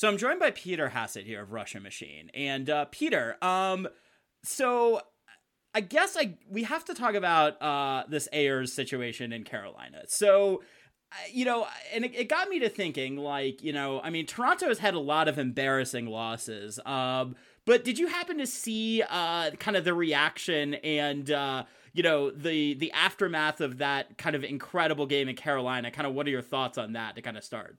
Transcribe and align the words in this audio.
So 0.00 0.08
I'm 0.08 0.16
joined 0.16 0.40
by 0.40 0.50
Peter 0.52 0.88
Hassett 0.88 1.26
here 1.26 1.42
of 1.42 1.52
Russian 1.52 1.82
Machine, 1.82 2.30
and 2.32 2.70
uh, 2.70 2.86
Peter, 2.86 3.36
um, 3.42 3.86
so 4.42 5.02
I 5.74 5.82
guess 5.82 6.16
I 6.18 6.38
we 6.48 6.62
have 6.62 6.86
to 6.86 6.94
talk 6.94 7.12
about 7.12 7.60
uh, 7.60 8.04
this 8.08 8.26
Ayres 8.32 8.72
situation 8.72 9.30
in 9.30 9.44
Carolina. 9.44 10.04
So 10.06 10.62
you 11.30 11.44
know, 11.44 11.66
and 11.92 12.06
it, 12.06 12.14
it, 12.14 12.28
got 12.30 12.48
me 12.48 12.60
to 12.60 12.70
thinking, 12.70 13.18
like, 13.18 13.62
you 13.62 13.74
know, 13.74 14.00
I 14.00 14.08
mean, 14.08 14.24
Toronto 14.24 14.68
has 14.68 14.78
had 14.78 14.94
a 14.94 14.98
lot 14.98 15.28
of 15.28 15.38
embarrassing 15.38 16.06
losses. 16.06 16.80
Um, 16.86 17.36
but 17.66 17.84
did 17.84 17.98
you 17.98 18.06
happen 18.06 18.38
to 18.38 18.46
see 18.46 19.02
uh, 19.02 19.50
kind 19.58 19.76
of 19.76 19.84
the 19.84 19.92
reaction 19.92 20.76
and 20.76 21.30
uh, 21.30 21.64
you 21.92 22.02
know 22.02 22.30
the 22.30 22.72
the 22.72 22.90
aftermath 22.92 23.60
of 23.60 23.76
that 23.78 24.16
kind 24.16 24.34
of 24.34 24.44
incredible 24.44 25.04
game 25.04 25.28
in 25.28 25.36
Carolina? 25.36 25.90
Kind 25.90 26.06
of, 26.06 26.14
what 26.14 26.26
are 26.26 26.30
your 26.30 26.40
thoughts 26.40 26.78
on 26.78 26.94
that 26.94 27.16
to 27.16 27.20
kind 27.20 27.36
of 27.36 27.44
start? 27.44 27.76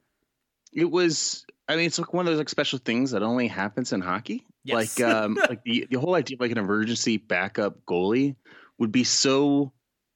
It 0.73 0.89
was. 0.89 1.45
I 1.67 1.75
mean, 1.75 1.85
it's 1.85 1.99
like 1.99 2.13
one 2.13 2.27
of 2.27 2.31
those 2.31 2.39
like 2.39 2.49
special 2.49 2.79
things 2.79 3.11
that 3.11 3.23
only 3.23 3.47
happens 3.47 3.93
in 3.93 4.02
hockey. 4.02 4.45
Yes. 4.63 4.99
Like, 4.99 5.09
um, 5.09 5.35
like 5.49 5.63
the 5.63 5.88
the 5.89 5.99
whole 5.99 6.16
idea 6.16 6.35
of 6.35 6.41
like 6.41 6.52
an 6.52 6.57
emergency 6.57 7.17
backup 7.17 7.85
goalie 7.85 8.35
would 8.77 8.91
be 8.91 9.03
so 9.03 9.71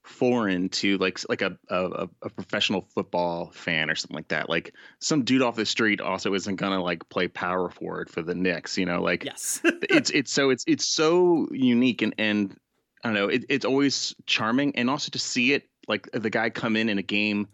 foreign 0.05 0.70
to 0.70 0.98
like 1.00 1.20
like 1.30 1.41
a, 1.41 1.58
a 1.70 2.08
a 2.22 2.30
professional 2.30 2.88
football 2.94 3.52
fan 3.52 3.90
or 3.90 3.95
something 3.95 4.16
like 4.16 4.28
that. 4.30 4.50
Like 4.50 4.73
some 5.00 5.23
dude 5.23 5.41
off 5.41 5.55
the 5.55 5.66
street 5.66 6.02
also 6.02 6.34
isn't 6.34 6.56
gonna 6.58 6.81
like 6.81 7.08
play 7.09 7.28
power 7.28 7.70
forward 7.70 8.09
for 8.09 8.22
the 8.22 8.36
Knicks. 8.36 8.78
You 8.78 8.86
know, 8.86 9.02
like 9.02 9.23
yes, 9.23 9.62
it's 9.64 10.09
it's 10.12 10.31
so 10.31 10.50
it's 10.50 10.64
it's 10.67 10.88
so 10.88 11.48
unique 11.52 12.02
and 12.02 12.14
and 12.17 12.58
I 13.03 13.09
don't 13.09 13.16
know. 13.16 13.28
It, 13.28 13.45
it's 13.50 13.66
always 13.66 14.16
charming 14.26 14.76
and 14.76 14.90
also 14.90 15.09
to 15.12 15.20
see 15.20 15.53
it 15.53 15.67
like 15.88 16.09
the 16.12 16.30
guy 16.30 16.50
come 16.50 16.76
in 16.76 16.90
in 16.90 16.98
a 16.98 17.03
game 17.03 17.48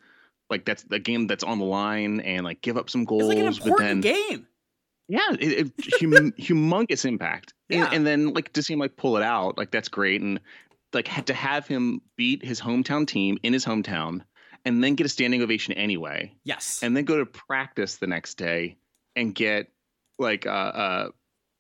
like 0.51 0.65
that's 0.65 0.83
the 0.83 0.99
game 0.99 1.27
that's 1.27 1.43
on 1.43 1.57
the 1.57 1.65
line 1.65 2.19
and 2.19 2.43
like 2.43 2.61
give 2.61 2.77
up 2.77 2.89
some 2.89 3.05
goals. 3.05 3.23
It's 3.23 3.29
like 3.29 3.37
an 3.39 3.45
important 3.47 4.01
then, 4.03 4.13
game. 4.13 4.47
Yeah, 5.07 5.31
it, 5.39 5.71
it 5.77 5.93
hum, 5.99 6.31
humongous 6.39 7.05
impact. 7.05 7.53
Yeah. 7.69 7.85
And, 7.85 7.93
and, 7.95 8.07
then 8.07 8.33
like 8.33 8.53
to 8.53 8.63
see 8.63 8.73
him 8.73 8.79
like 8.79 8.95
pull 8.95 9.17
it 9.17 9.23
out, 9.23 9.57
like 9.57 9.71
that's 9.71 9.89
great. 9.89 10.21
And 10.21 10.39
like 10.93 11.07
had 11.07 11.27
to 11.27 11.33
have 11.33 11.67
him 11.67 12.01
beat 12.17 12.45
his 12.45 12.61
hometown 12.61 13.07
team 13.07 13.37
in 13.43 13.53
his 13.53 13.65
hometown 13.65 14.21
and 14.65 14.83
then 14.83 14.95
get 14.95 15.05
a 15.05 15.09
standing 15.09 15.41
ovation 15.41 15.73
anyway. 15.73 16.33
Yes. 16.43 16.81
And 16.83 16.95
then 16.95 17.05
go 17.05 17.17
to 17.17 17.25
practice 17.25 17.95
the 17.95 18.07
next 18.07 18.35
day 18.35 18.77
and 19.15 19.33
get 19.33 19.71
like 20.19 20.45
uh 20.45 20.49
uh 20.49 21.09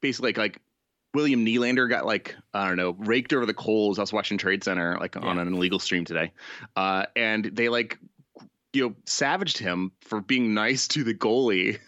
basically 0.01 0.29
like 0.29 0.37
like 0.37 0.61
William 1.13 1.45
Nylander 1.45 1.89
got 1.89 2.05
like 2.05 2.35
I 2.53 2.67
don't 2.67 2.77
know 2.77 2.95
raked 2.99 3.33
over 3.33 3.45
the 3.45 3.53
coals. 3.53 3.99
I 3.99 4.01
was 4.01 4.13
watching 4.13 4.37
Trade 4.37 4.63
Center 4.63 4.97
like 4.99 5.15
yeah. 5.15 5.21
on 5.21 5.39
an 5.39 5.53
illegal 5.53 5.79
stream 5.79 6.05
today, 6.05 6.31
uh, 6.75 7.05
and 7.15 7.45
they 7.45 7.69
like 7.69 7.99
you 8.73 8.89
know 8.89 8.95
savaged 9.05 9.57
him 9.57 9.91
for 10.01 10.21
being 10.21 10.53
nice 10.53 10.87
to 10.89 11.03
the 11.03 11.13
goalie. 11.13 11.79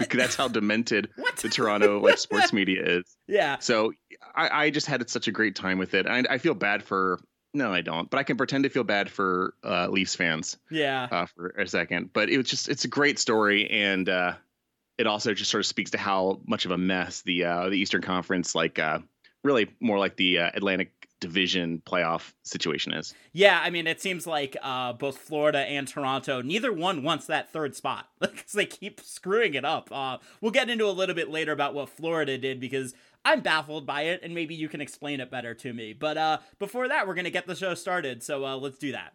That's 0.10 0.34
how 0.34 0.48
demented 0.48 1.10
the 1.42 1.48
Toronto 1.48 2.00
like 2.00 2.18
sports 2.18 2.52
media 2.52 2.82
is. 2.84 3.16
Yeah. 3.28 3.58
So 3.58 3.92
I, 4.34 4.64
I 4.64 4.70
just 4.70 4.86
had 4.86 5.08
such 5.08 5.28
a 5.28 5.32
great 5.32 5.54
time 5.54 5.78
with 5.78 5.94
it. 5.94 6.06
I, 6.06 6.24
I 6.28 6.38
feel 6.38 6.54
bad 6.54 6.82
for 6.82 7.20
no, 7.54 7.72
I 7.72 7.82
don't. 7.82 8.08
But 8.08 8.18
I 8.18 8.22
can 8.22 8.36
pretend 8.36 8.64
to 8.64 8.70
feel 8.70 8.84
bad 8.84 9.10
for 9.10 9.54
uh, 9.62 9.88
Leafs 9.88 10.14
fans. 10.14 10.56
Yeah. 10.70 11.08
Uh, 11.10 11.26
for 11.26 11.48
a 11.50 11.66
second, 11.68 12.12
but 12.12 12.30
it 12.30 12.38
was 12.38 12.48
just 12.48 12.68
it's 12.68 12.84
a 12.84 12.88
great 12.88 13.18
story, 13.18 13.70
and 13.70 14.08
uh, 14.08 14.34
it 14.98 15.06
also 15.06 15.34
just 15.34 15.50
sort 15.50 15.60
of 15.60 15.66
speaks 15.66 15.90
to 15.92 15.98
how 15.98 16.40
much 16.46 16.64
of 16.64 16.70
a 16.70 16.78
mess 16.78 17.22
the 17.22 17.44
uh, 17.44 17.68
the 17.68 17.76
Eastern 17.76 18.02
Conference, 18.02 18.54
like 18.54 18.78
uh, 18.78 19.00
really 19.44 19.68
more 19.80 19.98
like 19.98 20.16
the 20.16 20.38
uh, 20.38 20.50
Atlantic 20.54 21.08
division 21.22 21.80
playoff 21.86 22.32
situation 22.42 22.92
is. 22.92 23.14
Yeah, 23.32 23.60
I 23.62 23.70
mean, 23.70 23.86
it 23.86 24.00
seems 24.00 24.26
like 24.26 24.56
uh, 24.60 24.92
both 24.92 25.16
Florida 25.16 25.60
and 25.60 25.86
Toronto, 25.86 26.42
neither 26.42 26.72
one 26.72 27.04
wants 27.04 27.26
that 27.26 27.52
third 27.52 27.76
spot 27.76 28.08
because 28.20 28.52
they 28.52 28.66
keep 28.66 29.00
screwing 29.00 29.54
it 29.54 29.64
up. 29.64 29.88
Uh, 29.92 30.18
we'll 30.40 30.50
get 30.50 30.68
into 30.68 30.84
a 30.84 30.90
little 30.90 31.14
bit 31.14 31.30
later 31.30 31.52
about 31.52 31.74
what 31.74 31.88
Florida 31.88 32.36
did 32.36 32.58
because 32.58 32.92
I'm 33.24 33.40
baffled 33.40 33.86
by 33.86 34.02
it, 34.02 34.20
and 34.24 34.34
maybe 34.34 34.56
you 34.56 34.68
can 34.68 34.80
explain 34.80 35.20
it 35.20 35.30
better 35.30 35.54
to 35.54 35.72
me. 35.72 35.92
But 35.92 36.18
uh, 36.18 36.38
before 36.58 36.88
that, 36.88 37.06
we're 37.06 37.14
gonna 37.14 37.30
get 37.30 37.46
the 37.46 37.54
show 37.54 37.74
started, 37.74 38.22
so 38.24 38.44
uh, 38.44 38.56
let's 38.56 38.78
do 38.78 38.90
that. 38.92 39.14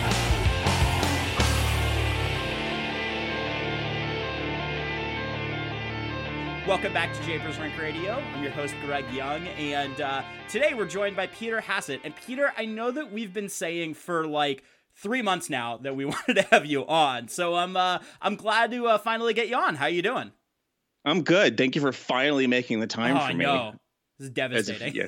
Welcome 6.71 6.93
back 6.93 7.13
to 7.13 7.21
Japers 7.23 7.59
Rink 7.59 7.77
Radio. 7.77 8.13
I'm 8.13 8.41
your 8.41 8.53
host, 8.53 8.73
Greg 8.85 9.03
Young, 9.11 9.45
and 9.45 9.99
uh, 9.99 10.23
today 10.47 10.73
we're 10.73 10.85
joined 10.85 11.17
by 11.17 11.27
Peter 11.27 11.59
Hassett. 11.59 11.99
And 12.05 12.15
Peter, 12.15 12.53
I 12.57 12.63
know 12.63 12.91
that 12.91 13.11
we've 13.11 13.33
been 13.33 13.49
saying 13.49 13.95
for 13.95 14.25
like 14.25 14.63
three 14.95 15.21
months 15.21 15.49
now 15.49 15.75
that 15.79 15.97
we 15.97 16.05
wanted 16.15 16.35
to 16.35 16.43
have 16.43 16.65
you 16.65 16.87
on. 16.87 17.27
So 17.27 17.55
I'm 17.55 17.75
uh, 17.75 17.99
I'm 18.21 18.37
glad 18.37 18.71
to 18.71 18.87
uh, 18.87 18.97
finally 18.99 19.33
get 19.33 19.49
you 19.49 19.57
on. 19.57 19.75
How 19.75 19.87
are 19.87 19.89
you 19.89 20.01
doing? 20.01 20.31
I'm 21.03 21.23
good. 21.23 21.57
Thank 21.57 21.75
you 21.75 21.81
for 21.81 21.91
finally 21.91 22.47
making 22.47 22.79
the 22.79 22.87
time 22.87 23.17
oh, 23.17 23.27
for 23.27 23.33
me. 23.33 23.43
No. 23.43 23.73
This 24.21 24.27
is 24.27 24.33
devastating. 24.35 24.93
yeah. 24.93 25.07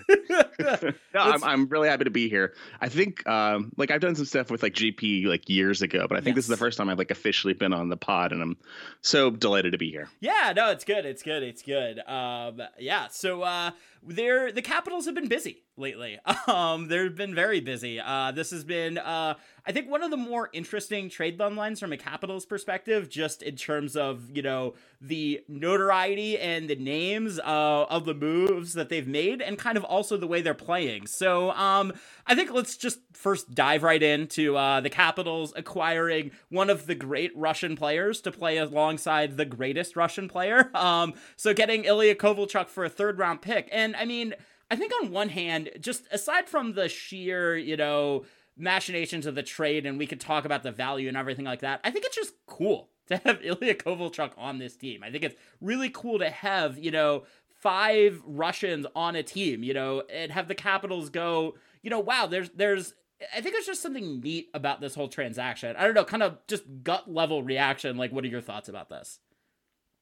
no, 0.79 0.91
I'm, 1.13 1.43
I'm 1.43 1.67
really 1.67 1.87
happy 1.87 2.05
to 2.05 2.09
be 2.09 2.29
here. 2.29 2.55
I 2.81 2.89
think 2.89 3.27
um, 3.27 3.71
like 3.77 3.91
I've 3.91 4.01
done 4.01 4.15
some 4.15 4.25
stuff 4.25 4.49
with 4.49 4.63
like 4.63 4.73
GP 4.73 5.27
like 5.27 5.47
years 5.47 5.83
ago, 5.83 6.07
but 6.09 6.17
I 6.17 6.21
think 6.21 6.35
yes. 6.35 6.37
this 6.37 6.45
is 6.45 6.49
the 6.49 6.57
first 6.57 6.79
time 6.79 6.89
I've 6.89 6.97
like 6.97 7.11
officially 7.11 7.53
been 7.53 7.73
on 7.73 7.89
the 7.89 7.97
pod, 7.97 8.31
and 8.31 8.41
I'm 8.41 8.57
so 9.01 9.29
delighted 9.29 9.73
to 9.73 9.77
be 9.77 9.91
here. 9.91 10.09
Yeah, 10.19 10.53
no, 10.55 10.71
it's 10.71 10.83
good. 10.83 11.05
It's 11.05 11.21
good. 11.21 11.43
It's 11.43 11.61
good. 11.61 11.99
Um, 11.99 12.59
yeah. 12.79 13.07
So 13.09 13.43
uh, 13.43 13.71
they're 14.07 14.51
the 14.51 14.61
Capitals 14.61 15.05
have 15.05 15.15
been 15.15 15.27
busy 15.27 15.63
lately. 15.77 16.19
Um, 16.45 16.87
they've 16.89 17.15
been 17.15 17.33
very 17.33 17.61
busy. 17.61 18.01
Uh, 18.01 18.31
this 18.31 18.51
has 18.51 18.65
been, 18.65 18.97
uh, 18.97 19.35
I 19.65 19.71
think, 19.71 19.89
one 19.89 20.03
of 20.03 20.11
the 20.11 20.17
more 20.17 20.49
interesting 20.51 21.09
trade 21.09 21.39
deadlines 21.39 21.79
from 21.79 21.93
a 21.93 21.97
Capitals 21.97 22.45
perspective, 22.45 23.09
just 23.09 23.41
in 23.41 23.55
terms 23.55 23.95
of 23.95 24.29
you 24.35 24.41
know 24.41 24.73
the 24.99 25.41
notoriety 25.47 26.37
and 26.37 26.69
the 26.69 26.75
names 26.75 27.39
uh, 27.39 27.85
of 27.89 28.05
the 28.05 28.13
moves 28.13 28.73
that 28.73 28.89
they've 28.89 29.07
made, 29.07 29.41
and 29.41 29.57
kind 29.57 29.77
of 29.77 29.85
also 29.85 30.17
the 30.17 30.27
way 30.27 30.41
they're 30.41 30.53
playing. 30.53 31.07
So, 31.07 31.51
um, 31.51 31.93
I 32.27 32.35
think 32.35 32.51
let's 32.51 32.75
just 32.75 32.99
first 33.13 33.53
dive 33.55 33.83
right 33.83 34.03
into 34.03 34.57
uh, 34.57 34.81
the 34.81 34.89
Capitals 34.89 35.53
acquiring 35.55 36.31
one 36.49 36.69
of 36.69 36.87
the 36.87 36.95
great 36.95 37.31
Russian 37.35 37.75
players 37.77 38.19
to 38.21 38.31
play 38.31 38.57
alongside 38.57 39.37
the 39.37 39.45
greatest 39.45 39.95
Russian 39.95 40.27
player. 40.27 40.71
Um, 40.83 41.13
so 41.37 41.53
getting 41.53 41.85
Ilya 41.85 42.15
Kovalchuk 42.15 42.67
for 42.67 42.83
a 42.83 42.89
third 42.89 43.17
round 43.17 43.41
pick, 43.41 43.69
and 43.71 43.92
I 43.95 44.05
mean. 44.05 44.33
I 44.71 44.75
think 44.75 44.91
on 45.03 45.11
one 45.11 45.29
hand, 45.29 45.69
just 45.79 46.07
aside 46.09 46.49
from 46.49 46.73
the 46.73 46.89
sheer, 46.89 47.55
you 47.55 47.77
know, 47.77 48.25
machinations 48.57 49.25
of 49.25 49.35
the 49.35 49.43
trade, 49.43 49.85
and 49.85 49.97
we 49.99 50.07
could 50.07 50.19
talk 50.19 50.45
about 50.45 50.63
the 50.63 50.71
value 50.71 51.07
and 51.07 51.17
everything 51.17 51.45
like 51.45 51.59
that, 51.61 51.79
I 51.83 51.91
think 51.91 52.05
it's 52.05 52.15
just 52.15 52.33
cool 52.47 52.89
to 53.07 53.17
have 53.17 53.39
Ilya 53.43 53.75
Kovalchuk 53.75 54.31
on 54.37 54.57
this 54.57 54.75
team. 54.75 55.03
I 55.03 55.11
think 55.11 55.23
it's 55.23 55.35
really 55.61 55.89
cool 55.89 56.17
to 56.19 56.29
have, 56.29 56.77
you 56.77 56.89
know, 56.91 57.23
five 57.61 58.21
Russians 58.25 58.85
on 58.95 59.15
a 59.15 59.23
team, 59.23 59.63
you 59.63 59.73
know, 59.73 60.03
and 60.11 60.31
have 60.31 60.47
the 60.47 60.55
Capitals 60.55 61.09
go, 61.09 61.55
you 61.81 61.89
know, 61.89 61.99
wow, 61.99 62.25
there's 62.25 62.49
there's 62.51 62.93
I 63.33 63.41
think 63.41 63.53
there's 63.53 63.65
just 63.65 63.81
something 63.81 64.21
neat 64.21 64.49
about 64.53 64.81
this 64.81 64.95
whole 64.95 65.07
transaction. 65.07 65.75
I 65.77 65.85
don't 65.85 65.93
know, 65.93 66.03
kind 66.03 66.23
of 66.23 66.39
just 66.47 66.63
gut 66.83 67.11
level 67.11 67.43
reaction. 67.43 67.95
Like, 67.95 68.11
what 68.11 68.23
are 68.23 68.27
your 68.27 68.41
thoughts 68.41 68.69
about 68.69 68.89
this? 68.89 69.19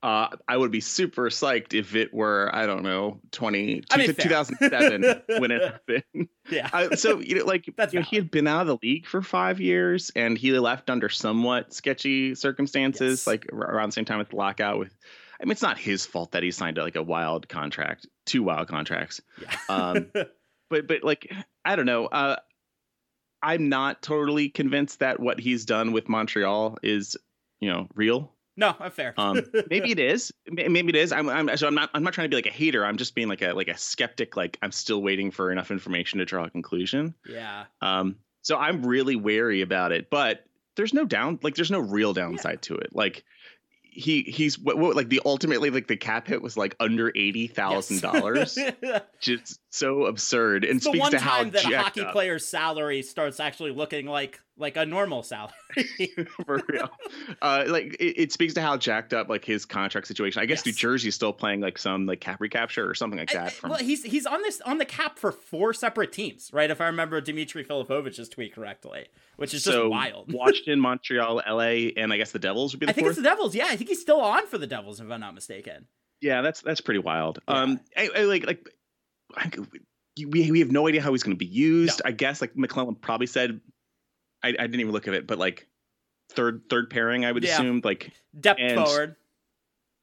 Uh, 0.03 0.29
I 0.47 0.57
would 0.57 0.71
be 0.71 0.81
super 0.81 1.29
psyched 1.29 1.75
if 1.75 1.93
it 1.93 2.11
were, 2.11 2.49
I 2.53 2.65
don't 2.65 2.81
know, 2.81 3.19
20, 3.31 3.83
I 3.91 3.97
mean, 3.97 4.15
2007 4.15 5.21
when 5.39 5.51
it 5.51 5.61
happened. 5.87 6.27
Yeah. 6.49 6.69
Uh, 6.73 6.95
so, 6.95 7.19
you 7.19 7.35
know, 7.35 7.45
like, 7.45 7.67
you 7.67 7.73
know, 7.77 8.01
he 8.01 8.15
had 8.15 8.31
been 8.31 8.47
out 8.47 8.61
of 8.61 8.67
the 8.67 8.77
league 8.81 9.05
for 9.05 9.21
five 9.21 9.59
years 9.59 10.11
and 10.15 10.39
he 10.39 10.57
left 10.57 10.89
under 10.89 11.07
somewhat 11.07 11.71
sketchy 11.71 12.33
circumstances, 12.33 13.21
yes. 13.21 13.27
like 13.27 13.45
around 13.53 13.89
the 13.89 13.93
same 13.93 14.05
time 14.05 14.17
with 14.17 14.29
the 14.29 14.37
lockout 14.37 14.79
with, 14.79 14.95
I 15.39 15.45
mean, 15.45 15.51
it's 15.51 15.61
not 15.61 15.77
his 15.77 16.03
fault 16.03 16.31
that 16.31 16.41
he 16.41 16.49
signed 16.49 16.77
like 16.77 16.95
a 16.95 17.03
wild 17.03 17.47
contract, 17.47 18.07
two 18.25 18.41
wild 18.41 18.69
contracts. 18.69 19.21
Yeah. 19.39 19.55
um, 19.69 20.11
but, 20.69 20.87
but 20.87 21.03
like, 21.03 21.31
I 21.63 21.75
don't 21.75 21.85
know. 21.85 22.07
Uh, 22.07 22.37
I'm 23.43 23.69
not 23.69 24.01
totally 24.01 24.49
convinced 24.49 24.99
that 24.99 25.19
what 25.19 25.39
he's 25.39 25.65
done 25.65 25.91
with 25.91 26.09
Montreal 26.09 26.77
is, 26.83 27.17
you 27.59 27.69
know, 27.69 27.87
real. 27.95 28.33
No, 28.57 28.75
I'm 28.79 28.91
fair. 28.91 29.13
um, 29.17 29.41
maybe 29.69 29.91
it 29.91 29.99
is. 29.99 30.33
Maybe 30.49 30.89
it 30.89 30.95
is. 30.95 31.11
I'm, 31.11 31.29
I'm. 31.29 31.55
So 31.57 31.67
I'm 31.67 31.75
not. 31.75 31.89
I'm 31.93 32.03
not 32.03 32.13
trying 32.13 32.25
to 32.25 32.29
be 32.29 32.35
like 32.35 32.47
a 32.47 32.55
hater. 32.55 32.85
I'm 32.85 32.97
just 32.97 33.15
being 33.15 33.27
like 33.27 33.41
a 33.41 33.53
like 33.53 33.69
a 33.69 33.77
skeptic. 33.77 34.35
Like 34.35 34.57
I'm 34.61 34.71
still 34.71 35.01
waiting 35.01 35.31
for 35.31 35.51
enough 35.51 35.71
information 35.71 36.19
to 36.19 36.25
draw 36.25 36.45
a 36.45 36.49
conclusion. 36.49 37.15
Yeah. 37.27 37.65
Um. 37.81 38.17
So 38.41 38.57
I'm 38.57 38.85
really 38.85 39.15
wary 39.15 39.61
about 39.61 39.91
it. 39.91 40.09
But 40.09 40.45
there's 40.75 40.93
no 40.93 41.05
down 41.05 41.39
like 41.41 41.55
there's 41.55 41.71
no 41.71 41.79
real 41.79 42.13
downside 42.13 42.59
yeah. 42.63 42.75
to 42.75 42.75
it. 42.75 42.95
Like 42.95 43.23
he 43.91 44.23
he's 44.23 44.57
what, 44.57 44.77
what, 44.77 44.95
like 44.95 45.09
the 45.09 45.21
ultimately 45.25 45.69
like 45.69 45.87
the 45.87 45.97
cap 45.97 46.27
hit 46.27 46.41
was 46.41 46.55
like 46.55 46.75
under 46.79 47.11
eighty 47.15 47.47
thousand 47.47 48.01
dollars, 48.01 48.57
just 49.19 49.59
so 49.71 50.05
absurd. 50.05 50.63
And 50.63 50.77
it's 50.77 50.85
speaks 50.85 51.09
to 51.09 51.19
how 51.19 51.43
that 51.43 51.65
a 51.65 51.77
hockey 51.77 52.01
up. 52.01 52.11
player's 52.11 52.45
salary 52.45 53.01
starts 53.01 53.39
actually 53.39 53.71
looking 53.71 54.05
like 54.05 54.39
like 54.57 54.77
a 54.77 54.85
normal 54.85 55.23
salary. 55.23 55.53
For 56.45 56.61
real, 56.67 56.89
uh, 57.41 57.63
like 57.67 57.95
it, 57.99 58.21
it, 58.21 58.31
speaks 58.31 58.53
to 58.53 58.61
how 58.61 58.77
jacked 58.77 59.13
up 59.13 59.29
like 59.29 59.43
his 59.43 59.65
contract 59.65 60.07
situation. 60.07 60.41
I 60.41 60.45
guess 60.45 60.59
yes. 60.59 60.65
New 60.67 60.73
Jersey's 60.73 61.15
still 61.15 61.33
playing 61.33 61.61
like 61.61 61.77
some 61.77 62.05
like 62.05 62.19
cap 62.19 62.39
recapture 62.39 62.87
or 62.87 62.93
something 62.93 63.17
like 63.17 63.31
that. 63.31 63.47
I, 63.47 63.49
from... 63.49 63.69
Well, 63.71 63.79
he's 63.79 64.03
he's 64.03 64.27
on 64.27 64.41
this 64.43 64.61
on 64.61 64.77
the 64.77 64.85
cap 64.85 65.17
for 65.17 65.31
four 65.31 65.73
separate 65.73 66.11
teams, 66.11 66.51
right? 66.53 66.69
If 66.69 66.79
I 66.79 66.85
remember 66.85 67.19
Dimitri 67.21 67.65
Filipovic's 67.65 68.29
tweet 68.29 68.53
correctly 68.53 69.07
which 69.41 69.55
is 69.55 69.63
just 69.63 69.75
so 69.75 69.89
wild. 69.89 70.31
Washington, 70.33 70.79
Montreal, 70.79 71.41
LA, 71.49 71.89
and 71.97 72.13
I 72.13 72.17
guess 72.17 72.31
the 72.31 72.37
Devils 72.37 72.73
would 72.73 72.79
be. 72.79 72.85
The 72.85 72.91
I 72.91 72.93
think 72.93 73.05
fourth? 73.05 73.17
it's 73.17 73.23
the 73.23 73.27
Devils. 73.27 73.55
Yeah, 73.55 73.65
I 73.69 73.75
think 73.75 73.89
he's 73.89 73.99
still 73.99 74.21
on 74.21 74.45
for 74.45 74.59
the 74.59 74.67
Devils, 74.67 74.99
if 75.01 75.09
I'm 75.09 75.19
not 75.19 75.33
mistaken. 75.33 75.87
Yeah, 76.21 76.43
that's 76.43 76.61
that's 76.61 76.79
pretty 76.79 76.99
wild. 76.99 77.39
Yeah. 77.47 77.55
Um, 77.55 77.79
I, 77.97 78.09
I, 78.15 78.21
like 78.25 78.45
like 78.45 78.69
we 80.17 80.51
we 80.51 80.59
have 80.59 80.71
no 80.71 80.87
idea 80.87 81.01
how 81.01 81.11
he's 81.11 81.23
going 81.23 81.35
to 81.35 81.39
be 81.39 81.45
used. 81.45 82.01
No. 82.03 82.09
I 82.09 82.11
guess 82.11 82.41
like 82.41 82.55
MacLellan 82.55 82.95
probably 82.95 83.27
said. 83.27 83.59
I, 84.43 84.49
I 84.49 84.51
didn't 84.51 84.79
even 84.79 84.91
look 84.91 85.07
at 85.07 85.13
it, 85.13 85.27
but 85.27 85.37
like 85.37 85.67
third 86.31 86.63
third 86.69 86.89
pairing, 86.89 87.25
I 87.25 87.31
would 87.31 87.43
yeah. 87.43 87.53
assume 87.53 87.81
like 87.83 88.11
depth 88.39 88.59
and, 88.59 88.75
forward. 88.75 89.15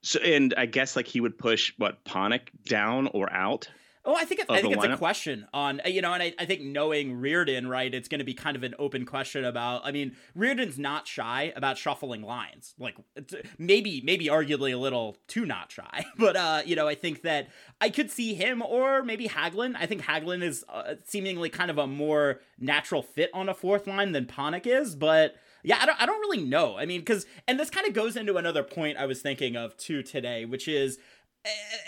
So 0.02 0.20
and 0.20 0.54
I 0.56 0.66
guess 0.66 0.94
like 0.94 1.06
he 1.06 1.20
would 1.20 1.38
push 1.38 1.72
what 1.76 2.04
Panik 2.04 2.48
down 2.64 3.08
or 3.08 3.32
out. 3.32 3.68
Oh, 4.08 4.16
I 4.16 4.24
think 4.24 4.40
it, 4.40 4.46
I 4.48 4.62
think 4.62 4.72
it's 4.72 4.82
lineup? 4.82 4.94
a 4.94 4.96
question 4.96 5.46
on 5.52 5.82
you 5.84 6.00
know, 6.00 6.14
and 6.14 6.22
I, 6.22 6.32
I 6.38 6.46
think 6.46 6.62
knowing 6.62 7.20
Reirden, 7.20 7.68
right, 7.68 7.92
it's 7.92 8.08
going 8.08 8.20
to 8.20 8.24
be 8.24 8.32
kind 8.32 8.56
of 8.56 8.62
an 8.62 8.74
open 8.78 9.04
question 9.04 9.44
about. 9.44 9.82
I 9.84 9.92
mean, 9.92 10.16
Reirden's 10.34 10.78
not 10.78 11.06
shy 11.06 11.52
about 11.54 11.76
shuffling 11.76 12.22
lines, 12.22 12.74
like 12.78 12.96
maybe 13.58 14.00
maybe 14.02 14.28
arguably 14.28 14.72
a 14.72 14.78
little 14.78 15.18
too 15.26 15.44
not 15.44 15.70
shy, 15.70 16.06
but 16.18 16.36
uh, 16.36 16.62
you 16.64 16.74
know, 16.74 16.88
I 16.88 16.94
think 16.94 17.20
that 17.20 17.48
I 17.82 17.90
could 17.90 18.10
see 18.10 18.32
him 18.32 18.62
or 18.62 19.02
maybe 19.02 19.28
Hagelin. 19.28 19.76
I 19.78 19.84
think 19.84 20.02
Hagelin 20.02 20.42
is 20.42 20.64
uh, 20.70 20.94
seemingly 21.04 21.50
kind 21.50 21.70
of 21.70 21.76
a 21.76 21.86
more 21.86 22.40
natural 22.58 23.02
fit 23.02 23.28
on 23.34 23.50
a 23.50 23.54
fourth 23.54 23.86
line 23.86 24.12
than 24.12 24.24
Panik 24.24 24.66
is, 24.66 24.96
but 24.96 25.36
yeah, 25.62 25.78
I 25.80 25.86
don't, 25.86 26.00
I 26.00 26.06
don't 26.06 26.20
really 26.20 26.44
know. 26.44 26.78
I 26.78 26.86
mean, 26.86 27.00
because, 27.00 27.26
and 27.46 27.58
this 27.58 27.68
kind 27.68 27.86
of 27.86 27.92
goes 27.92 28.16
into 28.16 28.36
another 28.36 28.62
point 28.62 28.96
I 28.96 29.06
was 29.06 29.20
thinking 29.20 29.56
of 29.56 29.76
too 29.76 30.02
today, 30.02 30.44
which 30.44 30.68
is 30.68 30.98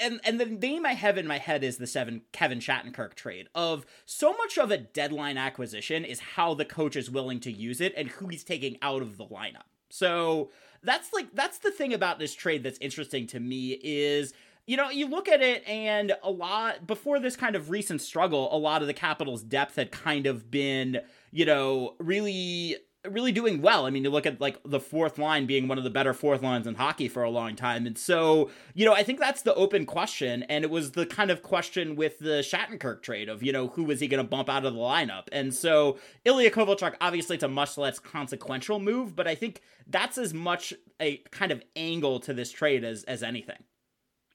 and 0.00 0.20
and 0.24 0.40
the 0.40 0.46
name 0.46 0.86
I 0.86 0.94
have 0.94 1.18
in 1.18 1.26
my 1.26 1.38
head 1.38 1.64
is 1.64 1.76
the 1.76 1.86
seven 1.86 2.22
Kevin 2.32 2.60
Shattenkirk 2.60 3.14
trade 3.14 3.48
of 3.54 3.84
so 4.06 4.32
much 4.32 4.58
of 4.58 4.70
a 4.70 4.78
deadline 4.78 5.36
acquisition 5.36 6.04
is 6.04 6.20
how 6.20 6.54
the 6.54 6.64
coach 6.64 6.96
is 6.96 7.10
willing 7.10 7.40
to 7.40 7.52
use 7.52 7.80
it 7.80 7.92
and 7.96 8.08
who 8.08 8.28
he's 8.28 8.44
taking 8.44 8.78
out 8.82 9.02
of 9.02 9.16
the 9.16 9.26
lineup. 9.26 9.66
So 9.90 10.50
that's 10.82 11.12
like 11.12 11.34
that's 11.34 11.58
the 11.58 11.70
thing 11.70 11.92
about 11.92 12.18
this 12.18 12.34
trade 12.34 12.62
that's 12.62 12.78
interesting 12.78 13.26
to 13.28 13.40
me 13.40 13.78
is 13.82 14.32
you 14.66 14.76
know, 14.76 14.88
you 14.88 15.08
look 15.08 15.28
at 15.28 15.42
it 15.42 15.66
and 15.66 16.12
a 16.22 16.30
lot 16.30 16.86
before 16.86 17.18
this 17.18 17.34
kind 17.34 17.56
of 17.56 17.70
recent 17.70 18.00
struggle, 18.00 18.54
a 18.54 18.58
lot 18.58 18.82
of 18.82 18.86
the 18.86 18.94
Capitals' 18.94 19.42
depth 19.42 19.74
had 19.74 19.90
kind 19.90 20.26
of 20.26 20.48
been, 20.48 21.00
you 21.32 21.44
know, 21.44 21.96
really 21.98 22.76
really 23.08 23.32
doing 23.32 23.62
well. 23.62 23.86
I 23.86 23.90
mean, 23.90 24.04
you 24.04 24.10
look 24.10 24.26
at 24.26 24.40
like 24.40 24.58
the 24.64 24.80
fourth 24.80 25.18
line 25.18 25.46
being 25.46 25.68
one 25.68 25.78
of 25.78 25.84
the 25.84 25.90
better 25.90 26.12
fourth 26.12 26.42
lines 26.42 26.66
in 26.66 26.74
hockey 26.74 27.08
for 27.08 27.22
a 27.22 27.30
long 27.30 27.56
time. 27.56 27.86
And 27.86 27.96
so, 27.96 28.50
you 28.74 28.84
know, 28.84 28.92
I 28.92 29.02
think 29.02 29.18
that's 29.18 29.42
the 29.42 29.54
open 29.54 29.86
question. 29.86 30.42
And 30.44 30.64
it 30.64 30.70
was 30.70 30.92
the 30.92 31.06
kind 31.06 31.30
of 31.30 31.42
question 31.42 31.96
with 31.96 32.18
the 32.18 32.40
Shattenkirk 32.42 33.02
trade 33.02 33.28
of, 33.28 33.42
you 33.42 33.52
know, 33.52 33.68
who 33.68 33.84
was 33.84 34.00
he 34.00 34.08
going 34.08 34.22
to 34.22 34.28
bump 34.28 34.50
out 34.50 34.64
of 34.64 34.74
the 34.74 34.80
lineup? 34.80 35.28
And 35.32 35.54
so 35.54 35.98
Ilya 36.24 36.50
Kovalchuk, 36.50 36.94
obviously 37.00 37.36
it's 37.36 37.44
a 37.44 37.48
much 37.48 37.78
less 37.78 37.98
consequential 37.98 38.78
move, 38.78 39.16
but 39.16 39.26
I 39.26 39.34
think 39.34 39.62
that's 39.86 40.18
as 40.18 40.34
much 40.34 40.74
a 41.00 41.18
kind 41.30 41.52
of 41.52 41.62
angle 41.76 42.20
to 42.20 42.34
this 42.34 42.52
trade 42.52 42.84
as, 42.84 43.04
as 43.04 43.22
anything. 43.22 43.64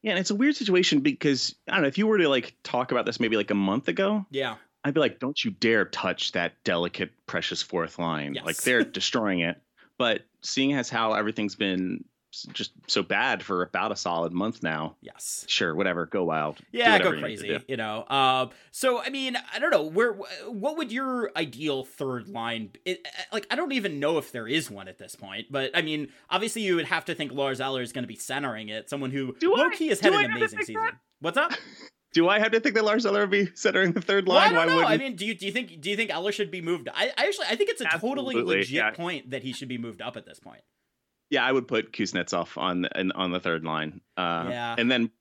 Yeah, 0.01 0.11
and 0.11 0.19
it's 0.19 0.29
a 0.29 0.35
weird 0.35 0.55
situation 0.55 0.99
because 0.99 1.55
I 1.67 1.73
don't 1.73 1.81
know 1.81 1.87
if 1.87 1.97
you 1.97 2.05
were 2.05 2.19
to 2.19 2.29
like 2.29 2.55
talk 2.63 2.91
about 2.91 3.07
this 3.07 3.19
maybe 3.19 3.37
like 3.37 3.49
a 3.49 3.55
month 3.55 3.87
ago. 3.87 4.25
Yeah. 4.29 4.57
I'd 4.85 4.93
be 4.93 4.99
like, 4.99 5.19
don't 5.19 5.43
you 5.43 5.49
dare 5.49 5.85
touch 5.85 6.33
that 6.33 6.63
delicate, 6.63 7.11
precious 7.25 7.63
fourth 7.63 7.97
line. 7.97 8.35
Yes. 8.35 8.45
Like 8.45 8.57
they're 8.57 8.83
destroying 8.83 9.39
it. 9.39 9.59
But 9.97 10.21
seeing 10.41 10.73
as 10.73 10.91
how 10.91 11.13
everything's 11.13 11.55
been 11.55 12.05
just 12.53 12.71
so 12.85 13.01
bad 13.01 13.41
for 13.41 13.63
about 13.63 13.91
a 13.91 13.95
solid 13.95 14.31
month 14.31 14.61
now. 14.61 14.95
Yes. 15.01 15.43
Sure, 15.47 15.73
whatever. 15.73 16.05
Go 16.05 16.25
wild. 16.25 16.59
Yeah, 16.71 16.99
go 16.99 17.17
crazy. 17.17 17.47
You, 17.47 17.61
you 17.67 17.77
know. 17.77 18.01
Uh, 18.01 18.49
so 18.69 19.01
I 19.01 19.09
mean, 19.09 19.37
I 19.53 19.57
don't 19.57 19.71
know 19.71 19.83
where. 19.83 20.13
What 20.47 20.77
would 20.77 20.91
your 20.91 21.31
ideal 21.35 21.83
third 21.83 22.27
line? 22.27 22.71
It, 22.83 23.07
like, 23.31 23.47
I 23.49 23.55
don't 23.55 23.71
even 23.71 23.99
know 23.99 24.19
if 24.19 24.31
there 24.31 24.47
is 24.47 24.69
one 24.69 24.87
at 24.87 24.99
this 24.99 25.15
point. 25.15 25.47
But 25.49 25.71
I 25.73 25.81
mean, 25.81 26.09
obviously, 26.29 26.61
you 26.61 26.75
would 26.75 26.85
have 26.85 27.05
to 27.05 27.15
think 27.15 27.31
Lars 27.31 27.59
Eller 27.59 27.81
is 27.81 27.91
going 27.91 28.03
to 28.03 28.07
be 28.07 28.17
centering 28.17 28.69
it. 28.69 28.89
Someone 28.89 29.09
who 29.09 29.35
low 29.41 29.69
key 29.71 29.87
has 29.87 29.99
had 29.99 30.13
an 30.13 30.25
amazing 30.25 30.59
season. 30.59 30.75
That? 30.75 30.95
What's 31.21 31.37
up? 31.37 31.53
do 32.15 32.29
I 32.29 32.39
have 32.39 32.53
to 32.53 32.61
think 32.61 32.75
that 32.75 32.85
Lars 32.85 33.05
Eller 33.05 33.19
would 33.19 33.29
be 33.29 33.49
centering 33.55 33.91
the 33.91 34.01
third 34.01 34.25
line? 34.27 34.53
Well, 34.53 34.61
I 34.61 34.65
don't 34.65 34.75
Why 34.77 34.81
know. 34.81 34.87
I 34.87 34.97
mean, 34.97 35.17
do 35.17 35.25
you 35.25 35.35
do 35.35 35.45
you 35.45 35.51
think 35.51 35.81
do 35.81 35.89
you 35.89 35.97
think 35.97 36.09
Eller 36.09 36.31
should 36.31 36.49
be 36.49 36.61
moved? 36.61 36.87
I, 36.91 37.11
I 37.17 37.27
actually 37.27 37.47
I 37.49 37.55
think 37.57 37.69
it's 37.69 37.81
a 37.81 37.93
Absolutely, 37.93 38.35
totally 38.35 38.57
legit 38.57 38.73
yeah. 38.73 38.91
point 38.91 39.31
that 39.31 39.43
he 39.43 39.51
should 39.51 39.67
be 39.67 39.77
moved 39.77 40.01
up 40.01 40.15
at 40.15 40.25
this 40.25 40.39
point. 40.39 40.61
Yeah, 41.29 41.43
I 41.43 41.51
would 41.51 41.67
put 41.67 41.91
Kuznetsov 41.91 42.55
on 42.55 42.83
the, 42.83 43.11
on 43.15 43.31
the 43.31 43.39
third 43.39 43.65
line. 43.65 43.99
Uh, 44.15 44.45
yeah, 44.49 44.75
and 44.77 44.89
then 44.89 45.11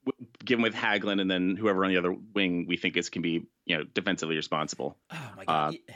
give 0.45 0.59
him 0.59 0.63
with 0.63 0.75
Hagelin, 0.75 1.21
and 1.21 1.31
then 1.31 1.57
whoever 1.57 1.83
on 1.85 1.91
the 1.91 1.97
other 1.97 2.15
wing 2.35 2.67
we 2.69 2.77
think 2.77 2.97
is 2.97 3.09
can 3.11 3.23
be 3.23 3.47
you 3.67 3.77
know 3.77 3.85
defensively 3.85 4.37
responsible. 4.37 4.97
Oh 5.13 5.33
my 5.37 5.45
god. 5.45 5.75
Uh, 5.75 5.77
yeah 5.89 5.95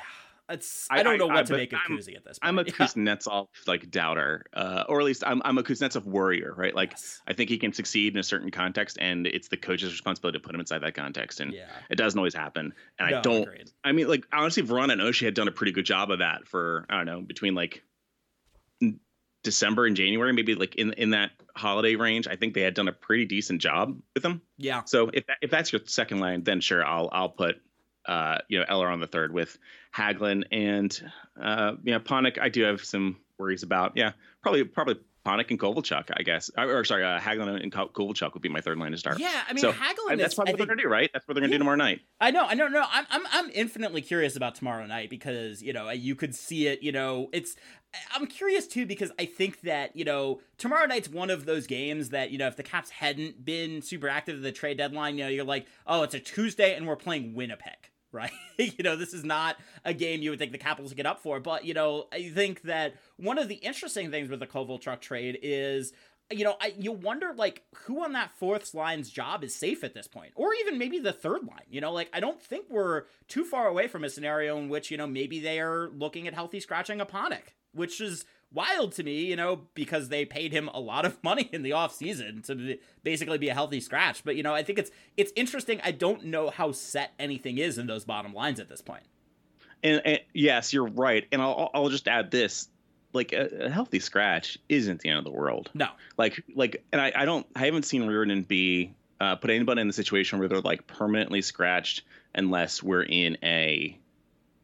it's 0.49 0.87
I, 0.91 1.03
don't 1.03 1.19
know 1.19 1.27
what 1.27 1.37
I, 1.37 1.43
to 1.43 1.53
make 1.53 1.73
of 1.73 1.81
Kuzi 1.81 2.17
at 2.17 2.25
this 2.25 2.39
point. 2.39 2.49
I'm 2.49 2.59
a 2.59 2.62
yeah. 2.67 2.73
Kuznetsov 2.73 3.49
like 3.67 3.91
doubter, 3.91 4.45
uh, 4.55 4.85
or 4.89 5.00
at 5.00 5.05
least 5.05 5.23
I'm 5.27 5.43
I'm 5.45 5.59
a 5.59 5.62
Kuznetsov 5.62 6.05
worrier, 6.05 6.55
right? 6.56 6.75
Like 6.75 6.93
yes. 6.93 7.21
I 7.27 7.33
think 7.33 7.50
he 7.50 7.59
can 7.59 7.73
succeed 7.73 8.15
in 8.15 8.19
a 8.19 8.23
certain 8.23 8.50
context, 8.50 8.99
and 9.00 9.27
it's 9.27 9.49
the 9.49 9.56
coach's 9.56 9.93
responsibility 9.93 10.39
to 10.39 10.45
put 10.45 10.55
him 10.55 10.61
inside 10.61 10.83
that 10.83 10.95
context, 10.95 11.41
and 11.41 11.53
yeah. 11.53 11.67
it 11.91 11.97
doesn't 11.97 12.19
always 12.19 12.35
happen. 12.35 12.73
And 12.99 13.11
no, 13.11 13.19
I 13.19 13.21
don't. 13.21 13.43
Agreed. 13.43 13.71
I 13.85 13.93
mean, 13.93 14.09
like 14.09 14.27
honestly, 14.33 14.62
Vrana 14.62 14.93
and 14.93 15.00
Oshie 15.00 15.25
had 15.25 15.35
done 15.35 15.49
a 15.49 15.53
pretty 15.53 15.73
good 15.73 15.87
job 15.87 16.11
of 16.11 16.21
that 16.21 16.47
for 16.47 16.87
I 16.89 16.97
don't 16.97 17.06
know 17.06 17.21
between 17.21 17.55
like 17.55 17.83
December 19.44 19.87
and 19.87 19.97
January, 19.97 20.33
maybe 20.33 20.55
like 20.55 20.75
in 20.75 20.93
in 20.94 21.11
that 21.11 21.31
holiday 21.56 21.94
range. 21.94 22.27
I 22.27 22.37
think 22.37 22.55
they 22.55 22.62
had 22.62 22.75
done 22.75 22.89
a 22.89 22.93
pretty 22.93 23.25
decent 23.25 23.61
job 23.61 23.99
with 24.15 24.23
them. 24.23 24.43
Yeah. 24.56 24.83
So 24.85 25.11
if 25.12 25.27
that, 25.27 25.39
if 25.41 25.51
that's 25.51 25.73
your 25.73 25.81
second 25.87 26.21
line, 26.21 26.43
then 26.43 26.61
sure, 26.61 26.85
I'll 26.85 27.09
I'll 27.12 27.29
put 27.29 27.56
uh, 28.08 28.38
you 28.49 28.58
know, 28.58 28.64
Eller 28.69 28.88
on 28.88 29.00
the 29.00 29.06
third 29.06 29.32
with 29.32 29.58
Hagelin 29.94 30.44
and 30.50 31.10
uh, 31.40 31.75
you 31.84 31.93
know, 31.93 32.00
Panik. 32.00 32.38
I 32.40 32.49
do 32.49 32.62
have 32.62 32.84
some 32.84 33.19
worries 33.38 33.62
about. 33.62 33.93
Yeah, 33.94 34.12
probably 34.43 34.64
probably 34.64 34.96
Panik 35.29 35.50
and 35.50 35.60
Kovalchuk, 35.60 36.10
I 36.17 36.22
guess. 36.22 36.50
Or, 36.56 36.79
or 36.79 36.84
sorry, 36.84 37.05
uh, 37.05 37.20
Hagelin 37.20 37.62
and 37.62 37.70
Kovalchuk 37.70 38.32
would 38.32 38.43
be 38.43 38.48
my 38.48 38.62
third 38.62 38.79
line 38.79 38.93
to 38.93 38.98
start. 38.98 39.19
Yeah, 39.19 39.43
I 39.46 39.53
mean, 39.53 39.60
so, 39.60 39.72
Hagelin. 39.72 40.17
That's 40.17 40.34
probably 40.34 40.55
what 40.55 40.58
they're 40.58 40.67
gonna 40.67 40.82
do, 40.82 40.88
right? 40.88 41.10
That's 41.12 41.29
what 41.29 41.34
they're 41.34 41.43
gonna 41.43 41.53
yeah, 41.53 41.58
do 41.58 41.58
tomorrow 41.58 41.77
night. 41.77 42.00
I 42.19 42.31
know, 42.31 42.46
I 42.46 42.55
know, 42.55 42.69
no. 42.69 42.84
I'm, 42.91 43.06
I'm, 43.10 43.22
I'm 43.31 43.50
infinitely 43.53 44.00
curious 44.00 44.36
about 44.36 44.55
tomorrow 44.55 44.86
night 44.86 45.10
because 45.10 45.62
you 45.62 45.74
know 45.74 45.91
you 45.91 46.15
could 46.15 46.34
see 46.34 46.67
it. 46.67 46.82
You 46.82 46.93
know, 46.93 47.29
it's. 47.32 47.56
I'm 48.15 48.27
curious 48.27 48.67
too 48.67 48.86
because 48.86 49.12
I 49.19 49.27
think 49.27 49.62
that 49.62 49.94
you 49.96 50.05
know 50.05 50.41
tomorrow 50.56 50.86
night's 50.86 51.08
one 51.08 51.31
of 51.31 51.44
those 51.44 51.67
games 51.67 52.08
that 52.10 52.31
you 52.31 52.38
know 52.38 52.46
if 52.46 52.56
the 52.56 52.62
Caps 52.62 52.91
hadn't 52.91 53.44
been 53.44 53.82
super 53.82 54.08
active 54.08 54.36
at 54.36 54.43
the 54.43 54.53
trade 54.53 54.79
deadline, 54.79 55.19
you 55.19 55.24
know, 55.24 55.31
you're 55.31 55.44
like, 55.44 55.67
oh, 55.86 56.03
it's 56.05 56.15
a 56.15 56.20
Tuesday 56.20 56.74
and 56.74 56.86
we're 56.86 56.96
playing 56.96 57.34
Winnipeg 57.34 57.91
right? 58.12 58.32
you 58.58 58.82
know, 58.82 58.96
this 58.96 59.15
is 59.15 59.24
not 59.24 59.56
a 59.84 59.94
game 59.94 60.22
you 60.22 60.31
would 60.31 60.38
think 60.38 60.53
the 60.53 60.58
Capitals 60.58 60.93
get 60.93 61.06
up 61.06 61.20
for, 61.20 61.41
but 61.41 61.65
you 61.65 61.74
know, 61.74 62.06
I 62.12 62.29
think 62.29 62.62
that 62.62 62.94
one 63.17 63.38
of 63.38 63.48
the 63.48 63.56
interesting 63.56 64.10
things 64.10 64.31
with 64.31 64.41
the 64.41 64.46
Kovalchuk 64.46 65.00
trade 65.00 65.38
is 65.43 65.93
you 66.31 66.44
know, 66.44 66.56
I, 66.60 66.74
you 66.79 66.93
wonder 66.93 67.32
like 67.34 67.62
who 67.74 68.05
on 68.05 68.12
that 68.12 68.32
fourth 68.36 68.74
line's 68.74 69.08
job 69.08 69.43
is 69.43 69.55
safe 69.55 69.82
at 69.82 69.94
this 69.94 70.06
point, 70.06 70.32
or 70.34 70.53
even 70.55 70.79
maybe 70.79 70.98
the 70.98 71.12
third 71.12 71.44
line. 71.46 71.65
You 71.70 71.81
know, 71.81 71.93
like 71.93 72.10
I 72.12 72.20
don't 72.20 72.41
think 72.41 72.67
we're 72.69 73.05
too 73.29 73.44
far 73.44 73.67
away 73.67 73.88
from 73.88 74.05
a 74.05 74.10
scenario 74.10 74.58
in 74.58 74.69
which 74.69 74.91
you 74.91 74.96
know 74.96 75.06
maybe 75.06 75.41
they 75.41 75.58
are 75.60 75.88
looking 75.88 76.29
at 76.29 76.34
healthy 76.34 76.60
scratching 76.60 77.00
a 77.00 77.06
Panik, 77.06 77.55
which 77.72 78.00
is 78.00 78.24
wild 78.52 78.93
to 78.93 79.02
me, 79.02 79.24
you 79.24 79.36
know, 79.36 79.62
because 79.74 80.08
they 80.08 80.24
paid 80.24 80.52
him 80.52 80.69
a 80.72 80.81
lot 80.81 81.05
of 81.05 81.22
money 81.24 81.48
in 81.52 81.62
the 81.62 81.70
offseason 81.70 82.44
to 82.46 82.78
basically 83.02 83.38
be 83.38 83.48
a 83.48 83.55
healthy 83.55 83.81
scratch. 83.81 84.24
But 84.24 84.36
you 84.36 84.43
know, 84.43 84.55
I 84.55 84.62
think 84.62 84.78
it's 84.78 84.90
it's 85.17 85.32
interesting. 85.36 85.81
I 85.82 85.93
don't 85.93 86.24
know 86.24 86.50
how 86.50 86.72
set 86.72 87.12
anything 87.19 87.58
is 87.58 87.78
in 87.78 87.86
those 87.86 88.05
bottom 88.05 88.34
lines 88.34 88.60
at 88.60 88.69
this 88.69 88.81
point. 88.81 89.05
And, 89.82 90.02
and 90.05 90.20
yes, 90.32 90.72
you're 90.72 90.88
right. 90.88 91.26
And 91.31 91.40
I'll 91.40 91.70
I'll 91.74 91.88
just 91.88 92.08
add 92.08 92.31
this. 92.31 92.69
Like 93.14 93.32
a, 93.32 93.64
a, 93.64 93.70
healthy 93.70 94.00
scratch 94.00 94.58
isn't 94.69 95.00
the 95.00 95.08
end 95.08 95.19
of 95.19 95.24
the 95.24 95.31
world. 95.31 95.70
No. 95.72 95.88
Like 96.19 96.44
like 96.55 96.84
and 96.93 97.00
I, 97.00 97.10
I 97.17 97.24
don't 97.24 97.46
I 97.56 97.64
haven't 97.64 97.84
seen 97.84 98.02
Reirden 98.02 98.46
be 98.46 98.94
uh, 99.19 99.36
put 99.36 99.50
anybody 99.50 99.81
in 99.81 99.86
the 99.86 99.94
situation 99.94 100.38
where 100.38 100.46
they're 100.46 100.60
like 100.60 100.86
permanently 100.86 101.40
scratched 101.40 102.02
unless 102.34 102.82
we're 102.82 103.02
in 103.02 103.38
a 103.43 103.98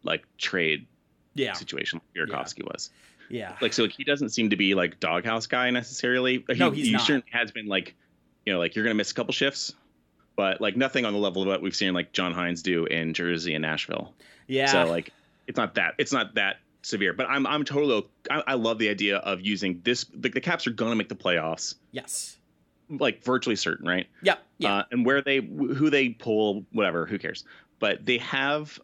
like 0.02 0.26
trade 0.36 0.86
yeah. 1.34 1.54
situation 1.54 2.00
like 2.14 2.28
Burakovsky 2.28 2.58
yeah. 2.58 2.70
was. 2.72 2.90
Yeah. 3.30 3.56
Like 3.60 3.72
so, 3.72 3.82
like 3.84 3.92
he 3.92 4.04
doesn't 4.04 4.30
seem 4.30 4.50
to 4.50 4.56
be 4.56 4.74
like 4.74 5.00
doghouse 5.00 5.46
guy 5.46 5.70
necessarily. 5.70 6.44
He, 6.48 6.54
no, 6.54 6.70
he's 6.70 6.86
he 6.86 6.92
not. 6.92 7.02
certainly 7.02 7.26
has 7.32 7.50
been 7.52 7.66
like, 7.66 7.94
you 8.46 8.52
know, 8.52 8.58
like 8.58 8.74
you're 8.74 8.84
gonna 8.84 8.94
miss 8.94 9.10
a 9.10 9.14
couple 9.14 9.32
shifts, 9.32 9.74
but 10.36 10.60
like 10.60 10.76
nothing 10.76 11.04
on 11.04 11.12
the 11.12 11.18
level 11.18 11.42
of 11.42 11.48
what 11.48 11.62
we've 11.62 11.76
seen 11.76 11.94
like 11.94 12.12
John 12.12 12.34
Hynes 12.34 12.62
do 12.62 12.86
in 12.86 13.14
Jersey 13.14 13.54
and 13.54 13.62
Nashville. 13.62 14.12
Yeah. 14.46 14.66
So 14.66 14.84
like, 14.86 15.10
it's 15.46 15.56
not 15.56 15.74
that 15.76 15.94
it's 15.98 16.12
not 16.12 16.34
that 16.34 16.56
severe. 16.82 17.12
But 17.12 17.26
I'm 17.28 17.46
I'm 17.46 17.64
totally 17.64 18.06
I, 18.30 18.42
I 18.48 18.54
love 18.54 18.78
the 18.78 18.88
idea 18.88 19.18
of 19.18 19.40
using 19.40 19.80
this. 19.84 20.04
The, 20.14 20.28
the 20.28 20.40
Caps 20.40 20.66
are 20.66 20.70
going 20.70 20.90
to 20.92 20.96
make 20.96 21.08
the 21.08 21.14
playoffs, 21.16 21.74
Yes. 21.92 22.36
like 22.90 23.24
virtually 23.24 23.56
certain, 23.56 23.86
right? 23.88 24.06
Yep. 24.22 24.38
Yeah. 24.58 24.74
Uh, 24.74 24.84
and 24.90 25.06
where 25.06 25.22
they 25.22 25.38
who 25.40 25.88
they 25.90 26.10
pull, 26.10 26.64
whatever, 26.72 27.06
who 27.06 27.18
cares? 27.18 27.44
But 27.78 28.04
they 28.06 28.18
have 28.18 28.78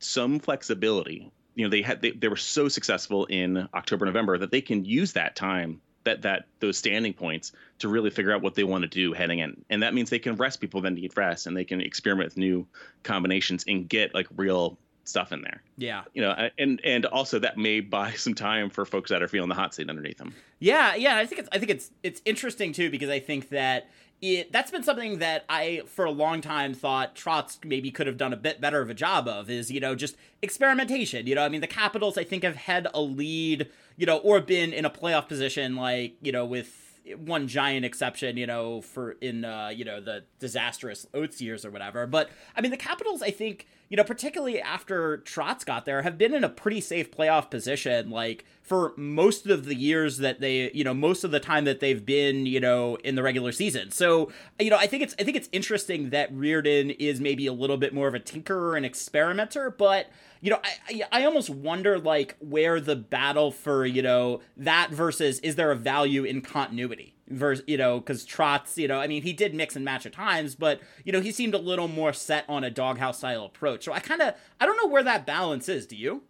some 0.00 0.38
flexibility. 0.40 1.30
You 1.54 1.64
know, 1.64 1.70
they 1.70 1.82
had 1.82 2.02
they, 2.02 2.10
they 2.10 2.28
were 2.28 2.36
so 2.36 2.68
successful 2.68 3.26
in 3.26 3.68
October, 3.74 4.06
November 4.06 4.38
that 4.38 4.50
they 4.50 4.60
can 4.60 4.84
use 4.84 5.12
that 5.12 5.36
time 5.36 5.80
that 6.04 6.22
that 6.22 6.46
those 6.60 6.76
standing 6.76 7.12
points 7.12 7.52
to 7.78 7.88
really 7.88 8.10
figure 8.10 8.32
out 8.32 8.42
what 8.42 8.54
they 8.54 8.64
want 8.64 8.82
to 8.82 8.88
do 8.88 9.12
heading 9.12 9.38
in. 9.38 9.64
And 9.70 9.82
that 9.82 9.94
means 9.94 10.10
they 10.10 10.18
can 10.18 10.36
rest 10.36 10.60
people 10.60 10.80
that 10.82 10.90
need 10.90 11.16
rest 11.16 11.46
and 11.46 11.56
they 11.56 11.64
can 11.64 11.80
experiment 11.80 12.28
with 12.28 12.36
new 12.36 12.66
combinations 13.02 13.64
and 13.66 13.88
get 13.88 14.14
like 14.14 14.26
real 14.36 14.78
stuff 15.04 15.32
in 15.32 15.42
there. 15.42 15.62
yeah. 15.76 16.04
You 16.14 16.22
know, 16.22 16.48
and 16.58 16.80
and 16.84 17.06
also 17.06 17.38
that 17.40 17.58
may 17.58 17.80
buy 17.80 18.12
some 18.16 18.34
time 18.34 18.70
for 18.70 18.84
folks 18.84 19.10
that 19.10 19.22
are 19.22 19.28
feeling 19.28 19.48
the 19.48 19.54
hot 19.54 19.74
seat 19.74 19.88
underneath 19.88 20.18
them. 20.18 20.34
Yeah, 20.58 20.94
yeah, 20.94 21.16
I 21.16 21.26
think 21.26 21.40
it's 21.40 21.48
I 21.52 21.58
think 21.58 21.70
it's 21.70 21.90
it's 22.02 22.22
interesting 22.24 22.72
too 22.72 22.90
because 22.90 23.10
I 23.10 23.20
think 23.20 23.50
that 23.50 23.88
it 24.22 24.52
that's 24.52 24.70
been 24.70 24.84
something 24.84 25.18
that 25.18 25.44
I 25.48 25.82
for 25.86 26.04
a 26.04 26.10
long 26.10 26.40
time 26.40 26.72
thought 26.74 27.16
Trotz 27.16 27.62
maybe 27.64 27.90
could 27.90 28.06
have 28.06 28.16
done 28.16 28.32
a 28.32 28.36
bit 28.36 28.60
better 28.60 28.80
of 28.80 28.88
a 28.88 28.94
job 28.94 29.26
of 29.26 29.50
is 29.50 29.70
you 29.70 29.80
know 29.80 29.94
just 29.94 30.16
experimentation. 30.40 31.26
You 31.26 31.34
know, 31.34 31.44
I 31.44 31.48
mean 31.48 31.60
the 31.60 31.66
Capitals 31.66 32.16
I 32.16 32.24
think 32.24 32.44
have 32.44 32.56
had 32.56 32.86
a 32.94 33.00
lead, 33.00 33.68
you 33.96 34.06
know, 34.06 34.18
or 34.18 34.40
been 34.40 34.72
in 34.72 34.84
a 34.84 34.90
playoff 34.90 35.28
position 35.28 35.74
like 35.76 36.14
you 36.22 36.30
know 36.30 36.46
with 36.46 36.91
one 37.16 37.48
giant 37.48 37.84
exception, 37.84 38.36
you 38.36 38.46
know, 38.46 38.80
for 38.80 39.12
in 39.12 39.44
uh, 39.44 39.68
you 39.68 39.84
know 39.84 40.00
the 40.00 40.24
disastrous 40.38 41.06
Oates 41.14 41.40
years 41.40 41.64
or 41.64 41.70
whatever. 41.70 42.06
But 42.06 42.30
I 42.56 42.60
mean, 42.60 42.70
the 42.70 42.76
Capitals, 42.76 43.22
I 43.22 43.30
think, 43.30 43.66
you 43.88 43.96
know, 43.96 44.04
particularly 44.04 44.60
after 44.60 45.18
Trotz 45.18 45.64
got 45.64 45.84
there, 45.84 46.02
have 46.02 46.16
been 46.16 46.34
in 46.34 46.44
a 46.44 46.48
pretty 46.48 46.80
safe 46.80 47.10
playoff 47.10 47.50
position, 47.50 48.10
like 48.10 48.44
for 48.62 48.92
most 48.96 49.46
of 49.46 49.64
the 49.64 49.74
years 49.74 50.18
that 50.18 50.40
they, 50.40 50.70
you 50.72 50.84
know, 50.84 50.94
most 50.94 51.24
of 51.24 51.30
the 51.30 51.40
time 51.40 51.64
that 51.64 51.80
they've 51.80 52.04
been, 52.04 52.46
you 52.46 52.60
know, 52.60 52.96
in 52.96 53.14
the 53.14 53.22
regular 53.22 53.52
season. 53.52 53.90
So, 53.90 54.30
you 54.58 54.70
know, 54.70 54.76
I 54.76 54.86
think 54.86 55.02
it's 55.02 55.14
I 55.18 55.24
think 55.24 55.36
it's 55.36 55.48
interesting 55.52 56.10
that 56.10 56.32
Reirden 56.32 56.96
is 56.98 57.20
maybe 57.20 57.46
a 57.46 57.52
little 57.52 57.76
bit 57.78 57.92
more 57.92 58.08
of 58.08 58.14
a 58.14 58.20
tinkerer 58.20 58.76
and 58.76 58.86
experimenter, 58.86 59.70
but 59.70 60.08
you 60.42 60.50
know, 60.50 60.58
I, 60.62 61.02
I 61.12 61.20
I 61.20 61.24
almost 61.24 61.48
wonder 61.48 61.98
like 61.98 62.36
where 62.40 62.80
the 62.80 62.96
battle 62.96 63.50
for 63.50 63.86
you 63.86 64.02
know 64.02 64.40
that 64.58 64.90
versus 64.90 65.38
is 65.40 65.54
there 65.54 65.70
a 65.70 65.76
value 65.76 66.24
in 66.24 66.42
continuity 66.42 67.14
versus 67.28 67.64
you 67.66 67.78
know 67.78 68.00
because 68.00 68.26
Trotz 68.26 68.76
you 68.76 68.88
know 68.88 69.00
I 69.00 69.06
mean 69.06 69.22
he 69.22 69.32
did 69.32 69.54
mix 69.54 69.76
and 69.76 69.84
match 69.84 70.04
at 70.04 70.12
times 70.12 70.54
but 70.54 70.80
you 71.04 71.12
know 71.12 71.20
he 71.20 71.32
seemed 71.32 71.54
a 71.54 71.58
little 71.58 71.88
more 71.88 72.12
set 72.12 72.44
on 72.48 72.64
a 72.64 72.70
doghouse 72.70 73.18
style 73.18 73.46
approach 73.46 73.84
so 73.84 73.92
I 73.92 74.00
kind 74.00 74.20
of 74.20 74.34
I 74.60 74.66
don't 74.66 74.76
know 74.76 74.88
where 74.88 75.04
that 75.04 75.24
balance 75.24 75.68
is 75.68 75.86
do 75.86 75.96
you 75.96 76.22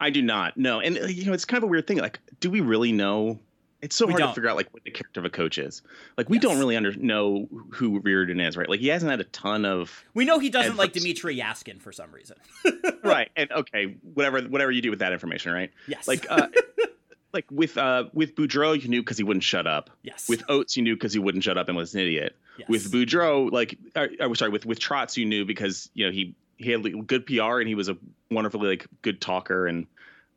I 0.00 0.10
do 0.10 0.22
not. 0.22 0.56
know, 0.56 0.80
and 0.80 0.96
uh, 0.98 1.06
you 1.06 1.24
know, 1.26 1.32
it's 1.32 1.44
kind 1.44 1.58
of 1.58 1.64
a 1.64 1.70
weird 1.70 1.86
thing. 1.86 1.98
Like, 1.98 2.20
do 2.40 2.50
we 2.50 2.60
really 2.60 2.92
know? 2.92 3.40
It's 3.80 3.94
so 3.94 4.06
We 4.06 4.12
hard 4.12 4.20
don't. 4.20 4.28
to 4.30 4.34
figure 4.34 4.50
out 4.50 4.56
like 4.56 4.72
what 4.74 4.82
the 4.84 4.90
character 4.90 5.20
of 5.20 5.26
a 5.26 5.30
coach 5.30 5.56
is. 5.58 5.82
Like, 6.16 6.28
we 6.28 6.36
Yes. 6.38 6.42
don't 6.42 6.58
really 6.58 6.76
under 6.76 6.92
know 6.96 7.48
who 7.70 8.00
Reirden 8.00 8.44
is, 8.46 8.56
right? 8.56 8.68
Like, 8.68 8.80
he 8.80 8.88
hasn't 8.88 9.08
had 9.10 9.20
a 9.20 9.24
ton 9.24 9.64
of 9.64 10.04
we 10.14 10.24
know 10.24 10.38
he 10.40 10.50
doesn't 10.50 10.76
like 10.76 10.96
Adverse. 10.96 11.04
Dmitrij 11.04 11.38
Jaskin 11.38 11.80
for 11.80 11.92
some 11.92 12.10
reason 12.10 12.36
right. 13.04 13.30
And 13.36 13.52
okay, 13.52 13.96
whatever, 14.14 14.40
whatever 14.42 14.72
you 14.72 14.82
do 14.82 14.90
with 14.90 14.98
that 14.98 15.12
information, 15.12 15.52
right? 15.52 15.70
yes 15.86 16.08
Like, 16.08 16.26
uh, 16.28 16.48
like 17.32 17.44
with 17.52 17.78
uh 17.78 18.04
with 18.12 18.34
Boudreau, 18.34 18.80
you 18.80 18.88
knew 18.88 19.00
because 19.02 19.16
he 19.18 19.22
wouldn't 19.24 19.44
shut 19.44 19.66
up. 19.66 19.90
yes 20.02 20.28
With 20.28 20.42
Oates, 20.48 20.76
you 20.76 20.82
knew 20.82 20.94
because 20.96 21.12
he 21.12 21.18
wouldn't 21.20 21.44
shut 21.44 21.56
up 21.58 21.68
and 21.68 21.76
was 21.76 21.94
an 21.94 22.00
idiot. 22.00 22.34
yes. 22.58 22.68
With 22.68 22.90
Boudreau, 22.90 23.50
like, 23.52 23.78
uh, 23.94 24.06
I 24.20 24.26
was 24.26 24.38
sorry, 24.40 24.50
with 24.50 24.66
with 24.66 24.80
Trotz, 24.80 25.16
you 25.16 25.24
knew 25.26 25.44
because 25.44 25.88
you 25.94 26.06
know 26.06 26.12
he 26.12 26.34
he 26.56 26.72
had 26.72 26.82
like, 26.82 27.06
good 27.06 27.26
PR 27.26 27.60
and 27.60 27.68
he 27.68 27.76
was 27.76 27.88
a 27.88 27.96
wonderfully 28.30 28.68
like 28.70 28.86
good 29.02 29.20
talker 29.20 29.68
and 29.68 29.86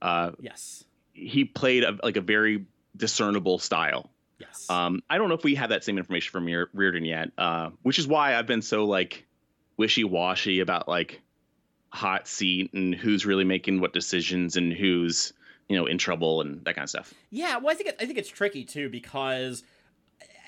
uh 0.04 0.32
yes 0.40 0.84
he 1.14 1.44
played 1.46 1.84
a, 1.84 1.98
like 2.04 2.16
a 2.18 2.22
very 2.22 2.66
discernible 2.96 3.60
style. 3.60 4.10
yes 4.40 4.70
Um, 4.70 5.02
I 5.10 5.18
don't 5.18 5.30
know 5.30 5.36
if 5.36 5.44
we 5.44 5.56
have 5.56 5.70
that 5.70 5.84
same 5.84 5.98
information 5.98 6.32
from 6.32 6.46
Rear- 6.46 6.70
Reirden 6.76 7.06
yet, 7.08 7.32
uh, 7.38 7.70
which 7.84 8.00
is 8.00 8.08
why 8.08 8.36
I've 8.36 8.48
been 8.48 8.62
so 8.62 8.86
like 8.86 9.26
wishy 9.78 10.04
washy 10.04 10.60
about 10.60 10.88
like 10.88 11.22
hot 11.90 12.28
seat 12.28 12.72
and 12.74 12.96
who's 12.96 13.26
really 13.26 13.44
making 13.44 13.82
what 13.82 13.94
decisions 13.94 14.56
and 14.56 14.72
who's 14.72 15.34
you 15.68 15.78
know 15.78 15.86
in 15.86 15.98
trouble 15.98 16.42
and 16.42 16.64
that 16.66 16.76
kind 16.76 16.84
of 16.84 16.90
stuff. 16.90 17.14
Yeah, 17.30 17.58
well, 17.58 17.70
I 17.70 17.76
think 17.76 17.90
it, 17.90 17.96
I 18.00 18.06
think 18.06 18.18
it's 18.18 18.30
tricky 18.30 18.64
too 18.66 18.90
because 18.90 19.64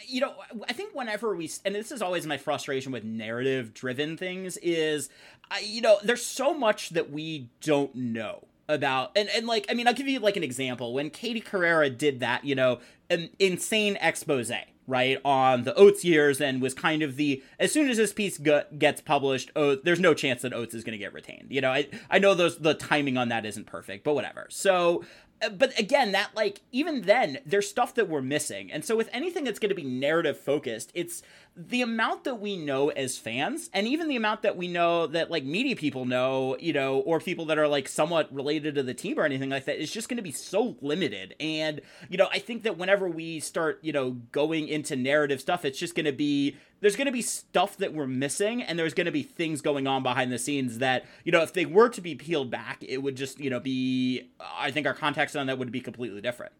you 0.07 0.21
know 0.21 0.33
I 0.67 0.73
think 0.73 0.93
whenever 0.93 1.35
we 1.35 1.49
and 1.65 1.73
this 1.73 1.91
is 1.91 2.01
always 2.01 2.25
my 2.27 2.37
frustration 2.37 2.91
with 2.91 3.03
narrative 3.03 3.73
driven 3.73 4.17
things 4.17 4.57
is 4.57 5.09
I, 5.49 5.59
you 5.59 5.81
know 5.81 5.97
there's 6.03 6.25
so 6.25 6.53
much 6.53 6.89
that 6.89 7.09
we 7.09 7.49
don't 7.61 7.95
know 7.95 8.43
about 8.69 9.11
and 9.15 9.29
and 9.29 9.45
like 9.45 9.65
I 9.69 9.73
mean 9.73 9.87
I'll 9.87 9.93
give 9.93 10.07
you 10.07 10.19
like 10.19 10.37
an 10.37 10.43
example. 10.43 10.93
When 10.93 11.09
Katie 11.09 11.41
Carrera 11.41 11.89
did 11.89 12.19
that 12.21 12.45
you 12.45 12.55
know 12.55 12.79
an 13.09 13.29
insane 13.39 13.97
expose 14.01 14.51
right 14.87 15.19
on 15.23 15.63
the 15.63 15.73
Oates 15.75 16.03
years 16.03 16.41
and 16.41 16.61
was 16.61 16.73
kind 16.73 17.01
of 17.01 17.15
the 17.15 17.41
as 17.59 17.71
soon 17.71 17.89
as 17.89 17.97
this 17.97 18.13
piece 18.13 18.37
gets 18.37 19.01
published 19.01 19.51
there's 19.55 19.99
no 19.99 20.13
chance 20.13 20.41
that 20.41 20.53
Oates 20.53 20.73
is 20.73 20.83
going 20.83 20.91
to 20.91 20.97
get 20.97 21.13
retained 21.13 21.47
you 21.49 21.61
know? 21.61 21.71
I 21.71 21.87
I 22.09 22.19
know 22.19 22.33
those 22.33 22.57
the 22.57 22.73
timing 22.73 23.17
on 23.17 23.29
that 23.29 23.45
isn't 23.45 23.65
perfect 23.65 24.03
but 24.03 24.13
whatever. 24.13 24.47
So 24.49 25.03
uh, 25.41 25.49
but 25.49 25.77
again 25.79 26.11
that 26.11 26.31
like 26.35 26.61
even 26.71 27.03
then 27.03 27.39
there's 27.45 27.69
stuff 27.69 27.95
that 27.95 28.09
we're 28.09 28.21
missing. 28.21 28.71
And 28.71 28.83
so 28.83 28.95
with 28.95 29.09
anything 29.13 29.43
that's 29.43 29.59
going 29.59 29.69
to 29.69 29.75
be 29.75 29.83
narrative 29.83 30.37
focused 30.37 30.91
it's 30.93 31.23
the 31.55 31.81
amount 31.81 32.23
that 32.23 32.39
we 32.39 32.57
know 32.57 32.89
as 32.89 33.17
fans 33.17 33.69
and 33.73 33.87
even 33.87 34.07
the 34.07 34.15
amount 34.15 34.41
that 34.41 34.57
we 34.57 34.67
know 34.67 35.05
that 35.05 35.29
like 35.29 35.43
media 35.43 35.75
people 35.75 36.05
know 36.05 36.57
you 36.59 36.73
know 36.73 36.99
or 36.99 37.19
people 37.19 37.45
that 37.45 37.59
are 37.59 37.67
like 37.67 37.87
somewhat 37.87 38.33
related 38.33 38.73
to 38.75 38.81
the 38.81 38.93
team 38.93 39.19
or 39.19 39.23
anything 39.23 39.49
like 39.49 39.65
that 39.65 39.79
is 39.79 39.91
just 39.91 40.09
going 40.09 40.17
to 40.17 40.23
be 40.23 40.31
so 40.31 40.75
limited. 40.81 41.35
And 41.39 41.81
you 42.09 42.17
know 42.17 42.27
i 42.31 42.39
think 42.39 42.63
that 42.63 42.77
whenever 42.77 43.07
we 43.07 43.39
start 43.39 43.79
you 43.81 43.93
know 43.93 44.11
going 44.31 44.67
into 44.67 44.95
narrative 44.95 45.41
stuff 45.41 45.65
it's 45.65 45.79
just 45.79 45.95
going 45.95 46.05
to 46.05 46.11
be 46.11 46.55
there's 46.79 46.95
going 46.95 47.05
to 47.05 47.11
be 47.11 47.21
stuff 47.21 47.77
that 47.77 47.93
we're 47.93 48.07
missing 48.07 48.61
and 48.61 48.77
there's 48.77 48.93
going 48.93 49.05
to 49.05 49.11
be 49.11 49.23
things 49.23 49.61
going 49.61 49.87
on 49.87 50.03
behind 50.03 50.31
the 50.31 50.39
scenes 50.39 50.79
that 50.79 51.05
you 51.23 51.31
know 51.31 51.41
if 51.41 51.53
they 51.53 51.65
were 51.65 51.89
to 51.89 52.01
be 52.01 52.15
peeled 52.15 52.51
back 52.51 52.83
it 52.87 52.97
would 52.97 53.15
just 53.15 53.39
you 53.39 53.49
know 53.49 53.59
be 53.59 54.29
i 54.57 54.71
think 54.71 54.87
our 54.87 54.93
context 54.93 55.35
on 55.35 55.47
that 55.47 55.57
would 55.57 55.71
be 55.71 55.81
completely 55.81 56.21
different 56.21 56.51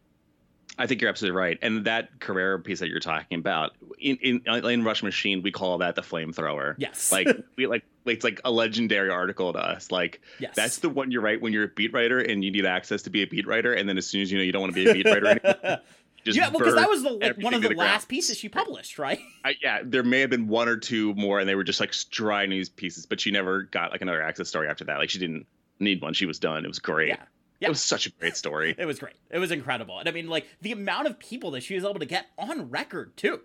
I 0.78 0.86
think 0.86 1.00
you're 1.00 1.10
absolutely 1.10 1.36
right. 1.36 1.58
And 1.62 1.84
that 1.84 2.20
Carrera 2.20 2.58
piece 2.58 2.80
that 2.80 2.88
you're 2.88 3.00
talking 3.00 3.38
about 3.38 3.72
in 3.98 4.16
in, 4.16 4.42
in 4.46 4.84
Rush 4.84 5.02
Machine, 5.02 5.42
we 5.42 5.50
call 5.50 5.78
that 5.78 5.94
the 5.94 6.02
flamethrower. 6.02 6.74
yes 6.78 7.12
Like 7.12 7.28
we 7.56 7.66
like 7.66 7.84
it's 8.06 8.24
like 8.24 8.40
a 8.44 8.50
legendary 8.50 9.10
article 9.10 9.52
to 9.52 9.58
us. 9.58 9.90
Like 9.90 10.20
yes 10.38 10.54
that's 10.56 10.78
the 10.78 10.88
one 10.88 11.10
you 11.10 11.20
write 11.20 11.40
when 11.40 11.52
you're 11.52 11.64
a 11.64 11.68
beat 11.68 11.92
writer 11.92 12.18
and 12.18 12.44
you 12.44 12.50
need 12.50 12.66
access 12.66 13.02
to 13.02 13.10
be 13.10 13.22
a 13.22 13.26
beat 13.26 13.46
writer, 13.46 13.72
and 13.72 13.88
then 13.88 13.98
as 13.98 14.06
soon 14.06 14.22
as 14.22 14.32
you 14.32 14.38
know 14.38 14.44
you 14.44 14.52
don't 14.52 14.62
want 14.62 14.74
to 14.74 14.84
be 14.84 14.90
a 14.90 14.94
beat 14.94 15.06
writer 15.06 15.26
anymore, 15.28 15.80
just 16.24 16.36
yeah 16.36 16.48
well 16.48 16.58
because 16.58 16.74
that 16.74 16.88
was 16.88 17.02
the 17.02 17.10
like, 17.10 17.36
one 17.38 17.54
of 17.54 17.62
the 17.62 17.68
the 17.68 17.74
ground. 17.74 17.90
last 17.90 18.08
pieces 18.08 18.38
she 18.38 18.48
published 18.48 18.98
right 18.98 19.20
I, 19.44 19.54
yeah, 19.62 19.80
there 19.84 20.02
may 20.02 20.20
have 20.20 20.30
been 20.30 20.48
one 20.48 20.68
or 20.68 20.76
two 20.76 21.14
more, 21.14 21.38
and 21.38 21.48
they 21.48 21.54
were 21.54 21.64
just 21.64 21.80
like 21.80 21.94
dry 22.10 22.46
news 22.46 22.68
pieces, 22.68 23.06
but 23.06 23.20
she 23.20 23.30
never 23.30 23.62
got 23.62 23.92
like 23.92 24.00
another 24.00 24.22
access 24.22 24.48
story 24.48 24.68
after 24.68 24.84
that. 24.84 24.98
Like 24.98 25.10
she 25.10 25.18
didn't 25.18 25.46
need 25.78 26.00
one. 26.00 26.14
She 26.14 26.26
was 26.26 26.38
done. 26.38 26.64
It 26.64 26.68
was 26.68 26.78
great. 26.78 27.08
Yeah. 27.08 27.22
Yeah. 27.64 27.68
It 27.68 27.70
was 27.70 27.82
such 27.82 28.06
a 28.06 28.10
great 28.10 28.36
story. 28.36 28.74
It 28.76 28.84
was 28.86 28.98
great. 28.98 29.14
It 29.30 29.38
was 29.38 29.50
incredible. 29.50 29.98
And 29.98 30.08
I 30.08 30.12
mean, 30.12 30.28
like 30.28 30.46
the 30.60 30.72
amount 30.72 31.06
of 31.08 31.18
people 31.18 31.52
that 31.52 31.62
she 31.62 31.74
was 31.74 31.84
able 31.84 31.98
to 32.00 32.06
get 32.06 32.26
on 32.38 32.70
record 32.70 33.16
too. 33.16 33.40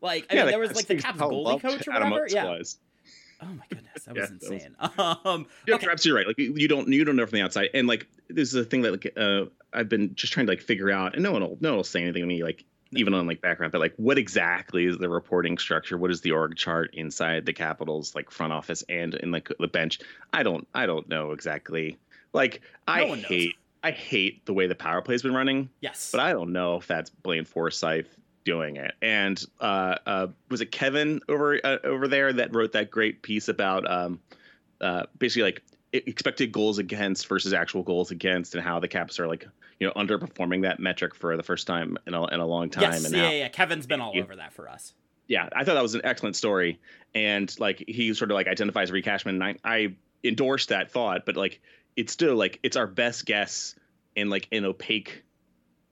Like, 0.00 0.26
I 0.30 0.34
mean, 0.34 0.46
there 0.46 0.58
was 0.58 0.74
like 0.74 0.86
the 0.86 0.96
Caps 0.96 1.18
goalie 1.18 1.60
coach 1.60 1.86
or 1.88 1.92
whatever. 1.92 2.26
Yeah. 2.28 2.44
Was. 2.44 2.78
Oh 3.42 3.46
my 3.46 3.64
goodness, 3.68 4.04
that 4.04 4.14
Yeah, 4.16 4.20
was 4.22 4.30
that 4.30 4.40
was- 4.50 4.52
insane. 4.52 4.76
Um, 5.24 5.46
Yeah, 5.66 5.74
okay. 5.76 5.86
you're 6.02 6.14
right. 6.16 6.26
Like 6.26 6.38
you 6.38 6.68
don't 6.68 6.88
you 6.88 7.04
don't 7.04 7.16
know 7.16 7.26
from 7.26 7.36
the 7.38 7.42
outside, 7.44 7.70
and 7.74 7.86
like 7.88 8.06
this 8.28 8.48
is 8.48 8.54
a 8.54 8.64
thing 8.64 8.82
that 8.82 8.92
like 8.92 9.12
uh, 9.16 9.46
I've 9.72 9.88
been 9.88 10.14
just 10.14 10.32
trying 10.32 10.46
to 10.46 10.52
like 10.52 10.60
figure 10.62 10.90
out, 10.90 11.14
and 11.14 11.22
no 11.22 11.32
one 11.32 11.42
will 11.42 11.58
no 11.60 11.70
one 11.70 11.76
will 11.78 11.84
say 11.84 12.02
anything 12.02 12.22
to 12.22 12.26
me 12.26 12.42
like 12.44 12.64
even 12.92 13.12
on 13.12 13.26
like 13.26 13.40
background, 13.40 13.72
but 13.72 13.80
like 13.80 13.94
what 13.96 14.18
exactly 14.18 14.84
is 14.86 14.98
the 14.98 15.08
reporting 15.08 15.58
structure? 15.58 15.98
What 15.98 16.10
is 16.12 16.20
the 16.20 16.30
org 16.30 16.54
chart 16.56 16.94
inside 16.94 17.44
the 17.44 17.52
Capitals 17.52 18.14
like 18.14 18.30
front 18.30 18.52
office 18.52 18.84
and 18.88 19.14
in 19.14 19.32
like 19.32 19.48
the 19.58 19.66
bench? 19.68 19.98
I 20.32 20.42
don't 20.44 20.66
I 20.74 20.86
don't 20.86 21.08
know 21.08 21.32
exactly. 21.32 21.98
Like 22.32 22.60
I 22.86 23.00
No 23.06 23.14
knows. 23.14 23.24
hate 23.24 23.54
I 23.84 23.90
hate 23.92 24.46
the 24.46 24.54
way 24.54 24.66
the 24.66 24.74
power 24.74 25.02
play's 25.02 25.22
been 25.22 25.34
running, 25.34 25.68
Yes. 25.80 26.10
but 26.10 26.20
I 26.20 26.32
don't 26.32 26.52
know 26.52 26.76
if 26.76 26.86
that's 26.86 27.10
Blaine 27.10 27.44
Forsythe 27.44 28.06
doing 28.44 28.76
it. 28.76 28.92
And 29.02 29.42
uh, 29.60 29.96
uh, 30.06 30.26
was 30.50 30.60
it 30.62 30.72
Kevin 30.72 31.20
over 31.28 31.60
uh, 31.62 31.78
over 31.84 32.08
there 32.08 32.32
that 32.32 32.54
wrote 32.54 32.72
that 32.72 32.90
great 32.90 33.22
piece 33.22 33.48
about 33.48 33.88
um, 33.90 34.20
uh, 34.80 35.04
basically 35.18 35.42
like 35.44 35.62
expected 35.92 36.50
goals 36.50 36.78
against 36.78 37.28
versus 37.28 37.52
actual 37.52 37.82
goals 37.82 38.10
against, 38.10 38.54
and 38.54 38.64
how 38.64 38.80
the 38.80 38.88
Caps 38.88 39.20
are 39.20 39.28
like 39.28 39.46
you 39.78 39.86
know 39.86 39.92
underperforming 39.94 40.62
that 40.62 40.80
metric 40.80 41.14
for 41.14 41.36
the 41.36 41.42
first 41.42 41.66
time 41.66 41.96
in 42.06 42.14
a 42.14 42.26
in 42.28 42.40
a 42.40 42.46
long 42.46 42.70
time. 42.70 42.82
yes. 42.92 43.04
and 43.04 43.14
Yeah, 43.14 43.22
now, 43.22 43.30
yeah, 43.30 43.38
yeah. 43.38 43.48
Kevin's 43.48 43.86
been 43.86 44.00
all 44.00 44.12
over 44.18 44.34
that 44.36 44.52
for 44.52 44.68
us. 44.68 44.94
yeah, 45.28 45.48
I 45.54 45.64
thought 45.64 45.74
that 45.74 45.82
was 45.82 45.94
an 45.94 46.02
excellent 46.04 46.36
story, 46.36 46.80
and 47.14 47.54
like 47.60 47.84
he 47.86 48.12
sort 48.14 48.30
of 48.30 48.34
like 48.34 48.48
identifies 48.48 48.90
Reid 48.90 49.04
Cashman, 49.04 49.40
and 49.42 49.44
I, 49.44 49.56
I 49.64 49.94
endorse 50.22 50.66
that 50.66 50.90
thought, 50.90 51.26
but 51.26 51.36
like 51.36 51.60
it's 51.96 52.12
still 52.12 52.36
like 52.36 52.60
it's 52.62 52.76
our 52.76 52.86
best 52.86 53.26
guess 53.26 53.74
in 54.16 54.30
like 54.30 54.48
an 54.52 54.64
opaque 54.64 55.22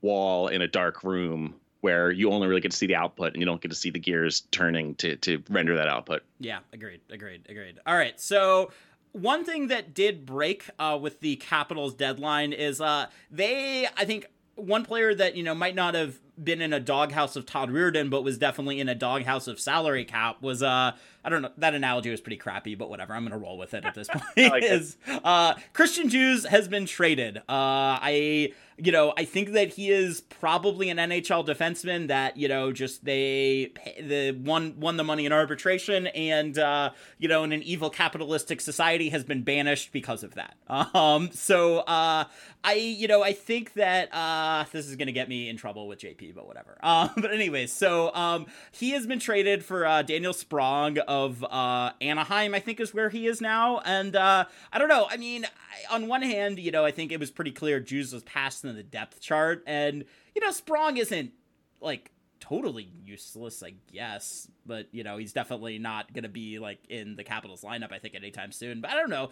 wall 0.01 0.49
in 0.49 0.63
a 0.63 0.69
dark 0.69 1.05
room 1.05 1.55
where 1.81 2.11
you 2.11 2.31
only 2.31 2.47
really 2.47 2.61
get 2.61 2.71
to 2.71 2.77
see 2.77 2.87
the 2.87 2.95
output 2.95 3.33
and 3.33 3.43
you 3.43 3.45
don't 3.47 3.61
get 3.61 3.71
to 3.71 3.77
see 3.77 3.91
the 3.91 3.99
gears 3.99 4.43
turning 4.53 4.95
to 4.97 5.17
to 5.17 5.43
render 5.51 5.77
that 5.77 5.89
output. 5.89 6.23
Yeah, 6.39 6.61
agreed, 6.73 7.01
agreed, 7.11 7.47
agreed. 7.49 7.79
All 7.87 7.97
right, 7.97 8.19
so 8.21 8.71
one 9.13 9.45
thing 9.45 9.69
that 9.69 9.95
did 9.95 10.25
break 10.25 10.65
uh, 10.79 10.99
with 11.01 11.21
the 11.21 11.37
Capitals 11.37 11.95
deadline 11.95 12.53
is 12.53 12.81
uh, 12.81 13.07
they, 13.31 13.87
I 13.97 14.05
think, 14.05 14.27
one 14.55 14.85
player 14.85 15.15
that 15.15 15.37
you 15.37 15.43
know 15.43 15.55
might 15.55 15.75
not 15.75 15.95
have 15.95 16.19
been 16.43 16.61
in 16.61 16.73
a 16.73 16.81
doghouse 16.81 17.37
of 17.37 17.47
Todd 17.47 17.71
Reirden, 17.71 18.11
but 18.11 18.23
was 18.23 18.39
definitely 18.39 18.81
in 18.81 18.89
a 18.89 18.95
doghouse 18.95 19.47
of 19.47 19.61
salary 19.61 20.05
cap 20.05 20.43
was 20.43 20.63
uh 20.63 20.93
I 21.25 21.29
don't 21.29 21.43
know 21.43 21.53
that 21.59 21.75
analogy 21.75 22.11
was 22.11 22.21
pretty 22.21 22.37
crappy, 22.37 22.75
but 22.75 22.91
whatever. 22.91 23.15
I'm 23.15 23.25
gonna 23.25 23.39
roll 23.39 23.59
with 23.59 23.75
it 23.75 23.85
at 23.85 23.95
this 23.95 24.09
point. 24.37 24.53
like 24.53 24.65
is 24.65 24.97
uh 25.09 25.55
Christian 25.73 26.09
Djoos 26.09 26.47
has 26.47 26.69
been 26.69 26.87
traded. 26.87 27.39
Uh 27.39 27.43
I 27.49 28.53
you 28.79 28.91
know, 28.91 29.13
I 29.17 29.25
think 29.25 29.53
that 29.53 29.75
he 29.75 29.91
is 29.91 30.23
probably 30.23 30.89
an 30.91 30.97
NHL 30.97 31.47
defenseman 31.47 32.09
that, 32.09 32.37
you 32.37 32.49
know, 32.49 32.73
just 32.73 33.05
they 33.05 33.73
the 34.01 34.33
one 34.33 34.81
won 34.81 34.97
the 34.97 35.05
money 35.05 35.27
in 35.27 35.33
arbitration 35.33 36.09
and 36.09 36.59
uh, 36.59 36.91
you 37.19 37.29
know, 37.29 37.45
in 37.45 37.53
an 37.53 37.63
evil 37.63 37.91
capitalistic 37.91 38.61
society 38.61 39.11
has 39.11 39.23
been 39.23 39.43
banished 39.43 39.93
because 39.93 40.23
of 40.25 40.35
that. 40.35 40.57
Um 40.95 41.31
so 41.33 41.79
uh 41.81 42.25
I 42.65 42.75
you 42.75 43.07
know, 43.07 43.23
I 43.23 43.33
think 43.33 43.75
that 43.75 44.13
uh 44.13 44.65
this 44.73 44.89
is 44.89 44.97
going 44.97 45.07
to 45.07 45.13
get 45.13 45.29
me 45.29 45.49
in 45.49 45.57
trouble 45.57 45.87
with 45.87 46.01
JP, 46.01 46.32
but 46.33 46.47
whatever. 46.47 46.77
Um 46.83 47.11
but 47.17 47.33
anyways, 47.33 47.73
so 47.73 48.15
um 48.15 48.47
he 48.73 48.91
has 48.91 49.07
been 49.07 49.19
traded 49.19 49.65
for 49.65 49.87
uh 49.87 50.03
Daniel 50.03 50.33
Sprong 50.33 50.99
of 50.99 51.45
uh 51.45 51.93
Anaheim, 52.01 52.55
I 52.55 52.61
think 52.61 52.81
is 52.81 52.93
where 52.93 53.11
he 53.11 53.27
is 53.27 53.41
now. 53.41 53.81
And 53.85 54.17
uh 54.17 54.45
I 54.73 54.79
don't 54.79 54.89
know. 54.89 55.07
I 55.11 55.17
mean, 55.17 55.45
I, 55.45 55.95
on 55.95 56.09
one 56.09 56.23
hand, 56.23 56.59
you 56.59 56.71
know, 56.71 56.85
I 56.85 56.91
think 56.91 57.13
it 57.13 57.21
was 57.21 57.31
pretty 57.31 57.53
clear 57.53 57.81
Djoos 57.81 58.13
was 58.13 58.23
passed 58.23 58.65
in 58.65 58.75
the 58.75 58.83
depth 58.83 59.21
chart, 59.21 59.63
and 59.67 60.05
you 60.35 60.41
know, 60.41 60.51
Sprong 60.51 60.97
isn't 60.97 61.33
like 61.81 62.11
totally 62.43 62.91
useless, 63.05 63.63
I 63.63 63.75
guess. 63.93 64.49
But 64.67 64.89
you 64.91 65.05
know, 65.05 65.17
he's 65.17 65.33
definitely 65.33 65.79
not 65.79 66.13
going 66.13 66.25
to 66.25 66.29
be 66.29 66.59
like 66.59 66.81
in 66.89 67.15
the 67.15 67.23
Capitals 67.23 67.63
lineup. 67.63 67.93
I 67.93 68.01
think 68.01 68.17
anytime 68.17 68.51
soon. 68.51 68.81
But 68.81 68.91
I 68.91 68.95
don't 68.95 69.11
know. 69.11 69.31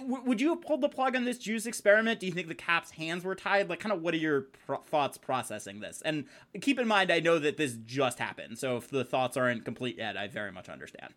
Would 0.00 0.40
you 0.40 0.50
have 0.50 0.62
pulled 0.62 0.80
the 0.80 0.88
plug 0.88 1.16
on 1.16 1.24
this 1.24 1.38
Djoos 1.38 1.66
experiment? 1.66 2.20
Do 2.20 2.26
you 2.26 2.32
think 2.32 2.46
the 2.46 2.54
Caps' 2.54 2.92
hands 2.92 3.24
were 3.24 3.34
tied? 3.34 3.68
Like, 3.68 3.80
kind 3.80 3.92
of, 3.92 4.02
what 4.02 4.14
are 4.14 4.18
your 4.18 4.42
pro- 4.66 4.78
thoughts 4.78 5.18
processing 5.18 5.80
this? 5.80 6.00
And 6.04 6.26
keep 6.60 6.78
in 6.78 6.86
mind, 6.86 7.10
I 7.10 7.18
know 7.18 7.40
that 7.40 7.56
this 7.56 7.76
just 7.84 8.20
happened, 8.20 8.58
so 8.58 8.76
if 8.76 8.88
the 8.88 9.04
thoughts 9.04 9.36
aren't 9.36 9.64
complete 9.64 9.98
yet, 9.98 10.16
I 10.16 10.28
very 10.28 10.52
much 10.52 10.68
understand. 10.68 11.12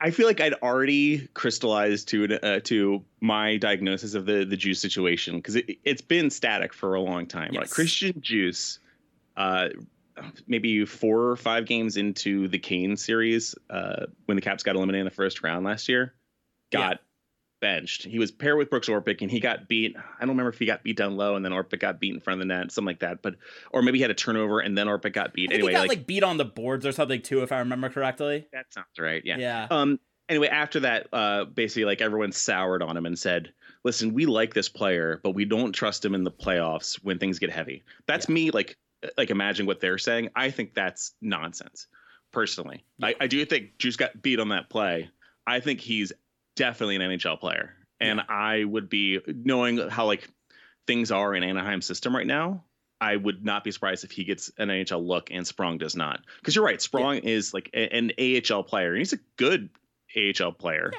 I 0.00 0.10
feel 0.10 0.26
like 0.26 0.40
I'd 0.40 0.54
already 0.54 1.26
crystallized 1.34 2.08
to 2.08 2.38
uh, 2.42 2.60
to 2.64 3.02
my 3.20 3.56
diagnosis 3.56 4.14
of 4.14 4.26
the 4.26 4.44
the 4.44 4.56
Djoos 4.56 4.76
situation 4.76 5.36
because 5.36 5.56
it, 5.56 5.78
has 5.86 6.02
been 6.02 6.30
static 6.30 6.74
for 6.74 6.94
a 6.94 7.00
long 7.00 7.26
time. 7.26 7.50
Yes. 7.52 7.62
Like 7.62 7.70
Christian 7.70 8.12
Djoos 8.12 8.78
uh, 9.36 9.70
maybe 10.46 10.84
four 10.84 11.28
or 11.30 11.36
five 11.36 11.66
games 11.66 11.96
into 11.96 12.48
the 12.48 12.58
Kane 12.58 12.96
series, 12.96 13.54
uh, 13.70 14.06
when 14.26 14.36
the 14.36 14.42
Caps 14.42 14.62
got 14.62 14.76
eliminated 14.76 15.06
in 15.06 15.10
the 15.10 15.14
first 15.14 15.42
round 15.42 15.64
last 15.64 15.88
year, 15.88 16.14
got 16.70 17.00
benched. 17.60 18.04
He 18.04 18.18
was 18.18 18.30
paired 18.30 18.58
with 18.58 18.70
Brooks 18.70 18.88
Orpik, 18.88 19.22
and 19.22 19.30
he 19.30 19.40
got 19.40 19.68
beat. 19.68 19.96
I 19.96 20.20
don't 20.20 20.30
remember 20.30 20.50
if 20.50 20.58
he 20.58 20.66
got 20.66 20.82
beat 20.82 20.96
down 20.96 21.16
low, 21.16 21.36
and 21.36 21.44
then 21.44 21.52
Orpik 21.52 21.80
got 21.80 22.00
beat 22.00 22.14
in 22.14 22.20
front 22.20 22.40
of 22.40 22.48
the 22.48 22.54
net, 22.54 22.72
something 22.72 22.86
like 22.86 23.00
that. 23.00 23.22
But 23.22 23.36
or 23.72 23.82
maybe 23.82 23.98
he 23.98 24.02
had 24.02 24.10
a 24.10 24.14
turnover, 24.14 24.60
and 24.60 24.76
then 24.76 24.86
Orpik 24.86 25.12
got 25.12 25.32
beat. 25.32 25.52
anyway, 25.52 25.70
he 25.70 25.74
got 25.74 25.80
like, 25.80 25.88
like, 25.98 26.06
beat 26.06 26.22
on 26.22 26.36
the 26.36 26.44
boards 26.44 26.86
or 26.86 26.92
something 26.92 27.22
too, 27.22 27.42
if 27.42 27.52
I 27.52 27.58
remember 27.58 27.88
correctly. 27.88 28.46
That 28.52 28.66
sounds 28.72 28.86
right. 28.98 29.22
Yeah. 29.24 29.38
Yeah. 29.38 29.66
Um. 29.70 29.98
Anyway, 30.28 30.48
after 30.48 30.80
that, 30.80 31.06
uh, 31.12 31.44
basically, 31.44 31.84
like 31.84 32.00
everyone 32.00 32.32
soured 32.32 32.82
on 32.82 32.96
him 32.96 33.06
and 33.06 33.18
said, 33.18 33.52
"Listen, 33.84 34.12
we 34.12 34.26
like 34.26 34.54
this 34.54 34.68
player, 34.68 35.20
but 35.22 35.30
we 35.30 35.44
don't 35.44 35.72
trust 35.72 36.04
him 36.04 36.14
in 36.14 36.24
the 36.24 36.32
playoffs 36.32 36.96
when 36.96 37.18
things 37.18 37.38
get 37.38 37.50
heavy." 37.50 37.84
That's 38.06 38.28
yeah. 38.28 38.34
me, 38.34 38.50
like, 38.50 38.76
like 39.16 39.30
imagine 39.30 39.66
what 39.66 39.80
they're 39.80 39.98
saying. 39.98 40.30
I 40.34 40.50
think 40.50 40.74
that's 40.74 41.12
nonsense. 41.20 41.86
Personally, 42.32 42.84
yeah. 42.98 43.08
I, 43.08 43.14
I 43.20 43.26
do 43.28 43.44
think 43.46 43.78
Djoos 43.78 43.96
got 43.96 44.20
beat 44.20 44.40
on 44.40 44.50
that 44.50 44.68
play. 44.68 45.10
I 45.46 45.60
think 45.60 45.80
he's 45.80 46.12
definitely 46.54 46.96
an 46.96 47.02
NHL 47.02 47.40
player 47.40 47.76
and 48.00 48.18
yeah. 48.18 48.24
I 48.28 48.64
would 48.64 48.88
be 48.88 49.20
knowing 49.26 49.78
how 49.88 50.06
like 50.06 50.28
things 50.86 51.10
are 51.10 51.34
in 51.34 51.42
Anaheim 51.42 51.82
system 51.82 52.14
right 52.14 52.26
now. 52.26 52.64
I 53.00 53.16
would 53.16 53.44
not 53.44 53.62
be 53.62 53.70
surprised 53.70 54.04
if 54.04 54.10
he 54.10 54.24
gets 54.24 54.50
an 54.56 54.68
NHL 54.68 55.06
look 55.06 55.30
and 55.30 55.46
Sprong 55.46 55.78
does 55.78 55.96
not. 55.96 56.20
Because 56.38 56.54
you're 56.54 56.64
right, 56.64 56.80
Sprong 56.80 57.16
yeah. 57.16 57.30
is 57.30 57.52
like 57.52 57.70
a, 57.74 57.94
an 57.94 58.12
AHL 58.18 58.62
player, 58.62 58.90
and 58.90 58.98
he's 58.98 59.12
a 59.12 59.18
good 59.36 59.68
AHL 60.16 60.52
player. 60.52 60.92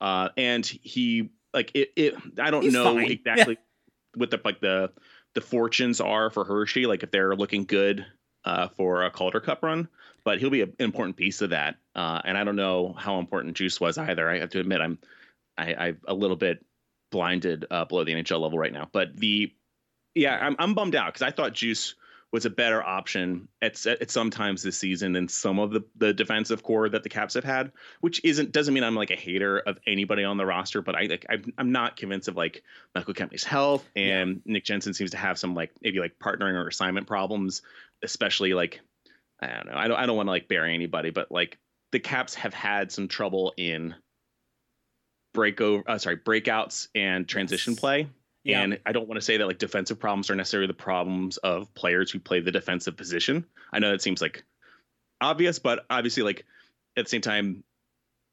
Uh, 0.00 0.28
and 0.36 0.66
he 0.66 1.30
like 1.54 1.70
it. 1.74 1.92
it 1.96 2.14
I 2.38 2.50
don't 2.50 2.62
he's 2.62 2.72
know 2.72 2.96
fine. 2.96 3.10
exactly 3.10 3.56
what 4.14 4.30
the 4.30 4.40
like 4.44 4.60
the 4.60 4.90
the 5.34 5.40
fortunes 5.40 6.00
are 6.00 6.30
for 6.30 6.44
Hershey. 6.44 6.86
Like 6.86 7.02
if 7.02 7.10
they're 7.10 7.34
looking 7.34 7.64
good 7.64 8.06
uh, 8.44 8.68
for 8.68 9.04
a 9.04 9.10
Calder 9.10 9.40
Cup 9.40 9.62
run, 9.62 9.88
but 10.24 10.38
he'll 10.38 10.50
be 10.50 10.62
an 10.62 10.74
important 10.78 11.16
piece 11.16 11.40
of 11.42 11.50
that. 11.50 11.76
Uh, 11.94 12.20
and 12.24 12.36
I 12.36 12.44
don't 12.44 12.56
know 12.56 12.94
how 12.96 13.18
important 13.18 13.56
Djoos 13.56 13.80
was 13.80 13.98
either. 13.98 14.28
I 14.28 14.38
have 14.38 14.50
to 14.50 14.60
admit, 14.60 14.80
I'm 14.80 14.98
I, 15.58 15.74
I'm 15.74 15.98
a 16.06 16.14
little 16.14 16.36
bit 16.36 16.64
blinded 17.10 17.66
uh, 17.70 17.84
below 17.84 18.04
the 18.04 18.12
NHL 18.12 18.40
level 18.40 18.58
right 18.58 18.72
now. 18.72 18.88
But 18.92 19.16
the 19.16 19.52
yeah, 20.14 20.38
I'm 20.40 20.56
I'm 20.58 20.74
bummed 20.74 20.94
out 20.94 21.12
because 21.12 21.22
I 21.22 21.30
thought 21.30 21.54
Djoos 21.54 21.94
was 22.32 22.46
a 22.46 22.50
better 22.50 22.82
option 22.82 23.46
at 23.60 23.84
at 23.86 24.10
some 24.10 24.30
times 24.30 24.62
this 24.62 24.78
season 24.78 25.12
than 25.12 25.28
some 25.28 25.58
of 25.58 25.70
the 25.70 25.84
the 25.96 26.14
defensive 26.14 26.62
core 26.62 26.88
that 26.88 27.02
the 27.02 27.08
Caps 27.10 27.34
have 27.34 27.44
had. 27.44 27.70
Which 28.00 28.22
isn't 28.24 28.52
doesn't 28.52 28.72
mean 28.72 28.84
I'm 28.84 28.94
like 28.94 29.10
a 29.10 29.16
hater 29.16 29.58
of 29.58 29.78
anybody 29.86 30.24
on 30.24 30.38
the 30.38 30.46
roster, 30.46 30.80
but 30.80 30.94
I 30.94 31.02
like 31.02 31.26
I'm, 31.28 31.52
I'm 31.58 31.72
not 31.72 31.96
convinced 31.96 32.28
of 32.28 32.36
like 32.36 32.62
Michael 32.94 33.14
Kempny's 33.14 33.44
health 33.44 33.86
and 33.94 34.40
yeah. 34.44 34.52
Nick 34.54 34.64
Jensen 34.64 34.94
seems 34.94 35.10
to 35.10 35.18
have 35.18 35.38
some 35.38 35.54
like 35.54 35.72
maybe 35.82 36.00
like 36.00 36.18
partnering 36.18 36.54
or 36.54 36.66
assignment 36.66 37.06
problems, 37.06 37.60
especially 38.02 38.54
like 38.54 38.80
I 39.40 39.48
don't 39.48 39.66
know 39.66 39.76
I 39.76 39.88
don't 39.88 39.98
I 39.98 40.06
don't 40.06 40.16
want 40.16 40.28
to 40.28 40.32
like 40.32 40.48
bury 40.48 40.74
anybody, 40.74 41.10
but 41.10 41.30
like 41.30 41.58
the 41.92 42.00
Caps 42.00 42.34
have 42.36 42.54
had 42.54 42.90
some 42.90 43.08
trouble 43.08 43.52
in 43.58 43.94
break 45.34 45.60
over 45.60 45.82
uh, 45.86 45.98
sorry 45.98 46.16
breakouts 46.16 46.88
and 46.94 47.28
transition 47.28 47.72
yes. 47.74 47.80
play 47.80 48.08
yeah. 48.44 48.62
and 48.62 48.78
i 48.86 48.92
don't 48.92 49.08
want 49.08 49.20
to 49.20 49.24
say 49.24 49.36
that 49.36 49.46
like 49.46 49.58
defensive 49.58 49.98
problems 49.98 50.30
are 50.30 50.34
necessarily 50.34 50.66
the 50.66 50.74
problems 50.74 51.36
of 51.38 51.72
players 51.74 52.10
who 52.10 52.18
play 52.18 52.40
the 52.40 52.52
defensive 52.52 52.96
position 52.96 53.44
i 53.72 53.78
know 53.78 53.90
that 53.90 54.02
seems 54.02 54.20
like 54.20 54.44
obvious 55.20 55.58
but 55.58 55.84
obviously 55.90 56.22
like 56.22 56.44
at 56.96 57.04
the 57.04 57.08
same 57.08 57.20
time 57.20 57.62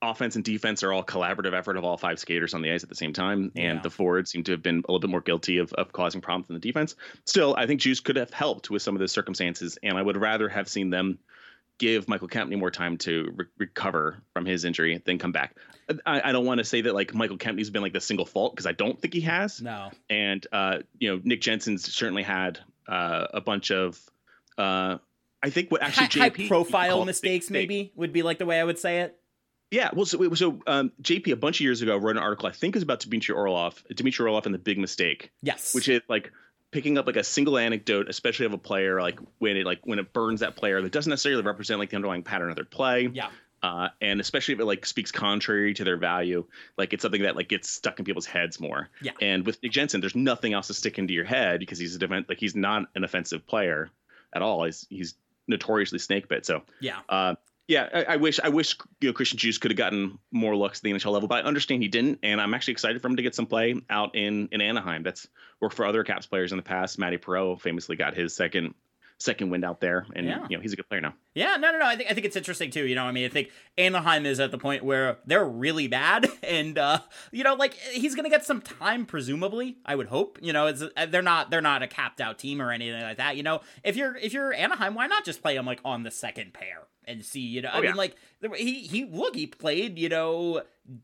offense 0.01 0.35
and 0.35 0.45
defense 0.45 0.81
are 0.81 0.93
all 0.93 1.03
collaborative 1.03 1.53
effort 1.53 1.75
of 1.75 1.83
all 1.83 1.97
five 1.97 2.19
skaters 2.19 2.53
on 2.53 2.61
the 2.61 2.71
ice 2.71 2.83
at 2.83 2.89
the 2.89 2.95
same 2.95 3.11
time 3.11 3.51
and 3.55 3.77
yeah. 3.77 3.81
the 3.81 3.89
forwards 3.89 4.31
seem 4.31 4.43
to 4.43 4.53
have 4.53 4.63
been 4.63 4.77
a 4.77 4.91
little 4.91 4.99
bit 4.99 5.09
more 5.09 5.19
guilty 5.19 5.57
of, 5.57 5.73
of 5.73 5.91
causing 5.91 6.21
problems 6.21 6.47
than 6.47 6.53
the 6.53 6.61
defense 6.61 6.95
still 7.25 7.53
i 7.57 7.67
think 7.67 7.81
Djoos 7.81 8.03
could 8.03 8.15
have 8.15 8.31
helped 8.31 8.69
with 8.69 8.81
some 8.81 8.95
of 8.95 9.01
the 9.01 9.07
circumstances 9.07 9.77
and 9.83 9.97
i 9.97 10.01
would 10.01 10.17
rather 10.17 10.47
have 10.47 10.69
seen 10.69 10.89
them 10.89 11.19
give 11.79 12.07
Michael 12.07 12.27
Kempny 12.27 12.57
more 12.57 12.69
time 12.69 12.97
to 12.97 13.33
re- 13.35 13.45
recover 13.57 14.21
from 14.33 14.45
his 14.45 14.65
injury 14.65 15.01
then 15.03 15.17
come 15.17 15.31
back. 15.31 15.55
I, 16.05 16.29
I 16.29 16.31
don't 16.31 16.45
want 16.45 16.59
to 16.59 16.63
say 16.63 16.81
that 16.81 16.93
like 16.93 17.15
Michael 17.15 17.37
Kempny's 17.37 17.71
been 17.71 17.81
like 17.81 17.93
the 17.93 18.01
single 18.01 18.25
fault 18.25 18.53
because 18.53 18.67
I 18.67 18.73
don't 18.73 19.01
think 19.01 19.13
he 19.13 19.21
has. 19.21 19.61
No. 19.61 19.89
And 20.09 20.45
uh, 20.51 20.79
you 20.99 21.09
know, 21.09 21.21
Nick 21.23 21.41
Jensen's 21.41 21.91
certainly 21.91 22.21
had 22.21 22.59
uh, 22.87 23.27
a 23.33 23.41
bunch 23.41 23.71
of 23.71 23.99
uh, 24.57 24.97
I 25.41 25.49
think 25.49 25.71
what 25.71 25.81
actually 25.81 26.07
high, 26.07 26.29
JP 26.29 26.37
high 26.37 26.47
profile 26.47 27.05
mistakes 27.05 27.49
maybe 27.49 27.91
would 27.95 28.13
be 28.13 28.21
like 28.21 28.37
the 28.37 28.45
way 28.45 28.59
I 28.59 28.63
would 28.63 28.77
say 28.77 28.99
it. 28.99 29.15
Yeah, 29.71 29.91
well, 29.93 30.05
so, 30.05 30.33
so 30.33 30.59
um, 30.65 30.91
JP 31.01 31.31
a 31.31 31.35
bunch 31.35 31.57
of 31.57 31.61
years 31.61 31.83
ago 31.83 31.95
wrote 31.95 32.17
an 32.17 32.23
article. 32.23 32.49
I 32.49 32.51
think 32.51 32.75
it 32.75 32.77
was 32.77 32.83
about 32.83 33.01
Dmitry 33.01 33.35
Orlov, 33.35 33.83
Dmitry 33.93 34.25
Orlov, 34.25 34.47
and 34.47 34.55
the 34.55 34.59
big 34.59 34.79
mistake. 34.79 35.31
Yes, 35.43 35.75
which 35.75 35.87
is 35.87 36.01
like 36.09 36.31
picking 36.71 36.97
up 36.97 37.08
like 37.08 37.15
a 37.15 37.23
single 37.23 37.58
anecdote, 37.58 38.10
especially 38.10 38.45
of 38.45 38.53
a 38.53 38.58
player, 38.58 39.01
like 39.01 39.19
when 39.39 39.58
it 39.58 39.65
like 39.65 39.79
when 39.86 39.99
it 39.99 40.13
burns 40.13 40.41
that 40.41 40.55
player 40.55 40.82
that 40.82 40.91
doesn't 40.91 41.10
necessarily 41.10 41.41
represent 41.41 41.79
like 41.79 41.89
the 41.89 41.95
underlying 41.95 42.23
pattern 42.23 42.49
of 42.49 42.55
their 42.55 42.65
play. 42.65 43.10
Yeah. 43.12 43.29
Uh, 43.62 43.89
and 43.99 44.21
especially 44.21 44.53
if 44.53 44.60
it 44.62 44.65
like 44.65 44.86
speaks 44.86 45.12
contrary 45.12 45.73
to 45.73 45.84
their 45.84 45.97
value, 45.97 46.45
like 46.77 46.93
it's 46.93 47.01
something 47.01 47.23
that 47.23 47.36
like 47.36 47.49
gets 47.49 47.69
stuck 47.69 47.99
in 47.99 48.05
people's 48.05 48.25
heads 48.25 48.60
more. 48.60 48.89
Yeah. 49.01 49.12
And 49.21 49.45
with 49.45 49.62
Nick 49.62 49.73
Jensen, 49.73 49.99
there's 49.99 50.15
nothing 50.15 50.53
else 50.53 50.67
to 50.67 50.73
stick 50.73 50.97
into 50.97 51.13
your 51.13 51.25
head 51.25 51.60
because 51.60 51.77
he's 51.77 51.95
a 51.95 51.99
defense 51.99 52.27
like 52.29 52.39
he's 52.39 52.55
not 52.55 52.88
an 52.95 53.03
offensive 53.03 53.45
player 53.45 53.89
at 54.34 54.41
all. 54.41 54.63
He's 54.63 54.86
he's 54.89 55.15
notoriously 55.47 55.99
snake 55.99 56.29
bit. 56.29 56.45
So 56.45 56.62
yeah. 56.79 56.99
Uh, 57.10 57.36
yeah, 57.69 57.88
I, 57.93 58.13
I, 58.13 58.15
wish 58.15 58.39
I 58.43 58.49
wish 58.49 58.75
you 58.99 59.10
know 59.10 59.13
Christian 59.13 59.38
Djoos 59.38 59.60
could 59.60 59.69
have 59.69 59.77
gotten 59.77 60.17
more 60.32 60.55
looks 60.55 60.79
at 60.79 60.84
the 60.84 60.91
NHL 60.91 61.12
level, 61.12 61.27
but 61.27 61.45
I 61.45 61.47
understand 61.47 61.84
he 61.84 61.88
didn't, 61.88 62.17
and 62.23 62.41
I'm 62.41 62.55
actually 62.55 62.71
excited 62.71 62.99
for 62.99 63.08
him 63.08 63.15
to 63.17 63.21
get 63.21 63.36
some 63.36 63.45
play 63.45 63.79
out 63.91 64.15
in 64.15 64.49
in 64.51 64.60
Anaheim. 64.60 65.03
That's 65.03 65.27
worked 65.62 65.75
for 65.75 65.86
other 65.86 66.03
Caps 66.03 66.25
players 66.25 66.51
in 66.51 66.58
the 66.58 66.63
past. 66.63 66.97
Matty 66.97 67.19
Perreault 67.19 67.62
famously 67.62 67.95
got 67.95 68.15
his 68.15 68.36
second 68.36 68.73
second 69.19 69.51
wind 69.51 69.63
out 69.63 69.82
there, 69.82 70.08
and 70.15 70.25
yeah. 70.25 70.47
you 70.49 70.58
know 70.58 70.62
he's 70.63 70.73
a 70.73 70.77
good 70.77 70.89
player 70.89 70.99
now. 70.99 71.13
Yeah, 71.36 71.58
no, 71.58 71.71
no, 71.71 71.77
no. 71.77 71.86
I 71.86 71.95
think 71.95 72.10
I 72.10 72.15
think 72.15 72.25
it's 72.25 72.36
interesting 72.36 72.71
too. 72.71 72.88
You 72.88 72.95
know, 72.95 73.03
I 73.03 73.12
mean, 73.12 73.25
I 73.25 73.29
think 73.29 73.51
Anaheim 73.77 74.25
is 74.25 74.39
at 74.39 74.49
the 74.49 74.58
point 74.58 74.84
where 74.84 75.19
they're 75.27 75.45
really 75.45 75.88
bad, 75.88 76.27
and 76.43 76.75
uh, 76.75 77.01
you 77.32 77.43
know, 77.43 77.53
like 77.53 77.75
he's 77.75 78.15
gonna 78.15 78.32
get 78.32 78.45
some 78.45 78.62
time, 78.62 79.05
presumably. 79.05 79.77
I 79.86 79.95
would 79.95 80.08
hope. 80.08 80.39
You 80.41 80.53
know, 80.53 80.65
it's 80.65 80.82
uh, 80.82 81.05
they're 81.05 81.21
not 81.21 81.51
they're 81.51 81.62
not 81.62 81.84
a 81.84 81.88
capped 81.88 82.19
out 82.19 82.39
team 82.39 82.63
or 82.63 82.71
anything 82.71 83.01
like 83.01 83.17
that. 83.17 83.38
You 83.38 83.43
know, 83.43 83.62
if 83.84 83.95
you're 83.95 84.15
if 84.15 84.34
you're 84.34 84.53
Anaheim, 84.53 84.95
why 84.95 85.05
not 85.05 85.23
just 85.23 85.43
play 85.43 85.55
him 85.55 85.67
like 85.67 85.82
on 85.86 86.01
the 86.01 86.12
second 86.12 86.53
pair? 86.53 86.88
And 87.05 87.23
see, 87.25 87.39
you 87.41 87.62
know, 87.62 87.69
oh, 87.73 87.77
I 87.77 87.81
mean, 87.81 87.95
like 87.95 88.15
he 88.55 88.81
he 88.81 89.05
look 89.05 89.35
he 89.35 89.47
played, 89.47 89.97
you 89.97 90.09
know, 90.09 90.62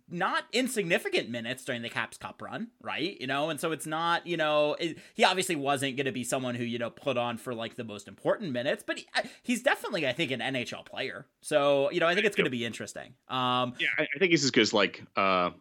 not 0.09 0.43
insignificant 0.51 1.29
minutes 1.29 1.63
during 1.63 1.81
the 1.81 1.89
Caps 1.89 2.17
Cup 2.17 2.41
run, 2.41 2.69
right? 2.81 3.19
You 3.19 3.27
know, 3.27 3.49
and 3.49 3.59
so 3.59 3.71
it's 3.71 3.85
not, 3.85 4.25
you 4.25 4.37
know, 4.37 4.75
it, 4.79 4.97
he 5.13 5.23
obviously 5.23 5.55
wasn't 5.55 5.95
going 5.95 6.05
to 6.05 6.11
be 6.11 6.23
someone 6.23 6.55
who 6.55 6.63
you 6.63 6.77
know 6.79 6.89
put 6.89 7.17
on 7.17 7.37
for 7.37 7.53
like 7.53 7.75
the 7.75 7.83
most 7.83 8.07
important 8.07 8.51
minutes, 8.51 8.83
but 8.85 8.97
he, 8.99 9.05
he's 9.43 9.63
definitely, 9.63 10.07
I 10.07 10.13
think, 10.13 10.31
an 10.31 10.39
NHL 10.39 10.85
player. 10.85 11.25
So 11.41 11.89
you 11.91 11.99
know, 11.99 12.07
I 12.07 12.13
think 12.13 12.25
it's 12.25 12.35
going 12.35 12.45
to 12.45 12.51
be 12.51 12.65
interesting. 12.65 13.13
Um, 13.27 13.73
yeah, 13.79 13.87
I, 13.97 14.03
I 14.15 14.19
think 14.19 14.31
he's 14.31 14.43
as 14.43 14.51
good 14.51 14.61
as 14.61 14.73
like 14.73 15.03
uh, 15.15 15.51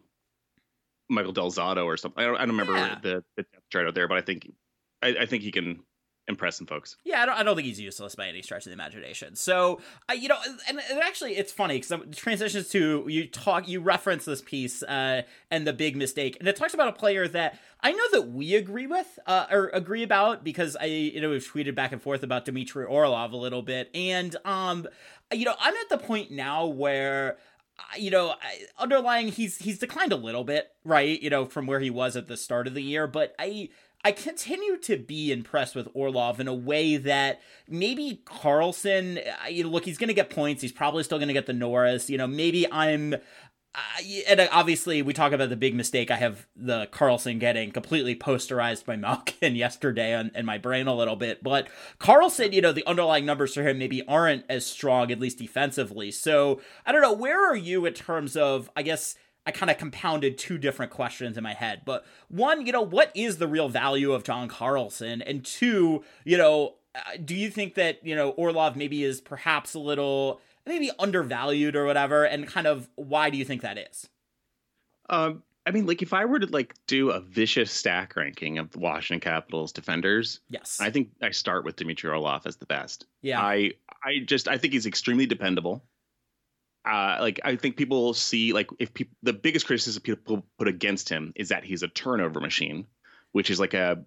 Michael 1.09 1.33
Del 1.33 1.51
Zotto 1.51 1.85
or 1.85 1.97
something. 1.97 2.23
I 2.23 2.27
don't, 2.27 2.35
I 2.35 2.39
don't 2.39 2.49
remember 2.57 2.75
Yeah. 2.75 2.97
the, 3.01 3.23
the 3.37 3.45
chart 3.71 3.87
out 3.87 3.95
there, 3.95 4.07
but 4.07 4.17
I 4.17 4.21
think 4.21 4.51
I, 5.01 5.15
I 5.21 5.25
think 5.25 5.43
he 5.43 5.51
can 5.51 5.81
impress 6.27 6.57
some 6.57 6.67
folks. 6.67 6.97
Yeah, 7.03 7.21
I 7.21 7.25
don't, 7.25 7.35
I 7.35 7.43
don't 7.43 7.55
think 7.55 7.67
he's 7.67 7.79
useless 7.79 8.15
by 8.15 8.27
any 8.27 8.41
stretch 8.41 8.65
of 8.65 8.71
the 8.71 8.73
imagination. 8.73 9.35
So, 9.35 9.81
I, 10.09 10.13
you 10.13 10.27
know, 10.27 10.37
and, 10.67 10.79
and 10.89 10.99
actually, 10.99 11.37
it's 11.37 11.51
funny 11.51 11.79
because 11.79 12.15
transitions 12.15 12.69
to 12.69 13.05
you 13.07 13.27
talk, 13.27 13.67
you 13.67 13.79
reference 13.79 14.25
this 14.25 14.41
piece 14.41 14.81
uh, 14.83 15.21
and 15.51 15.67
the 15.67 15.73
big 15.73 15.95
mistake, 15.95 16.37
and 16.39 16.47
it 16.47 16.55
talks 16.55 16.73
about 16.73 16.87
a 16.87 16.93
player 16.93 17.27
that 17.27 17.59
I 17.81 17.91
know 17.91 18.11
that 18.13 18.29
we 18.29 18.55
agree 18.55 18.87
with 18.87 19.19
uh, 19.27 19.45
or 19.51 19.69
agree 19.73 20.03
about 20.03 20.43
because 20.43 20.75
I, 20.79 20.85
you 20.85 21.21
know, 21.21 21.29
we've 21.29 21.47
tweeted 21.47 21.75
back 21.75 21.91
and 21.91 22.01
forth 22.01 22.23
about 22.23 22.45
Dmitry 22.45 22.85
Orlov 22.85 23.31
a 23.31 23.37
little 23.37 23.61
bit, 23.61 23.91
and 23.93 24.35
um, 24.45 24.87
you 25.31 25.45
know, 25.45 25.55
I'm 25.59 25.75
at 25.75 25.89
the 25.89 25.97
point 25.97 26.31
now 26.31 26.65
where 26.65 27.37
uh, 27.77 27.83
you 27.97 28.09
know, 28.09 28.33
underlying 28.79 29.27
he's 29.27 29.57
he's 29.57 29.79
declined 29.79 30.13
a 30.13 30.17
little 30.17 30.43
bit, 30.43 30.71
right? 30.83 31.21
You 31.21 31.29
know, 31.29 31.45
from 31.45 31.67
where 31.67 31.79
he 31.79 31.89
was 31.89 32.15
at 32.15 32.27
the 32.27 32.37
start 32.37 32.67
of 32.67 32.73
the 32.73 32.81
year, 32.81 33.05
but 33.05 33.35
I 33.37 33.69
I 34.05 34.11
continue 34.11 34.77
to 34.81 34.97
be 34.97 35.31
impressed 35.31 35.73
with 35.73 35.87
Orlov 35.95 36.39
in 36.39 36.47
a 36.47 36.53
way 36.53 36.95
that 36.95 37.41
maybe 37.67 38.21
Carlson, 38.23 39.19
you 39.49 39.63
know, 39.63 39.69
look, 39.71 39.83
he's 39.83 39.97
going 39.97 40.09
to 40.09 40.13
get 40.13 40.29
points. 40.29 40.61
He's 40.61 40.71
probably 40.71 41.01
still 41.01 41.17
going 41.17 41.29
to 41.29 41.33
get 41.33 41.47
the 41.47 41.53
Norris. 41.53 42.07
You 42.07 42.19
know, 42.19 42.27
maybe 42.27 42.71
I'm. 42.71 43.15
Uh, 43.15 44.03
and 44.27 44.47
obviously, 44.51 45.01
we 45.01 45.11
talk 45.11 45.31
about 45.31 45.49
the 45.49 45.55
big 45.55 45.73
mistake. 45.73 46.11
I 46.11 46.17
have 46.17 46.45
the 46.55 46.85
Carlson 46.91 47.39
getting 47.39 47.71
completely 47.71 48.15
posterized 48.15 48.85
by 48.85 48.95
Malkin 48.95 49.55
yesterday 49.55 50.13
on, 50.13 50.29
in 50.35 50.45
my 50.45 50.59
brain 50.59 50.85
a 50.85 50.93
little 50.93 51.15
bit. 51.15 51.41
But 51.41 51.67
Carlson, 51.97 52.51
you 52.53 52.61
know, 52.61 52.71
the 52.71 52.85
underlying 52.85 53.25
numbers 53.25 53.55
for 53.55 53.67
him 53.67 53.79
maybe 53.79 54.05
aren't 54.07 54.45
as 54.47 54.67
strong, 54.67 55.11
at 55.11 55.19
least 55.19 55.39
defensively. 55.39 56.11
So 56.11 56.61
I 56.85 56.91
don't 56.91 57.01
know. 57.01 57.11
Where 57.11 57.43
are 57.49 57.55
you 57.55 57.87
in 57.87 57.93
terms 57.93 58.37
of, 58.37 58.69
I 58.75 58.83
guess, 58.83 59.15
I 59.45 59.51
kind 59.51 59.69
of 59.69 59.77
compounded 59.77 60.37
two 60.37 60.57
different 60.57 60.91
questions 60.91 61.37
in 61.37 61.43
my 61.43 61.53
head. 61.53 61.81
But 61.85 62.05
one, 62.29 62.65
you 62.65 62.71
know, 62.71 62.81
what 62.81 63.11
is 63.15 63.37
the 63.37 63.47
real 63.47 63.69
value 63.69 64.11
of 64.13 64.23
John 64.23 64.47
Carlson? 64.47 65.21
And 65.21 65.45
two, 65.45 66.03
you 66.23 66.37
know, 66.37 66.75
uh, 66.95 66.99
do 67.23 67.35
you 67.35 67.49
think 67.49 67.75
that, 67.75 68.05
you 68.05 68.15
know, 68.15 68.29
Orlov 68.31 68.75
maybe 68.75 69.03
is 69.03 69.21
perhaps 69.21 69.73
a 69.73 69.79
little 69.79 70.41
maybe 70.65 70.89
undervalued 70.97 71.75
or 71.75 71.85
whatever? 71.85 72.23
And 72.23 72.47
kind 72.47 72.65
of 72.65 72.89
why 72.95 73.29
do 73.29 73.37
you 73.37 73.45
think 73.45 73.61
that 73.61 73.77
is? 73.77 74.09
Um, 75.09 75.43
I 75.67 75.71
mean, 75.71 75.85
like 75.85 76.01
if 76.01 76.13
I 76.13 76.25
were 76.25 76.39
to 76.39 76.47
like 76.47 76.73
do 76.87 77.09
a 77.11 77.19
vicious 77.19 77.71
stack 77.71 78.15
ranking 78.15 78.57
of 78.59 78.71
the 78.71 78.79
Washington 78.79 79.19
Capitals 79.19 79.71
defenders, 79.71 80.39
Yes. 80.49 80.79
I 80.81 80.89
think 80.89 81.09
I 81.21 81.31
start 81.31 81.65
with 81.65 81.75
Dmitry 81.75 82.09
Orlov 82.09 82.45
as 82.45 82.55
the 82.57 82.65
best. 82.65 83.05
yeah. 83.21 83.41
I 83.41 83.71
I 84.03 84.19
just 84.25 84.47
I 84.47 84.57
think 84.57 84.73
he's 84.73 84.85
extremely 84.85 85.25
dependable. 85.25 85.83
Uh, 86.85 87.17
like 87.19 87.39
I 87.43 87.55
think 87.55 87.77
people 87.77 88.13
see 88.13 88.53
like 88.53 88.69
if 88.79 88.93
people 88.93 89.15
the 89.23 89.33
biggest 89.33 89.65
criticism 89.65 90.01
people 90.03 90.45
put 90.59 90.67
against 90.67 91.09
him 91.09 91.33
is 91.35 91.49
that 91.49 91.63
he's 91.63 91.83
a 91.83 91.87
turnover 91.87 92.39
machine, 92.39 92.85
which 93.31 93.49
is 93.49 93.59
like 93.59 93.73
a 93.73 94.03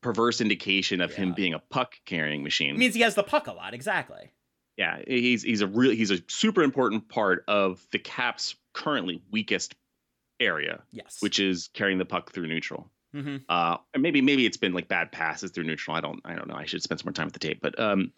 perverse 0.00 0.40
indication 0.40 1.00
of 1.00 1.12
him 1.14 1.32
being 1.34 1.54
a 1.54 1.58
puck 1.58 1.94
carrying 2.06 2.42
machine. 2.42 2.74
it 2.74 2.78
means 2.78 2.94
he 2.94 3.02
has 3.02 3.14
the 3.14 3.22
puck 3.22 3.46
a 3.46 3.52
lot. 3.52 3.74
Exactly. 3.74 4.30
yeah, 4.76 5.00
he's 5.06 5.42
he's 5.42 5.60
a 5.60 5.66
really 5.66 5.94
he's 5.96 6.10
a 6.10 6.18
super 6.28 6.62
important 6.62 7.08
part 7.08 7.44
of 7.48 7.86
the 7.92 7.98
Caps' 7.98 8.54
currently 8.72 9.22
weakest 9.30 9.74
area, 10.40 10.82
Yes. 10.90 11.18
which 11.20 11.38
is 11.38 11.68
carrying 11.74 11.98
the 11.98 12.04
puck 12.04 12.32
through 12.32 12.46
neutral. 12.48 12.90
hmm 13.12 13.36
Uh, 13.48 13.76
and 13.94 14.02
maybe 14.02 14.20
maybe 14.22 14.46
it's 14.46 14.56
been 14.56 14.72
like 14.72 14.88
bad 14.88 15.12
passes 15.12 15.50
through 15.50 15.64
neutral. 15.64 15.96
I 15.96 16.00
don't 16.00 16.20
I 16.24 16.34
don't 16.34 16.48
know. 16.48 16.54
I 16.56 16.64
should 16.64 16.82
spend 16.82 16.98
some 17.00 17.06
more 17.08 17.12
time 17.12 17.26
with 17.26 17.34
the 17.34 17.38
tape. 17.40 17.60
But 17.60 17.78
um, 17.78 18.12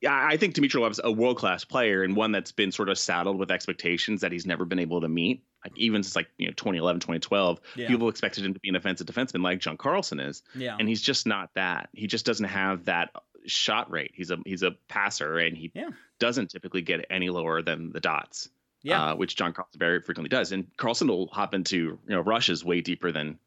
yeah, 0.00 0.14
I 0.14 0.36
think 0.36 0.54
Dmitry 0.54 0.78
Orlov's 0.80 1.00
a 1.02 1.10
world 1.10 1.36
class 1.38 1.64
player 1.64 2.02
and 2.02 2.14
one 2.16 2.32
that's 2.32 2.52
been 2.52 2.70
sort 2.72 2.88
of 2.88 2.98
saddled 2.98 3.38
with 3.38 3.50
expectations 3.50 4.20
that 4.20 4.32
he's 4.32 4.46
never 4.46 4.64
been 4.64 4.78
able 4.78 5.00
to 5.00 5.08
meet. 5.08 5.42
Like 5.64 5.72
even 5.78 6.02
since 6.02 6.14
like 6.16 6.28
you 6.38 6.46
know 6.46 6.52
2011, 6.52 7.00
2012, 7.00 7.60
Yeah. 7.76 7.88
people 7.88 8.08
expected 8.08 8.44
him 8.44 8.54
to 8.54 8.60
be 8.60 8.68
an 8.68 8.76
offensive 8.76 9.06
defenseman 9.06 9.42
like 9.42 9.58
John 9.60 9.76
Carlson 9.76 10.20
is, 10.20 10.42
Yeah. 10.54 10.76
and 10.78 10.88
he's 10.88 11.02
just 11.02 11.26
not 11.26 11.50
that. 11.54 11.88
He 11.92 12.06
just 12.06 12.24
doesn't 12.26 12.46
have 12.46 12.84
that 12.84 13.10
shot 13.46 13.90
rate. 13.90 14.12
He's 14.14 14.30
a 14.30 14.38
he's 14.44 14.62
a 14.62 14.72
passer, 14.88 15.38
and 15.38 15.56
he 15.56 15.72
Yeah. 15.74 15.90
doesn't 16.18 16.50
typically 16.50 16.82
get 16.82 17.06
any 17.10 17.30
lower 17.30 17.62
than 17.62 17.90
the 17.92 18.00
dots 18.00 18.48
yeah. 18.82 19.06
uh, 19.12 19.14
which 19.16 19.34
John 19.36 19.52
Carlson 19.52 19.78
very 19.78 20.00
frequently 20.02 20.28
does. 20.28 20.52
And 20.52 20.66
Carlson 20.76 21.08
will 21.08 21.28
hop 21.28 21.54
into 21.54 21.76
you 21.76 21.98
know 22.08 22.20
rushes 22.20 22.64
way 22.64 22.80
deeper 22.80 23.10
than 23.12 23.38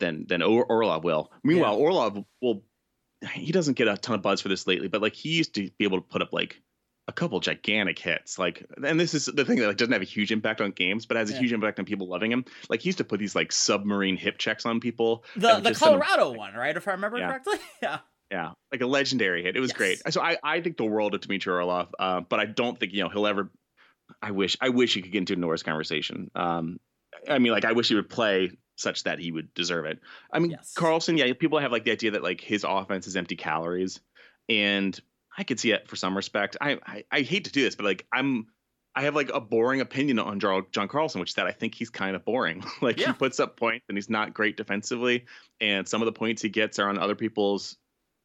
than 0.00 0.26
than 0.26 0.42
Orlov 0.42 1.04
will. 1.04 1.30
Meanwhile, 1.44 1.74
Yeah. 1.78 1.84
Orlov 1.84 2.24
will 2.42 2.64
he 3.32 3.52
doesn't 3.52 3.74
get 3.74 3.88
a 3.88 3.96
ton 3.96 4.16
of 4.16 4.22
buzz 4.22 4.40
for 4.40 4.48
this 4.48 4.66
lately, 4.66 4.88
but 4.88 5.00
like 5.02 5.14
he 5.14 5.30
used 5.30 5.54
to 5.54 5.70
be 5.78 5.84
able 5.84 5.98
to 5.98 6.06
put 6.06 6.22
up 6.22 6.32
like 6.32 6.60
a 7.06 7.12
couple 7.12 7.38
gigantic 7.40 7.98
hits. 7.98 8.38
Like, 8.38 8.64
and 8.82 8.98
this 8.98 9.12
is 9.14 9.26
the 9.26 9.44
thing 9.44 9.58
that 9.58 9.66
like 9.68 9.76
doesn't 9.76 9.92
have 9.92 10.02
a 10.02 10.06
huge 10.06 10.32
impact 10.32 10.60
on 10.60 10.70
games, 10.70 11.04
but 11.06 11.16
has 11.16 11.30
a 11.30 11.34
Yeah. 11.34 11.40
huge 11.40 11.52
impact 11.52 11.78
on 11.78 11.84
people 11.84 12.08
loving 12.08 12.32
him. 12.32 12.44
Like 12.68 12.80
he 12.80 12.88
used 12.88 12.98
to 12.98 13.04
put 13.04 13.18
these 13.20 13.34
like 13.34 13.52
submarine 13.52 14.16
hip 14.16 14.38
checks 14.38 14.64
on 14.66 14.80
people. 14.80 15.24
the 15.36 15.60
the 15.60 15.74
send 15.74 15.94
them- 15.94 16.00
Colorado 16.02 16.32
one, 16.32 16.54
right? 16.54 16.76
If 16.76 16.88
I 16.88 16.92
remember 16.92 17.18
Yeah. 17.18 17.28
correctly. 17.28 17.58
Yeah. 17.82 17.98
Yeah, 18.30 18.52
like 18.72 18.80
a 18.80 18.86
legendary 18.86 19.42
hit. 19.44 19.54
It 19.54 19.60
was 19.60 19.70
Yes. 19.70 19.76
great. 19.76 20.12
So 20.12 20.20
I, 20.20 20.38
I 20.42 20.60
think 20.62 20.78
the 20.78 20.84
world 20.86 21.14
of 21.14 21.20
Dmitry 21.20 21.52
Orlov, 21.52 21.94
uh, 21.98 22.20
but 22.22 22.40
I 22.40 22.46
don't 22.46 22.80
think 22.80 22.92
you 22.94 23.02
know 23.04 23.10
he'll 23.10 23.26
ever. 23.26 23.52
I 24.22 24.30
wish 24.32 24.56
I 24.62 24.70
wish 24.70 24.94
he 24.94 25.02
could 25.02 25.12
get 25.12 25.18
into 25.18 25.34
a 25.34 25.36
Norris 25.36 25.62
conversation. 25.62 26.30
Um, 26.34 26.80
I 27.28 27.38
mean, 27.38 27.52
like 27.52 27.66
I 27.66 27.72
wish 27.72 27.88
he 27.90 27.94
would 27.94 28.08
play 28.08 28.50
such 28.76 29.04
that 29.04 29.18
he 29.18 29.30
would 29.32 29.52
deserve 29.54 29.86
it. 29.86 30.00
I 30.32 30.38
mean, 30.38 30.52
Yes. 30.52 30.72
Carlson. 30.74 31.16
Yeah, 31.16 31.32
people 31.32 31.58
have 31.58 31.72
like 31.72 31.84
the 31.84 31.92
idea 31.92 32.12
that 32.12 32.22
like 32.22 32.40
his 32.40 32.64
offense 32.68 33.06
is 33.06 33.16
empty 33.16 33.36
calories, 33.36 34.00
and 34.48 34.98
I 35.36 35.44
could 35.44 35.58
see 35.60 35.72
it 35.72 35.88
for 35.88 35.96
some 35.96 36.16
respect. 36.16 36.56
I 36.60 36.78
I, 36.86 37.04
I 37.10 37.20
hate 37.22 37.44
to 37.44 37.52
do 37.52 37.62
this, 37.62 37.74
but 37.76 37.84
like 37.84 38.06
I'm. 38.12 38.46
I 38.96 39.02
have 39.02 39.16
like 39.16 39.30
a 39.34 39.40
boring 39.40 39.80
opinion 39.80 40.20
on 40.20 40.38
John 40.38 40.86
Carlson, 40.86 41.18
which 41.18 41.30
is 41.30 41.34
that 41.34 41.48
I 41.48 41.50
think 41.50 41.74
he's 41.74 41.90
kind 41.90 42.14
of 42.14 42.24
boring. 42.24 42.62
like 42.80 43.00
Yeah. 43.00 43.08
he 43.08 43.12
puts 43.14 43.40
up 43.40 43.56
points 43.56 43.84
and 43.88 43.98
he's 43.98 44.08
not 44.08 44.32
great 44.32 44.56
defensively, 44.56 45.24
and 45.60 45.88
some 45.88 46.00
of 46.00 46.06
the 46.06 46.12
points 46.12 46.42
he 46.42 46.48
gets 46.48 46.78
are 46.78 46.88
on 46.88 46.96
other 46.98 47.16
people's 47.16 47.76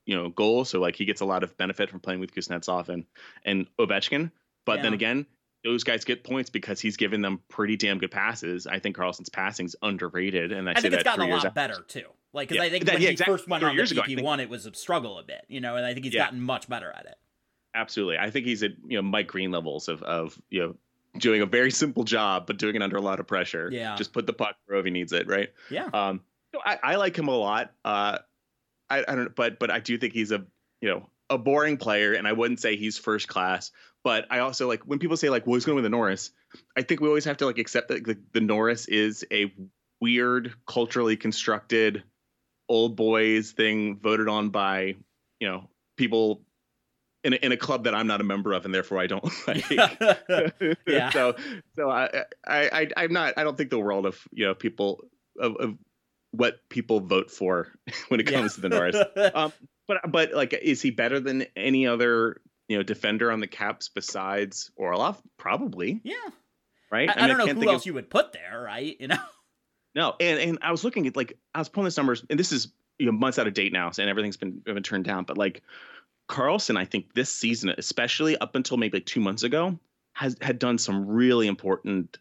you 0.05 0.15
know 0.15 0.29
goals. 0.29 0.69
So 0.69 0.79
like 0.79 0.95
he 0.95 1.05
gets 1.05 1.21
a 1.21 1.25
lot 1.25 1.43
of 1.43 1.57
benefit 1.57 1.89
from 1.89 2.01
playing 2.01 2.19
with 2.19 2.35
Kuznetsov 2.35 2.89
and 2.89 3.05
and 3.43 3.65
Ovechkin. 3.79 4.29
But 4.67 4.83
then 4.83 4.93
again, 4.93 5.25
those 5.63 5.83
guys 5.83 6.05
get 6.05 6.23
points 6.23 6.49
because 6.49 6.79
he's 6.79 6.95
given 6.97 7.21
them 7.21 7.39
pretty 7.49 7.75
damn 7.75 7.97
good 7.97 8.11
passes. 8.11 8.65
I 8.67 8.79
think 8.79 8.95
Carlson's 8.95 9.29
passing's 9.29 9.75
underrated, 9.81 10.51
and 10.51 10.69
I, 10.69 10.73
I 10.73 10.81
think 10.81 10.93
it's 10.93 11.03
gotten 11.03 11.25
a 11.25 11.27
lot 11.31 11.37
after- 11.45 11.49
better 11.51 11.81
too. 11.87 12.05
Like, 12.31 12.47
because 12.49 12.61
Yeah, 12.61 12.67
I 12.67 12.69
think 12.69 12.85
that- 12.85 12.93
when 12.93 13.01
yeah, 13.01 13.07
he 13.09 13.11
exactly. 13.13 13.33
first 13.37 13.47
went 13.49 13.63
on 13.63 13.69
the 13.71 13.75
years 13.75 13.91
ago, 13.91 14.01
I 14.03 14.07
PP 14.07 14.21
one, 14.23 14.39
it 14.39 14.49
was 14.49 14.65
a 14.65 14.73
struggle 14.73 15.17
a 15.19 15.23
bit, 15.23 15.45
you 15.47 15.59
know. 15.61 15.75
And 15.75 15.85
I 15.85 15.93
think 15.93 16.05
he's 16.05 16.13
Yeah. 16.13 16.25
gotten 16.25 16.41
much 16.41 16.69
better 16.69 16.91
at 16.91 17.05
it. 17.07 17.15
Absolutely, 17.75 18.17
I 18.17 18.29
think 18.31 18.45
he's 18.45 18.63
at 18.63 18.71
you 18.87 18.97
know 18.97 19.01
Mike 19.01 19.27
Green 19.27 19.51
levels 19.51 19.87
of 19.89 20.01
of 20.03 20.39
you 20.49 20.59
know 20.61 20.75
doing 21.17 21.41
a 21.41 21.45
very 21.45 21.71
simple 21.83 22.03
job, 22.03 22.47
but 22.47 22.57
doing 22.57 22.75
it 22.75 22.81
under 22.81 22.97
a 22.97 23.01
lot 23.01 23.19
of 23.19 23.27
pressure. 23.27 23.69
Yeah. 23.71 23.95
just 23.95 24.13
put 24.13 24.25
the 24.27 24.33
puck 24.33 24.55
wherever 24.65 24.85
he 24.85 24.91
needs 24.91 25.11
it, 25.13 25.27
right? 25.27 25.49
Yeah. 25.69 25.89
Um, 25.93 26.21
no, 26.53 26.61
I, 26.65 26.79
I 26.81 26.95
like 26.95 27.15
him 27.17 27.27
a 27.27 27.35
lot. 27.35 27.73
Uh, 27.85 28.17
I, 28.89 29.03
I 29.07 29.15
don't, 29.15 29.35
but 29.35 29.59
but 29.59 29.69
I 29.69 29.79
do 29.79 29.97
think 29.97 30.13
he's 30.13 30.31
a 30.31 30.43
you 30.81 30.89
know 30.89 31.09
a 31.29 31.37
boring 31.37 31.77
player, 31.77 32.13
and 32.13 32.27
I 32.27 32.33
wouldn't 32.33 32.59
say 32.59 32.75
he's 32.75 32.97
first 32.97 33.27
class. 33.27 33.71
But 34.03 34.25
I 34.29 34.39
also 34.39 34.67
like 34.67 34.83
when 34.83 34.99
people 34.99 35.17
say 35.17 35.29
like, 35.29 35.45
"Well, 35.45 35.55
he's 35.55 35.65
going 35.65 35.73
to 35.75 35.81
win 35.81 35.83
the 35.83 35.89
Norris." 35.95 36.31
I 36.75 36.81
think 36.83 37.01
we 37.01 37.07
always 37.07 37.25
have 37.25 37.37
to 37.37 37.45
like 37.45 37.57
accept 37.57 37.89
that 37.89 38.05
the, 38.05 38.17
the 38.33 38.41
Norris 38.41 38.87
is 38.87 39.25
a 39.31 39.53
weird, 40.01 40.53
culturally 40.65 41.17
constructed, 41.17 42.03
old 42.69 42.95
boys 42.95 43.51
thing 43.51 43.99
voted 43.99 44.27
on 44.29 44.49
by 44.49 44.95
you 45.39 45.47
know 45.47 45.69
people 45.97 46.41
in 47.25 47.33
a, 47.33 47.35
in 47.37 47.51
a 47.51 47.57
club 47.57 47.83
that 47.83 47.93
I'm 47.93 48.07
not 48.07 48.21
a 48.21 48.23
member 48.23 48.53
of, 48.53 48.63
and 48.65 48.73
therefore 48.73 48.99
I 48.99 49.07
don't 49.07 49.25
like. 49.47 49.69
Yeah. 50.87 51.11
So 51.11 51.35
so 51.75 51.89
I, 51.89 52.23
I 52.47 52.69
I 52.71 52.87
I'm 52.97 53.13
not 53.13 53.33
I 53.37 53.43
don't 53.43 53.57
think 53.57 53.69
the 53.69 53.79
world 53.79 54.05
of 54.05 54.19
you 54.31 54.45
know 54.45 54.55
people 54.55 55.03
of, 55.37 55.55
of 55.57 55.77
what 56.31 56.59
people 56.69 56.99
vote 57.01 57.31
for 57.31 57.67
when 58.07 58.19
it 58.21 58.29
Yeah. 58.29 58.37
comes 58.37 58.55
to 58.55 58.61
the 58.61 58.69
Norris. 58.69 58.95
Um, 59.35 59.51
but 59.87 60.09
but 60.09 60.33
like, 60.33 60.53
is 60.53 60.81
he 60.81 60.91
better 60.91 61.19
than 61.19 61.45
any 61.55 61.85
other 61.87 62.41
you 62.69 62.77
know 62.77 62.83
defender 62.83 63.31
on 63.31 63.41
the 63.41 63.47
Caps 63.47 63.89
besides 63.89 64.71
Orlov? 64.77 65.21
Probably, 65.37 65.99
yeah. 66.03 66.15
right? 66.89 67.09
I, 67.09 67.13
I 67.13 67.15
mean, 67.15 67.27
don't 67.27 67.37
know 67.37 67.45
can't 67.45 67.57
who 67.57 67.61
think 67.61 67.69
of- 67.71 67.73
else 67.73 67.85
you 67.85 67.95
would 67.95 68.09
put 68.09 68.31
there, 68.31 68.61
right? 68.61 68.95
You 68.97 69.09
know. 69.09 69.19
no, 69.95 70.15
and 70.21 70.39
and 70.39 70.59
I 70.61 70.71
was 70.71 70.85
looking 70.85 71.07
at 71.07 71.17
like 71.17 71.37
I 71.53 71.59
was 71.59 71.67
pulling 71.67 71.85
this 71.85 71.97
numbers, 71.97 72.23
and 72.29 72.39
this 72.39 72.53
is 72.53 72.71
you 72.97 73.07
know 73.07 73.11
months 73.11 73.37
out 73.37 73.47
of 73.47 73.53
date 73.53 73.73
now, 73.73 73.91
and 73.99 74.09
everything's 74.09 74.37
been 74.37 74.61
been 74.63 74.83
turned 74.83 75.03
down. 75.03 75.25
But 75.25 75.37
like 75.37 75.63
Carlson, 76.27 76.77
I 76.77 76.85
think 76.85 77.13
this 77.13 77.33
season, 77.33 77.73
especially 77.77 78.37
up 78.37 78.55
until 78.55 78.77
maybe 78.77 78.97
like 78.97 79.05
two 79.05 79.19
months 79.19 79.43
ago, 79.43 79.77
has 80.13 80.37
had 80.41 80.59
done 80.59 80.77
some 80.77 81.07
really 81.07 81.47
important, 81.47 82.19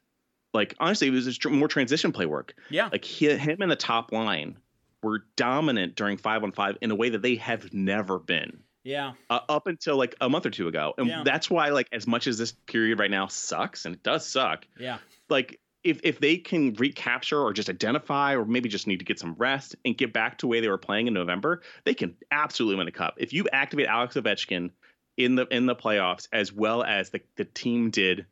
like 0.54 0.74
honestly, 0.80 1.08
it 1.08 1.10
was 1.10 1.26
just 1.26 1.46
more 1.46 1.68
transition 1.68 2.10
play 2.10 2.26
work. 2.26 2.54
Yeah. 2.70 2.88
Like 2.90 3.04
he, 3.04 3.28
him 3.36 3.60
and 3.60 3.70
the 3.70 3.76
top 3.76 4.10
line 4.10 4.56
were 5.02 5.24
dominant 5.36 5.94
during 5.94 6.16
five 6.16 6.42
on 6.42 6.52
five 6.52 6.78
in 6.80 6.90
a 6.90 6.94
way 6.94 7.10
that 7.10 7.22
they 7.22 7.36
have 7.36 7.72
never 7.72 8.18
been 8.18 8.60
Yeah. 8.84 9.12
uh, 9.28 9.40
up 9.48 9.66
until 9.66 9.96
like 9.96 10.14
a 10.20 10.28
month 10.28 10.46
or 10.46 10.50
two 10.50 10.68
ago, 10.68 10.94
and 10.96 11.06
Yeah. 11.08 11.22
that's 11.24 11.50
why 11.50 11.68
like 11.70 11.88
as 11.92 12.06
much 12.06 12.26
as 12.26 12.38
this 12.38 12.52
period 12.66 12.98
right 12.98 13.10
now 13.10 13.26
sucks, 13.26 13.84
and 13.84 13.94
it 13.94 14.02
does 14.02 14.26
suck 14.26 14.66
Yeah. 14.78 14.98
like 15.28 15.60
if 15.84 16.00
if 16.02 16.18
they 16.20 16.38
can 16.38 16.74
recapture 16.74 17.38
or 17.40 17.52
just 17.52 17.70
identify 17.70 18.34
or 18.34 18.44
maybe 18.44 18.68
just 18.68 18.86
need 18.86 18.98
to 18.98 19.04
get 19.04 19.18
some 19.18 19.34
rest 19.38 19.76
and 19.84 19.96
get 19.96 20.12
back 20.12 20.38
to 20.38 20.46
where 20.46 20.60
they 20.60 20.68
were 20.68 20.78
playing 20.78 21.06
in 21.06 21.14
November, 21.14 21.62
they 21.84 21.94
can 21.94 22.16
absolutely 22.30 22.76
win 22.78 22.88
a 22.88 22.92
cup. 22.92 23.14
If 23.18 23.32
you 23.32 23.46
activate 23.52 23.86
Alex 23.86 24.16
Ovechkin 24.16 24.70
in 25.16 25.34
the 25.36 25.46
in 25.46 25.66
the 25.66 25.76
playoffs 25.76 26.26
as 26.32 26.52
well 26.52 26.82
as 26.82 27.10
the, 27.10 27.20
the 27.36 27.44
team 27.44 27.90
did, 27.90 28.26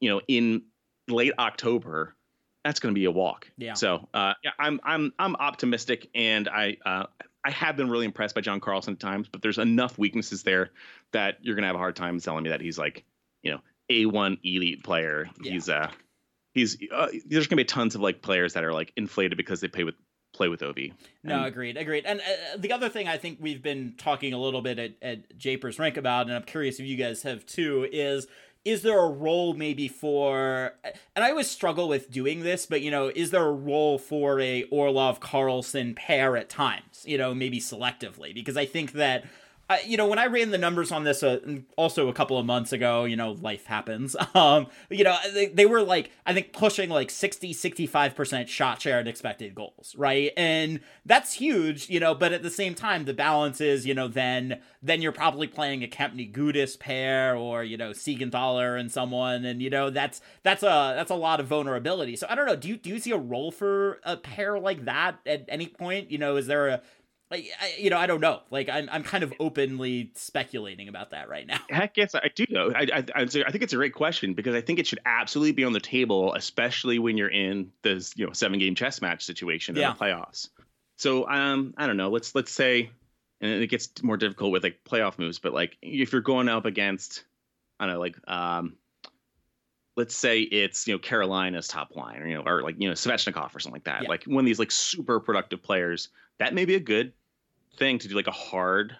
you 0.00 0.10
know, 0.10 0.20
in 0.28 0.62
late 1.08 1.32
October, 1.38 2.14
that's 2.64 2.80
going 2.80 2.94
to 2.94 2.98
be 2.98 3.04
a 3.04 3.10
walk. 3.10 3.50
Yeah. 3.58 3.74
So 3.74 4.08
uh, 4.14 4.34
yeah, 4.42 4.52
I'm 4.58 4.80
I'm 4.82 5.12
I'm 5.18 5.36
optimistic, 5.36 6.08
and 6.14 6.48
I 6.48 6.78
uh, 6.86 7.06
I 7.44 7.50
have 7.50 7.76
been 7.76 7.90
really 7.90 8.04
impressed 8.04 8.34
by 8.34 8.40
John 8.40 8.60
Carlson 8.60 8.94
at 8.94 9.00
times, 9.00 9.28
but 9.28 9.42
there's 9.42 9.58
enough 9.58 9.98
weaknesses 9.98 10.42
there 10.42 10.70
that 11.12 11.38
you're 11.42 11.54
going 11.56 11.62
to 11.62 11.66
have 11.68 11.76
a 11.76 11.78
hard 11.80 11.96
time 11.96 12.18
telling 12.20 12.44
me 12.44 12.50
that 12.50 12.60
he's 12.60 12.78
like 12.78 13.04
you 13.42 13.50
know 13.50 13.60
a 13.90 14.06
one 14.06 14.38
elite 14.44 14.84
player. 14.84 15.28
Yeah. 15.42 15.52
He's 15.52 15.68
uh 15.68 15.90
he's 16.54 16.78
uh, 16.94 17.08
there's 17.26 17.46
going 17.46 17.56
to 17.58 17.64
be 17.64 17.64
tons 17.64 17.94
of 17.94 18.00
like 18.00 18.22
players 18.22 18.54
that 18.54 18.64
are 18.64 18.72
like 18.72 18.92
inflated 18.96 19.36
because 19.36 19.60
they 19.60 19.68
play 19.68 19.84
with 19.84 19.94
play 20.32 20.48
with 20.48 20.60
Ovi. 20.60 20.92
No, 21.22 21.38
And- 21.38 21.46
agreed, 21.46 21.76
agreed. 21.76 22.04
And 22.06 22.20
uh, 22.20 22.56
the 22.56 22.72
other 22.72 22.88
thing 22.88 23.06
I 23.06 23.18
think 23.18 23.38
we've 23.40 23.62
been 23.62 23.94
talking 23.98 24.32
a 24.32 24.38
little 24.38 24.62
bit 24.62 24.78
at, 24.78 24.92
at 25.02 25.36
Japers 25.36 25.78
Rink 25.78 25.98
about, 25.98 26.26
and 26.26 26.34
I'm 26.34 26.44
curious 26.44 26.80
if 26.80 26.86
you 26.86 26.96
guys 26.96 27.22
have 27.24 27.44
too, 27.44 27.86
is 27.92 28.26
is 28.64 28.82
there 28.82 28.98
a 28.98 29.10
role 29.10 29.54
maybe 29.54 29.88
for 29.88 30.74
and 31.16 31.24
I 31.24 31.30
always 31.30 31.50
struggle 31.50 31.88
with 31.88 32.10
doing 32.10 32.42
this, 32.42 32.66
but 32.66 32.80
you 32.80 32.90
know, 32.90 33.10
is 33.14 33.30
there 33.30 33.44
a 33.44 33.52
role 33.52 33.98
for 33.98 34.40
a 34.40 34.64
Orlov 34.64 35.20
Carlson 35.20 35.94
pair 35.94 36.36
at 36.36 36.48
times? 36.48 37.02
You 37.04 37.18
know, 37.18 37.34
maybe 37.34 37.58
selectively, 37.58 38.34
because 38.34 38.56
I 38.56 38.66
think 38.66 38.92
that 38.92 39.24
uh, 39.70 39.76
you 39.86 39.96
know, 39.96 40.06
when 40.06 40.18
I 40.18 40.26
ran 40.26 40.50
the 40.50 40.58
numbers 40.58 40.92
on 40.92 41.04
this, 41.04 41.22
uh, 41.22 41.38
also 41.76 42.08
a 42.08 42.12
couple 42.12 42.36
of 42.36 42.44
months 42.44 42.72
ago, 42.72 43.04
you 43.04 43.16
know, 43.16 43.32
life 43.32 43.66
happens. 43.66 44.16
Um, 44.34 44.68
you 44.88 45.04
know, 45.04 45.16
they, 45.34 45.46
they 45.46 45.66
were 45.66 45.82
like, 45.82 46.10
I 46.24 46.32
think 46.32 46.54
pushing 46.54 46.88
like 46.88 47.10
60, 47.10 47.52
65% 47.52 48.48
shot 48.48 48.80
share 48.80 48.98
and 48.98 49.06
expected 49.06 49.54
goals, 49.54 49.94
right? 49.96 50.32
And 50.38 50.80
that's 51.04 51.34
huge, 51.34 51.90
you 51.90 52.00
know, 52.00 52.14
but 52.14 52.32
at 52.32 52.42
the 52.42 52.50
same 52.50 52.74
time, 52.74 53.04
the 53.04 53.12
balance 53.12 53.60
is, 53.60 53.86
you 53.86 53.94
know, 53.94 54.08
then, 54.08 54.60
then 54.82 55.02
you're 55.02 55.12
probably 55.12 55.48
playing 55.48 55.84
a 55.84 55.86
Kempny 55.86 56.32
Gudas 56.32 56.78
pair 56.78 57.36
or, 57.36 57.62
you 57.62 57.76
know, 57.76 57.90
Siegenthaler 57.90 58.80
and 58.80 58.90
someone. 58.90 59.44
And, 59.44 59.60
you 59.60 59.68
know, 59.68 59.90
that's, 59.90 60.22
that's 60.42 60.62
a, 60.62 60.94
that's 60.96 61.10
a 61.10 61.16
lot 61.16 61.40
of 61.40 61.46
vulnerability. 61.46 62.16
So 62.16 62.26
I 62.30 62.34
don't 62.34 62.46
know. 62.46 62.56
Do 62.56 62.68
you, 62.68 62.78
do 62.78 62.88
you 62.88 62.98
see 62.98 63.12
a 63.12 63.18
role 63.18 63.50
for 63.52 64.00
a 64.02 64.16
pair 64.16 64.58
like 64.58 64.86
that 64.86 65.18
at 65.26 65.44
any 65.48 65.66
point? 65.66 66.10
You 66.10 66.18
know, 66.18 66.36
is 66.36 66.46
there 66.46 66.68
a, 66.68 66.82
like 67.32 67.46
I, 67.60 67.74
you 67.78 67.90
know 67.90 67.98
i 67.98 68.06
don't 68.06 68.20
know 68.20 68.40
like 68.50 68.68
i'm 68.68 68.88
i'm 68.92 69.02
kind 69.02 69.24
of 69.24 69.32
openly 69.40 70.12
speculating 70.14 70.86
about 70.88 71.10
that 71.10 71.28
right 71.28 71.46
now 71.46 71.58
Heck 71.68 71.96
yes, 71.96 72.14
I 72.14 72.30
do 72.34 72.46
know. 72.50 72.70
I, 72.74 72.86
I, 72.94 73.04
I 73.22 73.26
think 73.26 73.62
it's 73.62 73.72
a 73.72 73.76
great 73.76 73.94
question 73.94 74.34
because 74.34 74.54
I 74.54 74.60
think 74.60 74.78
it 74.78 74.86
should 74.86 75.00
absolutely 75.06 75.52
be 75.52 75.64
on 75.64 75.72
the 75.72 75.80
table, 75.80 76.34
especially 76.34 76.98
when 76.98 77.16
you're 77.16 77.30
in 77.30 77.72
this 77.82 78.12
you 78.16 78.26
know 78.26 78.32
seven 78.32 78.58
game 78.58 78.74
chess 78.74 79.00
match 79.00 79.24
situation 79.24 79.74
Yeah. 79.74 79.90
in 79.92 79.96
the 79.96 80.04
playoffs. 80.04 80.50
So 80.98 81.26
um, 81.28 81.72
I 81.78 81.86
don't 81.86 81.96
know. 81.96 82.10
Let's 82.10 82.34
let's 82.34 82.52
say, 82.52 82.90
and 83.40 83.50
it 83.62 83.68
gets 83.68 84.02
more 84.02 84.16
difficult 84.18 84.52
with 84.52 84.62
like 84.62 84.84
playoff 84.84 85.18
moves, 85.18 85.38
but 85.38 85.54
like 85.54 85.78
if 85.80 86.12
you're 86.12 86.20
going 86.20 86.48
up 86.48 86.66
against, 86.66 87.24
I 87.80 87.86
don't 87.86 87.94
know, 87.94 88.00
like 88.00 88.16
um, 88.28 88.76
let's 89.96 90.14
say 90.14 90.40
it's 90.40 90.86
you 90.86 90.94
know 90.94 90.98
Carolina's 90.98 91.68
top 91.68 91.96
line, 91.96 92.20
or 92.20 92.26
you 92.26 92.34
know, 92.34 92.42
or 92.44 92.62
like 92.62 92.76
you 92.78 92.88
know 92.88 92.94
Svechnikov 92.94 93.54
or 93.54 93.60
something 93.60 93.72
like 93.76 93.84
that. 93.84 94.02
Yeah. 94.02 94.08
Like 94.08 94.24
one 94.24 94.44
of 94.44 94.46
these 94.46 94.58
like 94.58 94.70
super 94.70 95.20
productive 95.20 95.62
players, 95.62 96.08
that 96.38 96.52
may 96.54 96.64
be 96.66 96.74
a 96.74 96.80
good 96.80 97.12
thing 97.76 97.98
to 98.00 98.08
do 98.08 98.14
like 98.14 98.26
a 98.26 98.30
hard 98.32 98.96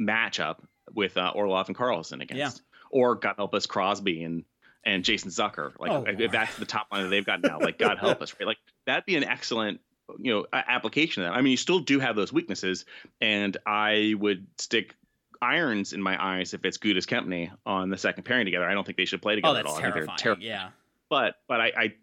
matchup 0.00 0.58
with 0.94 1.16
uh, 1.16 1.32
Orlov 1.34 1.68
and 1.68 1.76
Carlson 1.76 2.20
against, 2.20 2.62
or 2.90 3.14
God 3.14 3.34
help 3.36 3.54
us 3.54 3.66
Crosby 3.66 4.22
and 4.24 4.44
and 4.84 5.04
Jason 5.04 5.30
Zucker. 5.30 5.72
Like 5.78 5.90
Oh, 5.90 6.04
if 6.06 6.18
Lord. 6.18 6.32
that's 6.32 6.56
the 6.56 6.64
top 6.64 6.86
line 6.92 7.02
that 7.04 7.08
they've 7.10 7.24
got 7.26 7.42
now, 7.42 7.58
like 7.60 7.78
God 7.78 7.98
help 7.98 8.22
us, 8.22 8.34
right? 8.38 8.46
Like 8.46 8.58
that'd 8.86 9.04
be 9.06 9.16
an 9.16 9.24
excellent 9.24 9.80
you 10.18 10.32
know 10.32 10.46
application 10.52 11.22
of 11.22 11.30
that. 11.30 11.36
I 11.38 11.42
mean, 11.42 11.50
you 11.50 11.56
still 11.56 11.80
do 11.80 11.98
have 12.00 12.16
those 12.16 12.32
weaknesses, 12.32 12.84
and 13.20 13.56
I 13.66 14.14
would 14.18 14.46
stick 14.58 14.94
irons 15.40 15.92
in 15.92 16.02
my 16.02 16.20
eyes 16.22 16.54
if 16.54 16.64
it's 16.64 16.78
Gudas 16.78 17.06
Kempny 17.06 17.50
on 17.66 17.90
the 17.90 17.98
second 17.98 18.24
pairing 18.24 18.44
together. 18.46 18.68
I 18.68 18.74
don't 18.74 18.84
think 18.84 18.98
they 18.98 19.04
should 19.04 19.22
play 19.22 19.34
oh 19.34 19.36
together 19.36 19.58
at 19.58 19.64
that's 19.64 19.72
all. 19.74 19.78
I 19.78 19.82
think 19.82 19.94
they're 19.94 20.02
terrifying 20.06 20.18
terrible. 20.18 20.42
yeah 20.44 20.68
But 21.10 21.34
but 21.48 21.60
I. 21.60 21.72
I 21.76 21.94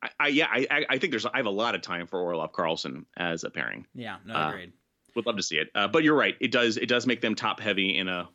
I, 0.00 0.10
I 0.20 0.28
yeah, 0.28 0.46
I, 0.48 0.64
I- 0.70 0.86
I 0.90 0.98
think 0.98 1.10
there's 1.10 1.26
I 1.26 1.38
have 1.38 1.46
a 1.46 1.50
lot 1.50 1.74
of 1.74 1.82
time 1.82 2.06
for 2.06 2.20
Orlov 2.20 2.52
Carlson 2.52 3.04
as 3.16 3.42
a 3.42 3.50
pairing 3.50 3.84
yeah 3.96 4.18
no 4.24 4.32
Uh, 4.32 4.48
agreed 4.50 4.72
would 5.18 5.26
love 5.26 5.36
to 5.36 5.42
see 5.42 5.56
it. 5.56 5.68
Uh, 5.74 5.88
but 5.88 6.02
you're 6.04 6.16
right. 6.16 6.36
It 6.40 6.50
does 6.50 6.76
it 6.76 6.88
does 6.88 7.06
make 7.06 7.20
them 7.20 7.34
top 7.34 7.60
heavy 7.60 7.96
in 7.96 8.08
a 8.08 8.28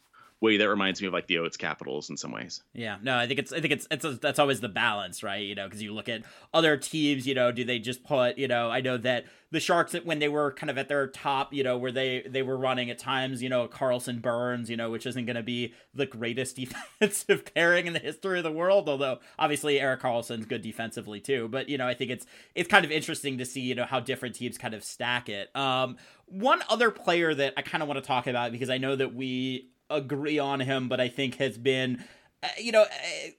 way 0.44 0.58
that 0.58 0.68
reminds 0.68 1.02
me 1.02 1.08
of 1.08 1.14
like 1.14 1.26
the 1.28 1.38
Oates 1.38 1.56
Capitals 1.56 2.10
in 2.10 2.18
some 2.18 2.32
ways. 2.32 2.62
Yeah, 2.74 2.98
no, 3.02 3.18
I 3.18 3.28
think 3.28 3.40
it's 3.40 3.54
I 3.54 3.62
think 3.62 3.72
it's 3.72 3.88
it's 3.90 4.04
a, 4.04 4.12
that's 4.12 4.40
always 4.40 4.60
the 4.60 4.68
balance, 4.68 5.24
right? 5.24 5.42
You 5.42 5.56
know, 5.56 5.66
because 5.68 5.82
you 5.82 5.94
look 5.94 6.10
at 6.10 6.24
other 6.54 6.76
teams, 6.76 7.26
you 7.26 7.34
know, 7.34 7.54
do 7.54 7.64
they 7.64 7.80
just 7.80 8.04
put, 8.04 8.38
you 8.38 8.50
know, 8.50 8.70
I 8.70 8.82
know 8.82 8.98
that 8.98 9.24
the 9.52 9.62
Sharks 9.62 9.94
when 9.94 10.20
they 10.20 10.28
were 10.28 10.52
kind 10.52 10.70
of 10.70 10.78
at 10.78 10.90
their 10.90 11.08
top, 11.08 11.54
you 11.54 11.64
know, 11.64 11.78
where 11.78 11.94
they 11.94 12.24
they 12.28 12.42
were 12.42 12.58
running 12.58 12.90
at 12.90 13.00
times, 13.00 13.42
you 13.42 13.48
know, 13.48 13.70
Karlsson 13.70 14.22
Burns, 14.22 14.70
you 14.70 14.76
know, 14.76 14.92
which 14.92 15.06
isn't 15.06 15.26
going 15.26 15.38
to 15.38 15.44
be 15.44 15.74
the 15.94 16.06
greatest 16.06 16.56
defensive 16.58 17.46
pairing 17.56 17.88
in 17.88 17.94
the 17.94 18.00
history 18.00 18.40
of 18.40 18.44
the 18.44 18.52
world, 18.52 18.90
although 18.90 19.20
obviously 19.40 19.80
Erik 19.80 20.02
Karlsson's 20.02 20.46
good 20.46 20.62
defensively 20.62 21.22
too. 21.22 21.48
But 21.48 21.70
you 21.70 21.78
know, 21.78 21.88
I 21.88 21.94
think 21.94 22.12
it's 22.12 22.26
it's 22.54 22.68
kind 22.68 22.84
of 22.84 22.92
interesting 22.92 23.38
to 23.38 23.46
see, 23.46 23.62
you 23.62 23.76
know, 23.76 23.86
how 23.86 24.02
different 24.02 24.36
teams 24.36 24.58
kind 24.58 24.74
of 24.74 24.84
stack 24.84 25.30
it. 25.30 25.56
Um, 25.56 25.96
one 26.26 26.62
other 26.70 26.92
player 26.92 27.34
that 27.34 27.54
I 27.56 27.62
kind 27.62 27.82
of 27.82 27.88
want 27.88 28.04
to 28.04 28.08
talk 28.08 28.28
about 28.28 28.52
because 28.52 28.70
I 28.70 28.78
know 28.78 28.96
that 28.96 29.14
we 29.14 29.70
agree 29.96 30.40
on 30.40 30.60
him, 30.60 30.88
but 30.88 31.00
I 31.00 31.08
think 31.08 31.36
has 31.36 31.58
been, 31.58 32.04
uh, 32.42 32.48
you 32.58 32.72
know, 32.72 32.84
uh, 32.84 33.30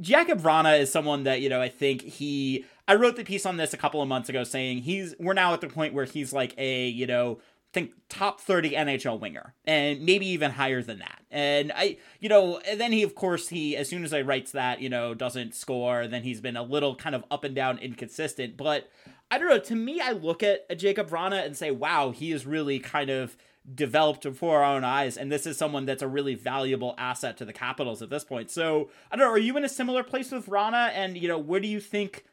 Jakub 0.00 0.40
Vrana 0.40 0.78
is 0.80 0.90
someone 0.90 1.24
that 1.24 1.40
you 1.40 1.48
know 1.48 1.60
I 1.60 1.68
think 1.68 2.02
he. 2.02 2.64
I 2.88 2.94
wrote 2.94 3.16
the 3.16 3.24
piece 3.24 3.46
on 3.46 3.56
this 3.56 3.72
a 3.72 3.76
couple 3.76 4.02
of 4.02 4.08
months 4.08 4.28
ago 4.28 4.44
saying 4.44 4.78
he's 4.78 5.14
we're 5.18 5.34
now 5.34 5.52
at 5.52 5.60
the 5.60 5.68
point 5.68 5.94
where 5.94 6.04
he's 6.04 6.32
like 6.32 6.54
a 6.58 6.88
you 6.88 7.06
know 7.06 7.40
think 7.72 7.92
top 8.10 8.38
30 8.40 8.72
NHL 8.72 9.18
winger 9.18 9.54
and 9.64 10.02
maybe 10.02 10.26
even 10.26 10.50
higher 10.50 10.82
than 10.82 10.98
that. 10.98 11.22
And 11.30 11.72
I 11.74 11.98
you 12.20 12.28
know 12.28 12.60
and 12.68 12.80
then 12.80 12.92
he 12.92 13.02
of 13.02 13.14
course 13.14 13.48
he 13.48 13.76
as 13.76 13.88
soon 13.88 14.04
as 14.04 14.12
I 14.12 14.22
writes 14.22 14.52
that, 14.52 14.80
you 14.80 14.88
know, 14.88 15.14
doesn't 15.14 15.54
score, 15.54 16.06
then 16.06 16.22
he's 16.22 16.40
been 16.40 16.56
a 16.56 16.62
little 16.62 16.94
kind 16.94 17.14
of 17.14 17.24
up 17.30 17.44
and 17.44 17.54
down 17.54 17.78
inconsistent, 17.78 18.56
but 18.56 18.90
I 19.30 19.38
don't 19.38 19.48
know, 19.48 19.58
to 19.58 19.74
me 19.74 20.00
I 20.00 20.12
look 20.12 20.42
at 20.42 20.68
Jakub 20.70 21.08
Vrana 21.08 21.44
and 21.44 21.56
say, 21.56 21.70
"Wow, 21.70 22.10
he 22.10 22.32
is 22.32 22.44
really 22.44 22.78
kind 22.78 23.08
of 23.08 23.36
developed 23.74 24.22
before 24.22 24.62
our 24.62 24.74
own 24.74 24.84
eyes 24.84 25.16
and 25.16 25.30
this 25.30 25.46
is 25.46 25.56
someone 25.56 25.86
that's 25.86 26.02
a 26.02 26.08
really 26.08 26.34
valuable 26.34 26.94
asset 26.98 27.36
to 27.36 27.44
the 27.44 27.52
Capitals 27.52 28.02
at 28.02 28.10
this 28.10 28.24
point." 28.24 28.50
So, 28.50 28.90
I 29.10 29.16
don't 29.16 29.26
know, 29.26 29.32
are 29.32 29.38
you 29.38 29.56
in 29.56 29.64
a 29.64 29.68
similar 29.68 30.02
place 30.02 30.30
with 30.30 30.48
Rana? 30.48 30.90
and 30.94 31.16
you 31.16 31.28
know, 31.28 31.38
where 31.38 31.60
do 31.60 31.68
you 31.68 31.80
think 31.80 32.24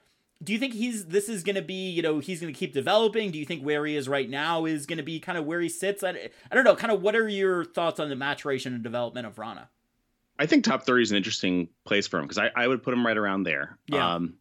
do 0.41 0.53
you 0.53 0.59
think 0.59 0.73
he's 0.73 1.07
this 1.07 1.27
is 1.27 1.43
going 1.43 1.55
to 1.55 1.61
be 1.61 1.89
you 1.89 2.01
know 2.01 2.19
he's 2.19 2.39
going 2.39 2.53
to 2.53 2.57
keep 2.57 2.73
developing 2.73 3.29
do 3.29 3.37
you 3.37 3.45
think 3.45 3.61
where 3.63 3.85
he 3.85 3.95
is 3.95 4.07
right 4.07 4.29
now 4.29 4.65
is 4.65 4.85
going 4.85 4.97
to 4.97 5.03
be 5.03 5.19
kind 5.19 5.37
of 5.37 5.45
where 5.45 5.59
he 5.59 5.67
sits 5.67 6.01
I, 6.01 6.29
I 6.49 6.55
don't 6.55 6.63
know 6.63 6.77
kind 6.77 6.93
of 6.93 7.01
what 7.01 7.15
are 7.15 7.27
your 7.27 7.65
thoughts 7.65 7.99
on 7.99 8.07
the 8.07 8.15
maturation 8.15 8.73
and 8.73 8.81
development 8.81 9.27
of 9.27 9.37
Rana 9.37 9.69
I 10.39 10.45
think 10.45 10.63
top 10.63 10.83
30 10.83 11.03
is 11.03 11.11
an 11.11 11.17
interesting 11.17 11.67
place 11.83 12.07
for 12.07 12.17
him 12.17 12.23
because 12.23 12.37
I, 12.37 12.49
I 12.55 12.65
would 12.65 12.81
put 12.81 12.93
him 12.93 13.05
right 13.05 13.17
around 13.17 13.43
there. 13.43 13.77
Yeah. 13.87 14.15
Um, 14.15 14.35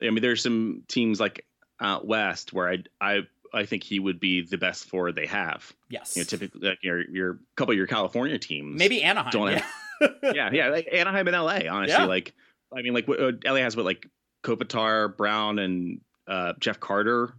I 0.00 0.10
mean, 0.10 0.20
there's 0.20 0.42
some 0.42 0.82
teams 0.88 1.18
like 1.18 1.46
out 1.80 2.06
west 2.06 2.52
where 2.52 2.68
I 2.68 2.76
I 3.00 3.20
I 3.54 3.64
think 3.64 3.82
he 3.82 3.98
would 3.98 4.20
be 4.20 4.42
the 4.46 4.58
best 4.58 4.84
forward 4.86 5.14
they 5.16 5.26
have. 5.26 5.72
yes 5.88 6.16
You 6.16 6.22
know, 6.22 6.26
typically 6.26 6.68
like 6.68 6.78
your 6.82 7.08
your 7.10 7.38
couple 7.56 7.72
of 7.72 7.78
your 7.78 7.86
California 7.86 8.38
teams. 8.38 8.78
maybe 8.78 9.02
Anaheim 9.02 9.30
don't 9.30 9.50
yeah. 9.52 9.64
yeah, 10.32 10.50
yeah, 10.52 10.68
like 10.68 10.88
Anaheim 10.92 11.26
and 11.28 11.36
LA. 11.36 11.60
Honestly, 11.70 11.88
Yeah. 11.96 12.04
like 12.04 12.34
I 12.76 12.82
mean, 12.82 12.94
like 12.94 13.08
what, 13.08 13.20
uh, 13.20 13.32
LA 13.44 13.56
has 13.56 13.76
what 13.76 13.84
like 13.84 14.06
Kopitar, 14.44 15.16
Brown, 15.16 15.58
and 15.58 16.00
uh, 16.26 16.52
Jeff 16.60 16.78
Carter 16.80 17.32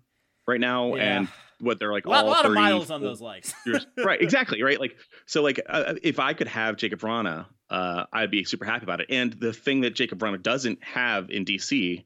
right 0.48 0.60
now, 0.60 0.96
Yeah. 0.96 1.20
and 1.20 1.28
what 1.62 1.78
they're 1.80 1.92
like 1.92 2.06
a 2.06 2.10
lot, 2.10 2.24
all 2.26 2.32
lot 2.32 2.46
of 2.46 2.54
miles 2.54 2.90
on 2.90 3.02
those 3.02 3.22
legs 3.22 3.54
right, 3.98 4.22
exactly, 4.22 4.62
right. 4.64 4.80
Like 4.80 4.96
so, 5.26 5.42
like 5.44 5.60
uh, 5.70 5.96
if 6.02 6.20
I 6.20 6.34
could 6.34 6.48
have 6.48 6.78
Jacob 6.78 7.04
Rana, 7.04 7.48
uh, 7.70 8.06
I'd 8.12 8.32
be 8.32 8.44
super 8.46 8.66
happy 8.66 8.84
about 8.84 9.02
it. 9.02 9.08
And 9.10 9.34
the 9.34 9.54
thing 9.54 9.82
that 9.82 9.94
Jacob 9.96 10.22
Rana 10.22 10.38
doesn't 10.38 10.84
have 10.84 11.30
in 11.30 11.46
DC 11.46 12.04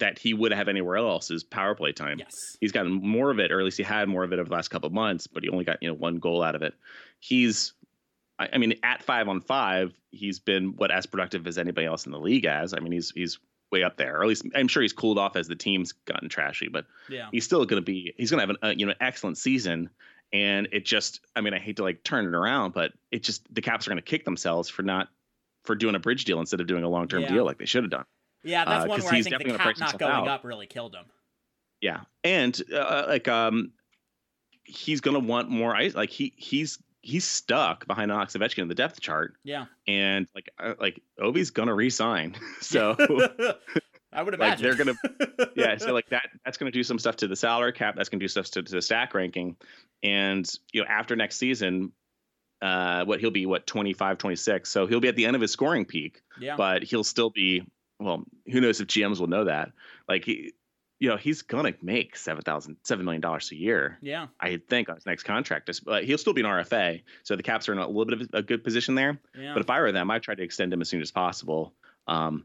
that 0.00 0.18
he 0.18 0.34
would 0.34 0.52
have 0.52 0.68
anywhere 0.68 0.96
else 0.96 1.30
is 1.30 1.44
power 1.44 1.74
play 1.74 1.92
time 1.92 2.18
yes 2.18 2.56
he's 2.60 2.72
gotten 2.72 2.92
more 2.92 3.30
of 3.30 3.38
it, 3.38 3.50
or 3.52 3.58
at 3.60 3.64
least 3.64 3.76
he 3.76 3.82
had 3.82 4.08
more 4.08 4.24
of 4.24 4.32
it 4.32 4.38
over 4.38 4.48
the 4.48 4.54
last 4.54 4.68
couple 4.68 4.86
of 4.88 4.92
months, 4.92 5.26
but 5.26 5.42
he 5.42 5.48
only 5.48 5.64
got 5.64 5.82
you 5.82 5.88
know 5.88 5.94
one 5.94 6.16
goal 6.18 6.42
out 6.42 6.54
of 6.54 6.62
it. 6.62 6.74
He's, 7.20 7.72
I, 8.38 8.58
mean, 8.58 8.74
at 8.82 9.02
five 9.02 9.28
on 9.28 9.40
five, 9.40 9.92
he's 10.10 10.38
been 10.38 10.74
what 10.76 10.90
as 10.90 11.06
productive 11.06 11.46
as 11.46 11.58
anybody 11.58 11.86
else 11.86 12.06
in 12.06 12.12
the 12.12 12.18
league 12.18 12.46
as. 12.46 12.74
I 12.74 12.80
mean, 12.80 12.92
he's 12.92 13.10
he's 13.14 13.38
way 13.70 13.82
up 13.84 13.96
there, 13.96 14.16
or 14.18 14.22
at 14.22 14.28
least 14.28 14.44
I'm 14.54 14.68
sure 14.68 14.82
he's 14.82 14.92
cooled 14.92 15.18
off 15.18 15.36
as 15.36 15.46
the 15.46 15.54
team's 15.54 15.92
gotten 15.92 16.28
trashy, 16.28 16.68
but 16.68 16.86
yeah 17.08 17.28
he's 17.30 17.44
still 17.44 17.64
going 17.64 17.80
to 17.80 17.84
be 17.84 18.12
he's 18.16 18.30
going 18.30 18.38
to 18.38 18.46
have 18.46 18.50
an 18.50 18.68
uh, 18.68 18.74
you 18.76 18.86
know 18.86 18.94
excellent 19.00 19.38
season. 19.38 19.90
And 20.32 20.68
it 20.70 20.84
just, 20.84 21.20
I 21.34 21.40
mean, 21.40 21.54
I 21.54 21.58
hate 21.58 21.76
to 21.78 21.82
like 21.82 22.04
turn 22.04 22.24
it 22.24 22.34
around, 22.34 22.72
but 22.72 22.92
it 23.10 23.24
just 23.24 23.52
the 23.52 23.60
Caps 23.60 23.86
are 23.86 23.90
going 23.90 23.98
to 23.98 24.02
kick 24.02 24.24
themselves 24.24 24.68
for 24.68 24.82
not 24.82 25.08
for 25.64 25.74
doing 25.74 25.94
a 25.96 25.98
bridge 25.98 26.24
deal 26.24 26.38
instead 26.40 26.60
of 26.60 26.66
doing 26.66 26.84
a 26.84 26.88
long 26.88 27.08
term 27.08 27.22
Yeah. 27.22 27.32
deal 27.32 27.44
like 27.44 27.58
they 27.58 27.66
should 27.66 27.82
have 27.82 27.90
done. 27.90 28.04
Yeah 28.42 28.64
that's 28.64 28.84
uh, 28.84 28.88
one 28.88 29.00
where 29.02 29.14
I 29.14 29.22
think 29.22 29.38
the 29.38 29.56
cap 29.56 29.78
not 29.78 29.98
going 29.98 30.12
out. 30.12 30.28
up 30.28 30.44
really 30.44 30.66
killed 30.66 30.94
him 30.94 31.04
Yeah, 31.80 32.00
and 32.24 32.60
uh, 32.74 33.04
like 33.08 33.28
um, 33.28 33.72
he's 34.64 35.00
gonna 35.00 35.18
want 35.18 35.48
more 35.50 35.74
ice. 35.74 35.94
Like 35.94 36.10
he 36.10 36.32
he's 36.36 36.78
he's 37.02 37.24
stuck 37.24 37.86
behind 37.86 38.12
Alex 38.12 38.36
Ovechkin 38.36 38.58
in 38.58 38.68
the 38.68 38.74
depth 38.74 39.00
chart, 39.00 39.34
yeah 39.44 39.66
and 39.86 40.26
like 40.34 40.50
uh, 40.58 40.74
like 40.78 41.02
Ovi's 41.18 41.50
gonna 41.50 41.74
resign. 41.74 42.36
So 42.60 42.96
I 44.12 44.22
would 44.22 44.38
like 44.38 44.58
they're 44.58 44.74
gonna 44.76 44.94
yeah. 45.54 45.76
So 45.78 45.92
like 45.92 46.10
that 46.10 46.28
that's 46.44 46.58
gonna 46.58 46.70
do 46.70 46.82
some 46.82 46.98
stuff 46.98 47.16
to 47.16 47.28
the 47.28 47.36
salary 47.36 47.72
cap. 47.72 47.94
That's 47.96 48.08
gonna 48.08 48.20
do 48.20 48.28
stuff 48.28 48.50
to, 48.52 48.62
to 48.62 48.72
the 48.72 48.82
stack 48.82 49.14
ranking, 49.14 49.56
and 50.02 50.50
you 50.72 50.82
know 50.82 50.86
after 50.88 51.16
next 51.16 51.36
season. 51.36 51.92
Uh, 52.62 53.06
what 53.06 53.20
he'll 53.20 53.30
be 53.30 53.46
what 53.46 53.66
25 53.66 54.18
26 54.18 54.68
so 54.68 54.86
he'll 54.86 55.00
be 55.00 55.08
at 55.08 55.16
the 55.16 55.24
end 55.24 55.34
of 55.34 55.40
his 55.40 55.50
scoring 55.50 55.86
peak 55.86 56.20
yeah 56.38 56.56
but 56.56 56.82
he'll 56.82 57.02
still 57.02 57.30
be 57.30 57.62
well 58.00 58.24
who 58.50 58.60
knows 58.60 58.80
if 58.80 58.88
gms 58.88 59.20
will 59.20 59.26
know 59.26 59.44
that 59.44 59.72
like 60.08 60.24
he, 60.24 60.52
you 61.00 61.08
know, 61.08 61.16
he's 61.16 61.42
gonna 61.42 61.72
make 61.82 62.14
seven 62.14 62.42
thousand 62.42 62.76
seven 62.84 63.06
million 63.06 63.22
dollars 63.22 63.50
a 63.50 63.56
year. 63.56 63.98
Yeah. 64.02 64.26
I 64.38 64.60
think 64.68 64.90
on 64.90 64.96
his 64.96 65.06
next 65.06 65.22
contract. 65.22 65.70
But 65.84 66.04
he'll 66.04 66.18
still 66.18 66.34
be 66.34 66.42
an 66.42 66.46
RFA, 66.46 67.02
so 67.22 67.36
the 67.36 67.42
Caps 67.42 67.68
are 67.70 67.72
in 67.72 67.78
a 67.78 67.88
little 67.88 68.04
bit 68.04 68.20
of 68.20 68.28
a 68.34 68.42
good 68.42 68.62
position 68.62 68.94
there. 68.94 69.18
Yeah. 69.34 69.54
But 69.54 69.62
if 69.62 69.70
I 69.70 69.80
were 69.80 69.92
them, 69.92 70.10
I'd 70.10 70.22
try 70.22 70.34
to 70.34 70.42
extend 70.42 70.72
him 70.72 70.82
as 70.82 70.90
soon 70.90 71.00
as 71.00 71.10
possible, 71.10 71.72
um, 72.06 72.44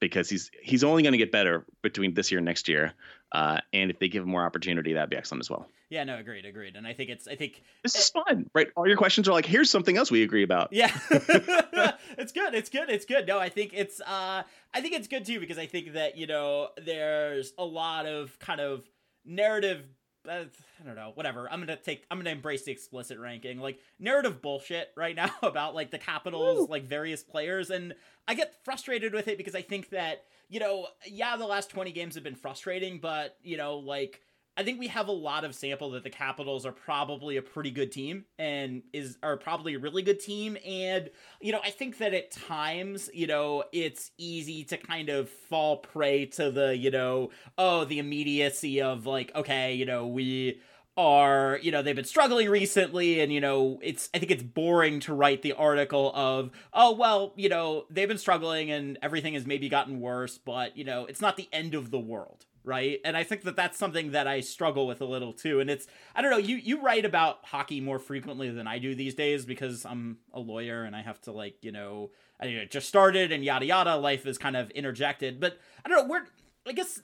because 0.00 0.28
he's 0.28 0.50
he's 0.62 0.84
only 0.84 1.02
going 1.02 1.12
to 1.12 1.18
get 1.18 1.32
better 1.32 1.64
between 1.82 2.14
this 2.14 2.30
year 2.30 2.38
and 2.38 2.44
next 2.44 2.68
year. 2.68 2.92
Uh, 3.32 3.58
and 3.72 3.90
if 3.90 3.98
they 3.98 4.08
give 4.08 4.22
him 4.22 4.28
more 4.28 4.44
opportunity, 4.44 4.92
that'd 4.92 5.10
be 5.10 5.16
excellent 5.16 5.40
as 5.40 5.50
well. 5.50 5.66
yeah, 5.90 6.04
no, 6.04 6.16
agreed, 6.18 6.44
agreed. 6.44 6.76
And 6.76 6.86
I 6.86 6.92
think 6.92 7.10
it's 7.10 7.26
I 7.26 7.34
think 7.34 7.62
This 7.82 7.96
is 7.96 8.08
fun, 8.10 8.48
right? 8.54 8.68
All 8.76 8.86
your 8.86 8.96
questions 8.96 9.28
are 9.28 9.32
like, 9.32 9.46
here's 9.46 9.70
something 9.70 9.96
else 9.96 10.10
we 10.10 10.22
agree 10.22 10.44
about. 10.44 10.72
Yeah. 10.72 10.96
it's 11.10 12.32
good. 12.32 12.54
It's 12.54 12.70
good. 12.70 12.90
It's 12.90 13.04
good. 13.04 13.26
No, 13.26 13.38
I 13.38 13.48
think 13.48 13.72
it's 13.74 14.00
uh 14.00 14.42
I 14.72 14.80
think 14.80 14.94
it's 14.94 15.08
good 15.08 15.24
too 15.24 15.40
because 15.40 15.58
I 15.58 15.66
think 15.66 15.94
that, 15.94 16.16
you 16.16 16.26
know, 16.28 16.68
there's 16.84 17.52
a 17.58 17.64
lot 17.64 18.06
of 18.06 18.38
kind 18.38 18.60
of 18.60 18.84
narrative 19.24 19.84
I 20.28 20.46
don't 20.84 20.96
know, 20.96 21.12
whatever. 21.14 21.50
I'm 21.50 21.64
going 21.64 21.76
to 21.76 21.82
take 21.82 22.04
I'm 22.10 22.18
going 22.18 22.26
to 22.26 22.30
embrace 22.30 22.64
the 22.64 22.72
explicit 22.72 23.18
ranking. 23.18 23.58
Like 23.58 23.78
narrative 23.98 24.40
bullshit 24.40 24.90
right 24.96 25.14
now 25.14 25.30
about 25.42 25.74
like 25.74 25.90
the 25.90 25.98
Capitals, 25.98 26.60
Woo. 26.60 26.66
like 26.70 26.84
various 26.84 27.22
players 27.22 27.70
and 27.70 27.94
I 28.26 28.34
get 28.34 28.54
frustrated 28.64 29.12
with 29.12 29.28
it 29.28 29.36
because 29.36 29.54
I 29.54 29.62
think 29.62 29.90
that, 29.90 30.24
you 30.48 30.60
know, 30.60 30.86
yeah, 31.06 31.36
the 31.36 31.46
last 31.46 31.70
20 31.70 31.92
games 31.92 32.14
have 32.14 32.24
been 32.24 32.34
frustrating, 32.34 32.98
but, 32.98 33.36
you 33.42 33.56
know, 33.56 33.76
like 33.76 34.20
I 34.56 34.62
think 34.62 34.78
we 34.78 34.86
have 34.86 35.08
a 35.08 35.12
lot 35.12 35.44
of 35.44 35.54
sample 35.54 35.90
that 35.92 36.04
the 36.04 36.10
Capitals 36.10 36.64
are 36.64 36.72
probably 36.72 37.36
a 37.36 37.42
pretty 37.42 37.72
good 37.72 37.90
team 37.90 38.24
and 38.38 38.82
is 38.92 39.18
are 39.22 39.36
probably 39.36 39.74
a 39.74 39.78
really 39.80 40.02
good 40.02 40.20
team. 40.20 40.56
And 40.64 41.10
you 41.40 41.52
know 41.52 41.60
I 41.64 41.70
think 41.70 41.98
that 41.98 42.14
at 42.14 42.30
times 42.30 43.10
you 43.12 43.26
know 43.26 43.64
it's 43.72 44.12
easy 44.16 44.62
to 44.64 44.76
kind 44.76 45.08
of 45.08 45.28
fall 45.28 45.78
prey 45.78 46.26
to 46.26 46.50
the 46.50 46.76
you 46.76 46.90
know 46.90 47.30
oh 47.58 47.84
the 47.84 47.98
immediacy 47.98 48.80
of 48.80 49.06
like 49.06 49.34
okay 49.34 49.74
you 49.74 49.86
know 49.86 50.06
we 50.06 50.60
are 50.96 51.58
you 51.60 51.72
know 51.72 51.82
they've 51.82 51.96
been 51.96 52.04
struggling 52.04 52.48
recently 52.48 53.20
and 53.20 53.32
you 53.32 53.40
know 53.40 53.80
it's 53.82 54.08
i 54.14 54.18
think 54.18 54.30
it's 54.30 54.44
boring 54.44 55.00
to 55.00 55.12
write 55.12 55.42
the 55.42 55.52
article 55.52 56.12
of 56.14 56.52
oh 56.72 56.94
well 56.94 57.32
you 57.34 57.48
know 57.48 57.84
they've 57.90 58.06
been 58.06 58.16
struggling 58.16 58.70
and 58.70 58.96
everything 59.02 59.34
has 59.34 59.44
maybe 59.44 59.68
gotten 59.68 60.00
worse 60.00 60.38
but 60.38 60.76
you 60.76 60.84
know 60.84 61.04
it's 61.06 61.20
not 61.20 61.36
the 61.36 61.48
end 61.52 61.74
of 61.74 61.90
the 61.90 61.98
world 61.98 62.46
right? 62.64 63.00
And 63.04 63.16
i 63.16 63.22
think 63.22 63.42
that 63.42 63.56
that's 63.56 63.78
something 63.78 64.12
that 64.12 64.26
i 64.26 64.40
struggle 64.40 64.86
with 64.86 65.00
a 65.00 65.04
little 65.04 65.32
too. 65.32 65.60
And 65.60 65.70
it's 65.70 65.86
i 66.14 66.22
don't 66.22 66.30
know 66.30 66.38
you 66.38 66.56
you 66.56 66.80
write 66.82 67.04
about 67.04 67.44
hockey 67.44 67.80
more 67.80 67.98
frequently 67.98 68.50
than 68.50 68.66
i 68.66 68.78
do 68.78 68.94
these 68.94 69.14
days 69.14 69.44
because 69.44 69.84
i'm 69.84 70.18
a 70.32 70.40
lawyer 70.40 70.84
and 70.84 70.96
i 70.96 71.02
have 71.02 71.20
to 71.22 71.32
like 71.32 71.62
you 71.62 71.72
know 71.72 72.10
i 72.40 72.66
just 72.70 72.88
started 72.88 73.30
and 73.30 73.44
yada 73.44 73.66
yada. 73.66 73.96
Life 73.96 74.26
is 74.26 74.38
kind 74.38 74.56
of 74.56 74.70
interjected. 74.70 75.40
But 75.40 75.58
i 75.84 75.88
don't 75.88 76.02
know 76.02 76.10
where 76.10 76.26
i 76.66 76.72
guess 76.72 77.00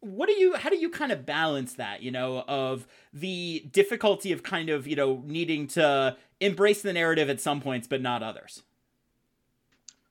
what 0.00 0.28
do 0.28 0.32
you 0.32 0.54
how 0.56 0.70
do 0.70 0.76
you 0.76 0.88
kind 0.88 1.12
of 1.12 1.26
balance 1.26 1.74
that 1.74 2.02
you 2.02 2.10
know 2.10 2.42
of 2.48 2.86
the 3.12 3.66
difficulty 3.70 4.32
of 4.32 4.42
kind 4.42 4.70
of 4.70 4.86
you 4.86 4.96
know 4.96 5.22
needing 5.26 5.66
to 5.68 6.16
embrace 6.40 6.82
the 6.82 6.92
narrative 6.92 7.28
at 7.28 7.40
some 7.40 7.60
points 7.60 7.86
but 7.86 8.00
not 8.00 8.22
others? 8.22 8.62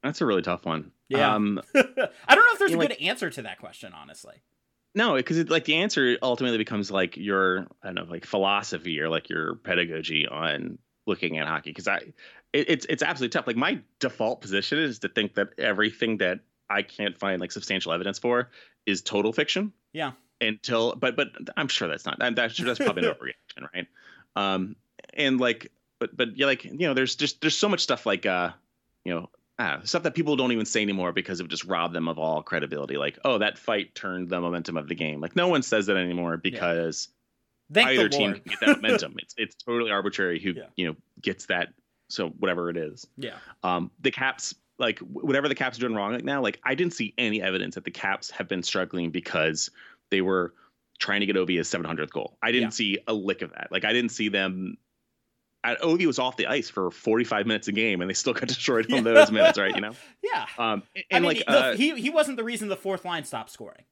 That's 0.03 0.21
a 0.21 0.25
really 0.25 0.41
tough 0.41 0.65
one. 0.65 0.91
Yeah. 1.09 1.33
Um, 1.33 1.59
i 1.75 1.81
don't 1.83 2.45
know 2.45 2.53
if 2.53 2.59
there's 2.59 2.71
a 2.71 2.75
know, 2.75 2.87
good 2.87 3.01
answer 3.01 3.29
to 3.31 3.41
that 3.41 3.59
question 3.59 3.93
honestly 3.99 4.35
no, 4.95 5.15
because 5.15 5.49
like 5.49 5.65
the 5.65 5.75
answer 5.75 6.17
ultimately 6.21 6.57
becomes 6.57 6.89
like 6.89 7.17
your 7.17 7.67
I 7.83 7.87
don't 7.87 7.95
know 7.95 8.03
like 8.05 8.25
philosophy 8.25 8.99
or 8.99 9.09
like 9.09 9.29
your 9.29 9.55
pedagogy 9.55 10.27
on 10.27 10.79
looking 11.05 11.37
at 11.37 11.47
hockey. 11.47 11.71
Because 11.71 11.87
I 11.87 11.97
it, 12.53 12.69
it's 12.69 12.85
it's 12.89 13.03
absolutely 13.03 13.29
tough. 13.29 13.47
Like 13.47 13.55
my 13.55 13.79
default 13.99 14.41
position 14.41 14.79
is 14.79 14.99
to 14.99 15.09
think 15.09 15.35
that 15.35 15.49
everything 15.57 16.17
that 16.17 16.39
I 16.69 16.81
can't 16.81 17.17
find 17.17 17.39
like 17.39 17.51
substantial 17.51 17.93
evidence 17.93 18.19
for 18.19 18.49
is 18.85 19.01
total 19.01 19.31
fiction. 19.31 19.73
Yeah. 19.93 20.13
Until 20.41 20.95
but 20.95 21.15
but 21.15 21.27
I'm 21.55 21.67
sure 21.67 21.87
that's 21.87 22.05
not 22.05 22.19
that 22.19 22.35
that's, 22.35 22.57
that's 22.57 22.79
probably 22.79 23.07
an 23.07 23.13
overreaction, 23.21 23.67
right? 23.73 23.87
Um 24.35 24.75
and 25.13 25.39
like 25.39 25.71
but 25.99 26.15
but 26.15 26.37
yeah 26.37 26.47
like 26.47 26.63
you 26.63 26.87
know 26.87 26.93
there's 26.93 27.15
just 27.15 27.41
there's 27.41 27.57
so 27.57 27.69
much 27.69 27.81
stuff 27.81 28.05
like 28.05 28.25
uh 28.25 28.51
you 29.03 29.13
know 29.13 29.29
ah, 29.59 29.81
stuff 29.83 30.03
that 30.03 30.15
people 30.15 30.35
don't 30.35 30.51
even 30.51 30.65
say 30.65 30.81
anymore 30.81 31.11
because 31.11 31.39
it 31.39 31.43
would 31.43 31.51
just 31.51 31.65
robbed 31.65 31.93
them 31.93 32.07
of 32.07 32.17
all 32.17 32.41
credibility. 32.41 32.97
Like, 32.97 33.19
oh, 33.25 33.37
that 33.39 33.57
fight 33.59 33.93
turned 33.93 34.29
the 34.29 34.39
momentum 34.41 34.77
of 34.77 34.87
the 34.87 34.95
game. 34.95 35.19
Like, 35.21 35.35
no 35.35 35.47
one 35.49 35.61
says 35.61 35.85
that 35.87 35.97
anymore 35.97 36.37
because 36.37 37.09
thank 37.71 37.89
either 37.89 38.09
team 38.09 38.33
can 38.33 38.43
get 38.45 38.59
that 38.61 38.77
momentum. 38.81 39.15
it's 39.19 39.35
it's 39.37 39.55
totally 39.55 39.91
arbitrary 39.91 40.39
who 40.39 40.51
Yeah. 40.53 40.63
you 40.75 40.87
know 40.87 40.95
gets 41.21 41.45
that. 41.47 41.73
So 42.11 42.29
whatever 42.29 42.71
it 42.71 42.77
is, 42.77 43.05
yeah 43.17 43.35
um, 43.61 43.91
the 43.99 44.09
Caps 44.09 44.55
like 44.79 44.97
whatever 44.99 45.47
the 45.49 45.55
Caps 45.55 45.77
are 45.77 45.81
doing 45.81 45.93
wrong 45.93 46.13
right 46.13 46.23
now. 46.23 46.41
Like, 46.41 46.59
I 46.63 46.73
didn't 46.73 46.93
see 46.93 47.13
any 47.17 47.41
evidence 47.41 47.75
that 47.75 47.83
the 47.83 47.91
Caps 47.91 48.31
have 48.31 48.47
been 48.47 48.63
struggling 48.63 49.11
because 49.11 49.69
they 50.09 50.21
were 50.21 50.53
trying 50.99 51.19
to 51.19 51.25
get 51.25 51.35
Ovi's 51.35 51.67
700th 51.69 52.09
goal. 52.11 52.37
I 52.41 52.51
didn't 52.53 52.67
Yeah. 52.67 52.69
see 52.71 52.97
a 53.07 53.13
lick 53.13 53.41
of 53.41 53.51
that. 53.51 53.67
Like, 53.71 53.83
I 53.85 53.91
didn't 53.93 54.11
see 54.11 54.29
them. 54.29 54.77
Uh, 55.63 55.75
Ovi 55.83 56.05
was 56.05 56.19
off 56.19 56.37
the 56.37 56.47
ice 56.47 56.69
for 56.69 56.89
45 56.91 57.45
minutes 57.45 57.67
a 57.67 57.71
game, 57.71 58.01
and 58.01 58.09
they 58.09 58.13
still 58.13 58.33
got 58.33 58.47
destroyed 58.47 58.91
on 58.93 59.03
those 59.03 59.31
minutes, 59.31 59.57
right? 59.57 59.75
You 59.75 59.81
know. 59.81 59.91
yeah 60.23 60.45
Um, 60.57 60.83
and 60.95 61.03
I 61.11 61.19
mean, 61.19 61.23
like, 61.27 61.45
the- 61.45 61.49
uh, 61.51 61.75
he 61.75 61.99
he 61.99 62.09
wasn't 62.09 62.37
the 62.37 62.43
reason 62.43 62.67
the 62.69 62.77
fourth 62.77 63.03
line 63.05 63.25
stopped 63.25 63.51
scoring. 63.51 63.83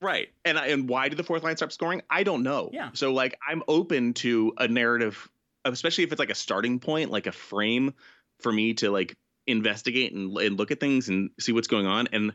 right, 0.00 0.28
and 0.44 0.58
I- 0.58 0.68
and 0.68 0.88
why 0.88 1.08
did 1.08 1.18
the 1.18 1.24
fourth 1.24 1.42
line 1.42 1.56
stop 1.56 1.70
scoring? 1.72 2.02
I 2.10 2.22
don't 2.22 2.42
know. 2.42 2.70
Yeah. 2.72 2.90
So 2.94 3.12
like, 3.12 3.38
I'm 3.46 3.62
open 3.68 4.14
to 4.14 4.52
a 4.58 4.66
narrative, 4.68 5.28
especially 5.64 6.04
if 6.04 6.12
it's 6.12 6.18
like 6.18 6.30
a 6.30 6.34
starting 6.34 6.78
point, 6.80 7.10
like 7.10 7.26
a 7.26 7.32
frame 7.32 7.92
for 8.40 8.50
me 8.52 8.74
to 8.74 8.90
like 8.90 9.14
investigate 9.46 10.12
and, 10.14 10.36
and 10.38 10.56
look 10.58 10.70
at 10.70 10.80
things 10.80 11.08
and 11.08 11.30
see 11.38 11.52
what's 11.52 11.68
going 11.68 11.86
on. 11.86 12.08
And 12.12 12.32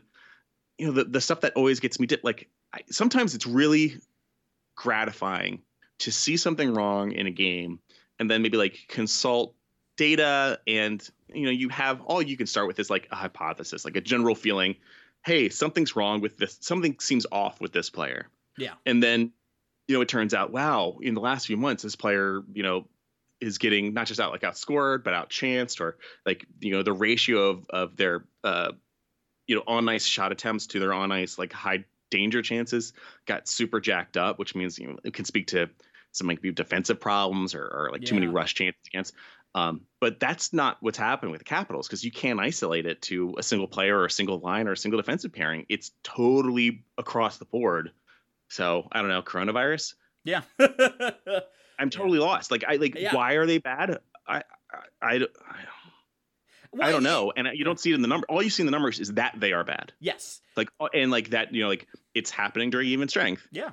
you 0.78 0.86
know, 0.86 0.92
the 0.92 1.04
the 1.04 1.20
stuff 1.20 1.40
that 1.40 1.54
always 1.54 1.80
gets 1.80 1.98
me, 1.98 2.06
to 2.06 2.18
like, 2.22 2.48
I, 2.72 2.80
sometimes 2.90 3.34
it's 3.34 3.46
really 3.46 3.96
gratifying 4.76 5.62
to 6.00 6.12
see 6.12 6.36
something 6.36 6.72
wrong 6.74 7.12
in 7.12 7.26
a 7.26 7.30
game 7.30 7.80
and 8.18 8.30
then 8.30 8.42
maybe 8.42 8.56
like 8.56 8.86
consult 8.88 9.54
data 9.96 10.60
and 10.66 11.08
you 11.34 11.44
know 11.44 11.50
you 11.50 11.68
have 11.68 12.00
all 12.02 12.22
you 12.22 12.36
can 12.36 12.46
start 12.46 12.66
with 12.68 12.78
is 12.78 12.88
like 12.88 13.08
a 13.10 13.16
hypothesis 13.16 13.84
like 13.84 13.96
a 13.96 14.00
general 14.00 14.34
feeling 14.34 14.76
hey 15.24 15.48
something's 15.48 15.96
wrong 15.96 16.20
with 16.20 16.36
this 16.38 16.56
something 16.60 16.96
seems 17.00 17.26
off 17.32 17.60
with 17.60 17.72
this 17.72 17.90
player 17.90 18.28
Yeah. 18.56 18.74
and 18.86 19.02
then 19.02 19.32
you 19.88 19.94
know 19.96 20.00
it 20.00 20.08
turns 20.08 20.34
out 20.34 20.52
wow 20.52 20.98
in 21.02 21.14
the 21.14 21.20
last 21.20 21.46
few 21.48 21.56
months 21.56 21.82
this 21.82 21.96
player 21.96 22.42
you 22.52 22.62
know 22.62 22.86
is 23.40 23.58
getting 23.58 23.92
not 23.92 24.06
just 24.06 24.20
out 24.20 24.30
like 24.30 24.42
outscored 24.42 25.02
but 25.02 25.14
outchanced 25.14 25.80
or 25.80 25.98
like 26.24 26.46
you 26.60 26.70
know 26.70 26.82
the 26.84 26.92
ratio 26.92 27.48
of 27.50 27.66
of 27.70 27.96
their 27.96 28.24
uh 28.44 28.70
you 29.48 29.56
know 29.56 29.64
on 29.66 29.88
ice 29.88 30.06
shot 30.06 30.30
attempts 30.30 30.68
to 30.68 30.78
their 30.78 30.92
on 30.92 31.10
ice 31.10 31.38
like 31.38 31.52
high 31.52 31.84
danger 32.10 32.40
chances 32.40 32.92
got 33.26 33.48
super 33.48 33.80
jacked 33.80 34.16
up 34.16 34.38
which 34.38 34.54
means 34.54 34.78
you 34.78 34.86
know 34.86 34.98
it 35.04 35.12
can 35.12 35.24
speak 35.24 35.48
to 35.48 35.68
some 36.12 36.26
like 36.26 36.40
defensive 36.54 37.00
problems 37.00 37.54
or, 37.54 37.62
or 37.62 37.88
like 37.92 38.02
too 38.02 38.14
many 38.14 38.26
rush 38.26 38.54
chances 38.54 38.80
against 38.86 39.14
um, 39.54 39.80
but 39.98 40.20
that's 40.20 40.52
not 40.52 40.76
what's 40.80 40.98
happening 40.98 41.32
with 41.32 41.38
the 41.40 41.44
Capitals 41.44 41.88
because 41.88 42.04
you 42.04 42.12
can't 42.12 42.38
isolate 42.38 42.84
it 42.86 43.00
to 43.02 43.34
a 43.38 43.42
single 43.42 43.66
player 43.66 43.98
or 43.98 44.04
a 44.04 44.10
single 44.10 44.38
line 44.38 44.68
or 44.68 44.72
a 44.72 44.76
single 44.76 45.00
defensive 45.00 45.32
pairing. 45.32 45.64
It's 45.70 45.90
totally 46.04 46.84
across 46.98 47.38
the 47.38 47.46
board. 47.46 47.92
So 48.48 48.86
I 48.92 49.00
don't 49.00 49.08
know, 49.08 49.22
coronavirus. 49.22 49.94
Yeah. 50.22 50.42
I'm 51.78 51.88
totally 51.90 52.18
lost. 52.18 52.50
Like 52.50 52.64
I 52.68 52.76
like 52.76 52.94
Yeah. 52.94 53.14
why 53.14 53.34
are 53.34 53.46
they 53.46 53.58
bad? 53.58 53.98
I 54.26 54.42
I, 54.70 54.78
I, 55.00 55.18
don't- 55.18 55.30
I 56.80 56.90
don't 56.92 57.02
know, 57.02 57.32
and 57.34 57.48
you 57.54 57.64
don't 57.64 57.80
see 57.80 57.90
it 57.90 57.94
in 57.94 58.02
the 58.02 58.08
number. 58.08 58.26
All 58.28 58.42
you 58.42 58.50
see 58.50 58.62
in 58.62 58.66
the 58.66 58.72
numbers 58.72 59.00
is 59.00 59.12
that 59.14 59.34
they 59.38 59.54
are 59.54 59.64
bad. 59.64 59.92
Yes. 59.98 60.40
Like 60.56 60.68
and 60.92 61.10
like 61.10 61.30
that, 61.30 61.54
you 61.54 61.62
know, 61.62 61.68
like 61.68 61.86
it's 62.14 62.30
happening 62.30 62.68
during 62.70 62.88
even 62.88 63.08
strength. 63.08 63.48
Yeah. 63.50 63.70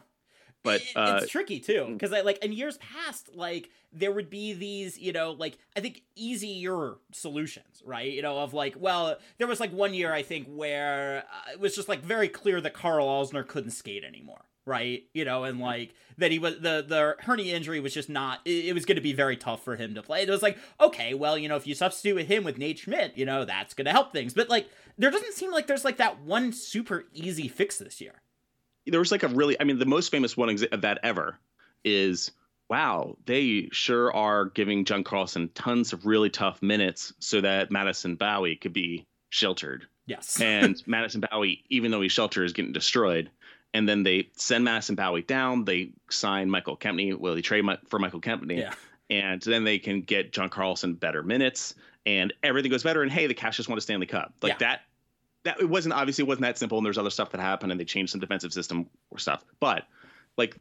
But, 0.65 0.81
uh, 0.95 1.19
it's 1.21 1.31
tricky 1.31 1.59
too 1.59 1.87
because 1.93 2.11
I 2.11 2.21
like 2.21 2.43
in 2.43 2.51
years 2.51 2.77
past, 2.77 3.29
like 3.33 3.69
there 3.93 4.11
would 4.11 4.29
be 4.29 4.53
these, 4.53 4.97
you 4.97 5.13
know, 5.13 5.31
like 5.31 5.57
I 5.77 5.79
think 5.79 6.01
easier 6.15 6.95
solutions, 7.13 7.81
right? 7.85 8.11
You 8.11 8.21
know, 8.21 8.39
of 8.39 8.53
like, 8.53 8.75
well, 8.77 9.17
there 9.37 9.47
was 9.47 9.59
like 9.59 9.71
one 9.71 9.93
year 9.93 10.13
I 10.13 10.23
think 10.23 10.47
where 10.49 11.19
uh, 11.19 11.51
it 11.53 11.59
was 11.59 11.75
just 11.75 11.87
like 11.87 12.01
very 12.01 12.27
clear 12.27 12.59
that 12.61 12.73
Karl 12.73 13.07
Alzner 13.07 13.47
couldn't 13.47 13.71
skate 13.71 14.03
anymore, 14.03 14.41
right? 14.65 15.03
You 15.13 15.23
know, 15.23 15.45
and 15.45 15.59
like 15.59 15.93
that 16.17 16.31
he 16.31 16.39
was 16.39 16.55
the 16.55 16.83
the 16.87 17.15
hernia 17.19 17.55
injury 17.55 17.79
was 17.79 17.93
just 17.93 18.09
not. 18.09 18.39
It, 18.45 18.65
it 18.65 18.73
was 18.73 18.85
going 18.85 18.97
to 18.97 19.01
be 19.01 19.13
very 19.13 19.37
tough 19.37 19.63
for 19.63 19.75
him 19.75 19.95
to 19.95 20.03
play. 20.03 20.23
It 20.23 20.29
was 20.29 20.43
like, 20.43 20.57
okay, 20.81 21.13
well, 21.13 21.37
you 21.37 21.47
know, 21.47 21.55
if 21.55 21.67
you 21.67 21.75
substitute 21.75 22.25
him 22.25 22.43
with 22.43 22.57
Nate 22.57 22.79
Schmidt, 22.79 23.17
you 23.17 23.25
know, 23.25 23.45
that's 23.45 23.73
going 23.73 23.85
to 23.85 23.91
help 23.91 24.11
things. 24.11 24.33
But 24.33 24.49
like, 24.49 24.69
there 24.97 25.11
doesn't 25.11 25.33
seem 25.33 25.51
like 25.51 25.67
there's 25.67 25.85
like 25.85 25.97
that 25.97 26.21
one 26.21 26.51
super 26.53 27.05
easy 27.13 27.47
fix 27.47 27.77
this 27.77 28.01
year. 28.01 28.21
There 28.87 28.99
was 28.99 29.11
like 29.11 29.23
a 29.23 29.27
really 29.27 29.59
i 29.59 29.63
mean 29.63 29.79
the 29.79 29.85
most 29.85 30.09
famous 30.11 30.35
one 30.37 30.49
of 30.71 30.81
that 30.81 30.99
ever 31.03 31.37
is 31.83 32.31
wow 32.69 33.15
they 33.25 33.69
sure 33.71 34.13
are 34.13 34.45
giving 34.45 34.85
john 34.85 35.03
carlson 35.03 35.49
tons 35.53 35.93
of 35.93 36.05
really 36.05 36.29
tough 36.29 36.61
minutes 36.61 37.13
so 37.19 37.41
that 37.41 37.71
Madison 37.71 38.15
Bowey 38.15 38.55
could 38.55 38.73
be 38.73 39.05
sheltered 39.29 39.85
Yes. 40.07 40.39
and 40.41 40.81
Madison 40.87 41.21
Bowey 41.21 41.63
even 41.69 41.91
though 41.91 42.01
he's 42.01 42.11
sheltered 42.11 42.45
is 42.45 42.53
getting 42.53 42.73
destroyed 42.73 43.29
and 43.73 43.89
then 43.89 44.03
they 44.03 44.29
send 44.37 44.63
Madison 44.63 44.95
Bowey 44.95 45.21
down 45.25 45.65
they 45.65 45.91
sign 46.09 46.49
michael 46.49 46.77
Kempny 46.77 47.17
well 47.17 47.35
they 47.35 47.41
trade 47.41 47.65
for 47.87 47.99
michael 47.99 48.21
Kempny 48.21 48.59
yeah. 48.59 48.73
and 49.09 49.41
then 49.41 49.63
they 49.63 49.79
can 49.79 50.01
get 50.01 50.31
john 50.31 50.49
carlson 50.49 50.93
better 50.93 51.23
minutes 51.23 51.73
and 52.05 52.33
everything 52.43 52.69
goes 52.71 52.83
better 52.83 53.01
and 53.01 53.11
hey 53.11 53.25
the 53.27 53.33
cash 53.33 53.57
just 53.57 53.67
won 53.69 53.77
a 53.77 53.81
stanley 53.81 54.05
cup 54.07 54.33
like 54.41 54.53
Yeah. 54.53 54.57
that 54.59 54.81
that 55.45 55.59
it 55.61 55.69
wasn't 55.69 55.93
obviously 55.95 56.23
it 56.23 56.27
wasn't 56.27 56.43
that 56.43 56.57
simple, 56.57 56.77
and 56.77 56.85
there's 56.85 56.97
other 56.97 57.09
stuff 57.09 57.31
that 57.31 57.39
happened, 57.41 57.71
and 57.71 57.79
they 57.79 57.85
changed 57.85 58.11
some 58.11 58.19
defensive 58.21 58.51
system 58.53 58.87
or 59.09 59.17
stuff. 59.17 59.43
But 59.59 59.85
like 60.37 60.55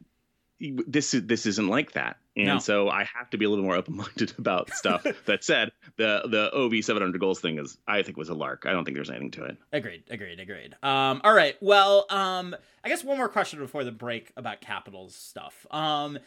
this 0.59 1.13
is 1.13 1.23
this 1.27 1.45
isn't 1.45 1.67
like 1.67 1.91
that, 1.91 2.15
and 2.37 2.45
No. 2.47 2.59
so 2.59 2.87
I 2.89 3.03
have 3.03 3.29
to 3.31 3.37
be 3.37 3.43
a 3.43 3.49
little 3.49 3.65
more 3.65 3.75
open 3.75 3.97
minded 3.97 4.33
about 4.39 4.73
stuff. 4.73 5.05
that 5.25 5.43
said, 5.43 5.71
the 5.97 6.21
the 6.29 6.49
OV 6.53 6.83
700 6.83 7.19
goals 7.19 7.41
thing 7.41 7.59
is 7.59 7.77
I 7.87 8.03
think 8.03 8.15
was 8.15 8.29
a 8.29 8.33
lark. 8.33 8.63
I 8.65 8.71
don't 8.71 8.85
think 8.85 8.95
there's 8.95 9.09
anything 9.09 9.31
to 9.31 9.43
it. 9.43 9.57
Agreed, 9.73 10.03
agreed, 10.09 10.39
agreed. 10.39 10.73
Um, 10.81 11.19
all 11.25 11.33
right. 11.33 11.55
Well, 11.59 12.05
um, 12.09 12.55
I 12.85 12.89
guess 12.89 13.03
one 13.03 13.17
more 13.17 13.27
question 13.27 13.59
before 13.59 13.83
the 13.83 13.91
break 13.91 14.31
about 14.37 14.61
Capitals 14.61 15.13
stuff. 15.13 15.65
Um, 15.71 16.19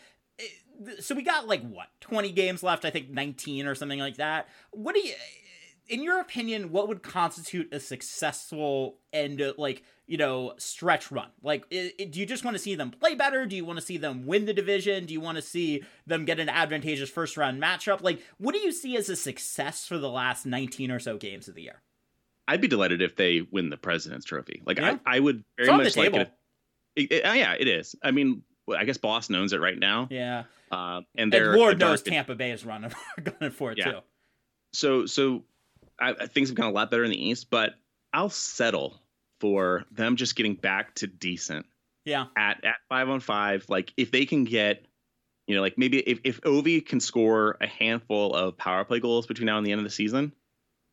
so 1.01 1.15
we 1.15 1.23
got 1.23 1.49
like 1.49 1.63
what, 1.63 1.89
20 2.03 2.31
games 2.33 2.63
left, 2.63 2.85
I 2.85 2.91
think 2.91 3.09
19 3.11 3.67
or 3.67 3.75
something 3.75 3.99
like 3.99 4.19
that. 4.19 4.47
What 4.73 4.95
do 4.95 5.01
you 5.01 5.15
in 5.89 6.03
your 6.03 6.21
opinion, 6.21 6.71
what 6.71 6.89
would 6.89 7.03
constitute 7.03 7.73
a 7.73 7.81
successful 7.81 8.99
end 9.13 9.43
like, 9.57 9.83
you 10.07 10.17
know, 10.19 10.55
stretch 10.59 11.11
run? 11.11 11.29
Like 11.43 11.65
i 11.73 11.93
i- 11.99 12.05
do 12.05 12.21
you 12.21 12.27
just 12.27 12.45
want 12.45 12.57
to 12.57 12.63
see 12.63 12.75
them 12.75 12.91
play 12.91 13.15
better? 13.15 13.47
Do 13.47 13.57
you 13.57 13.65
want 13.65 13.79
to 13.79 13.85
see 13.85 13.97
them 13.97 14.27
win 14.27 14.45
the 14.45 14.53
division? 14.55 15.07
Do 15.07 15.13
you 15.15 15.21
want 15.21 15.37
to 15.37 15.43
see 15.43 15.83
them 16.07 16.25
get 16.25 16.39
an 16.41 16.49
advantageous 16.49 17.11
first 17.11 17.37
round 17.37 17.61
matchup? 17.63 18.03
Like 18.03 18.23
what 18.39 18.53
do 18.55 18.59
you 18.61 18.73
see 18.73 18.97
as 18.97 19.09
a 19.09 19.17
success 19.17 19.87
for 19.87 19.99
the 19.99 20.11
last 20.11 20.45
19 20.47 20.91
or 20.91 20.99
so 20.99 21.17
games 21.17 21.49
of 21.49 21.55
the 21.55 21.63
year? 21.63 21.81
I'd 22.47 22.61
be 22.61 22.69
delighted 22.69 23.03
if 23.03 23.17
they 23.17 23.43
win 23.51 23.71
the 23.71 23.77
President's 23.77 24.25
Trophy. 24.27 24.63
Like 24.67 24.79
Yeah. 24.79 24.99
I, 25.07 25.17
I 25.17 25.21
would 25.21 25.45
very 25.57 25.69
It's 25.69 25.69
on 25.69 25.79
the 25.79 25.85
much 25.85 25.97
like 25.97 26.15
it. 26.15 26.21
If, 26.21 26.31
it, 26.97 27.13
it- 27.17 27.23
oh, 27.25 27.33
yeah, 27.33 27.55
it 27.59 27.69
is. 27.69 27.95
I 28.03 28.11
mean, 28.11 28.43
I 28.77 28.85
guess 28.85 28.97
Boston 28.99 29.37
owns 29.37 29.53
it 29.55 29.61
right 29.61 29.79
now, 29.79 30.09
Yeah. 30.11 30.45
uh, 30.71 30.97
and 30.97 31.05
And 31.17 31.33
they're 31.33 31.57
Lord 31.57 31.79
knows 31.79 32.03
Tampa 32.03 32.35
Bay 32.35 32.51
is 32.51 32.65
running 32.67 32.91
for 33.53 33.73
it 33.73 33.79
Yeah. 33.79 33.93
too. 33.93 33.99
so 34.73 35.07
so 35.07 35.45
I, 36.01 36.27
things 36.27 36.49
have 36.49 36.57
gone 36.57 36.69
a 36.69 36.73
lot 36.73 36.91
better 36.91 37.05
in 37.05 37.11
the 37.11 37.29
East, 37.29 37.51
but 37.51 37.75
I'll 38.13 38.31
settle 38.31 39.01
for 39.41 39.85
them 39.93 40.17
just 40.17 40.37
getting 40.37 40.55
back 40.55 40.95
to 40.97 41.07
decent 41.07 41.67
Yeah. 42.05 42.27
at 42.37 42.65
at 42.65 42.77
five 42.89 43.09
on 43.09 43.21
five. 43.21 43.67
Like 43.69 43.93
if 43.97 44.11
they 44.11 44.27
can 44.27 44.45
get, 44.45 44.85
you 45.47 45.55
know, 45.57 45.61
like 45.63 45.79
maybe 45.79 45.99
if 45.99 46.21
if 46.25 46.41
Ovi 46.43 46.85
can 46.85 47.01
score 47.01 47.57
a 47.61 47.67
handful 47.67 48.35
of 48.35 48.57
power 48.57 48.85
play 48.85 49.01
goals 49.01 49.27
between 49.27 49.47
now 49.47 49.59
and 49.59 49.67
the 49.67 49.73
end 49.73 49.81
of 49.81 49.85
the 49.85 49.91
season, 49.91 50.33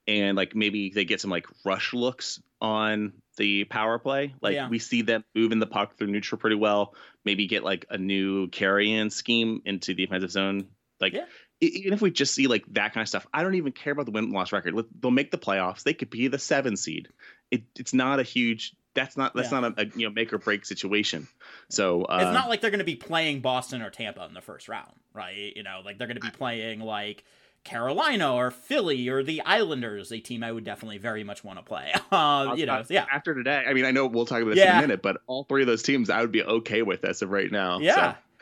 and 0.08 0.36
like 0.38 0.56
maybe 0.56 0.90
they 0.94 1.06
get 1.06 1.22
some 1.22 1.32
like 1.32 1.48
rush 1.66 1.94
looks 1.94 2.42
on 2.62 3.14
the 3.38 3.64
power 3.66 4.00
play, 4.00 4.34
like 4.42 4.54
Yeah. 4.54 4.70
we 4.70 4.80
see 4.80 5.02
them 5.02 5.24
moving 5.36 5.60
the 5.60 5.68
puck 5.68 5.98
through 5.98 6.08
neutral 6.08 6.40
pretty 6.40 6.56
well. 6.56 6.94
Maybe 7.26 7.48
get 7.48 7.64
like 7.64 7.86
a 7.90 7.98
new 7.98 8.48
carry 8.50 8.92
in 8.94 9.10
scheme 9.10 9.62
into 9.66 9.94
the 9.94 10.04
offensive 10.06 10.32
zone, 10.32 10.68
like. 11.00 11.14
Yeah. 11.14 11.26
Even 11.68 11.94
if 11.94 12.02
we 12.02 12.12
just 12.12 12.34
see 12.34 12.48
like 12.48 12.64
that 12.74 12.94
kind 12.94 13.02
of 13.02 13.08
stuff, 13.08 13.26
I 13.34 13.44
don't 13.44 13.56
even 13.56 13.72
care 13.72 13.94
about 13.94 14.06
the 14.06 14.12
win 14.12 14.32
loss 14.32 14.52
record. 14.52 14.76
They'll 15.00 15.12
make 15.12 15.32
the 15.32 15.38
playoffs. 15.38 15.84
They 15.84 15.94
could 15.94 16.10
be 16.10 16.28
the 16.28 16.40
seven 16.40 16.78
seed. 16.78 17.10
It, 17.52 17.64
it's 17.78 17.94
not 17.94 18.20
a 18.20 18.24
huge. 18.24 18.76
That's 18.94 19.18
not. 19.18 19.34
That's 19.36 19.52
Yeah. 19.52 19.60
not 19.62 19.78
a, 19.80 19.82
a 19.82 19.86
you 19.96 20.08
know 20.08 20.14
make 20.14 20.32
or 20.34 20.38
break 20.38 20.66
situation. 20.66 21.28
So 21.70 22.04
uh, 22.04 22.20
it's 22.22 22.34
not 22.34 22.48
like 22.50 22.62
they're 22.62 22.72
going 22.72 22.80
to 22.80 22.86
be 22.86 22.96
playing 22.96 23.42
Boston 23.42 23.82
or 23.82 23.90
Tampa 23.90 24.24
in 24.26 24.34
the 24.34 24.42
first 24.42 24.70
round, 24.70 24.92
right? 25.14 25.54
You 25.56 25.64
know, 25.64 25.82
like 25.84 25.98
they're 25.98 26.08
going 26.08 26.20
to 26.20 26.26
be 26.26 26.32
playing 26.32 26.80
like 26.80 27.24
Carolina 27.66 28.34
or 28.34 28.52
Philly 28.52 29.10
or 29.10 29.24
the 29.24 29.42
Islanders, 29.42 30.12
a 30.12 30.20
team 30.20 30.44
I 30.44 30.52
would 30.52 30.64
definitely 30.64 31.00
very 31.00 31.24
much 31.24 31.44
want 31.44 31.60
to 31.60 31.64
play. 31.66 31.92
Uh, 32.12 32.54
you 32.56 32.66
know, 32.66 32.82
yeah. 32.88 33.06
After 33.12 33.34
today, 33.34 33.66
I 33.68 33.74
mean, 33.74 33.84
I 33.84 33.92
know 33.92 34.06
we'll 34.06 34.26
talk 34.28 34.42
about 34.42 34.56
this 34.56 34.64
in 34.64 34.70
a 34.78 34.80
minute, 34.82 35.02
but 35.02 35.18
all 35.28 35.44
three 35.44 35.64
of 35.64 35.68
those 35.68 35.84
teams, 35.84 36.10
I 36.10 36.22
would 36.22 36.32
be 36.32 36.44
okay 36.44 36.82
with 36.82 37.04
as 37.04 37.22
of 37.22 37.30
right 37.30 37.52
now. 37.52 37.80
Yeah. 37.80 37.96
So, 37.96 38.02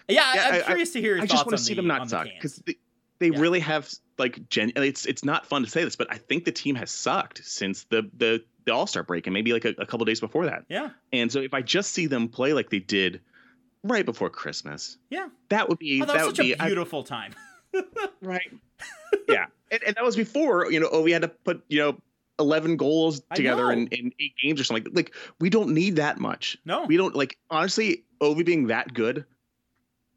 yeah. 0.10 0.34
Yeah, 0.36 0.44
I'm 0.46 0.54
I- 0.54 0.58
I- 0.60 0.62
curious 0.64 0.92
to 0.92 1.02
hear 1.02 1.16
your 1.16 1.24
I 1.24 1.26
just 1.26 1.46
want 1.46 1.58
to 1.58 1.64
see 1.64 1.74
the, 1.74 1.78
them 1.78 1.88
not 1.88 2.04
the 2.04 2.10
suck 2.10 2.28
because 2.36 2.58
they, 2.58 2.76
they 3.24 3.30
Yeah. 3.30 3.40
really 3.40 3.60
have 3.62 3.90
like 4.18 4.48
gen. 4.50 4.72
It's 4.76 5.06
it's 5.06 5.24
not 5.26 5.46
fun 5.46 5.64
to 5.64 5.70
say 5.70 5.84
this, 5.84 5.96
but 5.96 6.08
I 6.12 6.18
think 6.18 6.46
the 6.46 6.52
team 6.52 6.76
has 6.76 6.92
sucked 6.92 7.44
since 7.46 7.86
the 7.86 8.10
the 8.18 8.44
the 8.66 8.74
All 8.74 8.88
Star 8.88 9.04
break 9.04 9.28
and 9.28 9.34
maybe 9.34 9.52
like 9.54 9.66
a, 9.66 9.74
a 9.78 9.86
couple 9.86 10.06
days 10.06 10.20
before 10.20 10.46
that. 10.46 10.66
Yeah. 10.70 10.90
And 11.12 11.32
so 11.32 11.40
if 11.42 11.54
I 11.54 11.62
just 11.62 11.92
see 11.92 12.06
them 12.08 12.28
play 12.30 12.54
like 12.54 12.70
they 12.70 12.80
did 12.80 13.22
right 13.84 14.06
before 14.06 14.30
Christmas, 14.30 14.98
Yeah. 15.10 15.28
that 15.50 15.68
would 15.68 15.80
be 15.80 16.02
Oh, 16.02 16.06
that, 16.06 16.14
that, 16.18 16.26
would 16.26 16.36
such 16.38 16.46
be 16.46 16.54
a 16.54 16.58
I- 16.60 16.68
beautiful 16.68 17.04
time. 17.04 17.34
right. 18.22 18.52
yeah, 19.28 19.46
and, 19.72 19.84
and 19.84 19.96
that 19.96 20.04
was 20.04 20.16
before 20.16 20.72
you 20.72 20.80
know. 20.80 20.90
Oh, 20.92 21.02
we 21.02 21.12
had 21.12 21.22
to 21.24 21.28
put 21.30 21.64
you 21.70 21.80
know. 21.80 21.98
11 22.40 22.78
goals 22.78 23.22
together 23.36 23.72
in, 23.72 23.86
in 23.90 24.12
eight 24.20 24.34
games 24.42 24.60
or 24.60 24.64
something 24.64 24.92
like 24.96 25.14
we 25.40 25.52
don't 25.52 25.70
need 25.70 25.98
that 25.98 26.20
much 26.20 26.58
No. 26.66 26.84
we 26.86 26.98
don't 26.98 27.16
like 27.16 27.38
honestly 27.52 28.06
ovi 28.24 28.44
being 28.44 28.68
that 28.68 28.92
good 28.92 29.24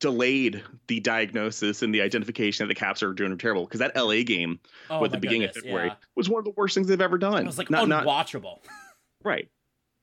delayed 0.01 0.63
the 0.89 1.01
diagnosis 1.01 1.83
and 1.83 1.95
the 1.95 2.03
identification 2.03 2.67
that 2.67 2.69
the 2.75 2.79
caps 2.79 3.03
are 3.03 3.13
doing 3.13 3.37
terrible 3.39 3.65
because 3.65 3.81
that 3.81 3.97
la 3.97 4.13
game 4.23 4.61
oh, 4.91 5.05
at 5.05 5.11
the 5.11 5.19
beginning 5.19 5.41
goodness, 5.43 5.57
of 5.57 5.63
february 5.63 5.87
yeah. 5.89 5.95
was 6.15 6.29
one 6.29 6.39
of 6.39 6.45
the 6.45 6.53
worst 6.57 6.75
things 6.75 6.87
they've 6.87 7.01
ever 7.01 7.17
done 7.19 7.43
It 7.43 7.47
was 7.47 7.57
like 7.59 7.71
not, 7.71 7.89
not 7.89 8.05
unwatchable. 8.05 8.59
right 9.25 9.49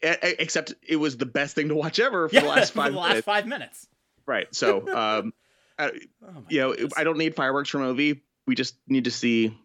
e- 0.03 0.07
except 0.39 0.73
it 0.81 0.95
was 0.95 1.17
the 1.17 1.25
best 1.27 1.53
thing 1.55 1.69
to 1.69 1.75
watch 1.75 1.99
ever 1.99 2.27
for 2.27 2.33
yeah, 2.35 2.41
the 2.41 2.47
last 2.47 2.73
five 2.73 2.93
the 2.93 2.99
last 2.99 3.09
minutes 3.09 3.25
five 3.25 3.45
minutes. 3.47 3.87
right 4.25 4.47
so 4.53 4.87
um 4.95 5.33
I, 5.77 5.91
Oh 6.23 6.43
you 6.49 6.59
know 6.61 6.71
goodness. 6.73 6.93
i 6.97 7.03
don't 7.03 7.17
need 7.17 7.35
fireworks 7.35 7.69
from 7.69 7.83
ov 7.83 7.97
we 7.97 8.55
just 8.55 8.75
need 8.87 9.03
to 9.05 9.11
see 9.11 9.55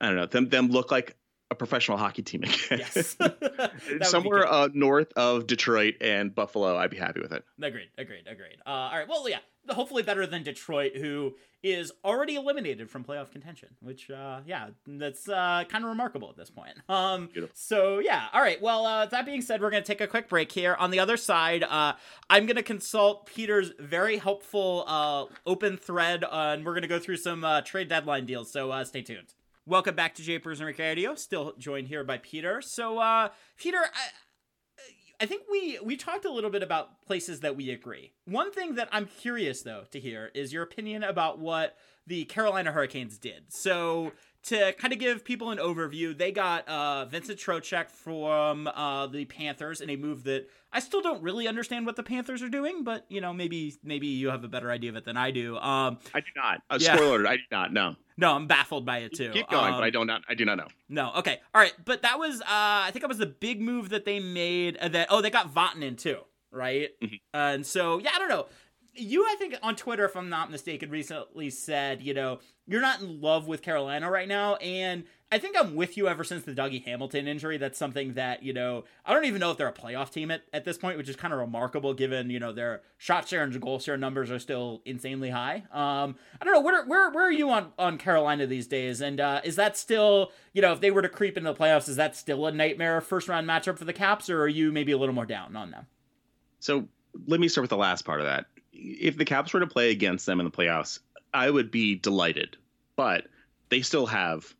i 0.00 0.06
don't 0.06 0.16
know 0.16 0.26
them 0.26 0.48
them 0.48 0.68
look 0.68 0.90
like 0.90 1.16
a 1.50 1.54
professional 1.54 1.96
hockey 1.96 2.22
team 2.22 2.42
again 2.42 2.78
Yes. 2.80 3.14
That 3.20 3.72
would 3.88 3.98
be 4.00 4.04
somewhere 4.04 4.46
uh, 4.46 4.68
north 4.74 5.12
of 5.16 5.46
detroit 5.46 5.94
and 6.00 6.34
buffalo 6.34 6.76
i'd 6.76 6.90
be 6.90 6.96
happy 6.96 7.20
with 7.20 7.32
it 7.32 7.44
Agreed, 7.62 7.88
agreed, 7.98 8.26
agreed. 8.26 8.58
Uh, 8.66 8.70
all 8.70 8.98
right, 8.98 9.08
well, 9.08 9.28
yeah, 9.28 9.38
hopefully 9.70 10.02
better 10.02 10.26
than 10.26 10.42
Detroit, 10.42 10.96
who 10.96 11.34
is 11.62 11.90
already 12.04 12.34
eliminated 12.36 12.88
from 12.90 13.02
playoff 13.02 13.32
contention, 13.32 13.70
which, 13.80 14.08
uh, 14.10 14.40
yeah, 14.46 14.68
that's 14.86 15.28
uh, 15.28 15.64
kind 15.68 15.82
of 15.84 15.88
remarkable 15.88 16.28
at 16.30 16.36
this 16.36 16.50
point. 16.50 16.74
Um, 16.88 17.26
Beautiful. 17.32 17.54
so 17.56 17.98
yeah, 17.98 18.26
all 18.32 18.40
right. 18.42 18.60
Well, 18.60 18.84
uh, 18.86 19.06
that 19.06 19.24
being 19.26 19.40
said, 19.42 19.60
we're 19.60 19.70
gonna 19.70 19.82
take 19.82 20.00
a 20.02 20.06
quick 20.06 20.28
break 20.28 20.52
here. 20.52 20.76
On 20.78 20.90
the 20.90 21.00
other 21.00 21.16
side, 21.16 21.64
uh, 21.64 21.94
I'm 22.30 22.46
gonna 22.46 22.62
consult 22.62 23.26
Peter's 23.26 23.72
very 23.80 24.18
helpful 24.18 24.84
uh, 24.86 25.24
open 25.46 25.76
thread, 25.78 26.24
and 26.30 26.64
we're 26.64 26.74
gonna 26.74 26.86
go 26.86 26.98
through 27.00 27.16
some 27.16 27.42
uh, 27.42 27.62
trade 27.62 27.88
deadline 27.88 28.26
deals. 28.26 28.52
So 28.52 28.70
uh, 28.70 28.84
stay 28.84 29.02
tuned. 29.02 29.34
Welcome 29.68 29.96
back 29.96 30.14
to 30.14 30.22
Japers 30.22 30.62
Rink 30.62 30.78
Radio. 30.78 31.16
Still 31.16 31.52
joined 31.58 31.88
here 31.88 32.04
by 32.04 32.18
Peter. 32.18 32.62
So, 32.62 33.00
uh, 33.00 33.30
Peter, 33.58 33.78
I, 33.78 35.24
I 35.24 35.26
think 35.26 35.42
we 35.50 35.80
we 35.82 35.96
talked 35.96 36.24
a 36.24 36.30
little 36.30 36.50
bit 36.50 36.62
about 36.62 37.04
places 37.04 37.40
that 37.40 37.56
we 37.56 37.70
agree. 37.70 38.12
One 38.26 38.52
thing 38.52 38.76
that 38.76 38.88
I'm 38.92 39.06
curious 39.06 39.62
though 39.62 39.82
to 39.90 39.98
hear 39.98 40.30
is 40.36 40.52
your 40.52 40.62
opinion 40.62 41.02
about 41.02 41.40
what 41.40 41.74
the 42.06 42.26
Carolina 42.26 42.70
Hurricanes 42.70 43.18
did. 43.18 43.46
So 43.48 44.12
to 44.46 44.72
kind 44.74 44.92
of 44.92 44.98
give 44.98 45.24
people 45.24 45.50
an 45.50 45.58
overview, 45.58 46.16
they 46.16 46.32
got 46.32 46.68
uh, 46.68 47.04
Vincent 47.06 47.38
Trocheck 47.38 47.90
from 47.90 48.66
uh, 48.68 49.06
the 49.06 49.24
Panthers 49.24 49.80
in 49.80 49.90
a 49.90 49.96
move 49.96 50.24
that 50.24 50.48
I 50.72 50.80
still 50.80 51.00
don't 51.00 51.22
really 51.22 51.48
understand 51.48 51.86
what 51.86 51.96
the 51.96 52.02
Panthers 52.02 52.42
are 52.42 52.48
doing, 52.48 52.84
but 52.84 53.04
you 53.08 53.20
know 53.20 53.32
maybe 53.32 53.74
maybe 53.82 54.06
you 54.08 54.28
have 54.30 54.44
a 54.44 54.48
better 54.48 54.70
idea 54.70 54.90
of 54.90 54.96
it 54.96 55.04
than 55.04 55.16
I 55.16 55.30
do. 55.30 55.56
Um, 55.58 55.98
i 56.14 56.20
do 56.20 56.26
not 56.36 56.62
uh, 56.70 56.78
Yeah. 56.80 56.96
spoiler 56.96 57.26
i 57.26 57.36
do 57.36 57.42
not 57.50 57.72
know 57.72 57.96
no, 58.18 58.32
I'm 58.34 58.46
baffled 58.46 58.86
by 58.86 58.98
it 58.98 59.12
too. 59.14 59.30
keep 59.30 59.48
going 59.50 59.72
Um, 59.74 59.78
but 59.80 59.84
i 59.84 59.90
don't 59.90 60.06
not 60.06 60.22
i 60.28 60.34
do 60.34 60.44
not 60.46 60.56
know 60.56 60.68
no, 60.88 61.12
okay, 61.16 61.40
all 61.54 61.60
right, 61.60 61.74
but 61.84 62.02
that 62.02 62.18
was 62.18 62.40
uh, 62.40 62.44
I 62.48 62.90
think 62.92 63.02
that 63.02 63.08
was 63.08 63.18
the 63.18 63.26
big 63.26 63.60
move 63.60 63.88
that 63.90 64.04
they 64.04 64.20
made. 64.20 64.76
Uh, 64.78 64.88
that 64.88 65.08
oh, 65.10 65.20
they 65.20 65.30
got 65.30 65.52
Vatanen 65.52 65.98
too, 65.98 66.18
right? 66.52 66.90
Mhm. 67.02 67.20
and 67.34 67.66
so 67.66 67.98
yeah, 67.98 68.10
I 68.14 68.18
don't 68.20 68.28
know. 68.28 68.46
You, 68.96 69.24
I 69.24 69.36
think 69.38 69.56
on 69.62 69.76
Twitter, 69.76 70.04
if 70.04 70.16
I'm 70.16 70.28
not 70.28 70.50
mistaken, 70.50 70.90
recently 70.90 71.50
said 71.50 72.02
you 72.02 72.14
know 72.14 72.40
you're 72.66 72.80
not 72.80 73.00
in 73.00 73.20
love 73.20 73.46
with 73.46 73.62
Carolina 73.62 74.10
right 74.10 74.28
now, 74.28 74.56
and 74.56 75.04
I 75.30 75.38
think 75.38 75.56
I'm 75.58 75.74
with 75.74 75.96
you 75.96 76.06
ever 76.08 76.22
since 76.22 76.44
the 76.44 76.52
Dougie 76.52 76.84
Hamilton 76.84 77.26
injury. 77.26 77.58
That's 77.58 77.78
something 77.78 78.14
that 78.14 78.42
you 78.42 78.52
know 78.52 78.84
I 79.04 79.12
don't 79.12 79.24
even 79.24 79.40
know 79.40 79.50
if 79.50 79.56
they're 79.56 79.68
a 79.68 79.72
playoff 79.72 80.10
team 80.10 80.30
at, 80.30 80.42
at 80.52 80.64
this 80.64 80.78
point, 80.78 80.96
which 80.96 81.08
is 81.08 81.16
kind 81.16 81.34
of 81.34 81.40
remarkable 81.40 81.94
given 81.94 82.30
you 82.30 82.38
know 82.38 82.52
their 82.52 82.82
shot 82.96 83.28
share 83.28 83.42
and 83.42 83.60
goal 83.60 83.78
share 83.78 83.96
numbers 83.96 84.30
are 84.30 84.38
still 84.38 84.82
insanely 84.84 85.30
high. 85.30 85.64
Um, 85.72 86.16
I 86.40 86.44
don't 86.44 86.54
know 86.54 86.60
where 86.60 86.84
where 86.86 87.10
where 87.10 87.26
are 87.26 87.32
you 87.32 87.50
on 87.50 87.72
on 87.78 87.98
Carolina 87.98 88.46
these 88.46 88.66
days, 88.66 89.00
and 89.00 89.20
uh, 89.20 89.40
is 89.42 89.56
that 89.56 89.76
still 89.76 90.32
you 90.52 90.62
know 90.62 90.72
if 90.72 90.80
they 90.80 90.90
were 90.90 91.02
to 91.02 91.08
creep 91.08 91.36
into 91.36 91.52
the 91.52 91.58
playoffs, 91.58 91.88
is 91.88 91.96
that 91.96 92.14
still 92.14 92.46
a 92.46 92.52
nightmare 92.52 93.00
first 93.00 93.28
round 93.28 93.48
matchup 93.48 93.78
for 93.78 93.84
the 93.84 93.92
Caps, 93.92 94.30
or 94.30 94.42
are 94.42 94.48
you 94.48 94.70
maybe 94.70 94.92
a 94.92 94.98
little 94.98 95.14
more 95.14 95.26
down 95.26 95.56
on 95.56 95.70
them? 95.70 95.86
So 96.60 96.86
let 97.26 97.40
me 97.40 97.48
start 97.48 97.62
with 97.62 97.70
the 97.70 97.76
last 97.76 98.04
part 98.04 98.20
of 98.20 98.26
that. 98.26 98.46
If 98.78 99.16
the 99.16 99.24
Caps 99.24 99.52
were 99.52 99.60
to 99.60 99.66
play 99.66 99.90
against 99.90 100.26
them 100.26 100.40
in 100.40 100.44
the 100.46 100.52
playoffs, 100.52 100.98
I 101.32 101.50
would 101.50 101.70
be 101.70 101.94
delighted. 101.94 102.56
But 102.96 103.26
they 103.68 103.80
still 103.82 104.06
have 104.06 104.54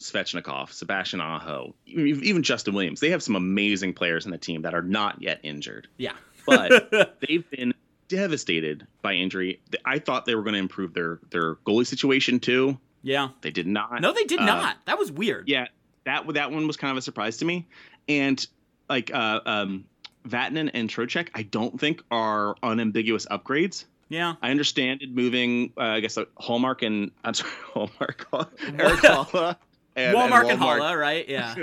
Svechnikov, 0.00 0.72
Sebastian 0.72 1.20
Aho, 1.20 1.74
even 1.86 2.42
Justin 2.42 2.74
Williams. 2.74 3.00
They 3.00 3.10
have 3.10 3.22
some 3.22 3.36
amazing 3.36 3.94
players 3.94 4.24
in 4.26 4.30
the 4.32 4.38
team 4.38 4.62
that 4.62 4.74
are 4.74 4.82
not 4.82 5.22
yet 5.22 5.40
injured. 5.42 5.88
Yeah, 5.96 6.12
But 6.46 6.90
they've 7.26 7.48
been 7.50 7.72
devastated 8.08 8.86
by 9.02 9.14
injury. 9.14 9.60
I 9.84 9.98
thought 9.98 10.26
they 10.26 10.34
were 10.34 10.42
going 10.42 10.54
to 10.54 10.60
improve 10.60 10.94
their 10.94 11.18
their 11.30 11.54
goalie 11.56 11.86
situation 11.86 12.40
too. 12.40 12.78
yeah. 13.02 13.28
They 13.40 13.50
did 13.50 13.66
not. 13.66 14.00
No, 14.00 14.12
they 14.12 14.24
did 14.24 14.40
Uh, 14.40 14.44
not. 14.46 14.76
That 14.86 14.98
was 14.98 15.10
weird. 15.10 15.48
Yeah, 15.48 15.66
that 16.04 16.26
that 16.34 16.50
one 16.52 16.66
was 16.66 16.76
kind 16.76 16.90
of 16.92 16.96
a 16.98 17.02
surprise 17.02 17.38
to 17.38 17.44
me. 17.44 17.66
And 18.08 18.44
like 18.88 19.12
uh, 19.12 19.40
um, 19.46 19.84
Vatanen 20.26 20.70
and 20.74 20.88
Trocheck, 20.88 21.28
I 21.34 21.42
don't 21.42 21.78
think 21.78 22.02
are 22.10 22.56
unambiguous 22.62 23.26
upgrades. 23.26 23.84
Yeah. 24.08 24.34
I 24.40 24.50
understand 24.50 25.02
it 25.02 25.10
moving. 25.10 25.72
Uh, 25.76 25.82
I 25.82 26.00
guess 26.00 26.16
uh, 26.16 26.24
Hallmark 26.36 26.82
and 26.82 27.10
I'm 27.24 27.34
sorry, 27.34 27.50
Hallmark, 27.72 28.28
Erik 28.32 29.00
Haula 29.00 29.56
and, 29.96 30.16
Walmart 30.16 30.42
and 30.42 30.50
and 30.52 30.60
Haula, 30.60 30.98
right? 30.98 31.28
Yeah. 31.28 31.54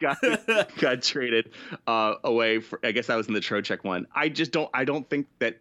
got 0.00 0.18
got 0.78 1.02
traded 1.02 1.50
uh, 1.86 2.14
away. 2.24 2.60
For, 2.60 2.80
I 2.82 2.92
guess 2.92 3.08
that 3.08 3.16
was 3.16 3.28
in 3.28 3.34
the 3.34 3.40
Trocheck 3.40 3.84
one. 3.84 4.06
I 4.14 4.28
just 4.28 4.52
don't. 4.52 4.70
I 4.72 4.84
don't 4.84 5.08
think 5.08 5.26
that 5.40 5.58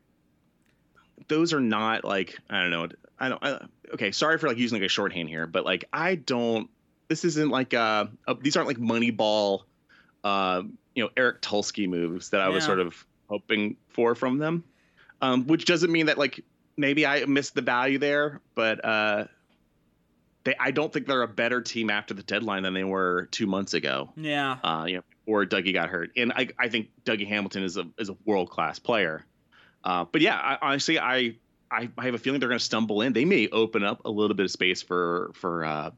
those 1.27 1.53
are 1.53 1.59
not 1.59 2.05
like 2.05 2.37
I 2.49 2.61
don't 2.61 2.71
know. 2.71 2.87
I 3.19 3.29
don't. 3.29 3.43
I, 3.43 3.65
okay, 3.95 4.11
sorry 4.11 4.37
for 4.37 4.47
like 4.47 4.57
using 4.57 4.79
like 4.79 4.85
a 4.85 4.89
shorthand 4.89 5.27
here, 5.27 5.47
but 5.47 5.65
like 5.65 5.85
I 5.91 6.15
don't. 6.15 6.69
This 7.09 7.25
isn't 7.25 7.49
like 7.49 7.73
uh, 7.73 8.05
uh 8.27 8.35
these 8.39 8.55
aren't 8.55 8.67
like 8.67 8.77
Moneyball, 8.77 9.63
uh, 10.23 10.63
you 10.95 11.03
know, 11.03 11.09
Eric 11.17 11.41
Tulsky 11.41 11.87
moves 11.87 12.29
that 12.31 12.41
I 12.41 12.49
was 12.49 12.63
Yeah. 12.63 12.67
sort 12.67 12.79
of 12.79 13.05
hoping 13.27 13.77
for 13.89 14.15
from 14.15 14.37
them. 14.37 14.63
Um, 15.21 15.47
which 15.47 15.65
doesn't 15.65 15.91
mean 15.91 16.05
that 16.07 16.17
like 16.17 16.43
maybe 16.77 17.05
I 17.05 17.25
missed 17.25 17.53
the 17.55 17.61
value 17.61 17.97
there, 17.97 18.41
but 18.55 18.83
uh, 18.83 19.25
they 20.45 20.55
I 20.59 20.71
don't 20.71 20.91
think 20.91 21.07
they're 21.07 21.21
a 21.23 21.27
better 21.27 21.61
team 21.61 21.89
after 21.89 22.13
the 22.13 22.23
deadline 22.23 22.63
than 22.63 22.73
they 22.73 22.83
were 22.85 23.27
two 23.31 23.45
months 23.47 23.73
ago. 23.73 24.11
Yeah. 24.15 24.57
Uh, 24.63 24.85
you 24.87 24.95
know, 24.97 25.03
or 25.25 25.45
Dougie 25.45 25.73
got 25.73 25.89
hurt, 25.89 26.11
and 26.15 26.31
I 26.33 26.49
I 26.57 26.69
think 26.69 26.89
Dougie 27.05 27.27
Hamilton 27.27 27.63
is 27.63 27.77
a 27.77 27.85
is 27.97 28.09
a 28.09 28.15
world 28.25 28.49
class 28.49 28.79
player. 28.79 29.25
Uh, 29.83 30.05
but 30.11 30.21
yeah, 30.21 30.35
I, 30.37 30.57
honestly, 30.61 30.97
I, 30.99 31.35
I 31.69 31.89
I 31.97 32.05
have 32.05 32.13
a 32.13 32.17
feeling 32.17 32.39
they're 32.39 32.49
going 32.49 32.59
to 32.59 32.63
stumble 32.65 33.01
in. 33.01 33.13
They 33.13 33.25
may 33.25 33.47
open 33.49 33.83
up 33.83 34.05
a 34.05 34.09
little 34.09 34.35
bit 34.35 34.45
of 34.45 34.51
space 34.51 34.81
for 34.81 35.31
for 35.35 35.65
uh, 35.65 35.91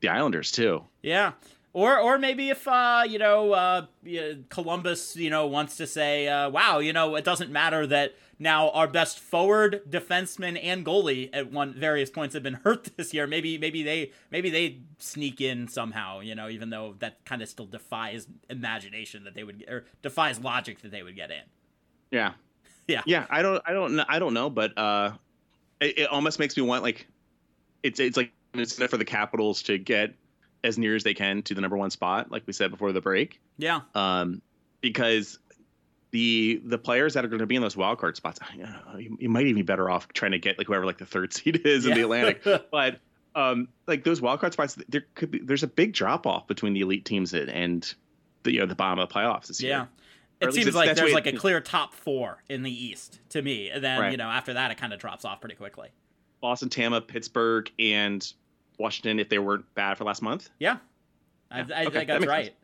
the 0.00 0.08
Islanders 0.08 0.50
too. 0.50 0.84
Yeah. 1.02 1.32
Or, 1.74 1.98
or 1.98 2.18
maybe 2.18 2.50
if 2.50 2.68
uh, 2.68 3.02
you 3.06 3.18
know 3.18 3.52
uh, 3.52 3.86
Columbus, 4.48 5.16
you 5.16 5.28
know, 5.28 5.48
wants 5.48 5.76
to 5.78 5.88
say, 5.88 6.28
uh, 6.28 6.48
"Wow, 6.48 6.78
you 6.78 6.92
know, 6.92 7.16
it 7.16 7.24
doesn't 7.24 7.50
matter 7.50 7.84
that 7.88 8.14
now 8.38 8.70
our 8.70 8.86
best 8.86 9.18
forward, 9.18 9.82
defenseman, 9.90 10.56
and 10.62 10.86
goalie 10.86 11.30
at 11.32 11.50
one 11.50 11.74
various 11.74 12.10
points 12.10 12.32
have 12.34 12.44
been 12.44 12.54
hurt 12.64 12.96
this 12.96 13.12
year." 13.12 13.26
Maybe, 13.26 13.58
maybe 13.58 13.82
they, 13.82 14.12
maybe 14.30 14.50
they 14.50 14.82
sneak 14.98 15.40
in 15.40 15.66
somehow, 15.66 16.20
you 16.20 16.36
know, 16.36 16.48
even 16.48 16.70
though 16.70 16.94
that 17.00 17.24
kind 17.24 17.42
of 17.42 17.48
still 17.48 17.66
defies 17.66 18.28
imagination 18.48 19.24
that 19.24 19.34
they 19.34 19.42
would, 19.42 19.64
or 19.68 19.84
defies 20.00 20.38
logic 20.38 20.80
that 20.82 20.92
they 20.92 21.02
would 21.02 21.16
get 21.16 21.32
in. 21.32 21.42
Yeah, 22.12 22.34
Yeah. 22.86 23.02
yeah. 23.04 23.26
I 23.30 23.42
don't 23.42 23.60
I 23.66 23.72
don't 23.72 23.96
know 23.96 24.04
I 24.08 24.20
don't 24.20 24.34
know, 24.34 24.48
but 24.48 24.78
uh, 24.78 25.10
it, 25.80 25.98
it 25.98 26.08
almost 26.08 26.38
makes 26.38 26.56
me 26.56 26.62
want 26.62 26.84
like 26.84 27.08
it's 27.82 27.98
it's 27.98 28.16
like 28.16 28.32
it's 28.52 28.74
for 28.74 28.96
the 28.96 29.04
Capitals 29.04 29.62
to 29.64 29.76
get 29.76 30.14
as 30.64 30.78
near 30.78 30.96
as 30.96 31.04
they 31.04 31.14
can 31.14 31.42
to 31.42 31.54
the 31.54 31.60
number 31.60 31.76
one 31.76 31.90
spot, 31.90 32.32
like 32.32 32.42
we 32.46 32.52
said 32.52 32.70
before 32.70 32.90
the 32.90 33.00
break. 33.00 33.40
Yeah, 33.58 33.82
um, 33.94 34.42
because 34.80 35.38
the 36.10 36.60
the 36.64 36.78
players 36.78 37.14
that 37.14 37.24
are 37.24 37.28
going 37.28 37.40
to 37.40 37.46
be 37.46 37.54
in 37.54 37.62
those 37.62 37.76
wild 37.76 37.98
card 37.98 38.16
spots, 38.16 38.40
you, 38.56 38.62
know, 38.62 38.98
you, 38.98 39.16
you 39.20 39.28
might 39.28 39.42
even 39.42 39.56
be 39.56 39.62
better 39.62 39.90
off 39.90 40.08
trying 40.12 40.32
to 40.32 40.38
get 40.38 40.58
like 40.58 40.66
whoever 40.66 40.86
like 40.86 40.98
the 40.98 41.06
third 41.06 41.32
seed 41.32 41.62
is 41.64 41.86
in 41.86 41.94
the 41.94 42.00
Atlantic. 42.00 42.42
but 42.72 42.98
um, 43.34 43.68
like 43.86 44.04
those 44.04 44.20
wild 44.20 44.40
card 44.40 44.52
spots, 44.52 44.78
there 44.88 45.04
could 45.14 45.30
be 45.30 45.38
there's 45.40 45.62
a 45.62 45.68
big 45.68 45.92
drop 45.92 46.26
off 46.26 46.46
between 46.46 46.72
the 46.72 46.80
elite 46.80 47.04
teams 47.04 47.34
and, 47.34 47.50
and 47.50 47.94
the 48.42 48.52
you 48.52 48.60
know 48.60 48.66
the 48.66 48.74
bottom 48.74 48.98
of 48.98 49.08
the 49.08 49.14
playoffs 49.14 49.48
this 49.48 49.62
yeah. 49.62 49.68
year. 49.68 49.88
It 50.40 50.52
seems 50.52 50.74
like 50.74 50.94
there's 50.96 51.12
like 51.12 51.26
a 51.26 51.32
clear 51.32 51.60
top 51.60 51.94
four 51.94 52.42
in 52.48 52.62
the 52.62 52.70
East 52.70 53.20
to 53.30 53.40
me, 53.42 53.70
and 53.70 53.82
then 53.82 54.00
Right. 54.00 54.10
you 54.10 54.16
know 54.16 54.28
after 54.28 54.54
that 54.54 54.70
it 54.70 54.76
kind 54.76 54.92
of 54.92 54.98
drops 54.98 55.24
off 55.24 55.40
pretty 55.40 55.56
quickly. 55.56 55.88
Boston, 56.40 56.68
Tampa, 56.68 57.00
Pittsburgh, 57.00 57.70
and 57.78 58.32
Washington 58.78 59.18
if 59.18 59.28
they 59.28 59.38
weren't 59.38 59.72
bad 59.74 59.96
for 59.98 60.04
last 60.04 60.22
month. 60.22 60.50
Yeah, 60.58 60.78
I, 61.50 61.58
Yeah, 61.60 61.66
I 61.74 61.84
okay, 61.86 61.90
think 61.90 62.08
that's 62.08 62.20
makes 62.20 62.28
right. 62.30 62.44
sense. 62.46 62.56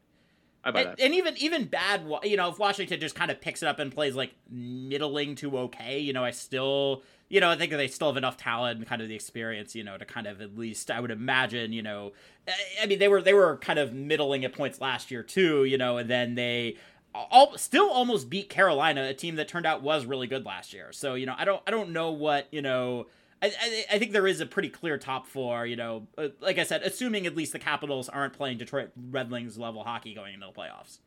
I 0.63 0.71
buy 0.73 0.81
And, 0.83 0.91
that. 0.91 1.01
and 1.01 1.15
even 1.15 1.37
even 1.39 1.65
bad, 1.65 2.03
you 2.25 2.37
know, 2.37 2.51
if 2.51 2.59
Washington 2.59 3.01
just 3.01 3.15
kind 3.15 3.31
of 3.31 3.41
picks 3.41 3.63
it 3.63 3.67
up 3.67 3.79
and 3.79 3.91
plays 3.91 4.15
like 4.15 4.35
middling 4.51 5.35
to 5.37 5.57
okay, 5.59 5.99
you 5.99 6.13
know, 6.13 6.23
I 6.23 6.33
still, 6.33 7.03
you 7.31 7.41
know, 7.41 7.49
I 7.49 7.57
think 7.57 7.73
they 7.73 7.89
still 7.89 8.09
have 8.09 8.19
enough 8.19 8.37
talent 8.37 8.79
and 8.79 8.87
kind 8.87 9.01
of 9.01 9.09
the 9.09 9.15
experience, 9.15 9.75
you 9.75 9.85
know, 9.85 9.97
to 9.97 10.05
kind 10.05 10.27
of 10.27 10.43
at 10.43 10.59
least, 10.59 10.91
I 10.91 11.01
would 11.01 11.11
imagine, 11.11 11.73
you 11.73 11.81
know, 11.83 12.13
I- 12.47 12.83
I 12.83 12.87
mean, 12.87 12.99
they 12.99 13.09
were 13.09 13.23
they 13.23 13.33
were 13.33 13.57
kind 13.59 13.79
of 13.79 13.95
middling 13.95 14.45
at 14.45 14.53
points 14.53 14.81
last 14.83 15.11
year 15.11 15.23
too, 15.23 15.65
you 15.65 15.79
know, 15.79 15.97
and 15.97 16.11
then 16.11 16.35
they 16.35 16.77
all 17.15 17.57
still 17.57 17.89
almost 17.91 18.29
beat 18.29 18.51
Carolina, 18.51 19.05
a 19.05 19.15
team 19.15 19.37
that 19.37 19.49
turned 19.49 19.65
out 19.67 19.81
was 19.83 20.05
really 20.05 20.27
good 20.27 20.45
last 20.45 20.75
year. 20.75 20.93
So 20.93 21.15
you 21.15 21.25
know, 21.25 21.35
I 21.39 21.47
don't 21.47 21.63
I 21.67 21.71
don't 21.71 21.91
know 21.91 22.11
what 22.11 22.49
you 22.53 22.61
know. 22.61 23.07
I, 23.43 23.47
I, 23.47 23.85
I 23.93 23.99
think 23.99 24.13
there 24.13 24.27
is 24.27 24.41
a 24.41 24.47
pretty 24.47 24.69
clear 24.69 24.99
top 24.99 25.27
four, 25.27 25.65
you 25.67 25.77
know. 25.77 26.07
Uh, 26.19 26.29
like 26.41 26.59
I 26.59 26.65
said, 26.65 26.83
assuming 26.83 27.27
at 27.27 27.35
least 27.37 27.53
the 27.53 27.59
Capitals 27.59 28.09
aren't 28.09 28.35
playing 28.35 28.59
Detroit 28.59 28.91
Red 29.11 29.31
Wings 29.31 29.57
level 29.59 29.83
hockey 29.83 30.15
going 30.15 30.35
into 30.35 30.47
the 30.47 30.53
playoffs. 30.53 30.99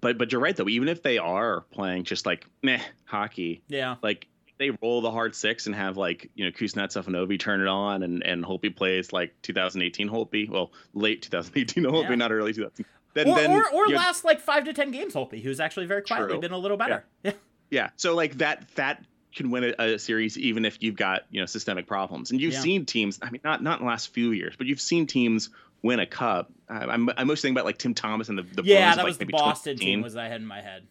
But 0.00 0.18
but 0.18 0.32
you're 0.32 0.40
right 0.40 0.56
though. 0.56 0.68
Even 0.68 0.88
if 0.88 1.02
they 1.02 1.18
are 1.18 1.60
playing 1.70 2.02
just 2.04 2.26
like 2.26 2.46
meh 2.62 2.80
hockey, 3.04 3.62
Yeah, 3.68 3.94
like 4.02 4.26
they 4.58 4.70
roll 4.82 5.00
the 5.00 5.10
hard 5.12 5.36
six 5.36 5.66
and 5.66 5.74
have 5.76 5.96
like 5.96 6.28
you 6.34 6.44
know 6.44 6.50
Kuznetsov 6.50 7.06
and 7.06 7.14
Ovi 7.14 7.38
turn 7.38 7.60
it 7.60 7.68
on 7.68 8.02
and 8.02 8.24
and 8.24 8.44
Holtby 8.44 8.74
plays 8.74 9.12
like 9.12 9.32
2018 9.42 10.08
Holtby, 10.08 10.48
well 10.50 10.72
late 10.94 11.22
2018 11.22 11.84
Holtby, 11.84 12.08
Yeah. 12.10 12.14
not 12.16 12.32
early 12.32 12.52
2000. 12.52 12.84
Then 13.14 13.28
or 13.28 13.36
then 13.36 13.50
or, 13.52 13.68
or 13.72 13.86
you 13.86 13.92
know, 13.92 13.98
last 13.98 14.24
like 14.24 14.40
five 14.40 14.64
to 14.64 14.72
ten 14.72 14.90
games, 14.90 15.14
Holtby, 15.14 15.42
who's 15.44 15.60
actually 15.60 15.86
very 15.86 16.02
quietly 16.02 16.30
True. 16.32 16.40
been 16.40 16.52
a 16.52 16.58
little 16.58 16.76
better. 16.76 17.04
Yeah, 17.22 17.32
yeah. 17.70 17.90
So 17.94 18.16
like 18.16 18.38
that 18.38 18.66
that 18.74 19.04
can 19.38 19.50
win 19.50 19.72
a, 19.78 19.82
a 19.94 19.98
series 19.98 20.36
even 20.36 20.64
if 20.66 20.82
you've 20.82 20.96
got 20.96 21.22
you 21.30 21.40
know 21.40 21.46
systemic 21.46 21.86
problems. 21.86 22.30
And 22.30 22.40
you've 22.40 22.52
Yeah. 22.52 22.60
seen 22.60 22.84
teams. 22.84 23.18
I 23.22 23.30
mean, 23.30 23.40
not 23.44 23.62
not 23.62 23.78
in 23.80 23.84
the 23.86 23.90
last 23.90 24.12
few 24.12 24.32
years, 24.32 24.54
but 24.58 24.66
you've 24.66 24.80
seen 24.80 25.06
teams 25.06 25.48
win 25.82 26.00
a 26.00 26.06
cup. 26.06 26.50
I, 26.68 26.84
I'm 26.84 27.08
I'm 27.16 27.26
mostly 27.26 27.48
thinking 27.48 27.56
about 27.56 27.64
like 27.64 27.78
Tim 27.78 27.94
Thomas 27.94 28.28
and 28.28 28.36
the 28.38 28.42
the 28.42 28.62
yeah, 28.64 28.80
Bruins, 28.80 28.96
that 28.96 29.02
like, 29.02 29.06
was 29.06 29.18
the 29.18 29.24
Boston 29.26 29.72
2015. 29.76 29.86
team 29.86 30.02
was 30.02 30.16
I 30.16 30.26
had 30.28 30.40
in 30.42 30.46
my 30.46 30.60
head. 30.60 30.86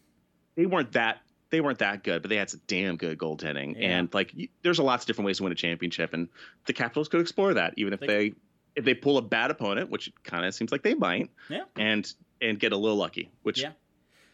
they 0.56 0.66
weren't 0.66 0.92
that 0.92 1.20
they 1.50 1.60
weren't 1.60 1.78
that 1.78 2.02
good, 2.04 2.20
but 2.22 2.28
they 2.28 2.36
had 2.36 2.50
some 2.50 2.60
damn 2.66 2.96
good 2.96 3.16
goaltending. 3.18 3.74
Yeah. 3.80 3.98
And 3.98 4.12
like, 4.12 4.32
y- 4.36 4.48
there's 4.62 4.78
a 4.80 4.82
lots 4.82 5.04
of 5.04 5.06
different 5.06 5.26
ways 5.26 5.38
to 5.38 5.44
win 5.44 5.52
a 5.52 5.54
championship, 5.54 6.12
and 6.12 6.28
the 6.66 6.72
Capitals 6.74 7.08
could 7.08 7.20
explore 7.22 7.54
that, 7.54 7.72
even 7.78 7.92
if 7.94 8.00
They- 8.00 8.06
they 8.06 8.32
if 8.76 8.84
they 8.84 8.94
pull 8.94 9.16
a 9.18 9.22
bad 9.22 9.50
opponent, 9.50 9.88
which 9.90 10.08
it 10.08 10.14
kind 10.24 10.44
of 10.44 10.54
seems 10.54 10.70
like 10.72 10.82
they 10.82 10.94
might, 10.94 11.30
Yeah. 11.48 11.64
and 11.76 12.10
and 12.40 12.58
get 12.60 12.72
a 12.72 12.76
little 12.76 12.96
lucky. 12.98 13.30
Which 13.42 13.60
Yeah. 13.62 13.72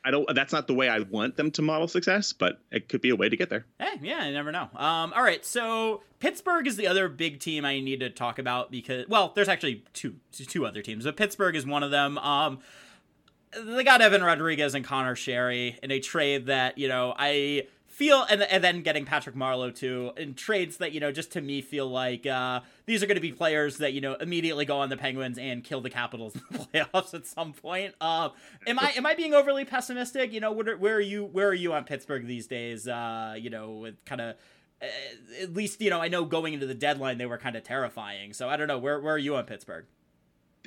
I 0.05 0.11
don't. 0.11 0.33
That's 0.35 0.53
not 0.53 0.67
the 0.67 0.75
way 0.75 0.89
I 0.89 1.01
want 1.01 1.37
them 1.37 1.51
to 1.53 1.63
model 1.63 1.89
success, 1.89 2.33
but 2.33 2.61
it 2.71 2.89
could 2.89 3.01
be 3.01 3.11
a 3.11 3.17
way 3.17 3.29
to 3.29 3.37
get 3.37 3.49
there. 3.49 3.65
Hey, 3.79 3.99
yeah, 4.03 4.27
you 4.27 4.33
never 4.33 4.53
know. 4.53 4.69
Um, 4.77 5.13
all 5.15 5.23
right, 5.23 5.45
so 5.45 6.03
Pittsburgh 6.21 6.67
is 6.67 6.77
the 6.77 6.87
other 6.87 7.09
big 7.09 7.41
team 7.41 7.65
I 7.65 7.81
need 7.81 8.01
to 8.01 8.11
talk 8.11 8.39
about 8.39 8.71
because, 8.71 9.09
well, 9.09 9.33
there's 9.35 9.49
actually 9.49 9.83
two 9.95 10.17
two 10.33 10.67
other 10.67 10.83
teams, 10.83 11.05
but 11.05 11.17
Pittsburgh 11.17 11.57
is 11.57 11.65
one 11.65 11.83
of 11.83 11.91
them. 11.91 12.19
Um, 12.19 12.59
they 13.57 13.85
got 13.85 14.03
Evan 14.03 14.23
Rodrigues 14.23 14.75
and 14.75 14.85
Connor 14.85 15.15
Sheary 15.15 15.79
in 15.79 15.91
a 15.91 16.01
trade 16.01 16.47
that 16.47 16.77
you 16.77 16.89
know 16.89 17.15
I 17.17 17.67
feel, 17.95 18.27
and, 18.29 18.43
and 18.43 18.63
then 18.63 18.83
getting 18.83 19.05
Patrick 19.05 19.37
Marleau 19.37 19.75
too 19.75 20.13
in 20.17 20.35
trades 20.35 20.79
that 20.79 20.93
you 20.93 21.01
know 21.01 21.13
just 21.13 21.33
to 21.33 21.41
me 21.41 21.63
feel 21.63 21.87
like 21.89 22.27
uh, 22.27 22.61
these 22.87 23.03
are 23.03 23.07
going 23.07 23.17
to 23.17 23.21
be 23.21 23.33
players 23.33 23.79
that 23.79 23.93
you 23.93 24.01
know 24.01 24.15
immediately 24.15 24.65
go 24.65 24.79
on 24.79 24.89
the 24.89 24.97
Penguins 24.97 25.39
and 25.39 25.63
kill 25.63 25.81
the 25.81 25.91
Capitals 25.91 26.35
in 26.37 26.43
the 26.51 26.59
playoffs 26.59 27.15
at 27.15 27.27
some 27.27 27.53
point. 27.53 27.95
Um, 28.01 28.33
am 28.67 28.79
I 28.79 28.93
am 28.97 29.07
I 29.07 29.15
being 29.15 29.33
overly 29.33 29.65
pessimistic? 29.65 30.33
You 30.33 30.41
know, 30.41 30.53
where, 30.53 30.77
where 30.77 30.97
are 30.97 31.01
you 31.01 31.25
where 31.25 31.49
are 31.49 31.55
you 31.55 31.73
on 31.73 31.85
Pittsburgh 31.85 32.27
these 32.27 32.47
days? 32.47 32.89
Uh, 32.89 33.37
you 33.39 33.51
know, 33.51 33.73
with 33.73 34.05
kind 34.05 34.21
of 34.21 34.37
uh, 34.83 34.87
at 35.43 35.55
least 35.55 35.81
you 35.81 35.91
know 35.91 36.01
I 36.01 36.09
know 36.09 36.25
going 36.25 36.55
into 36.55 36.67
the 36.67 36.75
deadline 36.75 37.19
they 37.19 37.27
were 37.27 37.39
kind 37.39 37.57
of 37.57 37.63
terrifying. 37.63 38.33
So 38.33 38.49
I 38.49 38.57
don't 38.57 38.69
know 38.69 38.79
where 38.79 39.01
where 39.01 39.15
are 39.15 39.19
you 39.19 39.37
on 39.37 39.45
Pittsburgh? 39.45 39.87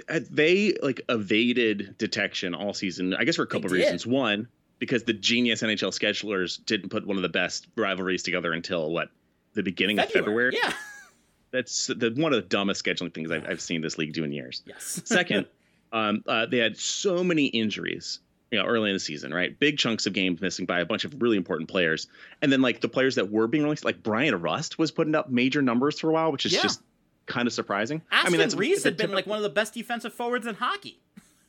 Uh, 0.07 0.21
They 0.29 0.75
like 0.81 1.01
evaded 1.09 1.97
detection 1.97 2.55
all 2.55 2.73
season. 2.73 3.13
I 3.13 3.25
guess 3.25 3.35
for 3.35 3.43
a 3.43 3.47
couple 3.47 3.65
of 3.65 3.71
reasons. 3.73 4.07
One, 4.07 4.47
because 4.79 5.03
the 5.03 5.13
genius 5.13 5.61
NHL 5.61 5.89
schedulers 5.97 6.63
didn't 6.65 6.89
put 6.89 7.05
one 7.05 7.17
of 7.17 7.23
the 7.23 7.29
best 7.29 7.67
rivalries 7.75 8.23
together 8.23 8.53
until 8.53 8.89
what 8.91 9.09
the 9.53 9.63
beginning 9.63 9.99
of 9.99 10.09
February. 10.09 10.53
Yeah. 10.61 10.71
That's 11.51 11.87
the 11.87 12.13
one 12.17 12.33
of 12.33 12.41
the 12.43 12.47
dumbest 12.47 12.83
scheduling 12.83 13.13
things 13.13 13.31
I've, 13.31 13.45
I've 13.47 13.61
seen 13.61 13.81
this 13.81 13.97
league 13.97 14.13
do 14.13 14.23
in 14.23 14.31
years. 14.31 14.61
Yes. 14.65 15.01
Second, 15.05 15.45
um, 15.93 16.23
uh, 16.27 16.45
they 16.45 16.57
had 16.57 16.77
so 16.77 17.23
many 17.23 17.45
injuries, 17.45 18.19
you 18.51 18.59
know, 18.59 18.65
early 18.65 18.89
in 18.89 18.95
the 18.95 18.99
season, 18.99 19.33
right? 19.33 19.57
Big 19.57 19.77
chunks 19.77 20.05
of 20.05 20.13
games 20.13 20.41
missing 20.41 20.65
by 20.65 20.81
a 20.81 20.85
bunch 20.85 21.05
of 21.05 21.21
really 21.21 21.37
important 21.37 21.69
players, 21.69 22.07
and 22.41 22.51
then 22.51 22.61
like 22.61 22.81
the 22.81 22.89
players 22.89 23.15
that 23.15 23.31
were 23.31 23.47
being 23.47 23.63
released, 23.63 23.85
like 23.85 24.03
Bryan 24.03 24.35
Rust 24.41 24.77
was 24.77 24.91
putting 24.91 25.15
up 25.15 25.29
major 25.29 25.61
numbers 25.61 25.99
for 25.99 26.09
a 26.09 26.13
while, 26.13 26.31
which 26.33 26.45
is 26.45 26.51
Yeah. 26.53 26.63
just 26.63 26.81
kind 27.27 27.47
of 27.47 27.53
surprising. 27.53 28.01
Aston 28.11 28.27
I 28.27 28.29
mean, 28.31 28.39
that's 28.41 28.55
Reese 28.55 28.83
had 28.83 28.97
been 28.97 29.11
like 29.11 29.25
one 29.25 29.37
of 29.37 29.43
the 29.43 29.49
best 29.49 29.73
defensive 29.73 30.13
forwards 30.13 30.45
in 30.45 30.55
hockey. 30.55 30.99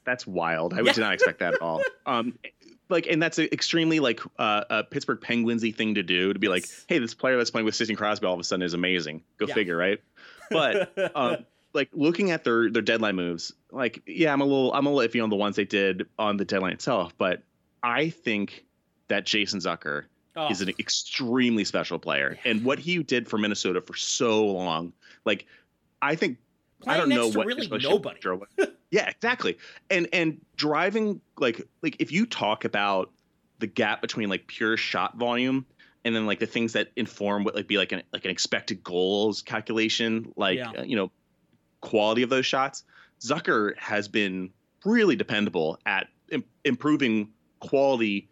That's 0.09 0.27
wild. 0.27 0.75
I 0.75 0.79
Yeah. 0.81 0.93
did 0.93 1.01
not 1.01 1.13
expect 1.15 1.41
that 1.41 1.55
at 1.55 1.63
all. 1.63 1.83
Um, 2.07 2.39
like, 2.89 3.07
and 3.07 3.23
that's 3.23 3.39
an 3.39 3.49
extremely 3.53 4.01
like 4.01 4.21
uh, 4.39 4.65
a 4.71 4.83
Pittsburgh 4.85 5.21
Penguinsy 5.21 5.75
thing 5.75 5.97
to 5.97 6.03
do 6.03 6.33
to 6.33 6.39
be 6.39 6.49
like, 6.49 6.67
hey, 6.89 6.99
this 6.99 7.13
player 7.13 7.37
that's 7.37 7.51
playing 7.51 7.67
with 7.67 7.75
Sidney 7.75 7.95
Crosby 7.97 8.27
all 8.27 8.33
of 8.33 8.41
a 8.41 8.45
sudden 8.45 8.63
is 8.63 8.73
amazing. 8.73 9.23
Go 9.37 9.47
Yeah. 9.47 9.55
figure, 9.55 9.77
right? 9.77 10.01
But 10.51 10.97
um, 11.15 11.45
like 11.75 11.91
looking 11.93 12.31
at 12.31 12.43
their 12.45 12.71
their 12.71 12.81
deadline 12.81 13.15
moves, 13.17 13.53
like 13.71 14.03
yeah, 14.07 14.33
I'm 14.33 14.41
a 14.41 14.45
little 14.45 14.73
I'm 14.73 14.87
a 14.87 14.91
little 14.91 15.07
iffy 15.07 15.23
on 15.23 15.29
the 15.29 15.37
ones 15.37 15.57
they 15.57 15.67
did 15.67 16.07
on 16.19 16.39
the 16.39 16.47
deadline 16.47 16.73
itself, 16.73 17.13
but 17.19 17.43
I 17.83 18.09
think 18.09 18.65
that 19.09 19.27
Jason 19.27 19.61
Zucker 19.61 20.05
Oh, 20.37 20.49
is 20.51 20.61
an 20.63 20.71
extremely 20.79 21.65
special 21.65 21.99
player, 21.99 22.39
and 22.47 22.65
what 22.65 22.79
he 22.79 23.03
did 23.03 23.29
for 23.29 23.37
Minnesota 23.39 23.83
for 23.83 23.95
so 23.95 24.47
long, 24.47 24.95
like 25.27 25.45
I 26.01 26.15
think 26.15 26.39
I 26.87 26.97
don't 26.97 27.09
know 27.09 27.29
what 27.29 27.47
really 27.47 27.67
nobody. 27.69 28.15
with 28.15 28.21
Joe 28.23 28.37
was. 28.37 28.69
yeah, 28.91 29.09
exactly. 29.09 29.59
And 29.91 30.09
and 30.13 30.41
driving 30.57 31.21
like 31.39 31.61
like 31.83 31.97
if 31.99 32.13
you 32.13 32.27
talk 32.27 32.65
about 32.65 33.11
the 33.59 33.67
gap 33.67 34.01
between 34.01 34.29
like 34.29 34.47
pure 34.47 34.77
shot 34.77 35.17
volume 35.17 35.67
and 36.05 36.15
then 36.15 36.27
like 36.27 36.39
the 36.39 36.47
things 36.47 36.75
that 36.75 36.89
inform 36.97 37.43
what 37.45 37.55
like 37.55 37.67
be 37.67 37.77
like 37.79 37.93
an 37.93 38.03
like 38.13 38.25
an 38.25 38.31
expected 38.31 38.83
goals 38.85 39.43
calculation, 39.43 40.33
like 40.37 40.59
Yeah. 40.59 40.71
uh, 40.79 40.83
you 40.83 40.97
know 40.97 41.11
quality 41.81 42.23
of 42.23 42.31
those 42.31 42.47
shots. 42.47 42.85
Zucker 43.21 43.77
has 43.79 44.07
been 44.09 44.51
really 44.85 45.17
dependable 45.17 45.79
at 45.85 46.07
Im- 46.31 46.45
improving 46.65 47.31
quality 47.61 48.29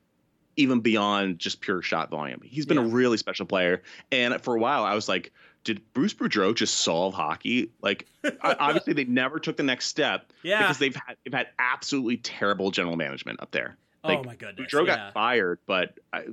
even 0.56 0.80
beyond 0.80 1.38
just 1.38 1.60
pure 1.60 1.82
shot 1.82 2.08
volume. 2.10 2.40
He's 2.44 2.64
been 2.66 2.78
a 2.78 2.82
really 2.82 3.16
special 3.18 3.44
player. 3.46 3.82
And 4.12 4.40
for 4.42 4.54
a 4.54 4.58
while, 4.58 4.84
I 4.84 4.94
was 4.94 5.06
like, 5.08 5.32
did 5.66 5.82
Bruce 5.92 6.14
Boudreau 6.14 6.54
just 6.54 6.76
solve 6.76 7.12
hockey? 7.12 7.70
Like, 7.82 8.06
obviously, 8.40 8.92
they 8.92 9.04
never 9.04 9.40
took 9.40 9.56
the 9.56 9.64
next 9.64 9.88
step 9.88 10.32
Yeah. 10.44 10.62
because 10.62 10.78
they've 10.78 10.94
had 10.94 11.16
they've 11.24 11.34
had 11.34 11.48
absolutely 11.58 12.18
terrible 12.18 12.70
general 12.70 12.96
management 12.96 13.40
up 13.42 13.50
there. 13.50 13.76
oh 14.04 14.08
like, 14.08 14.24
my 14.24 14.36
goodness. 14.36 14.72
Boudreau 14.72 14.86
yeah. 14.86 14.96
got 14.96 15.12
fired, 15.12 15.58
but 15.66 15.98
I, 16.12 16.24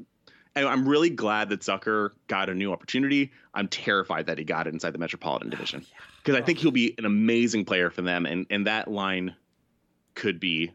and 0.55 0.67
I'm 0.67 0.88
really 0.88 1.09
glad 1.09 1.49
that 1.49 1.61
Zucker 1.61 2.11
got 2.27 2.47
a 2.49 2.53
new 2.53 2.71
opportunity. 2.71 3.31
I'm 3.55 3.67
terrified 3.67 4.27
that 4.27 4.38
he 4.38 4.43
got 4.43 4.67
it 4.67 4.73
inside 4.73 4.93
the 4.93 4.99
Metropolitan 4.99 5.49
Division 5.49 5.81
Yeah. 5.81 5.97
because 6.21 6.36
I 6.38 6.41
Oh. 6.41 6.45
think 6.45 6.59
he'll 6.59 6.69
be 6.69 6.93
an 6.99 7.05
amazing 7.05 7.65
player 7.65 7.89
for 7.89 8.03
them, 8.03 8.27
and 8.27 8.45
and 8.51 8.67
that 8.67 8.88
line 8.88 9.36
could 10.13 10.39
be 10.39 10.71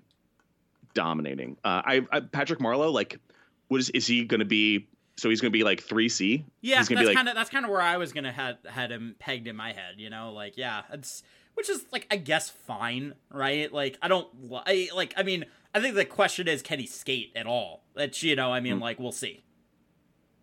dominating. 0.94 1.56
Uh, 1.64 1.82
I, 1.84 2.06
I 2.10 2.20
Patrick 2.20 2.58
Marleau, 2.58 2.92
like, 2.92 3.18
what 3.68 3.78
is 3.80 3.90
is 3.90 4.06
he 4.06 4.24
going 4.24 4.40
to 4.40 4.44
be? 4.46 4.88
So 5.18 5.28
he's 5.28 5.40
going 5.40 5.52
to 5.52 5.56
be 5.58 5.64
like 5.64 5.82
three 5.82 6.08
C. 6.08 6.44
Yeah, 6.60 6.78
he's 6.78 6.88
that's 6.88 6.88
gonna 6.88 7.06
like 7.06 7.16
kind 7.16 7.28
of 7.28 7.34
that's 7.34 7.50
kind 7.50 7.64
of 7.64 7.70
where 7.70 7.82
I 7.82 7.96
was 7.98 8.12
gonna 8.12 8.32
had 8.32 8.58
had 8.66 8.90
him 8.90 9.16
pegged 9.18 9.46
in 9.48 9.56
my 9.56 9.72
head. 9.72 9.94
You 9.98 10.10
know, 10.10 10.32
like 10.32 10.56
yeah, 10.56 10.82
it's 10.92 11.22
which 11.54 11.68
is 11.68 11.84
like 11.92 12.06
I 12.10 12.16
guess 12.16 12.48
fine, 12.48 13.14
right? 13.30 13.72
Like 13.72 13.98
I 14.00 14.08
don't 14.08 14.28
I, 14.66 14.88
like 14.94 15.12
I 15.16 15.22
mean 15.24 15.44
I 15.74 15.80
think 15.80 15.96
the 15.96 16.04
question 16.04 16.46
is 16.48 16.62
can 16.62 16.78
he 16.78 16.86
skate 16.86 17.32
at 17.36 17.46
all? 17.46 17.82
That's 17.94 18.22
you 18.22 18.36
know 18.36 18.52
I 18.52 18.60
mean 18.60 18.76
Mm. 18.78 18.80
like 18.80 18.98
we'll 19.00 19.12
see. 19.12 19.42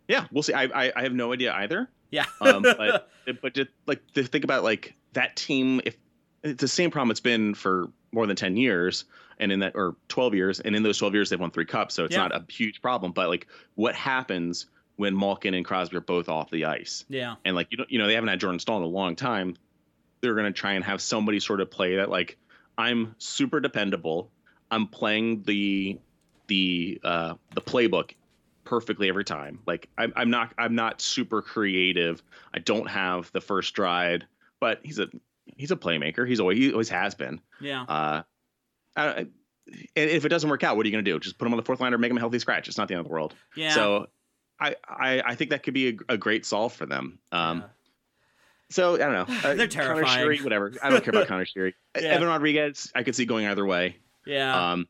yeah, 0.08 0.26
we'll 0.30 0.42
see. 0.42 0.52
I 0.52 0.64
I, 0.64 0.92
I 0.94 1.02
have 1.02 1.14
no 1.14 1.32
idea 1.32 1.52
either. 1.54 1.88
Yeah, 2.10 2.26
Um, 2.40 2.62
but 2.62 3.08
but 3.42 3.54
just 3.54 3.70
like 3.86 4.00
to 4.14 4.22
think 4.24 4.44
about 4.44 4.62
like 4.62 4.94
that 5.14 5.34
team, 5.36 5.80
if 5.84 5.96
it's 6.42 6.60
the 6.60 6.68
same 6.68 6.90
problem 6.90 7.10
it's 7.10 7.20
been 7.20 7.54
for 7.54 7.90
more 8.12 8.26
than 8.26 8.36
ten 8.36 8.56
years, 8.56 9.04
and 9.38 9.50
in 9.52 9.60
that 9.60 9.72
or 9.74 9.96
twelve 10.08 10.34
years, 10.34 10.60
and 10.60 10.74
in 10.76 10.82
those 10.82 10.98
twelve 10.98 11.14
years 11.14 11.30
they've 11.30 11.40
won 11.40 11.50
three 11.50 11.64
cups, 11.64 11.94
so 11.94 12.04
it's 12.04 12.14
Yeah. 12.14 12.28
not 12.28 12.32
a 12.32 12.44
huge 12.52 12.80
problem. 12.82 13.12
But 13.12 13.28
like, 13.28 13.46
what 13.74 13.94
happens 13.94 14.66
when 14.96 15.16
Malkin 15.18 15.52
and 15.54 15.64
Crosby 15.64 15.96
are 15.96 16.00
both 16.00 16.28
off 16.28 16.50
the 16.50 16.64
ice? 16.66 17.04
yeah, 17.08 17.34
and 17.44 17.54
like 17.56 17.68
you 17.70 17.78
know, 17.78 17.84
you 17.88 17.98
know 17.98 18.06
they 18.06 18.14
haven't 18.14 18.28
had 18.28 18.40
Jordan 18.40 18.58
Staal 18.58 18.78
in 18.78 18.82
a 18.84 18.86
long 18.86 19.16
time. 19.16 19.56
They're 20.22 20.34
going 20.34 20.46
to 20.52 20.58
try 20.58 20.72
and 20.72 20.84
have 20.84 21.00
somebody 21.02 21.40
sort 21.40 21.60
of 21.60 21.70
play 21.70 21.96
that 21.96 22.08
like 22.10 22.38
I'm 22.78 23.14
super 23.18 23.60
dependable. 23.60 24.30
I'm 24.70 24.86
playing 24.88 25.42
the 25.42 25.98
the 26.48 27.00
uh, 27.04 27.34
the 27.54 27.60
playbook 27.60 28.12
perfectly 28.64 29.08
every 29.08 29.24
time. 29.24 29.60
Like 29.66 29.88
I'm, 29.98 30.12
I'm 30.16 30.30
not 30.30 30.52
I'm 30.58 30.74
not 30.74 31.00
super 31.00 31.42
creative. 31.42 32.22
I 32.54 32.58
don't 32.60 32.88
have 32.88 33.30
the 33.32 33.40
first 33.40 33.68
stride, 33.68 34.26
but 34.60 34.80
he's 34.82 34.98
a 34.98 35.08
he's 35.56 35.70
a 35.70 35.76
playmaker. 35.76 36.26
He's 36.28 36.40
always 36.40 36.58
he 36.58 36.72
always 36.72 36.88
has 36.88 37.14
been. 37.14 37.40
yeah, 37.60 37.82
Uh, 37.88 38.22
I, 38.96 39.26
if 39.94 40.24
it 40.24 40.28
doesn't 40.28 40.48
work 40.48 40.62
out, 40.64 40.76
what 40.76 40.86
are 40.86 40.88
you 40.88 40.92
going 40.92 41.04
to 41.04 41.10
do? 41.10 41.18
Just 41.18 41.38
put 41.38 41.46
him 41.46 41.52
on 41.52 41.56
the 41.56 41.64
fourth 41.64 41.80
line 41.80 41.92
or 41.92 41.98
make 41.98 42.10
him 42.10 42.16
a 42.16 42.20
healthy 42.20 42.38
scratch? 42.38 42.68
It's 42.68 42.78
not 42.78 42.88
the 42.88 42.94
end 42.94 43.00
of 43.00 43.06
the 43.06 43.12
world. 43.12 43.34
yeah. 43.56 43.70
So 43.74 44.06
I, 44.60 44.76
I 44.88 45.22
I 45.24 45.34
think 45.34 45.50
that 45.50 45.62
could 45.62 45.74
be 45.74 45.88
a, 46.08 46.14
a 46.14 46.16
great 46.16 46.46
solve 46.46 46.72
for 46.72 46.86
them. 46.86 47.18
Um, 47.32 47.58
yeah. 47.60 47.64
so 48.70 48.94
I 48.94 48.98
don't 48.98 49.12
know. 49.12 49.26
Uh, 49.50 49.54
They're 49.54 49.68
Connor 49.68 49.94
terrifying. 50.02 50.26
Sheary, 50.28 50.42
whatever. 50.44 50.72
I 50.82 50.88
don't 50.90 51.02
care 51.04 51.10
about 51.12 51.26
Connor 51.28 51.44
Sheary. 51.46 51.74
Yeah. 51.94 52.08
Evan 52.08 52.28
Rodrigues, 52.28 52.90
I 52.94 53.02
could 53.02 53.14
see 53.14 53.26
going 53.26 53.46
either 53.46 53.66
way. 53.66 53.96
yeah. 54.26 54.72
Um, 54.72 54.88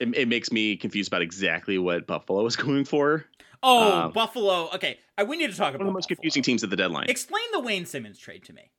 it, 0.00 0.16
it 0.16 0.28
makes 0.28 0.50
me 0.50 0.76
confused 0.76 1.08
about 1.10 1.22
exactly 1.22 1.78
what 1.78 2.06
Buffalo 2.08 2.44
is 2.46 2.56
going 2.66 2.84
for. 2.84 3.24
Oh, 3.62 4.02
um, 4.06 4.12
Buffalo. 4.12 4.68
Okay, 4.74 4.98
I, 5.16 5.24
we 5.24 5.36
need 5.36 5.50
to 5.50 5.56
talk 5.56 5.66
One 5.72 5.74
about 5.76 5.80
of 5.82 5.86
the 5.88 5.92
most 5.92 6.04
Buffalo. 6.08 6.16
confusing 6.16 6.42
teams 6.42 6.64
at 6.64 6.70
the 6.70 6.76
deadline. 6.76 7.08
Explain 7.08 7.44
the 7.52 7.60
Wayne 7.60 7.86
Simmonds 7.86 8.18
trade 8.18 8.44
to 8.44 8.52
me. 8.52 8.70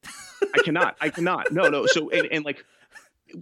I 0.54 0.62
cannot. 0.64 0.98
I 1.00 1.10
cannot. 1.18 1.52
No, 1.52 1.70
no. 1.70 1.86
So 1.86 2.10
and, 2.10 2.28
and 2.32 2.46
like 2.46 2.66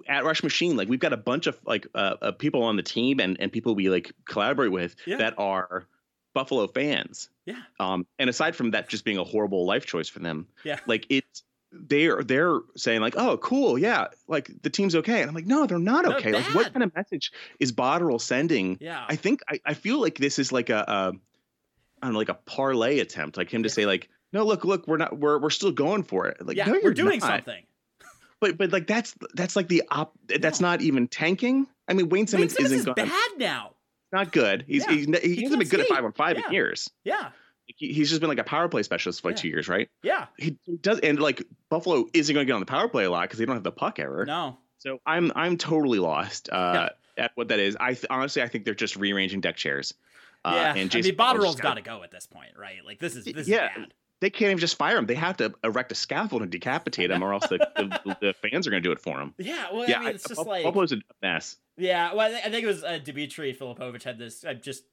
at 0.07 0.23
Rush 0.23 0.43
Machine, 0.43 0.77
like 0.77 0.87
we've 0.87 0.99
got 0.99 1.13
a 1.13 1.17
bunch 1.17 1.47
of 1.47 1.59
like 1.65 1.87
uh, 1.95 2.15
uh, 2.21 2.31
people 2.31 2.63
on 2.63 2.75
the 2.77 2.83
team 2.83 3.19
and 3.19 3.37
and 3.39 3.51
people 3.51 3.75
we 3.75 3.89
like 3.89 4.11
collaborate 4.25 4.71
with 4.71 4.95
Yeah. 5.05 5.17
that 5.17 5.33
are 5.37 5.85
Buffalo 6.33 6.67
fans. 6.67 7.29
Yeah. 7.45 7.55
Um, 7.79 8.05
and 8.19 8.29
aside 8.29 8.55
from 8.55 8.71
that 8.71 8.87
just 8.87 9.03
being 9.03 9.17
a 9.17 9.23
horrible 9.23 9.65
life 9.65 9.85
choice 9.85 10.07
for 10.09 10.19
them, 10.19 10.47
Yeah. 10.63 10.79
like 10.85 11.05
it's 11.09 11.43
they're 11.73 12.21
they're 12.23 12.59
saying 12.75 12.99
like, 13.01 13.15
oh, 13.17 13.37
cool, 13.37 13.77
yeah, 13.77 14.07
like 14.27 14.51
the 14.61 14.69
team's 14.69 14.93
okay, 14.95 15.21
and 15.21 15.29
I'm 15.29 15.35
like, 15.35 15.45
no, 15.45 15.65
they're 15.65 15.79
not 15.79 16.03
They're 16.05 16.17
okay. 16.17 16.31
Like, 16.33 16.53
what 16.53 16.71
kind 16.73 16.83
of 16.83 16.93
message 16.93 17.31
is 17.61 17.71
Botterill 17.71 18.19
sending? 18.19 18.77
Yeah, 18.81 19.03
I 19.07 19.15
think 19.15 19.41
I, 19.49 19.59
I 19.65 19.73
feel 19.73 19.99
like 20.01 20.17
this 20.17 20.37
is 20.37 20.51
like 20.51 20.69
a, 20.69 20.83
a 20.87 21.13
I 22.01 22.07
don't 22.07 22.13
know, 22.13 22.19
like 22.19 22.29
a 22.29 22.33
parlay 22.33 22.99
attempt, 22.99 23.37
like 23.37 23.49
him 23.53 23.63
to 23.63 23.69
Yeah. 23.69 23.73
say 23.73 23.85
like, 23.85 24.09
no, 24.33 24.45
look, 24.45 24.63
look, 24.65 24.87
we're 24.87 24.97
not, 24.97 25.17
we're 25.17 25.39
we're 25.39 25.49
still 25.49 25.71
going 25.71 26.03
for 26.03 26.27
it. 26.27 26.45
Like, 26.45 26.57
yeah, 26.57 26.65
no, 26.65 26.73
we're 26.73 26.81
you're 26.81 26.93
doing 26.93 27.19
not. 27.19 27.27
something. 27.45 27.63
But 28.39 28.57
but 28.57 28.71
like 28.71 28.87
that's 28.87 29.13
that's 29.35 29.55
like 29.55 29.67
the 29.67 29.83
op. 29.91 30.17
That's 30.27 30.59
No. 30.61 30.69
not 30.69 30.81
even 30.81 31.07
tanking. 31.07 31.67
I 31.87 31.93
mean, 31.93 32.09
Wayne 32.09 32.21
Wayne 32.21 32.27
Simmonds, 32.27 32.55
Simmonds 32.55 32.73
is 32.73 32.79
isn't 32.81 32.95
going. 32.95 33.07
bad 33.09 33.29
now. 33.37 33.71
Not 34.11 34.31
good. 34.31 34.65
He's 34.67 34.83
Yeah. 34.87 34.91
he's, 34.93 35.05
he, 35.05 35.35
He 35.35 35.43
hasn't 35.43 35.59
been 35.59 35.67
good 35.69 35.79
at 35.81 35.87
five 35.87 36.03
on 36.03 36.11
five 36.13 36.37
Yeah. 36.37 36.47
in 36.47 36.53
years. 36.53 36.89
Yeah, 37.03 37.29
He, 37.67 37.93
he's 37.93 38.09
just 38.09 38.19
been 38.19 38.29
like 38.29 38.39
a 38.39 38.43
power 38.43 38.67
play 38.67 38.81
specialist 38.83 39.21
for 39.21 39.29
like 39.29 39.37
Yeah. 39.37 39.41
two 39.41 39.47
years, 39.49 39.67
right? 39.69 39.89
yeah. 40.01 40.25
He 40.37 40.57
does, 40.81 40.99
and 40.99 41.19
like 41.19 41.43
Buffalo 41.69 42.07
isn't 42.13 42.33
going 42.33 42.45
to 42.45 42.49
get 42.49 42.53
on 42.55 42.59
the 42.61 42.65
power 42.65 42.87
play 42.89 43.03
a 43.05 43.11
lot 43.11 43.23
because 43.23 43.37
they 43.37 43.45
don't 43.45 43.55
have 43.55 43.63
the 43.63 43.71
puck 43.71 43.99
ever. 43.99 44.25
No. 44.25 44.57
So 44.79 44.99
I'm 45.05 45.31
I'm 45.35 45.57
totally 45.57 45.99
lost 45.99 46.49
uh, 46.51 46.89
at 47.17 47.31
what 47.35 47.49
that 47.49 47.59
is. 47.59 47.77
I 47.79 47.93
th- 47.93 48.07
honestly 48.09 48.41
I 48.41 48.47
think 48.47 48.65
they're 48.65 48.73
just 48.73 48.95
rearranging 48.95 49.41
deck 49.41 49.55
chairs. 49.55 49.93
Uh, 50.43 50.51
yeah, 50.55 50.69
and 50.71 50.79
I 50.79 50.87
Jason 50.87 51.09
mean, 51.09 51.17
Botterill's 51.17 51.55
got 51.55 51.63
gotta- 51.75 51.81
go 51.81 52.03
at 52.03 52.11
this 52.11 52.25
point, 52.27 52.51
right? 52.57 52.83
Like 52.85 52.99
this 52.99 53.15
is 53.15 53.25
this 53.25 53.47
Yeah. 53.47 53.65
is 53.65 53.77
bad. 53.77 53.93
They 54.21 54.29
can't 54.29 54.49
even 54.51 54.59
just 54.59 54.77
fire 54.77 54.97
him. 54.97 55.07
They 55.07 55.15
have 55.15 55.37
to 55.37 55.51
erect 55.63 55.91
a 55.91 55.95
scaffold 55.95 56.43
and 56.43 56.51
decapitate 56.51 57.09
him, 57.09 57.23
or 57.23 57.33
else 57.33 57.47
the, 57.47 57.57
the, 57.75 58.17
the 58.21 58.33
fans 58.33 58.67
are 58.67 58.69
going 58.69 58.83
to 58.83 58.87
do 58.87 58.91
it 58.91 58.99
for 58.99 59.19
him. 59.19 59.33
Yeah, 59.39 59.65
well, 59.73 59.89
yeah, 59.89 59.97
I 59.97 59.99
mean, 60.05 60.09
it's 60.15 60.23
just 60.27 60.37
Buff- 60.37 60.45
like 60.45 60.63
Buffalo's 60.63 60.91
a 60.91 60.97
mess. 61.23 61.57
yeah. 61.75 62.13
Well, 62.13 62.31
I, 62.31 62.37
I 62.37 62.51
think 62.51 62.63
it 62.63 62.67
was 62.67 62.83
uh, 62.83 62.99
Dimitri 63.03 63.51
Filipovic 63.55 64.03
had 64.03 64.19
this. 64.19 64.45
I 64.45 64.53
just 64.53 64.83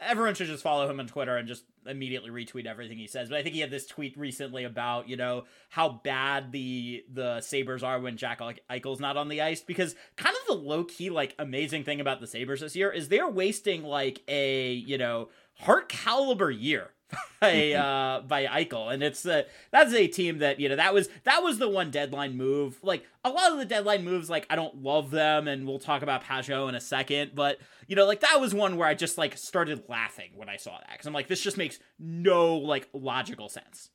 everyone 0.00 0.34
should 0.34 0.46
just 0.46 0.62
follow 0.62 0.88
him 0.88 1.00
on 1.00 1.06
Twitter 1.06 1.36
and 1.36 1.48
just 1.48 1.64
immediately 1.86 2.30
retweet 2.30 2.66
everything 2.66 2.98
he 2.98 3.06
says. 3.06 3.28
But 3.28 3.38
I 3.38 3.42
think 3.42 3.54
he 3.54 3.60
had 3.60 3.70
this 3.70 3.86
tweet 3.86 4.16
recently 4.16 4.64
about 4.64 5.08
you 5.08 5.16
know 5.16 5.44
how 5.70 5.88
bad 6.04 6.52
the 6.52 7.04
the 7.12 7.40
Sabres 7.40 7.82
are 7.82 8.00
when 8.00 8.16
Jack 8.16 8.40
Eichel's 8.40 9.00
not 9.00 9.16
on 9.16 9.28
the 9.28 9.42
ice 9.42 9.60
because 9.60 9.94
kind 10.16 10.36
of 10.36 10.46
the 10.46 10.62
low 10.62 10.84
key 10.84 11.10
like 11.10 11.34
amazing 11.38 11.84
thing 11.84 12.00
about 12.00 12.20
the 12.20 12.26
Sabres 12.26 12.60
this 12.60 12.76
year 12.76 12.90
is 12.90 13.08
they're 13.08 13.28
wasting 13.28 13.82
like 13.82 14.22
a 14.28 14.72
you 14.72 14.98
know 14.98 15.28
Hart 15.60 15.88
caliber 15.88 16.50
year. 16.50 16.90
by 17.40 17.72
uh 17.72 18.20
by 18.22 18.46
Eichel 18.46 18.92
and 18.92 19.02
it's 19.02 19.24
uh, 19.24 19.42
that's 19.70 19.92
a 19.94 20.06
team 20.08 20.38
that 20.38 20.58
you 20.58 20.68
know 20.68 20.76
that 20.76 20.92
was 20.92 21.08
that 21.24 21.42
was 21.42 21.58
the 21.58 21.68
one 21.68 21.90
deadline 21.90 22.36
move 22.36 22.78
like 22.82 23.04
a 23.24 23.30
lot 23.30 23.52
of 23.52 23.58
the 23.58 23.64
deadline 23.64 24.04
moves 24.04 24.28
like 24.28 24.44
I 24.50 24.56
don't 24.56 24.82
love 24.82 25.10
them 25.12 25.46
and 25.46 25.66
we'll 25.68 25.78
talk 25.78 26.02
about 26.02 26.24
Pageau 26.24 26.68
in 26.68 26.74
a 26.74 26.80
second 26.80 27.32
but 27.34 27.58
you 27.86 27.94
know 27.94 28.06
like 28.06 28.20
that 28.20 28.40
was 28.40 28.54
one 28.54 28.76
where 28.76 28.88
I 28.88 28.94
just 28.94 29.18
like 29.18 29.36
started 29.38 29.84
laughing 29.88 30.30
when 30.34 30.48
I 30.48 30.56
saw 30.56 30.78
that 30.78 30.88
because 30.92 31.06
I'm 31.06 31.12
like 31.12 31.28
this 31.28 31.40
just 31.40 31.56
makes 31.56 31.78
no 31.98 32.56
like 32.56 32.88
logical 32.92 33.48
sense 33.48 33.90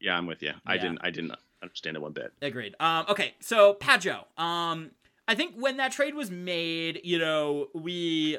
Yeah, 0.00 0.16
I'm 0.18 0.26
with 0.26 0.42
you. 0.42 0.52
I 0.66 0.74
Yeah. 0.74 0.82
didn't 0.82 0.98
I 1.02 1.10
didn't 1.10 1.32
understand 1.62 1.96
it 1.96 2.00
one 2.02 2.12
bit. 2.12 2.32
Agreed. 2.42 2.74
Um, 2.80 3.06
okay, 3.08 3.34
so 3.40 3.74
Pageau. 3.74 4.24
Um, 4.40 4.90
I 5.28 5.34
think 5.34 5.54
when 5.56 5.78
that 5.78 5.90
trade 5.92 6.14
was 6.14 6.30
made, 6.30 7.00
you 7.02 7.18
know, 7.18 7.68
we 7.74 8.38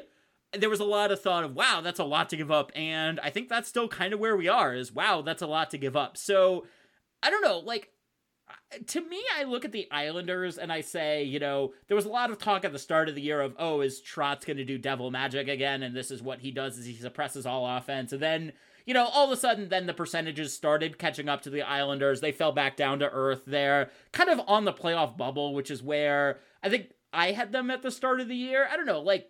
there 0.52 0.70
was 0.70 0.80
a 0.80 0.84
lot 0.84 1.10
of 1.10 1.20
thought 1.20 1.44
of 1.44 1.54
wow, 1.54 1.80
that's 1.82 2.00
a 2.00 2.04
lot 2.04 2.28
to 2.30 2.36
give 2.36 2.50
up, 2.50 2.72
and 2.74 3.20
I 3.20 3.30
think 3.30 3.48
that's 3.48 3.68
still 3.68 3.88
kind 3.88 4.12
of 4.12 4.20
where 4.20 4.36
we 4.36 4.48
are. 4.48 4.74
Is 4.74 4.92
wow, 4.92 5.22
that's 5.22 5.42
a 5.42 5.46
lot 5.46 5.70
to 5.70 5.78
give 5.78 5.96
up. 5.96 6.16
So 6.16 6.66
I 7.22 7.30
don't 7.30 7.42
know, 7.42 7.58
like. 7.58 7.90
To 8.86 9.00
me, 9.02 9.22
I 9.36 9.44
look 9.44 9.66
at 9.66 9.72
the 9.72 9.88
Islanders 9.90 10.56
and 10.56 10.72
I 10.72 10.80
say, 10.80 11.22
you 11.22 11.38
know, 11.38 11.72
there 11.86 11.94
was 11.94 12.06
a 12.06 12.10
lot 12.10 12.30
of 12.30 12.38
talk 12.38 12.64
at 12.64 12.72
the 12.72 12.78
start 12.78 13.08
of 13.08 13.14
the 13.14 13.20
year 13.20 13.42
of, 13.42 13.54
oh, 13.58 13.82
is 13.82 14.00
Trotz 14.00 14.46
going 14.46 14.56
to 14.56 14.64
do 14.64 14.78
devil 14.78 15.10
magic 15.10 15.48
again? 15.48 15.82
And 15.82 15.94
this 15.94 16.10
is 16.10 16.22
what 16.22 16.40
he 16.40 16.50
does: 16.50 16.78
is 16.78 16.86
he 16.86 16.94
suppresses 16.94 17.44
all 17.46 17.66
offense. 17.66 18.12
And 18.12 18.22
then, 18.22 18.52
you 18.86 18.94
know, 18.94 19.04
all 19.06 19.26
of 19.26 19.30
a 19.30 19.40
sudden, 19.40 19.68
then 19.68 19.86
the 19.86 19.94
percentages 19.94 20.54
started 20.54 20.98
catching 20.98 21.28
up 21.28 21.42
to 21.42 21.50
the 21.50 21.62
Islanders. 21.62 22.20
They 22.20 22.32
fell 22.32 22.52
back 22.52 22.76
down 22.76 22.98
to 23.00 23.10
earth. 23.10 23.42
They're 23.46 23.90
kind 24.12 24.30
of 24.30 24.40
on 24.46 24.64
the 24.64 24.72
playoff 24.72 25.16
bubble, 25.16 25.54
which 25.54 25.70
is 25.70 25.82
where 25.82 26.40
I 26.62 26.70
think 26.70 26.92
I 27.12 27.32
had 27.32 27.52
them 27.52 27.70
at 27.70 27.82
the 27.82 27.90
start 27.90 28.20
of 28.20 28.28
the 28.28 28.36
year. 28.36 28.66
I 28.70 28.76
don't 28.76 28.86
know, 28.86 29.00
like 29.00 29.28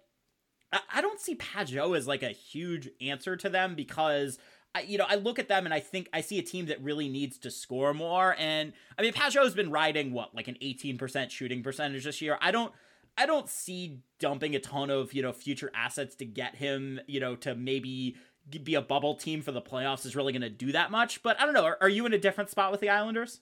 I, 0.72 1.00
don't 1.00 1.20
see 1.20 1.34
Pageau 1.34 1.96
as 1.96 2.06
like 2.06 2.22
a 2.22 2.30
huge 2.30 2.90
answer 3.00 3.36
to 3.36 3.48
them 3.48 3.74
because 3.74 4.38
I, 4.74 4.82
you 4.82 4.98
know, 4.98 5.06
I 5.08 5.14
look 5.14 5.38
at 5.38 5.48
them 5.48 5.64
and 5.64 5.72
I 5.72 5.80
think 5.80 6.08
I 6.12 6.20
see 6.20 6.38
a 6.38 6.42
team 6.42 6.66
that 6.66 6.82
really 6.82 7.08
needs 7.08 7.38
to 7.38 7.50
score 7.50 7.94
more. 7.94 8.36
And 8.38 8.72
I 8.98 9.02
mean, 9.02 9.12
Pageau's 9.12 9.54
been 9.54 9.70
riding 9.70 10.12
what 10.12 10.34
like 10.34 10.48
an 10.48 10.56
18% 10.62 11.30
shooting 11.30 11.62
percentage 11.62 12.04
this 12.04 12.20
year. 12.20 12.38
I 12.40 12.50
don't. 12.50 12.72
I 13.20 13.26
don't 13.26 13.48
see 13.48 13.98
dumping 14.20 14.54
a 14.54 14.60
ton 14.60 14.90
of 14.90 15.12
you 15.12 15.22
know 15.22 15.32
future 15.32 15.72
assets 15.74 16.14
to 16.16 16.24
get 16.24 16.54
him 16.54 17.00
you 17.08 17.18
know 17.18 17.34
to 17.34 17.56
maybe 17.56 18.14
be 18.62 18.76
a 18.76 18.80
bubble 18.80 19.16
team 19.16 19.42
for 19.42 19.50
the 19.50 19.60
playoffs 19.60 20.06
is 20.06 20.14
really 20.14 20.32
going 20.32 20.42
to 20.42 20.50
do 20.50 20.72
that 20.72 20.90
much. 20.90 21.22
But 21.22 21.40
I 21.40 21.44
don't 21.44 21.54
know. 21.54 21.64
Are, 21.64 21.78
are 21.80 21.88
you 21.88 22.06
in 22.06 22.12
a 22.12 22.18
different 22.18 22.50
spot 22.50 22.70
with 22.70 22.80
the 22.80 22.90
Islanders? 22.90 23.40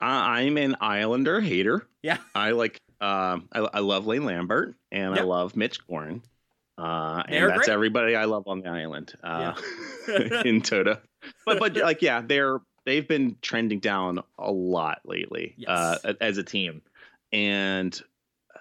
I'm 0.00 0.56
an 0.56 0.76
Islander 0.80 1.40
hater. 1.40 1.86
Yeah. 2.02 2.18
I 2.34 2.52
like 2.52 2.80
um 3.00 3.48
I, 3.52 3.60
I 3.74 3.78
love 3.80 4.06
Lane 4.06 4.24
Lambert 4.24 4.74
and 4.92 5.14
I 5.18 5.22
love 5.22 5.56
Mitch 5.56 5.84
Korn. 5.86 6.22
Uh 6.78 7.22
and 7.28 7.50
that's 7.50 7.58
great. 7.66 7.68
everybody 7.68 8.16
I 8.16 8.24
love 8.24 8.44
on 8.46 8.60
the 8.60 8.68
island. 8.70 9.12
Uh 9.22 9.54
in 10.44 10.60
Tota. 10.62 11.00
But 11.46 11.58
but 11.58 11.76
like 11.76 12.02
yeah, 12.02 12.22
they're 12.24 12.60
they've 12.86 13.06
been 13.06 13.36
trending 13.42 13.80
down 13.80 14.20
a 14.38 14.50
lot 14.50 15.00
lately 15.04 15.54
Yes. 15.58 15.68
uh 15.70 16.14
as 16.20 16.38
a 16.38 16.42
team. 16.42 16.82
and 17.32 18.00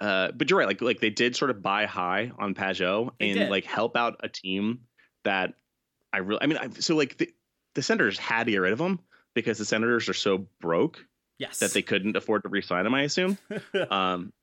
uh, 0.01 0.31
but 0.31 0.49
you're 0.49 0.57
right. 0.59 0.67
Like 0.67 0.81
like 0.81 0.99
they 1.01 1.09
did 1.09 1.35
sort 1.35 1.51
of 1.51 1.61
buy 1.61 1.85
high 1.85 2.31
on 2.39 2.55
Pageau 2.55 3.11
They 3.19 3.31
and 3.31 3.39
did. 3.39 3.49
like 3.49 3.65
help 3.65 3.97
out 3.97 4.15
a 4.21 4.29
team 4.29 4.81
that 5.25 5.55
I 6.13 6.19
really. 6.19 6.41
I 6.41 6.45
mean, 6.47 6.57
I, 6.57 6.69
so 6.79 6.95
like 6.95 7.17
the 7.17 7.29
the 7.75 7.81
Senators 7.81 8.17
had 8.17 8.45
to 8.45 8.51
get 8.51 8.59
rid 8.59 8.71
of 8.71 8.77
them 8.79 8.99
because 9.33 9.57
the 9.57 9.65
Senators 9.65 10.07
are 10.07 10.13
so 10.13 10.47
broke 10.61 11.03
Yes. 11.39 11.59
that 11.59 11.71
they 11.71 11.81
couldn't 11.81 12.15
afford 12.15 12.43
to 12.43 12.49
re-sign 12.49 12.85
him. 12.85 12.93
I 12.93 13.03
assume. 13.03 13.37
Um, 13.89 14.33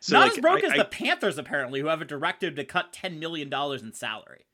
so 0.00 0.18
Not 0.18 0.28
like, 0.28 0.32
as 0.32 0.38
broke 0.38 0.62
I- 0.62 0.66
as 0.66 0.72
I- 0.72 0.76
the 0.76 0.84
Panthers, 0.84 1.38
apparently, 1.38 1.80
who 1.80 1.86
have 1.86 2.02
a 2.02 2.04
directive 2.04 2.54
to 2.56 2.64
cut 2.64 2.92
$10 2.92 3.18
million 3.18 3.50
in 3.52 3.92
salary. 3.94 4.44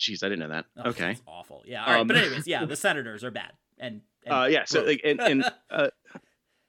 Jeez, 0.00 0.24
I 0.24 0.28
didn't 0.28 0.40
know 0.40 0.48
that. 0.48 0.64
Oh, 0.76 0.90
okay. 0.90 1.08
That's 1.08 1.22
awful. 1.26 1.62
Yeah. 1.64 1.84
All 1.84 1.92
right. 1.92 2.00
Um, 2.00 2.08
but, 2.08 2.16
anyways, 2.16 2.48
yeah, 2.48 2.64
the 2.66 2.74
Senators 2.74 3.22
are 3.22 3.30
bad. 3.30 3.52
And, 3.78 4.00
and 4.24 4.34
Uh, 4.34 4.46
yeah. 4.50 4.64
So 4.64 4.82
like, 4.82 5.02
and, 5.04 5.20
and 5.20 5.44
uh, 5.70 5.88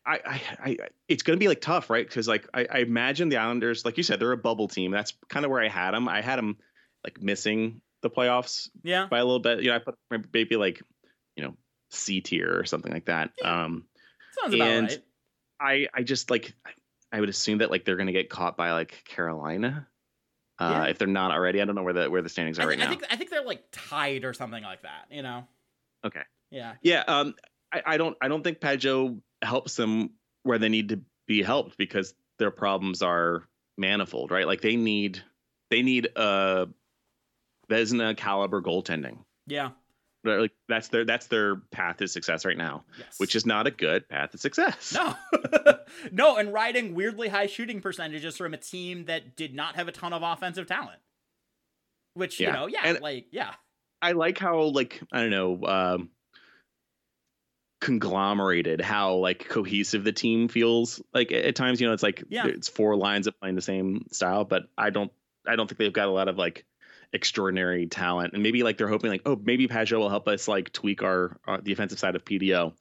I, 0.05 0.19
I, 0.25 0.41
I, 0.63 0.77
it's 1.07 1.23
going 1.23 1.37
to 1.37 1.43
be 1.43 1.47
like 1.47 1.61
tough, 1.61 1.89
right? 1.89 2.07
Because 2.07 2.27
like, 2.27 2.47
I, 2.53 2.67
I 2.71 2.77
imagine 2.79 3.29
the 3.29 3.37
Islanders, 3.37 3.85
like 3.85 3.97
you 3.97 4.03
said, 4.03 4.19
they're 4.19 4.31
a 4.31 4.37
bubble 4.37 4.67
team. 4.67 4.91
That's 4.91 5.13
kind 5.29 5.43
of 5.43 5.49
where 5.51 5.61
I 5.63 5.67
had 5.69 5.91
them. 5.91 6.07
I 6.07 6.21
had 6.21 6.37
them 6.37 6.57
like 7.03 7.21
missing 7.21 7.81
the 8.01 8.09
playoffs 8.11 8.69
yeah. 8.83 9.07
by 9.09 9.17
a 9.17 9.25
little 9.25 9.39
bit. 9.39 9.61
You 9.61 9.69
know, 9.69 9.77
I 9.77 9.79
put 9.79 9.95
maybe 10.33 10.57
like, 10.57 10.81
you 11.35 11.43
know, 11.43 11.55
C 11.89 12.21
tier 12.21 12.55
or 12.59 12.65
something 12.65 12.91
like 12.91 13.05
that. 13.05 13.31
Um, 13.43 13.85
Sounds 14.39 14.53
about 14.53 14.67
and- 14.67 14.87
right. 14.89 15.03
I, 15.59 15.87
I 15.93 16.03
just 16.03 16.31
like, 16.31 16.53
I 17.11 17.19
would 17.19 17.29
assume 17.29 17.59
that 17.59 17.69
like 17.69 17.85
they're 17.85 17.95
going 17.97 18.07
to 18.07 18.13
get 18.13 18.29
caught 18.29 18.57
by 18.57 18.71
like 18.71 19.03
Carolina. 19.05 19.87
Uh, 20.59 20.69
Yeah. 20.85 20.89
if 20.91 20.97
they're 20.97 21.07
not 21.07 21.31
already, 21.31 21.61
I 21.61 21.65
don't 21.65 21.75
know 21.75 21.83
where 21.83 21.93
the 21.93 22.09
where 22.09 22.21
the 22.21 22.29
standings 22.29 22.57
are 22.59 22.63
I, 22.63 22.65
right 22.65 22.77
thi- 22.77 22.83
I 22.83 22.85
now. 22.85 22.91
think 22.91 23.05
I 23.11 23.15
think 23.15 23.29
they're 23.29 23.43
like 23.45 23.63
tied 23.71 24.25
or 24.25 24.33
something 24.33 24.63
like 24.63 24.81
that. 24.83 25.05
You 25.11 25.21
know. 25.21 25.47
Okay. 26.05 26.21
Yeah. 26.49 26.73
Yeah, 26.81 27.03
um, 27.07 27.35
I, 27.71 27.81
I 27.85 27.97
don't 27.97 28.17
I 28.21 28.27
don't 28.27 28.43
think 28.43 28.59
Pageau 28.59 29.21
helps 29.41 29.75
them 29.75 30.11
where 30.43 30.57
they 30.57 30.69
need 30.69 30.89
to 30.89 31.01
be 31.27 31.43
helped 31.43 31.77
because 31.77 32.13
their 32.39 32.51
problems 32.51 33.01
are 33.01 33.47
manifold, 33.77 34.31
right? 34.31 34.45
Like 34.47 34.61
they 34.61 34.75
need 34.75 35.21
they 35.69 35.81
need 35.83 36.07
a 36.15 36.67
Vezina 37.69 38.15
caliber 38.17 38.61
goaltending. 38.61 39.19
Yeah. 39.47 39.71
Like 40.23 40.51
that's 40.69 40.89
their 40.89 41.03
that's 41.03 41.27
their 41.27 41.55
path 41.71 41.97
to 41.97 42.07
success 42.07 42.45
right 42.45 42.57
now, 42.57 42.83
Yes. 42.99 43.19
which 43.19 43.35
is 43.35 43.45
not 43.45 43.65
a 43.65 43.71
good 43.71 44.07
path 44.07 44.31
to 44.31 44.37
success. 44.37 44.93
no, 44.93 45.15
no, 46.11 46.37
and 46.37 46.53
riding 46.53 46.93
weirdly 46.93 47.27
high 47.27 47.47
shooting 47.47 47.81
percentages 47.81 48.37
from 48.37 48.53
a 48.53 48.57
team 48.57 49.05
that 49.05 49.35
did 49.35 49.55
not 49.55 49.75
have 49.77 49.87
a 49.87 49.91
ton 49.91 50.13
of 50.13 50.21
offensive 50.21 50.67
talent. 50.67 50.99
Which 52.13 52.39
you 52.39 52.51
know, 52.51 52.67
yeah, 52.67 52.81
And- 52.83 53.01
like 53.01 53.27
yeah, 53.31 53.51
I 54.01 54.11
like 54.11 54.37
how 54.37 54.61
like 54.61 55.01
I 55.11 55.21
don't 55.21 55.31
know 55.31 55.65
um 55.65 56.09
conglomerated 57.79 58.79
how 58.79 59.15
like 59.15 59.49
cohesive 59.49 60.03
the 60.03 60.11
team 60.11 60.47
feels 60.47 61.01
like 61.15 61.31
at 61.31 61.45
at 61.45 61.55
times 61.55 61.81
you 61.81 61.87
know 61.87 61.93
it's 61.93 62.03
like 62.03 62.23
Yeah. 62.29 62.45
it's 62.45 62.67
four 62.69 62.95
lines 62.95 63.25
of 63.25 63.39
playing 63.39 63.55
the 63.55 63.61
same 63.63 64.05
style 64.11 64.45
but 64.45 64.63
I 64.77 64.91
don't 64.91 65.11
I 65.47 65.55
don't 65.55 65.67
think 65.67 65.79
they've 65.79 65.91
got 65.91 66.07
a 66.07 66.11
lot 66.11 66.27
of 66.27 66.37
like 66.37 66.63
extraordinary 67.13 67.87
talent 67.87 68.33
and 68.33 68.41
maybe 68.41 68.63
like 68.63 68.77
they're 68.77 68.87
hoping 68.87 69.11
like 69.11 69.21
oh 69.25 69.39
maybe 69.43 69.67
Pageau 69.67 69.99
will 69.99 70.09
help 70.09 70.27
us 70.27 70.47
like 70.47 70.71
tweak 70.71 71.03
our, 71.03 71.37
our 71.45 71.59
the 71.59 71.73
offensive 71.73 71.99
side 71.99 72.15
of 72.15 72.23
PDO 72.23 72.73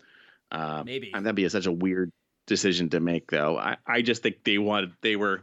um, 0.53 0.85
Maybe. 0.85 1.11
and 1.13 1.27
that'd 1.27 1.35
be 1.35 1.49
such 1.49 1.67
a 1.67 1.73
weird 1.73 2.13
decision 2.47 2.91
to 2.91 3.01
make 3.01 3.31
though 3.31 3.59
I 3.59 3.77
I 3.87 4.03
just 4.03 4.23
think 4.23 4.45
they 4.45 4.59
wanted 4.59 4.93
they 5.01 5.17
were 5.17 5.43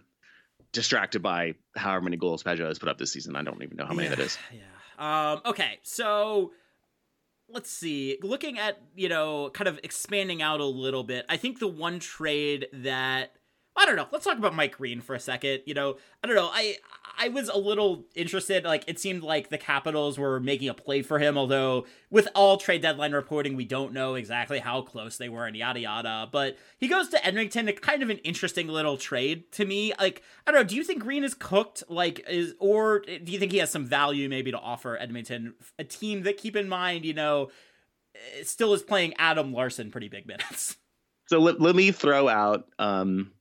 distracted 0.71 1.21
by 1.21 1.55
however 1.75 2.01
many 2.01 2.17
goals 2.17 2.43
Pageau 2.43 2.67
has 2.67 2.79
put 2.79 2.87
up 2.89 2.97
this 2.97 3.11
season 3.11 3.35
I 3.35 3.43
don't 3.43 3.61
even 3.61 3.77
know 3.77 3.85
how 3.85 3.93
many 3.93 4.09
yeah, 4.09 4.15
that 4.15 4.23
is 4.23 4.37
Yeah. 4.53 4.61
Um. 4.97 5.41
Okay. 5.45 5.79
So 5.83 6.53
let's 7.49 7.69
see. 7.69 8.17
Looking 8.21 8.57
at 8.57 8.81
you 8.95 9.09
know, 9.09 9.49
kind 9.51 9.67
of 9.67 9.79
expanding 9.83 10.41
out 10.41 10.59
a 10.59 10.65
little 10.65 11.03
bit. 11.03 11.25
I 11.29 11.37
think 11.37 11.59
the 11.59 11.67
one 11.67 11.99
trade 11.99 12.67
that 12.73 13.33
I 13.75 13.85
don't 13.85 13.95
know. 13.95 14.07
Let's 14.11 14.25
talk 14.25 14.37
about 14.37 14.55
Mike 14.55 14.77
Green 14.77 15.01
for 15.01 15.13
a 15.13 15.19
second. 15.19 15.61
You 15.65 15.75
know, 15.75 15.97
I 16.23 16.27
don't 16.27 16.35
know. 16.35 16.49
I 16.51 16.77
I 17.17 17.29
was 17.29 17.49
a 17.49 17.57
little 17.57 18.05
interested. 18.15 18.63
Like 18.63 18.83
it 18.87 18.99
seemed 18.99 19.23
like 19.23 19.49
the 19.49 19.57
Capitals 19.57 20.19
were 20.19 20.39
making 20.39 20.69
a 20.69 20.73
play 20.73 21.01
for 21.01 21.19
him, 21.19 21.37
although 21.37 21.85
with 22.09 22.27
all 22.35 22.57
trade 22.57 22.81
deadline 22.81 23.11
reporting, 23.11 23.55
we 23.55 23.65
don't 23.65 23.93
know 23.93 24.15
exactly 24.15 24.59
how 24.59 24.81
close 24.81 25.17
they 25.17 25.27
were 25.27 25.45
and 25.45 25.55
yada 25.55 25.79
yada. 25.79 26.29
But 26.31 26.57
he 26.77 26.87
goes 26.87 27.09
to 27.09 27.25
Edmonton, 27.25 27.67
a 27.67 27.73
kind 27.73 28.03
of 28.03 28.09
an 28.09 28.19
interesting 28.19 28.67
little 28.67 28.97
trade 28.97 29.51
to 29.53 29.65
me. 29.65 29.93
Like 29.99 30.21
I 30.45 30.51
don't 30.51 30.61
know. 30.61 30.67
Do 30.67 30.75
you 30.75 30.83
think 30.83 31.01
Green 31.01 31.23
is 31.23 31.33
cooked? 31.33 31.83
Like 31.89 32.23
is 32.29 32.53
or 32.59 32.99
do 32.99 33.31
you 33.31 33.39
think 33.39 33.51
he 33.51 33.57
has 33.57 33.71
some 33.71 33.85
value 33.85 34.29
maybe 34.29 34.51
to 34.51 34.59
offer 34.59 34.97
Edmonton, 34.97 35.55
a 35.79 35.83
team 35.83 36.23
that 36.23 36.37
keep 36.37 36.55
in 36.55 36.69
mind, 36.69 37.03
you 37.03 37.13
know, 37.13 37.49
eh, 38.15 38.43
still 38.43 38.73
is 38.73 38.83
playing 38.83 39.13
Adam 39.17 39.51
Larsson 39.53 39.91
pretty 39.91 40.09
big 40.09 40.27
minutes. 40.27 40.77
So 41.29 41.39
let, 41.39 41.59
let 41.59 41.75
me 41.75 41.91
throw 41.91 42.29
out 42.29 42.67
um 42.79 43.31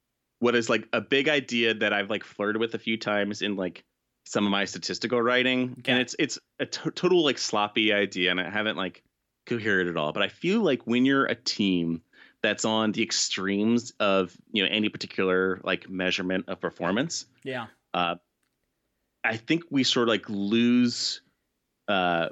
what 0.46 0.54
is 0.54 0.70
like 0.70 0.86
a 0.92 1.00
big 1.00 1.28
idea 1.28 1.74
that 1.74 1.92
I've 1.92 2.08
like 2.08 2.22
flirted 2.22 2.60
with 2.60 2.74
a 2.74 2.78
few 2.78 2.96
times 2.96 3.42
in 3.42 3.56
like 3.56 3.82
some 4.26 4.44
of 4.46 4.52
my 4.52 4.64
statistical 4.64 5.20
writing 5.20 5.74
Okay. 5.80 5.90
and 5.90 6.00
it's 6.00 6.14
it's 6.20 6.38
a 6.60 6.66
total 6.66 7.24
like 7.24 7.36
sloppy 7.36 7.92
idea 7.92 8.30
and 8.30 8.40
I 8.40 8.48
haven't 8.48 8.76
like 8.76 9.02
coherent 9.44 9.90
at 9.90 9.96
all 9.96 10.12
but 10.12 10.22
I 10.22 10.28
feel 10.28 10.60
like 10.62 10.86
when 10.86 11.04
you're 11.04 11.26
a 11.26 11.34
team 11.34 12.00
that's 12.42 12.64
on 12.64 12.92
the 12.92 13.02
extremes 13.02 13.92
of 13.98 14.36
you 14.52 14.62
know 14.62 14.68
any 14.70 14.88
particular 14.88 15.60
like 15.64 15.88
measurement 15.90 16.44
of 16.46 16.60
performance 16.60 17.26
Yeah. 17.42 17.66
uh 17.92 18.14
I 19.24 19.36
think 19.38 19.64
we 19.70 19.82
sort 19.82 20.08
of 20.08 20.12
like 20.12 20.28
lose 20.28 21.22
uh 21.88 22.28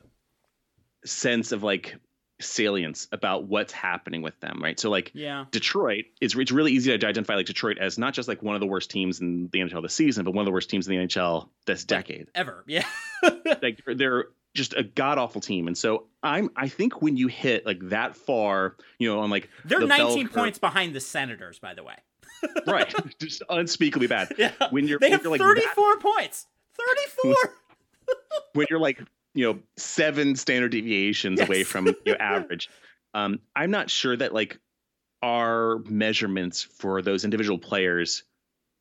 sense 1.04 1.50
of 1.50 1.64
like 1.64 1.96
salience 2.40 3.06
about 3.12 3.44
what's 3.44 3.72
happening 3.72 4.20
with 4.20 4.38
them 4.40 4.60
right 4.62 4.78
so 4.80 4.90
like 4.90 5.12
Yeah. 5.14 5.44
Detroit, 5.50 6.06
it's 6.20 6.34
it's 6.34 6.50
really 6.50 6.72
easy 6.72 6.90
to 6.90 7.06
identify 7.06 7.34
like 7.36 7.46
Detroit 7.46 7.78
as 7.78 7.96
not 7.98 8.12
just 8.14 8.28
like 8.28 8.42
one 8.42 8.54
of 8.56 8.60
the 8.60 8.66
worst 8.66 8.90
teams 8.90 9.20
in 9.20 9.48
the 9.52 9.60
NHL 9.60 9.82
this 9.82 9.94
season, 9.94 10.24
but 10.24 10.32
one 10.34 10.42
of 10.42 10.46
the 10.46 10.52
worst 10.52 10.68
teams 10.68 10.88
in 10.88 10.96
the 10.98 11.06
NHL 11.06 11.48
this 11.66 11.84
decade. 11.84 12.28
Ever. 12.34 12.64
Yeah. 12.66 12.84
like 13.62 13.80
they're- 13.86 14.26
just 14.54 14.72
a 14.74 14.84
god 14.84 15.18
awful 15.18 15.40
team, 15.40 15.66
and 15.66 15.76
so 15.76 16.06
I'm 16.22 16.48
I 16.54 16.68
think 16.68 17.02
when 17.02 17.16
you 17.16 17.26
hit 17.26 17.66
like 17.66 17.80
that 17.88 18.14
far, 18.16 18.76
you 19.00 19.08
know, 19.12 19.18
on 19.18 19.28
like 19.28 19.48
They're 19.64 19.80
the 19.80 19.86
19 19.88 20.26
curve- 20.28 20.32
points 20.36 20.58
behind 20.60 20.94
the 20.94 21.00
Senators, 21.00 21.58
by 21.58 21.74
the 21.74 21.82
way. 21.82 21.96
right, 22.68 22.94
just 23.20 23.42
unspeakably 23.50 24.06
bad. 24.06 24.32
Yeah. 24.38 24.52
When 24.70 24.86
you're 24.86 25.00
They 25.00 25.10
have 25.10 25.22
you're, 25.24 25.32
like 25.32 25.40
34 25.40 25.98
points. 25.98 26.46
34. 26.76 27.34
when 28.52 28.66
you're 28.70 28.78
like 28.78 29.00
you 29.34 29.44
know 29.52 29.58
seven 29.76 30.36
standard 30.36 30.70
deviations 30.72 31.40
away 31.40 31.64
from 31.64 31.94
your 32.04 32.20
average, 32.20 32.70
um, 33.14 33.40
I'm 33.54 33.70
not 33.70 33.90
sure 33.90 34.16
that 34.16 34.32
like 34.32 34.58
our 35.22 35.78
measurements 35.86 36.62
for 36.62 37.00
those 37.02 37.24
individual 37.24 37.58
players 37.58 38.24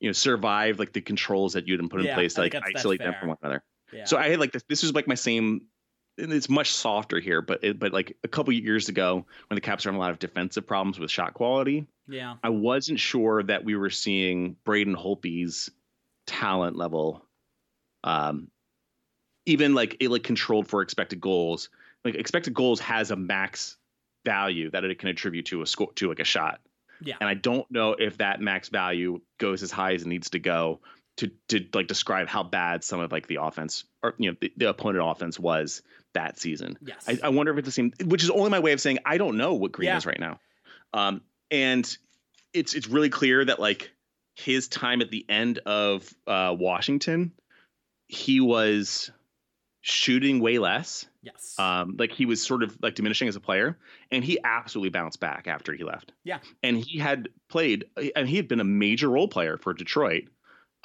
you 0.02 0.10
know 0.10 0.14
survive 0.14 0.78
like 0.80 0.92
the 0.92 1.00
controls 1.00 1.54
that 1.54 1.68
you'd 1.68 1.90
put 1.90 2.02
in 2.02 2.06
Yeah, 2.08 2.16
place 2.16 2.34
to 2.34 2.42
like 2.42 2.52
think 2.52 2.64
that's- 2.66 2.74
that's 2.74 2.82
isolate 2.82 3.00
them 3.00 3.16
from 3.18 3.30
one 3.30 3.38
another 3.42 3.64
Yeah. 3.94 4.04
so 4.04 4.18
i 4.18 4.28
had 4.28 4.40
like 4.40 4.52
this 4.52 4.64
this 4.68 4.84
is 4.84 4.94
like 4.94 5.08
my 5.08 5.16
same 5.16 5.62
and 6.18 6.34
it's 6.34 6.50
much 6.50 6.74
softer 6.74 7.22
here 7.22 7.42
but 7.42 7.64
it, 7.64 7.80
but 7.80 7.94
like 7.94 8.18
a 8.26 8.28
couple 8.28 8.52
years 8.52 8.90
ago 8.90 9.26
when 9.48 9.56
the 9.56 9.62
caps 9.62 9.86
were 9.86 9.92
having 9.92 10.00
a 10.00 10.02
lot 10.02 10.12
of 10.12 10.20
defensive 10.20 10.68
problems 10.68 11.00
with 11.00 11.10
shot 11.10 11.34
quality 11.34 11.88
yeah. 12.10 12.36
i 12.44 12.50
wasn't 12.50 13.00
sure 13.00 13.42
that 13.44 13.64
we 13.64 13.78
were 13.78 13.90
seeing 13.90 14.58
Braden 14.66 14.96
Holtby's 14.98 15.70
talent 16.28 16.76
level 16.76 17.26
um 18.04 18.50
even 19.46 19.74
like 19.74 19.98
it 20.00 20.10
like 20.10 20.24
controlled 20.24 20.68
for 20.68 20.82
expected 20.82 21.20
goals 21.22 21.70
like 22.06 22.16
expected 22.16 22.54
goals 22.54 22.80
has 22.80 23.12
a 23.12 23.16
max 23.16 23.78
value 24.26 24.70
that 24.72 24.84
it 24.84 25.00
can 25.00 25.10
attribute 25.10 25.46
to 25.48 25.62
a 25.62 25.66
score 25.68 25.92
to 25.94 26.08
like 26.10 26.20
a 26.20 26.24
shot 26.26 26.60
Yeah. 27.02 27.16
and 27.20 27.30
I 27.30 27.34
don't 27.34 27.70
know 27.72 27.94
if 27.94 28.18
that 28.20 28.40
max 28.42 28.70
value 28.70 29.22
goes 29.38 29.64
as 29.64 29.72
high 29.72 29.94
as 29.94 30.04
it 30.04 30.08
needs 30.08 30.30
to 30.32 30.40
go 30.40 30.80
to 31.18 31.30
to 31.50 31.66
like 31.74 31.88
describe 31.88 32.28
how 32.28 32.42
bad 32.44 32.84
some 32.84 33.00
of 33.00 33.12
like 33.12 33.28
the 33.28 33.38
offense 33.42 33.84
or 34.02 34.16
you 34.18 34.32
know 34.32 34.38
the, 34.42 34.52
the 34.58 34.70
opponent 34.70 35.04
offense 35.08 35.38
was 35.40 35.82
that 36.14 36.40
season. 36.40 36.78
Yes. 36.82 37.04
I, 37.08 37.20
I 37.24 37.30
wonder 37.30 37.52
if 37.52 37.58
it's 37.58 37.66
the 37.66 37.72
same, 37.72 37.92
which 38.06 38.24
is 38.24 38.30
only 38.30 38.50
my 38.52 38.60
way 38.60 38.72
of 38.74 38.80
saying 38.82 39.00
I 39.06 39.18
don't 39.18 39.36
know 39.38 39.54
what 39.56 39.72
Green 39.72 39.88
Yeah. 39.88 39.98
is 39.98 40.06
right 40.06 40.20
now. 40.20 40.40
Um, 40.94 41.22
and 41.52 41.86
it's 42.54 42.74
it's 42.76 42.88
really 42.88 43.10
clear 43.10 43.44
that 43.46 43.60
like 43.60 43.92
his 44.36 44.68
time 44.68 45.02
at 45.02 45.10
the 45.12 45.26
end 45.30 45.60
of 45.66 46.08
uh, 46.28 46.56
Washington, 46.58 47.32
he 48.08 48.40
was 48.40 49.12
shooting 49.86 50.40
way 50.40 50.58
less. 50.60 51.06
yes. 51.22 51.56
Um, 51.60 51.98
like 52.00 52.12
he 52.12 52.26
was 52.26 52.42
sort 52.42 52.64
of 52.64 52.76
like 52.82 52.96
diminishing 52.96 53.28
as 53.28 53.36
a 53.36 53.40
player, 53.42 53.78
and 54.12 54.24
he 54.24 54.40
absolutely 54.44 54.90
bounced 54.90 55.20
back 55.20 55.46
after 55.48 55.74
he 55.74 55.84
left. 55.84 56.14
Yeah. 56.24 56.40
and 56.64 56.78
he 56.78 56.98
had 56.98 57.28
played, 57.50 57.86
and 58.16 58.28
he 58.28 58.38
had 58.38 58.48
been 58.48 58.60
a 58.62 58.64
major 58.66 59.10
role 59.10 59.28
player 59.28 59.58
for 59.58 59.74
Detroit. 59.74 60.24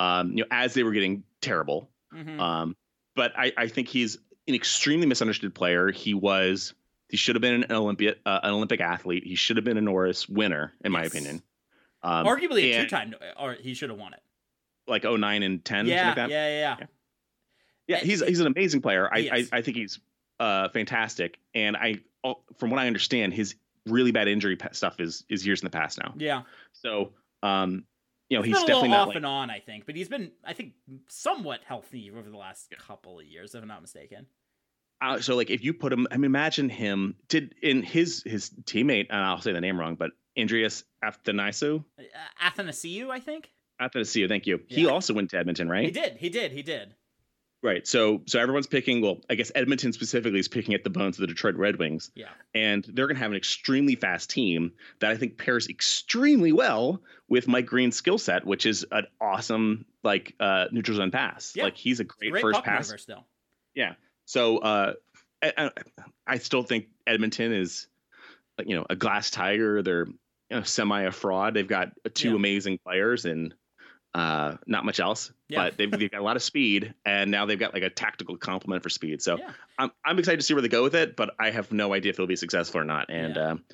Um, 0.00 0.30
you 0.32 0.38
know, 0.42 0.46
as 0.50 0.74
they 0.74 0.82
were 0.84 0.92
getting 0.92 1.22
terrible. 1.40 1.90
Mhm. 2.14 2.38
Um, 2.38 2.76
but 3.16 3.32
I, 3.36 3.52
I 3.56 3.66
think 3.68 3.88
he's 3.88 4.16
an 4.46 4.54
extremely 4.54 5.06
misunderstood 5.06 5.54
player. 5.54 5.90
He 5.90 6.14
was, 6.14 6.72
he 7.08 7.16
should 7.16 7.34
have 7.36 7.42
been 7.42 7.64
an 7.64 7.72
Olympic, 7.72 8.18
uh, 8.24 8.40
an 8.44 8.52
Olympic 8.52 8.80
athlete. 8.80 9.24
He 9.26 9.34
should 9.34 9.56
have 9.56 9.64
been 9.64 9.76
a 9.76 9.80
Norris 9.80 10.28
winner, 10.28 10.72
in 10.84 10.92
my 10.92 11.02
opinion. 11.04 11.42
Um, 12.02 12.26
Arguably 12.26 12.76
a 12.78 12.82
two-time, 12.82 13.14
or 13.38 13.54
he 13.54 13.74
should 13.74 13.90
have 13.90 13.98
won 13.98 14.12
it. 14.14 14.20
like 14.86 15.02
09 15.04 15.42
and 15.42 15.64
10, 15.64 15.78
something 15.78 15.92
Yeah, 15.92 16.06
like 16.06 16.14
that. 16.16 16.30
yeah, 16.30 16.48
yeah, 16.48 16.76
yeah. 16.80 16.86
Yeah, 17.88 17.98
he's 17.98 18.22
he's 18.24 18.40
an 18.40 18.46
amazing 18.46 18.80
player. 18.80 19.08
I 19.12 19.18
I. 19.32 19.58
I 19.58 19.62
think 19.62 19.76
he's 19.76 19.98
uh, 20.38 20.68
fantastic, 20.68 21.38
and 21.54 21.76
I 21.76 21.96
oh, 22.22 22.36
from 22.58 22.70
what 22.70 22.78
I 22.78 22.86
understand, 22.86 23.34
his 23.34 23.56
really 23.86 24.12
bad 24.12 24.28
injury 24.28 24.56
stuff 24.72 25.00
is 25.00 25.24
is 25.28 25.44
years 25.44 25.60
in 25.60 25.66
the 25.66 25.70
past 25.70 25.98
now. 25.98 26.14
Yeah. 26.16 26.42
So 26.72 27.12
um, 27.42 27.84
you 28.28 28.36
know, 28.36 28.42
he's, 28.42 28.56
he's, 28.56 28.64
been 28.64 28.74
definitely 28.74 28.96
off 28.96 29.08
like, 29.08 29.16
and 29.16 29.26
on, 29.26 29.50
I 29.50 29.60
think, 29.60 29.86
but 29.86 29.96
he's 29.96 30.08
been, 30.08 30.32
I 30.44 30.52
think, 30.52 30.74
somewhat 31.08 31.60
healthy 31.64 32.10
over 32.10 32.28
the 32.28 32.36
last 32.36 32.72
couple 32.78 33.18
of 33.18 33.24
years, 33.24 33.54
if 33.54 33.62
I'm 33.62 33.68
not 33.68 33.80
mistaken. 33.80 34.26
uh, 35.00 35.20
so 35.20 35.34
like 35.34 35.50
if 35.50 35.64
you 35.64 35.72
put 35.72 35.92
him, 35.92 36.06
I 36.10 36.16
mean, 36.16 36.26
imagine 36.26 36.68
him 36.68 37.16
did 37.28 37.54
in 37.62 37.82
his 37.82 38.22
his 38.24 38.50
teammate, 38.64 39.06
and 39.10 39.20
I'll 39.20 39.40
say 39.40 39.52
the 39.52 39.60
name 39.60 39.80
wrong, 39.80 39.94
but 39.94 40.10
Andreas 40.38 40.84
Athanasiou, 41.02 41.84
Uh, 41.98 42.02
Athanasiu, 42.42 43.10
I 43.10 43.20
think. 43.20 43.50
Athanasiou, 43.80 44.28
thank 44.28 44.46
you. 44.46 44.60
He 44.66 44.86
also 44.86 45.14
went 45.14 45.30
to 45.30 45.38
Edmonton, 45.38 45.68
right? 45.68 45.84
He 45.84 45.90
did. 45.90 46.16
He 46.16 46.28
did. 46.28 46.52
He 46.52 46.62
did. 46.62 46.94
Right. 47.60 47.84
So 47.86 48.22
so 48.26 48.38
everyone's 48.38 48.68
picking. 48.68 49.00
Well, 49.00 49.18
I 49.28 49.34
guess 49.34 49.50
Edmonton 49.54 49.92
specifically 49.92 50.38
is 50.38 50.46
picking 50.46 50.74
at 50.74 50.84
the 50.84 50.90
bones 50.90 51.16
of 51.16 51.22
the 51.22 51.26
Detroit 51.26 51.56
Red 51.56 51.76
Wings, 51.76 52.10
Yeah. 52.14 52.28
and 52.54 52.84
they're 52.84 53.06
going 53.08 53.16
to 53.16 53.22
have 53.22 53.32
an 53.32 53.36
extremely 53.36 53.96
fast 53.96 54.30
team 54.30 54.72
that 55.00 55.10
I 55.10 55.16
think 55.16 55.38
pairs 55.38 55.68
extremely 55.68 56.52
well 56.52 57.02
with 57.28 57.48
Mike 57.48 57.66
Green's 57.66 57.96
skill 57.96 58.16
set, 58.18 58.46
which 58.46 58.64
is 58.64 58.86
an 58.92 59.06
awesome 59.20 59.86
like 60.04 60.36
uh, 60.38 60.66
neutral 60.70 60.96
zone 60.98 61.10
pass. 61.10 61.52
Yeah. 61.56 61.64
Like 61.64 61.76
he's 61.76 61.98
a 61.98 62.04
great, 62.04 62.30
Great 62.30 62.42
first 62.42 62.62
pass. 62.62 62.92
still. 63.02 63.26
Yeah. 63.74 63.94
So 64.24 64.58
uh, 64.58 64.92
I, 65.42 65.70
I, 66.26 66.38
still 66.38 66.62
think 66.62 66.86
Edmonton 67.06 67.52
is, 67.52 67.88
you 68.64 68.76
know, 68.76 68.86
a 68.88 68.94
glass 68.94 69.30
tiger. 69.30 69.82
They're 69.82 70.06
you 70.06 70.56
know, 70.56 70.62
semi 70.62 71.02
a 71.02 71.10
fraud. 71.10 71.54
They've 71.54 71.66
got 71.66 71.90
two 72.14 72.30
Yeah. 72.30 72.36
amazing 72.36 72.78
players 72.78 73.24
and 73.24 73.52
uh, 74.14 74.56
not 74.66 74.84
much 74.84 75.00
else. 75.00 75.32
Yeah. 75.48 75.64
But 75.64 75.76
they've, 75.78 75.90
they've 75.90 76.10
got 76.10 76.20
a 76.20 76.24
lot 76.24 76.36
of 76.36 76.42
speed, 76.42 76.94
and 77.06 77.30
now 77.30 77.46
they've 77.46 77.58
got 77.58 77.72
like 77.74 77.82
a 77.82 77.90
tactical 77.90 78.36
complement 78.36 78.82
for 78.82 78.88
speed. 78.90 79.22
So 79.22 79.38
Yeah. 79.38 79.50
I'm 79.78 79.90
I'm 80.04 80.18
excited 80.18 80.38
to 80.38 80.42
see 80.42 80.54
where 80.54 80.62
they 80.62 80.68
go 80.68 80.82
with 80.82 80.94
it, 80.94 81.16
but 81.16 81.34
I 81.38 81.50
have 81.50 81.72
no 81.72 81.92
idea 81.94 82.10
if 82.10 82.16
it'll 82.16 82.26
be 82.26 82.36
successful 82.36 82.80
or 82.80 82.84
not. 82.84 83.10
And 83.10 83.36
Yeah. 83.36 83.50
um, 83.52 83.64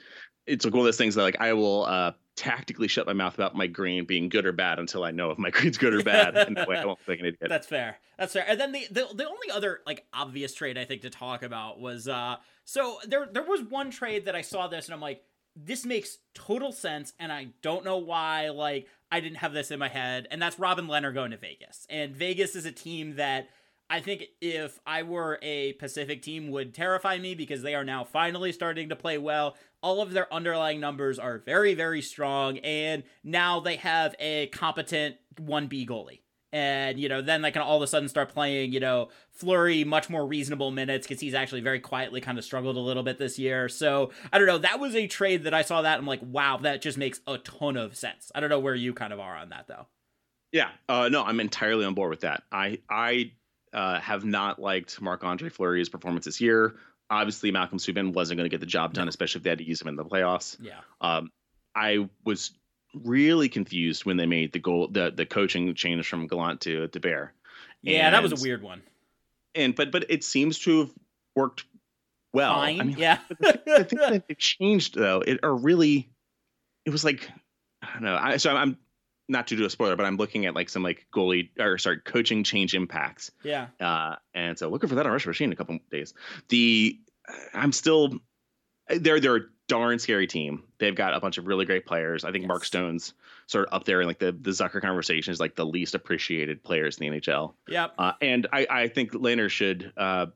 it's 0.47 0.65
like 0.65 0.75
one 0.75 0.81
of 0.81 0.85
those 0.87 0.99
things 0.99 1.15
that 1.15 1.23
like 1.23 1.41
I 1.41 1.55
will 1.55 1.85
uh, 1.85 2.13
tactically 2.37 2.87
shut 2.89 3.07
my 3.07 3.13
mouth 3.15 3.35
about 3.35 3.55
my 3.57 3.67
Green 3.67 4.05
being 4.05 4.29
good 4.29 4.45
or 4.45 4.53
bad 4.53 4.79
until 4.79 5.03
I 5.03 5.11
know 5.11 5.31
if 5.31 5.39
my 5.39 5.51
Green's 5.57 5.79
good 5.79 5.95
or 5.95 6.03
bad. 6.03 6.37
and 6.37 6.57
way 6.69 6.77
I 6.77 6.85
won't 6.85 7.01
think. 7.01 7.23
That's 7.41 7.67
fair. 7.67 7.97
That's 8.19 8.33
fair. 8.35 8.45
And 8.47 8.61
then 8.61 8.73
the, 8.73 8.87
the 8.91 9.09
the 9.15 9.27
only 9.27 9.51
other 9.53 9.81
like 9.87 10.05
obvious 10.13 10.55
trade 10.55 10.77
I 10.77 10.85
think 10.85 11.03
to 11.03 11.11
talk 11.11 11.43
about 11.43 11.81
was 11.81 12.07
uh 12.09 12.37
so 12.67 12.99
there 13.07 13.27
there 13.33 13.43
was 13.43 13.63
one 13.63 13.91
trade 13.91 14.27
that 14.27 14.35
I 14.37 14.43
saw 14.43 14.69
this 14.69 14.87
and 14.87 14.95
I'm 14.95 15.01
like 15.01 15.23
this 15.57 15.85
makes 15.85 16.19
total 16.35 16.73
sense 16.73 17.13
and 17.19 17.33
I 17.33 17.49
don't 17.63 17.85
know 17.85 17.99
why 17.99 18.49
like 18.49 18.89
I 19.11 19.21
didn't 19.21 19.39
have 19.39 19.53
this 19.53 19.71
in 19.71 19.79
my 19.79 19.89
head 19.89 20.27
and 20.31 20.43
that's 20.43 20.59
Robin 20.59 20.87
Lehner 20.87 21.15
going 21.15 21.31
to 21.31 21.37
Vegas. 21.37 21.87
And 21.89 22.15
Vegas 22.15 22.57
is 22.57 22.67
a 22.67 22.73
team 22.73 23.17
that 23.17 23.49
I 23.89 24.01
think 24.01 24.25
if 24.41 24.81
I 24.87 25.03
were 25.03 25.39
a 25.43 25.75
Pacific 25.75 26.23
team 26.23 26.51
would 26.51 26.75
terrify 26.75 27.19
me 27.19 27.35
because 27.35 27.63
they 27.63 27.75
are 27.75 27.85
now 27.85 28.03
finally 28.03 28.51
starting 28.51 28.89
to 28.89 28.97
play 28.97 29.19
well. 29.19 29.57
All 29.83 30.01
of 30.01 30.13
their 30.13 30.33
underlying 30.33 30.81
numbers 30.81 31.19
are 31.19 31.39
very 31.39 31.75
very 31.75 32.03
strong 32.03 32.59
and 32.59 33.05
now 33.23 33.61
they 33.61 33.77
have 33.77 34.17
a 34.19 34.49
competent 34.49 35.17
1B 35.41 35.87
goalie 35.87 36.24
and 36.55 37.01
you 37.01 37.09
know 37.09 37.21
then 37.21 37.43
they 37.43 37.51
can 37.51 37.61
all 37.61 37.77
of 37.77 37.83
a 37.83 37.87
sudden 37.87 38.09
start 38.09 38.33
playing 38.33 38.73
you 38.73 38.79
know 38.79 39.09
Fleury 39.33 39.83
much 39.83 40.09
more 40.09 40.25
reasonable 40.25 40.71
minutes 40.71 41.07
because 41.07 41.21
he's 41.21 41.35
actually 41.35 41.61
very 41.61 41.81
quietly 41.81 42.21
kind 42.21 42.39
of 42.39 42.45
struggled 42.45 42.77
a 42.77 42.81
little 42.81 43.03
bit 43.03 43.19
this 43.19 43.37
year. 43.39 43.69
So 43.69 44.13
I 44.33 44.39
don't 44.39 44.47
know. 44.47 44.59
That 44.59 44.79
was 44.79 44.95
a 44.95 45.09
trade 45.09 45.43
that 45.43 45.53
I 45.53 45.63
saw 45.63 45.83
that 45.83 45.99
I'm 45.99 46.07
like, 46.07 46.21
wow, 46.23 46.59
that 46.59 46.81
just 46.81 46.97
makes 46.97 47.21
a 47.27 47.39
ton 47.39 47.77
of 47.77 47.97
sense. 47.97 48.31
I 48.35 48.41
don't 48.41 48.51
know 48.51 48.61
where 48.61 48.77
you 48.77 48.95
kind 48.95 49.13
of 49.13 49.19
are 49.19 49.37
on 49.37 49.49
that 49.49 49.67
though. 49.67 49.87
Yeah, 50.53 50.69
uh, 50.89 51.09
no, 51.09 51.25
I'm 51.25 51.41
entirely 51.41 51.85
on 51.85 51.95
board 51.95 52.11
with 52.11 52.21
that. 52.21 52.45
I 52.53 52.79
I 52.89 53.33
uh, 53.73 53.99
have 53.99 54.25
not 54.25 54.61
liked 54.61 55.03
Marc 55.03 55.25
Andre 55.25 55.49
Fleury's 55.49 55.89
performance 55.89 56.25
this 56.25 56.41
year. 56.41 56.77
Obviously, 57.11 57.51
Malcolm 57.51 57.79
Subban 57.79 58.13
wasn't 58.13 58.39
going 58.39 58.49
to 58.49 58.55
get 58.55 58.61
the 58.61 58.67
job 58.67 58.95
done, 58.95 59.09
especially 59.09 59.41
if 59.41 59.43
they 59.43 59.51
had 59.51 59.59
to 59.59 59.67
use 59.67 59.83
him 59.83 59.89
in 59.89 59.97
the 59.97 60.05
playoffs. 60.05 60.57
Yeah. 60.61 60.79
Um, 61.01 61.33
I 61.75 62.09
was 62.25 62.53
really 63.03 63.49
confused 63.49 64.05
when 64.05 64.17
they 64.17 64.27
made 64.27 64.53
the 64.53 64.59
goal, 64.59 64.89
the 64.89 65.11
the 65.11 65.27
coaching 65.27 65.75
change 65.75 66.09
from 66.09 66.27
Gallant 66.27 66.61
to 66.63 66.89
to 66.89 67.01
Bear. 67.01 67.33
Yeah, 67.83 68.11
that 68.11 68.23
was 68.23 68.33
a 68.33 68.43
weird 68.43 68.63
one. 68.63 68.83
And 69.55 69.75
but 69.75 69.91
but 69.91 70.07
it 70.11 70.25
seems 70.25 70.59
to 70.61 70.81
have 70.81 70.91
worked 71.37 71.65
well. 72.33 72.55
Fine. 72.55 72.81
I 72.81 72.85
mean, 72.85 72.99
yeah. 72.99 73.19
the 73.39 73.87
thing 73.89 73.99
that 73.99 74.29
they 74.29 74.35
changed 74.35 74.95
though, 74.95 75.23
it 75.27 75.41
are 75.43 75.55
really, 75.55 76.09
it 76.85 76.91
was 76.91 77.05
like, 77.05 77.31
I 77.83 77.93
don't 77.95 78.03
know. 78.03 78.19
I, 78.21 78.37
so 78.39 78.55
I'm 78.55 78.77
not 79.29 79.47
to 79.49 79.57
do 79.57 79.65
a 79.65 79.71
spoiler, 79.71 79.97
but 79.97 80.05
I'm 80.05 80.17
looking 80.17 80.47
at 80.47 80.55
like 80.55 80.69
some 80.69 80.83
like 80.83 81.07
goalie 81.15 81.49
or 81.59 81.79
sorry, 81.79 82.01
coaching 82.01 82.45
change 82.45 82.75
impacts. 82.75 83.31
yeah. 83.43 83.69
Uh, 83.81 84.17
and 84.35 84.59
so 84.59 84.69
looking 84.69 84.89
for 84.89 84.97
that 84.97 85.07
on 85.07 85.13
Rush 85.13 85.27
Machine 85.27 85.49
in 85.49 85.53
a 85.53 85.57
couple 85.57 85.79
days. 85.91 86.13
The 86.49 86.99
I'm 87.55 87.73
still 87.73 88.19
they're 88.89 89.21
they're 89.21 89.37
a 89.37 89.41
darn 89.69 89.99
scary 89.99 90.27
team. 90.27 90.65
They've 90.79 90.95
got 90.95 91.15
a 91.15 91.21
bunch 91.21 91.39
of 91.39 91.47
really 91.47 91.65
great 91.65 91.87
players. 91.87 92.25
I 92.25 92.33
think 92.33 92.47
Mark 92.47 92.65
Stone's 92.65 93.15
sort 93.47 93.67
of 93.69 93.75
up 93.75 93.85
there 93.85 94.01
in 94.01 94.07
like 94.07 94.19
the 94.19 94.33
the 94.33 94.51
Zucker 94.51 94.81
conversation 94.81 95.33
is 95.33 95.41
like 95.41 95.55
the 95.55 95.67
least 95.67 95.95
appreciated 95.95 96.63
players 96.63 96.99
in 96.99 97.11
the 97.11 97.21
NHL. 97.21 97.55
Yep. 97.69 97.93
Uh, 97.99 98.13
and 98.21 98.47
I, 98.53 98.67
I 98.71 98.89
think 98.89 99.13
Lehner 99.13 99.49
should 99.49 99.93
uh, 99.97 100.27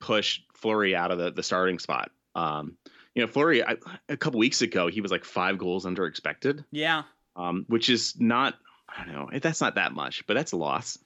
push 0.00 0.40
Fleury 0.54 0.94
out 0.94 1.10
of 1.10 1.18
the, 1.18 1.30
the 1.30 1.42
starting 1.42 1.78
spot. 1.78 2.10
Um, 2.34 2.76
you 3.14 3.22
know, 3.22 3.28
Fleury, 3.28 3.62
I, 3.64 3.76
a 4.08 4.16
couple 4.16 4.40
weeks 4.40 4.60
ago, 4.62 4.88
he 4.88 5.00
was 5.00 5.10
like 5.10 5.24
five 5.24 5.56
goals 5.58 5.86
under 5.86 6.06
expected, 6.06 6.64
Yeah. 6.72 7.04
um, 7.36 7.64
which 7.68 7.88
is 7.88 8.18
not, 8.18 8.54
I 8.88 9.04
don't 9.04 9.14
know, 9.14 9.38
that's 9.38 9.60
not 9.60 9.76
that 9.76 9.92
much, 9.92 10.26
but 10.26 10.34
that's 10.34 10.52
a 10.52 10.56
loss. 10.56 10.98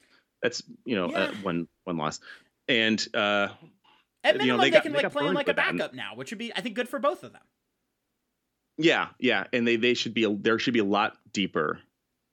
That's, 0.43 0.63
you 0.85 0.97
know, 0.97 1.11
uh, 1.11 1.33
one 1.43 1.69
one 1.85 1.97
loss. 1.99 2.21
And 2.67 3.05
uh, 3.15 3.49
At 4.25 4.35
You 4.35 4.39
know, 4.39 4.45
minimum, 4.57 4.61
they 4.61 4.65
they, 4.67 4.71
got- 4.71 4.83
can 4.83 4.93
they 4.93 5.03
like 5.03 5.13
play 5.13 5.27
him 5.27 5.35
like 5.35 5.49
a 5.49 5.55
backup 5.55 5.95
now, 5.95 6.13
which 6.17 6.31
would 6.31 6.39
be 6.39 6.53
I 6.55 6.61
think 6.61 6.75
good 6.75 6.89
for 6.89 6.99
both 6.99 7.23
of 7.23 7.33
them. 7.33 7.43
yeah, 8.77 9.09
yeah, 9.19 9.45
and 9.53 9.67
they 9.67 9.77
they 9.77 9.95
should 9.95 10.15
be 10.15 10.25
a, 10.25 10.35
there 10.35 10.59
should 10.59 10.75
be 10.75 10.81
a 10.81 10.85
lot 10.85 11.17
deeper. 11.33 11.81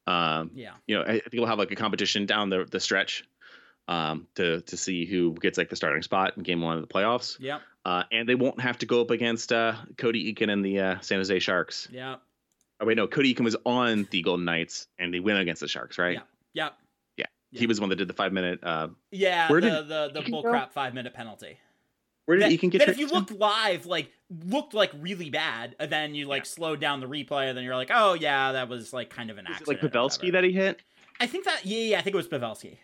Um, 0.08 0.52
Yeah. 0.54 0.74
you 0.88 0.96
know, 0.96 1.02
I 1.04 1.14
I 1.14 1.20
think 1.20 1.34
we'll 1.34 1.48
have 1.48 1.58
like 1.60 1.72
a 1.72 1.76
competition 1.76 2.26
down 2.26 2.50
the 2.50 2.66
the 2.70 2.80
stretch 2.80 3.24
um, 3.88 4.28
to 4.36 4.62
to 4.62 4.78
see 4.78 5.06
who 5.06 5.34
gets 5.36 5.58
like 5.58 5.70
the 5.70 5.76
starting 5.76 6.02
spot 6.04 6.34
in 6.38 6.44
game 6.44 6.62
one 6.62 6.76
of 6.78 6.82
the 6.82 6.88
playoffs. 6.94 7.40
Yep. 7.40 7.62
Uh, 7.86 8.04
and 8.12 8.28
they 8.28 8.36
won't 8.36 8.60
have 8.62 8.78
to 8.80 8.86
go 8.88 9.02
up 9.02 9.12
against 9.12 9.54
uh, 9.54 9.76
Cody 9.98 10.34
Eakin 10.34 10.52
and 10.52 10.66
the 10.66 10.80
uh, 10.80 11.00
San 11.02 11.20
Jose 11.20 11.38
Sharks. 11.40 11.88
Yeah. 11.92 12.16
Oh 12.80 12.86
wait, 12.86 12.98
no, 12.98 13.08
Cody 13.08 13.34
Eakin 13.34 13.44
was 13.46 13.56
on 13.66 14.08
the 14.12 14.22
Golden 14.22 14.44
Knights 14.46 14.88
and 15.00 15.14
they 15.14 15.20
win 15.20 15.38
against 15.38 15.62
the 15.62 15.68
Sharks, 15.68 15.98
right? 15.98 16.16
Yeah. 16.16 16.66
Yep. 16.66 16.74
Yeah. 17.18 17.26
He 17.62 17.68
was 17.68 17.78
the 17.78 17.82
one 17.82 17.90
that 17.90 17.96
did 17.96 18.08
the 18.10 18.14
five 18.14 18.34
minute. 18.34 18.60
Uh, 18.64 18.90
Yeah. 19.12 19.50
Where 19.50 19.62
the 19.62 19.70
did 19.70 19.88
the 19.88 20.10
the 20.14 20.22
Eakin 20.22 20.32
bull 20.32 20.44
crap 20.44 20.74
five 20.74 20.94
minute 20.94 21.14
penalty. 21.14 21.58
Where 22.26 22.38
did 22.38 22.44
that, 22.52 22.52
Eakin 22.60 22.72
get? 22.72 22.80
that 22.80 22.90
if 22.90 22.98
you 22.98 23.08
traded 23.08 23.30
looked 23.30 23.40
live, 23.40 23.86
like 23.86 24.12
looked 24.46 24.74
like 24.74 24.92
really 25.00 25.30
bad, 25.30 25.76
and 25.80 25.92
then 25.92 26.16
you 26.16 26.26
like 26.28 26.46
slowed 26.46 26.80
down 26.80 27.00
the 27.00 27.08
replay, 27.08 27.48
and 27.50 27.58
then 27.58 27.64
you're 27.64 27.76
like, 27.76 27.92
oh 27.94 28.14
yeah, 28.14 28.54
that 28.54 28.68
was 28.70 28.94
like 28.94 29.10
kind 29.10 29.30
of 29.30 29.38
an 29.38 29.46
Is 29.46 29.52
it 29.52 29.54
accident. 29.62 29.84
like 29.84 29.84
or 29.84 29.90
Pavelski 29.96 30.32
that 30.32 30.44
he 30.44 30.52
hit, 30.52 30.82
I 31.20 31.28
think 31.28 31.46
that 31.46 31.66
yeah, 31.66 31.78
yeah, 31.80 32.00
I 32.00 32.02
think 32.02 32.14
it 32.14 32.18
was 32.18 32.28
Pavelski. 32.28 32.78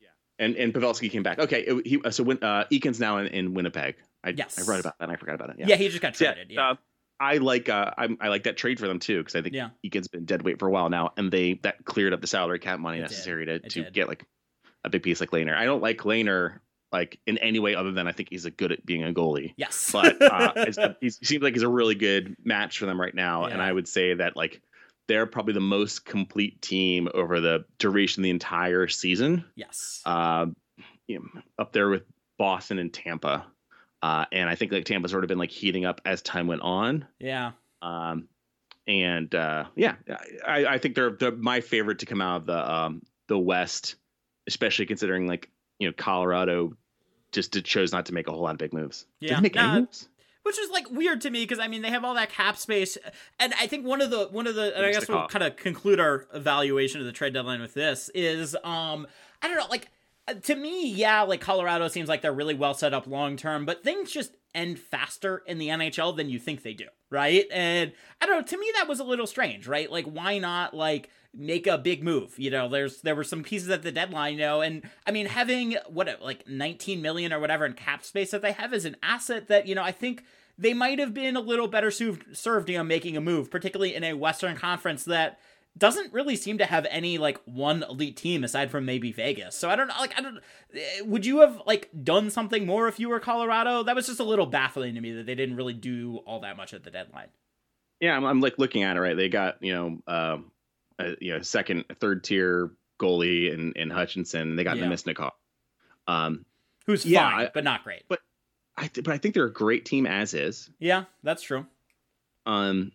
Yeah, 0.00 0.08
and 0.38 0.56
and 0.56 0.74
Pavelski 0.74 1.10
came 1.10 1.22
back. 1.22 1.38
Okay, 1.38 1.60
it, 1.62 1.86
he 1.86 2.00
so 2.10 2.24
when 2.24 2.38
uh, 2.42 2.64
Eakin's 2.72 2.98
now 3.00 3.18
in, 3.18 3.26
in 3.28 3.54
Winnipeg. 3.54 3.96
I, 4.24 4.30
Yes. 4.36 4.56
I 4.56 4.70
read 4.70 4.78
about 4.78 4.96
that. 5.00 5.04
and 5.04 5.12
I 5.12 5.16
forgot 5.16 5.34
about 5.34 5.50
it. 5.50 5.56
Yeah, 5.66 5.74
he 5.74 5.88
just 5.88 6.00
got 6.00 6.14
traded. 6.14 6.48
Yeah, 6.50 6.70
uh, 6.70 6.74
I 7.18 7.38
like 7.38 7.68
uh, 7.68 7.90
I, 7.98 8.08
I 8.20 8.28
like 8.28 8.44
that 8.44 8.56
trade 8.56 8.78
for 8.78 8.86
them 8.86 9.00
too 9.00 9.18
because 9.18 9.34
I 9.34 9.42
think 9.42 9.54
Yeah. 9.54 9.70
Eakin's 9.84 10.06
been 10.08 10.24
dead 10.24 10.42
weight 10.42 10.58
for 10.60 10.68
a 10.68 10.70
while 10.70 10.88
now, 10.90 11.12
and 11.16 11.30
they 11.32 11.54
that 11.62 11.84
cleared 11.84 12.12
up 12.12 12.20
the 12.20 12.26
salary 12.28 12.58
cap 12.60 12.78
money 12.80 12.98
It 12.98 13.02
did. 13.02 13.10
necessary 13.10 13.46
to 13.46 13.54
It 13.54 13.70
to 13.70 13.82
did. 13.84 13.92
get 13.92 14.06
like 14.08 14.24
a 14.84 14.90
big 14.90 15.02
piece 15.02 15.20
like 15.20 15.30
Lehner. 15.30 15.56
I 15.56 15.64
don't 15.64 15.82
like 15.82 15.98
Lehner 15.98 16.58
like 16.92 17.18
in 17.26 17.38
any 17.38 17.58
way 17.58 17.74
other 17.74 17.90
than 17.92 18.06
I 18.06 18.12
think 18.12 18.28
he's 18.30 18.44
a 18.44 18.50
good 18.50 18.70
at 18.72 18.84
being 18.84 19.02
a 19.04 19.12
goalie. 19.12 19.54
yes, 19.56 19.90
But 19.92 20.20
uh, 20.20 20.66
he 21.00 21.10
seems 21.10 21.42
like 21.42 21.54
he's 21.54 21.62
a 21.62 21.68
really 21.68 21.94
good 21.94 22.36
match 22.44 22.78
for 22.78 22.86
them 22.86 23.00
right 23.00 23.14
now, 23.14 23.44
and 23.44 23.62
I 23.62 23.72
would 23.72 23.88
say 23.88 24.14
that 24.14 24.36
like 24.36 24.60
they're 25.08 25.26
probably 25.26 25.54
the 25.54 25.60
most 25.60 26.04
complete 26.04 26.62
team 26.62 27.08
over 27.12 27.40
the 27.40 27.64
duration 27.78 28.20
of 28.20 28.24
the 28.24 28.30
entire 28.30 28.86
season. 28.88 29.44
yes, 29.56 30.00
Uh, 30.04 30.46
you 31.08 31.18
know, 31.18 31.42
up 31.58 31.72
there 31.72 31.88
with 31.88 32.02
Boston 32.38 32.78
and 32.78 32.92
Tampa. 32.92 33.46
Uh, 34.00 34.24
and 34.32 34.48
I 34.48 34.54
think 34.54 34.72
like 34.72 34.84
Tampa's 34.84 35.10
sort 35.10 35.22
of 35.24 35.28
been 35.28 35.38
like 35.38 35.50
heating 35.50 35.84
up 35.84 36.00
as 36.04 36.22
time 36.22 36.46
went 36.46 36.62
on. 36.62 37.06
yeah, 37.20 37.52
Um, 37.82 38.28
and 38.86 39.32
uh, 39.34 39.66
yeah, 39.76 39.94
I, 40.46 40.66
I 40.66 40.78
think 40.78 40.94
they're 40.96 41.12
they're 41.12 41.30
my 41.32 41.60
favorite 41.60 42.00
to 42.00 42.06
come 42.06 42.20
out 42.20 42.36
of 42.42 42.46
the 42.46 42.72
um, 42.74 43.02
the 43.28 43.38
West, 43.38 43.94
especially 44.48 44.86
considering 44.86 45.26
like 45.28 45.48
you 45.78 45.88
know 45.88 45.94
Colorado 45.96 46.72
just 47.32 47.50
did, 47.52 47.64
chose 47.64 47.92
not 47.92 48.06
to 48.06 48.14
make 48.14 48.28
a 48.28 48.30
whole 48.32 48.42
lot 48.42 48.52
of 48.52 48.58
big 48.58 48.72
moves. 48.72 49.06
Did 49.20 49.30
Yeah. 49.30 49.36
they 49.36 49.42
make 49.42 49.56
any 49.56 49.80
moves? 49.80 50.08
which 50.44 50.58
is 50.58 50.70
like 50.70 50.90
weird 50.90 51.20
to 51.20 51.30
me 51.30 51.44
because 51.44 51.60
I 51.60 51.68
mean 51.68 51.82
they 51.82 51.90
have 51.90 52.04
all 52.04 52.14
that 52.14 52.30
cap 52.30 52.56
space, 52.56 52.98
and 53.38 53.54
I 53.60 53.66
think 53.68 53.86
one 53.86 54.00
of 54.00 54.10
the 54.10 54.26
one 54.26 54.46
of 54.48 54.54
the 54.56 54.76
and 54.76 54.84
I 54.84 54.90
guess 54.90 55.08
we'll 55.08 55.28
kind 55.28 55.44
of 55.44 55.56
conclude 55.56 56.00
our 56.00 56.26
evaluation 56.34 57.00
of 57.00 57.06
the 57.06 57.12
trade 57.12 57.32
deadline 57.32 57.60
with 57.60 57.74
this 57.74 58.08
is 58.14 58.56
um 58.64 59.06
I 59.40 59.46
don't 59.48 59.56
know 59.56 59.66
like 59.70 59.88
uh, 60.26 60.34
to 60.34 60.54
me 60.56 60.88
yeah 60.90 61.22
like 61.22 61.40
Colorado 61.40 61.86
seems 61.88 62.08
like 62.08 62.22
they're 62.22 62.32
really 62.32 62.54
well 62.54 62.74
set 62.74 62.92
up 62.92 63.06
long 63.06 63.36
term, 63.36 63.64
but 63.64 63.84
things 63.84 64.10
just 64.10 64.32
end 64.54 64.78
faster 64.80 65.42
in 65.46 65.58
the 65.58 65.68
NHL 65.68 66.14
than 66.16 66.28
you 66.28 66.38
think 66.40 66.62
they 66.64 66.74
do, 66.74 66.86
right? 67.08 67.46
And 67.52 67.92
I 68.20 68.26
don't 68.26 68.36
know 68.38 68.42
to 68.42 68.58
me 68.58 68.66
that 68.78 68.88
was 68.88 68.98
a 68.98 69.04
little 69.04 69.28
strange, 69.28 69.68
right? 69.68 69.88
Like 69.90 70.06
why 70.06 70.38
not 70.38 70.74
like 70.74 71.08
make 71.34 71.66
a 71.66 71.78
big 71.78 72.02
move. 72.02 72.38
You 72.38 72.50
know, 72.50 72.68
there's 72.68 73.00
there 73.02 73.16
were 73.16 73.24
some 73.24 73.42
pieces 73.42 73.68
at 73.70 73.82
the 73.82 73.92
deadline, 73.92 74.34
you 74.34 74.40
know, 74.40 74.60
and 74.60 74.82
I 75.06 75.10
mean 75.10 75.26
having 75.26 75.76
what 75.88 76.08
like 76.22 76.46
19 76.48 77.00
million 77.00 77.32
or 77.32 77.40
whatever 77.40 77.64
in 77.64 77.72
cap 77.72 78.04
space 78.04 78.30
that 78.32 78.42
they 78.42 78.52
have 78.52 78.72
is 78.74 78.84
an 78.84 78.96
asset 79.02 79.48
that, 79.48 79.66
you 79.66 79.74
know, 79.74 79.82
I 79.82 79.92
think 79.92 80.24
they 80.58 80.74
might 80.74 80.98
have 80.98 81.14
been 81.14 81.36
a 81.36 81.40
little 81.40 81.68
better 81.68 81.90
served, 81.90 82.68
you 82.68 82.76
know, 82.76 82.84
making 82.84 83.16
a 83.16 83.20
move, 83.20 83.50
particularly 83.50 83.94
in 83.94 84.04
a 84.04 84.12
Western 84.14 84.56
Conference 84.56 85.04
that 85.04 85.38
doesn't 85.78 86.12
really 86.12 86.36
seem 86.36 86.58
to 86.58 86.66
have 86.66 86.86
any 86.90 87.16
like 87.16 87.40
one 87.46 87.82
elite 87.84 88.16
team 88.16 88.44
aside 88.44 88.70
from 88.70 88.84
maybe 88.84 89.10
Vegas. 89.10 89.56
So 89.56 89.70
I 89.70 89.76
don't 89.76 89.88
know. 89.88 89.94
Like, 89.98 90.12
I 90.18 90.20
don't. 90.20 90.38
eh, 90.74 91.00
Would 91.02 91.24
you 91.24 91.40
have 91.40 91.62
like 91.66 91.88
done 92.02 92.28
something 92.28 92.66
more 92.66 92.88
if 92.88 93.00
you 93.00 93.08
were 93.08 93.20
Colorado? 93.20 93.82
That 93.82 93.96
was 93.96 94.06
just 94.06 94.20
a 94.20 94.24
little 94.24 94.44
baffling 94.46 94.94
to 94.94 95.00
me 95.00 95.12
that 95.12 95.24
they 95.24 95.34
didn't 95.34 95.56
really 95.56 95.72
do 95.72 96.18
all 96.26 96.40
that 96.40 96.58
much 96.58 96.74
at 96.74 96.84
the 96.84 96.90
deadline. 96.90 97.28
Yeah, 98.00 98.16
I'm, 98.16 98.24
I'm 98.24 98.40
like 98.40 98.58
looking 98.58 98.82
at 98.82 98.96
it 98.96 99.00
right. 99.00 99.16
They 99.16 99.30
got 99.30 99.62
you 99.62 99.72
know, 99.74 99.98
um, 100.06 100.50
a, 100.98 101.14
you 101.20 101.32
know, 101.32 101.42
second, 101.42 101.84
third 102.00 102.24
tier 102.24 102.70
goalie 103.00 103.52
in 103.52 103.72
in 103.74 103.90
Hutchinson. 103.90 104.56
They 104.56 104.64
got 104.64 104.76
Yeah. 104.76 104.84
Namestnikov. 104.84 105.30
Um, 106.06 106.44
Who's 106.86 107.06
Yeah, 107.06 107.30
fine, 107.30 107.46
I- 107.46 107.50
but 107.54 107.64
not 107.64 107.84
great. 107.84 108.02
But 108.08 108.20
I 108.76 108.88
th- 108.88 109.04
but 109.04 109.12
I 109.14 109.18
think 109.18 109.34
they're 109.34 109.44
a 109.46 109.52
great 109.52 109.84
team 109.84 110.06
as 110.06 110.34
is. 110.34 110.70
Yeah, 110.78 111.04
that's 111.22 111.42
true. 111.42 111.66
Um, 112.46 112.92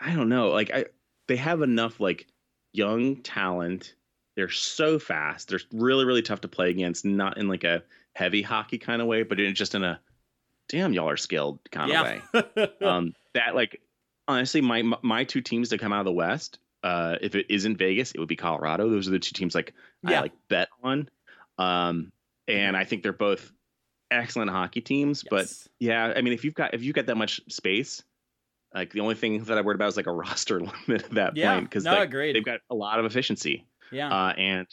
I 0.00 0.14
don't 0.14 0.28
know. 0.28 0.48
Like 0.50 0.70
I, 0.72 0.86
they 1.28 1.36
have 1.36 1.62
enough 1.62 2.00
like 2.00 2.26
young 2.72 3.16
talent. 3.22 3.94
They're 4.36 4.48
so 4.48 4.98
fast. 4.98 5.48
They're 5.48 5.60
really 5.72 6.04
really 6.04 6.22
tough 6.22 6.40
to 6.42 6.48
play 6.48 6.70
against. 6.70 7.04
Not 7.04 7.38
in 7.38 7.48
like 7.48 7.64
a 7.64 7.82
heavy 8.14 8.42
hockey 8.42 8.78
kind 8.78 9.00
of 9.00 9.08
way, 9.08 9.22
but 9.22 9.38
in 9.40 9.54
just 9.54 9.74
in 9.74 9.84
a 9.84 10.00
damn 10.68 10.92
y'all 10.92 11.08
are 11.10 11.16
skilled 11.16 11.60
kind 11.70 11.92
of 11.92 12.02
way. 12.02 12.68
um 12.86 13.14
that 13.34 13.54
like 13.54 13.80
honestly 14.32 14.60
my 14.60 14.82
my 15.02 15.24
two 15.24 15.40
teams 15.40 15.68
to 15.70 15.78
come 15.78 15.92
out 15.92 16.00
of 16.00 16.06
the 16.06 16.12
west 16.12 16.58
uh 16.82 17.16
if 17.20 17.34
it 17.34 17.46
isn't 17.48 17.76
vegas 17.76 18.12
it 18.12 18.18
would 18.18 18.28
be 18.28 18.36
colorado. 18.36 18.88
Those 18.90 19.06
are 19.08 19.12
the 19.12 19.18
two 19.18 19.32
teams 19.32 19.54
like 19.54 19.72
i 20.04 20.20
like 20.20 20.32
bet 20.48 20.68
on. 20.82 21.08
Um 21.58 22.12
and 22.48 22.76
i 22.76 22.84
think 22.84 23.02
they're 23.02 23.12
both 23.12 23.52
excellent 24.10 24.50
hockey 24.50 24.80
teams 24.80 25.24
but 25.30 25.46
yeah 25.78 26.12
i 26.16 26.20
mean 26.20 26.32
if 26.34 26.44
you've 26.44 26.54
got 26.54 26.74
if 26.74 26.82
you've 26.82 26.94
got 26.94 27.06
that 27.06 27.16
much 27.16 27.40
space 27.48 28.02
like 28.74 28.92
the 28.92 29.00
only 29.00 29.14
thing 29.14 29.42
that 29.44 29.56
i 29.56 29.60
worried 29.62 29.76
about 29.76 29.88
is 29.88 29.96
like 29.96 30.06
a 30.06 30.12
roster 30.22 30.60
limit 30.60 31.04
at 31.04 31.10
that 31.12 31.36
Yeah, 31.36 31.54
point 31.54 31.70
because 31.70 31.84
no, 31.84 32.00
agreed. 32.00 32.34
they've 32.36 32.44
got 32.44 32.60
a 32.68 32.74
lot 32.74 32.98
of 32.98 33.04
efficiency. 33.06 33.64
Yeah. 33.90 34.08
uh 34.12 34.32
and 34.36 34.66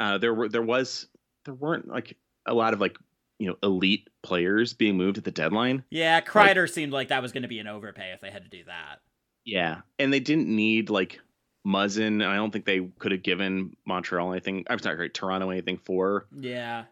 uh 0.00 0.18
there 0.18 0.32
were 0.32 0.48
there 0.48 0.62
was 0.62 1.08
there 1.44 1.54
weren't 1.54 1.88
like 1.88 2.16
a 2.46 2.54
lot 2.54 2.72
of 2.74 2.80
like 2.80 2.96
you 3.38 3.48
know 3.48 3.56
elite 3.62 4.08
players 4.24 4.72
being 4.72 4.96
moved 4.96 5.18
at 5.18 5.24
the 5.24 5.30
deadline 5.30 5.84
yeah, 5.90 6.20
Kreider 6.20 6.68
seemed 6.68 6.92
like 6.92 7.08
that 7.08 7.22
was 7.22 7.30
going 7.30 7.42
to 7.42 7.48
be 7.48 7.58
an 7.60 7.68
overpay 7.68 8.10
if 8.12 8.20
they 8.20 8.30
had 8.30 8.42
to 8.42 8.48
do 8.50 8.64
that. 8.64 9.00
Yeah, 9.44 9.82
and 9.98 10.12
they 10.12 10.20
didn't 10.20 10.48
need 10.48 10.90
like 10.90 11.20
Muzzin. 11.66 12.26
I 12.26 12.34
don't 12.36 12.50
think 12.50 12.64
they 12.64 12.80
could 12.98 13.12
have 13.12 13.22
given 13.22 13.76
Montreal 13.86 14.32
anything. 14.32 14.64
I'm 14.68 14.78
sorry, 14.78 15.10
Toronto 15.10 15.50
anything 15.50 15.78
for. 15.78 16.26
Yeah. 16.36 16.84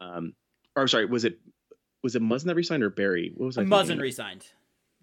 Um, 0.00 0.34
or 0.74 0.82
I'm 0.82 0.88
sorry, 0.88 1.06
was 1.06 1.24
it 1.24 1.38
was 2.02 2.14
it 2.14 2.22
Muzzin 2.22 2.44
that 2.44 2.54
resigned 2.54 2.82
or 2.82 2.90
Barrie? 2.90 3.32
What 3.36 3.46
was 3.46 3.58
I? 3.58 3.64
Muzzin 3.64 3.86
thinking? 3.88 3.98
resigned. 4.00 4.46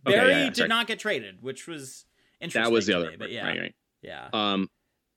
Okay, 0.07 0.15
Barrie 0.17 0.31
yeah, 0.31 0.43
yeah, 0.45 0.49
did 0.49 0.69
not 0.69 0.88
get 0.88 0.99
traded, 0.99 1.41
which 1.41 1.67
was 1.67 2.05
interesting. 2.39 2.63
That 2.63 2.71
was 2.71 2.86
the 2.88 2.93
other. 2.93 3.11
me, 3.11 3.17
but 3.17 3.31
yeah, 3.31 3.45
Right, 3.45 3.59
right. 3.59 3.75
yeah, 4.01 4.27
Um, 4.34 4.69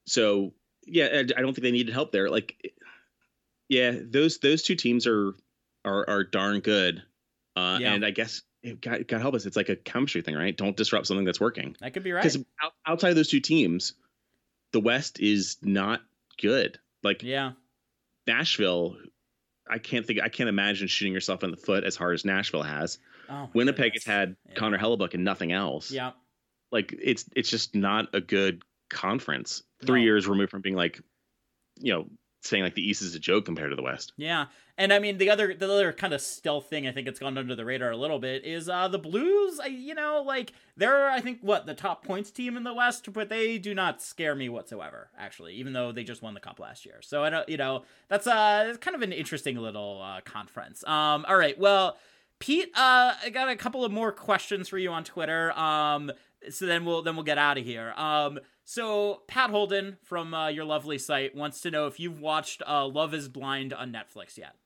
so 0.07 0.53
yeah, 0.87 1.07
I 1.13 1.19
I 1.21 1.41
don't 1.43 1.55
think 1.55 1.63
they 1.63 1.71
needed 1.73 1.93
help 1.93 2.11
there. 2.13 2.31
Like, 2.31 2.73
yeah, 3.69 3.93
those 4.01 4.39
those 4.39 4.63
two 4.63 4.75
teams 4.77 5.07
are 5.07 5.35
are 5.87 6.09
are 6.09 6.25
darn 6.25 6.61
good. 6.61 7.03
Uh, 7.55 7.79
Yeah. 7.81 7.95
and 7.95 8.05
I 8.05 8.11
guess 8.11 8.43
it 8.63 8.81
got 8.83 9.07
got 9.07 9.21
help 9.23 9.35
us. 9.35 9.47
It's 9.47 9.57
like 9.57 9.69
a 9.71 9.77
chemistry 9.77 10.21
thing, 10.23 10.35
right? 10.35 10.55
Don't 10.57 10.77
disrupt 10.77 11.07
something 11.07 11.25
that's 11.25 11.41
working. 11.41 11.77
that 11.81 11.95
could 11.95 12.03
be 12.03 12.13
right. 12.13 12.23
Because 12.23 12.45
out, 12.63 12.73
outside 12.85 13.11
of 13.11 13.17
those 13.17 13.29
two 13.29 13.41
teams, 13.41 13.95
the 14.73 14.81
West 14.81 15.21
is 15.21 15.57
not 15.63 16.03
good. 16.41 16.79
Like 17.03 17.23
Yeah, 17.23 17.53
Nashville, 18.27 18.97
I 19.69 19.79
can't 19.79 20.07
think. 20.07 20.21
I 20.23 20.29
can't 20.29 20.49
imagine 20.49 20.89
shooting 20.89 21.13
yourself 21.15 21.45
in 21.45 21.51
the 21.51 21.57
foot 21.57 21.85
as 21.85 21.97
hard 21.97 22.15
as 22.15 22.25
Nashville 22.25 22.63
has. 22.63 22.99
oh, 23.29 23.49
Winnipeg 23.55 23.93
goodness. 23.93 24.05
has 24.05 24.13
had 24.15 24.37
Yeah. 24.49 24.55
Connor 24.55 24.79
Hellebuyck 24.79 25.15
and 25.15 25.25
nothing 25.25 25.53
else. 25.53 25.91
Yeah, 25.91 26.13
like 26.73 26.95
it's 27.01 27.25
it's 27.35 27.49
just 27.51 27.75
not 27.75 28.15
a 28.15 28.21
good 28.21 28.63
conference. 28.91 29.63
Three 29.85 30.01
No. 30.01 30.05
years 30.05 30.27
removed 30.27 30.51
from 30.51 30.63
being 30.63 30.77
like, 30.77 31.01
you 31.81 31.93
know, 31.93 32.09
saying 32.49 32.63
like 32.63 32.75
the 32.75 32.89
East 32.89 33.03
is 33.03 33.15
a 33.15 33.19
joke 33.19 33.45
compared 33.45 33.71
to 33.71 33.77
the 33.77 33.83
West. 33.83 34.13
yeah, 34.17 34.47
and 34.79 34.93
I 34.93 34.99
mean 34.99 35.19
the 35.19 35.31
other 35.31 35.55
the 35.55 35.71
other 35.71 35.93
kind 35.93 36.13
of 36.13 36.21
stealth 36.21 36.69
thing 36.69 36.87
I 36.87 36.93
think 36.93 37.09
it's 37.09 37.19
gone 37.19 37.39
under 37.39 37.55
the 37.55 37.65
radar 37.65 37.91
a 37.91 37.97
little 37.97 38.19
bit 38.19 38.45
is 38.45 38.69
uh 38.69 38.89
the 38.89 38.99
Blues. 38.99 39.59
I, 39.61 39.67
you 39.67 39.95
know, 39.95 40.23
like 40.27 40.53
they're 40.77 41.09
I 41.09 41.21
think 41.21 41.39
what 41.43 41.67
the 41.67 41.75
top 41.75 42.05
points 42.05 42.31
team 42.31 42.57
in 42.57 42.65
the 42.65 42.75
West, 42.75 43.13
but 43.13 43.29
they 43.29 43.59
do 43.59 43.75
not 43.75 44.03
scare 44.03 44.35
me 44.35 44.49
whatsoever. 44.49 45.11
Actually, 45.19 45.55
even 45.55 45.73
though 45.73 45.93
they 45.93 46.05
just 46.05 46.23
won 46.23 46.35
the 46.35 46.41
cup 46.41 46.59
last 46.59 46.85
year, 46.87 47.01
so 47.01 47.25
I 47.25 47.31
don't 47.31 47.49
you 47.49 47.57
know 47.57 47.85
that's 48.09 48.27
uh 48.27 48.67
it's 48.69 48.79
kind 48.79 48.95
of 48.95 49.03
an 49.03 49.13
interesting 49.13 49.57
little 49.57 50.01
uh, 50.03 50.21
conference. 50.23 50.85
Um, 50.85 51.25
all 51.29 51.37
right, 51.37 51.59
well. 51.59 51.97
Pete, 52.39 52.69
uh, 52.75 53.15
I 53.25 53.31
got 53.31 53.49
a 53.49 53.57
couple 53.57 53.83
of 53.83 53.91
more 53.91 54.13
questions 54.13 54.69
for 54.69 54.77
you 54.77 54.91
on 54.91 55.05
Twitter. 55.05 55.53
Um, 55.59 56.13
so 56.51 56.67
then 56.67 56.85
we'll 56.85 57.01
then 57.01 57.17
we'll 57.17 57.25
get 57.25 57.39
out 57.39 57.57
of 57.57 57.65
here. 57.65 57.95
Um, 57.97 58.39
so 58.67 59.23
Pat 59.29 59.51
Holden 59.51 59.97
from 60.03 60.35
uh, 60.35 60.49
your 60.49 60.65
lovely 60.65 60.99
site 60.99 61.35
wants 61.35 61.61
to 61.61 61.71
know 61.71 61.87
if 61.87 61.99
you've 62.01 62.21
watched 62.21 62.63
uh, 62.67 62.85
Love 62.87 63.15
Is 63.15 63.29
Blind 63.29 63.73
on 63.73 63.93
Netflix 63.93 64.37
yet. 64.37 64.57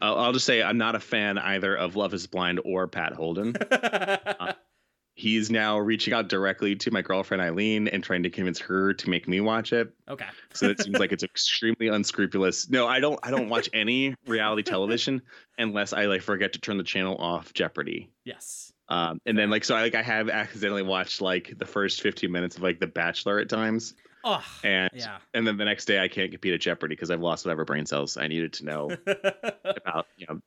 I'll, 0.00 0.18
I'll 0.18 0.32
just 0.32 0.44
say 0.44 0.62
I'm 0.62 0.78
not 0.78 0.96
a 0.96 1.00
fan 1.00 1.38
either 1.38 1.76
of 1.76 1.94
Love 1.94 2.12
Is 2.12 2.26
Blind 2.26 2.60
or 2.64 2.88
Pat 2.88 3.12
Holden. 3.12 3.54
He's 5.14 5.50
now 5.50 5.78
reaching 5.78 6.14
out 6.14 6.28
directly 6.28 6.74
to 6.76 6.90
my 6.90 7.02
girlfriend 7.02 7.42
Eileen 7.42 7.88
and 7.88 8.02
trying 8.02 8.22
to 8.22 8.30
convince 8.30 8.58
her 8.60 8.94
to 8.94 9.10
make 9.10 9.28
me 9.28 9.40
watch 9.40 9.72
it. 9.72 9.92
okay. 10.08 10.26
So 10.54 10.66
it 10.66 10.80
seems 10.80 10.98
like 10.98 11.12
it's 11.12 11.22
extremely 11.24 11.88
unscrupulous. 11.88 12.68
No, 12.70 12.88
I 12.88 13.00
don't. 13.00 13.20
I 13.22 13.30
don't 13.30 13.48
watch 13.48 13.68
any 13.72 14.14
reality 14.26 14.62
television 14.62 15.22
unless 15.58 15.92
I 15.92 16.06
like 16.06 16.22
forget 16.22 16.54
to 16.54 16.60
turn 16.60 16.78
the 16.78 16.84
channel 16.84 17.16
off 17.18 17.52
Jeopardy. 17.52 18.10
Yes. 18.24 18.69
Um, 18.90 19.20
and 19.24 19.38
then 19.38 19.50
like 19.50 19.64
so 19.64 19.74
I 19.76 19.82
like 19.82 19.94
I 19.94 20.02
have 20.02 20.28
accidentally 20.28 20.82
watched 20.82 21.20
like 21.20 21.54
the 21.58 21.64
first 21.66 22.00
15 22.02 22.30
minutes 22.30 22.56
of 22.56 22.62
like 22.62 22.80
The 22.80 22.86
Bachelor 22.88 23.38
at 23.38 23.48
times, 23.48 23.94
Oh. 24.24 24.44
and 24.64 24.90
Yeah. 24.92 25.18
and 25.32 25.46
then 25.46 25.56
the 25.56 25.64
next 25.64 25.84
day 25.86 26.02
I 26.02 26.08
can't 26.08 26.30
compete 26.30 26.52
at 26.54 26.60
Jeopardy 26.60 26.94
because 26.96 27.10
I've 27.10 27.20
lost 27.22 27.44
whatever 27.46 27.64
brain 27.64 27.86
cells 27.86 28.16
I 28.16 28.26
needed 28.26 28.52
to 28.54 28.64
know 28.64 28.90
about 29.06 30.06
you 30.16 30.26
know 30.28 30.40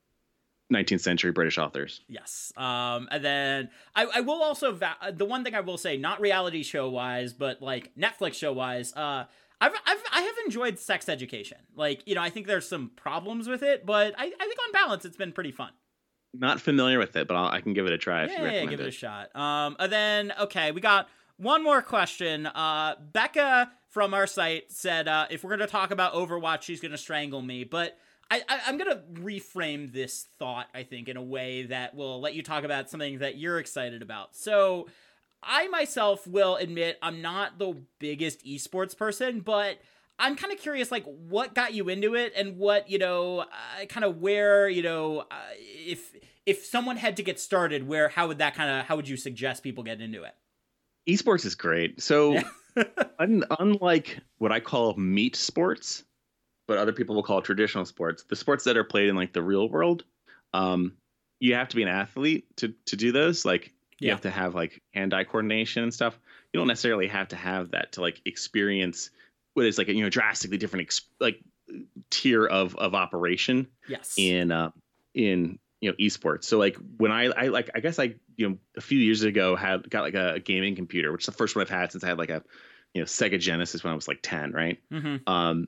19th 0.74 1.02
century 1.02 1.32
British 1.32 1.58
authors. 1.58 2.02
yes. 2.08 2.52
Um, 2.58 3.08
and 3.12 3.24
then 3.24 3.70
I, 3.96 4.06
I 4.16 4.22
will 4.22 4.42
also 4.42 4.72
va- 4.74 4.98
uh, 5.02 5.12
the 5.12 5.26
one 5.26 5.44
thing 5.44 5.54
I 5.56 5.60
will 5.60 5.78
say, 5.78 5.98
not 5.98 6.20
reality 6.20 6.64
show 6.64 6.90
wise, 6.90 7.32
but 7.34 7.62
like 7.62 7.92
Netflix 7.96 8.36
show 8.36 8.54
wise, 8.54 8.94
uh. 8.96 9.26
I've, 9.62 9.72
I've 9.86 10.04
I 10.12 10.22
have 10.24 10.36
enjoyed 10.46 10.78
Sex 10.78 11.08
Education. 11.08 11.60
Like 11.74 12.04
you 12.06 12.16
know, 12.16 12.22
I 12.22 12.30
think 12.30 12.48
there's 12.48 12.68
some 12.68 12.92
problems 12.98 13.48
with 13.48 13.64
it, 13.64 13.86
but 13.86 14.14
I, 14.18 14.26
I 14.26 14.30
think 14.48 14.58
on 14.68 14.72
balance 14.74 15.06
it's 15.06 15.16
been 15.16 15.32
pretty 15.32 15.54
fun. 15.54 15.70
Not 16.34 16.60
familiar 16.60 16.98
with 16.98 17.16
it, 17.16 17.28
but 17.28 17.36
I'll, 17.36 17.48
I 17.48 17.62
can 17.62 17.74
give 17.74 17.86
it 17.86 17.94
a 17.94 17.98
try 17.98 18.24
if 18.24 18.32
you 18.32 18.38
yeah, 18.38 18.52
yeah, 18.52 18.66
give 18.66 18.80
it 18.80 18.88
it. 18.88 18.90
a 18.90 18.92
shot. 18.92 19.36
Um, 19.36 19.76
and 19.80 19.92
then 19.92 20.34
okay, 20.42 20.72
we 20.72 20.82
got 20.82 21.08
one 21.38 21.64
more 21.64 21.82
question. 21.82 22.48
Uh, 22.48 22.96
Becca 23.12 23.72
from 23.90 24.14
our 24.14 24.26
site 24.26 24.72
said 24.72 25.08
uh, 25.08 25.28
if 25.30 25.44
we're 25.44 25.52
gonna 25.52 25.68
talk 25.68 25.92
about 25.92 26.14
Overwatch, 26.14 26.64
she's 26.64 26.82
gonna 26.82 26.98
strangle 26.98 27.42
me. 27.42 27.64
But 27.64 27.98
I, 28.32 28.42
I, 28.50 28.62
I'm 28.66 28.78
gonna 28.78 29.04
reframe 29.14 29.94
this 29.94 30.26
thought. 30.40 30.68
I 30.74 30.84
think 30.84 31.08
in 31.08 31.18
a 31.18 31.24
way 31.24 31.64
that 31.68 31.94
will 31.94 32.20
let 32.20 32.34
you 32.34 32.42
talk 32.42 32.64
about 32.64 32.90
something 32.90 33.20
that 33.20 33.38
you're 33.38 33.60
excited 33.60 34.02
about. 34.02 34.36
So. 34.36 34.88
I 35.46 35.68
myself 35.68 36.26
will 36.26 36.56
admit 36.56 36.98
I'm 37.02 37.22
not 37.22 37.60
the 37.60 37.76
biggest 38.00 38.46
esports 38.46 38.96
person, 38.96 39.42
but 39.42 39.78
I'm 40.24 40.36
kind 40.36 40.52
of 40.54 40.60
curious, 40.60 40.92
like, 40.92 41.06
what 41.06 41.54
got 41.54 41.74
you 41.74 41.90
into 41.90 42.16
it, 42.16 42.34
and 42.36 42.58
what 42.58 42.90
you 42.90 42.98
know, 42.98 43.40
uh, 43.42 43.86
kind 43.90 44.04
of 44.06 44.18
where 44.18 44.68
you 44.70 44.82
know, 44.82 45.20
uh, 45.20 45.36
if 45.60 46.16
if 46.46 46.66
someone 46.66 46.98
had 46.98 47.18
to 47.18 47.24
get 47.24 47.40
started, 47.40 47.88
where 47.88 48.10
how 48.10 48.28
would 48.28 48.40
that 48.40 48.56
kind 48.56 48.70
of 48.80 48.86
how 48.86 48.96
would 48.96 49.08
you 49.08 49.18
suggest 49.18 49.64
people 49.64 49.84
get 49.84 50.02
into 50.02 50.24
it? 50.24 50.34
Esports 51.08 51.46
is 51.46 51.56
great. 51.56 52.02
So 52.02 52.40
un- 53.20 53.44
unlike 53.60 54.20
what 54.38 54.52
I 54.52 54.60
call 54.60 54.96
meat 54.96 55.36
sports, 55.36 56.04
but 56.68 56.78
other 56.78 56.94
people 56.94 57.16
will 57.16 57.24
call 57.24 57.42
traditional 57.42 57.86
sports, 57.86 58.24
the 58.24 58.36
sports 58.36 58.64
that 58.64 58.78
are 58.78 58.84
played 58.86 59.10
in 59.10 59.16
like 59.16 59.34
the 59.34 59.42
real 59.44 59.70
world, 59.70 60.06
um, 60.54 60.94
you 61.40 61.56
have 61.56 61.68
to 61.70 61.76
be 61.76 61.84
an 61.84 61.90
athlete 61.90 62.46
to 62.58 62.74
to 62.86 62.96
do 62.96 63.12
those. 63.12 63.44
Like 63.46 63.74
you 64.00 64.08
Yeah. 64.08 64.14
have 64.14 64.22
to 64.22 64.32
have 64.32 64.56
like 64.56 64.82
hand-eye 64.94 65.26
coordination 65.26 65.84
and 65.84 65.94
stuff. 65.94 66.18
You 66.54 66.60
don't 66.60 66.68
necessarily 66.68 67.08
have 67.08 67.28
to 67.30 67.36
have 67.36 67.72
that 67.72 67.94
to 67.94 68.02
like 68.02 68.22
experience 68.26 69.10
what 69.54 69.66
is 69.66 69.78
like 69.78 69.88
a 69.90 69.94
you 69.94 70.04
know 70.04 70.10
drastically 70.10 70.58
different 70.58 70.84
ex- 70.88 71.02
like 71.20 71.40
tier 72.10 72.46
of 72.46 72.76
of 72.76 72.94
operation 72.96 73.68
Yes. 73.88 74.16
in 74.18 74.52
uh 74.52 74.72
in 75.14 75.60
you 75.82 75.90
know 75.90 75.96
esports. 76.00 76.46
So 76.46 76.58
like 76.58 76.78
when 76.98 77.12
i 77.12 77.26
i 77.26 77.48
like 77.48 77.70
i 77.76 77.80
guess 77.80 78.00
i 78.00 78.16
you 78.38 78.50
know 78.50 78.58
a 78.78 78.82
few 78.82 79.00
years 79.00 79.24
ago 79.24 79.56
had 79.56 79.90
got 79.90 80.02
like 80.04 80.14
a, 80.16 80.40
gaming 80.40 80.76
computer 80.76 81.12
which 81.12 81.24
is 81.24 81.26
the 81.28 81.32
first 81.32 81.56
one 81.56 81.62
i've 81.64 81.70
had 81.70 81.92
since 81.92 82.04
i 82.04 82.08
had 82.08 82.18
like 82.18 82.30
a 82.30 82.42
you 82.94 83.02
know 83.02 83.06
sega 83.06 83.40
genesis 83.40 83.84
when 83.84 83.92
i 83.92 83.96
was 83.96 84.08
like 84.08 84.20
10 84.22 84.52
right? 84.52 84.80
Hmm 84.92 85.18
um 85.28 85.68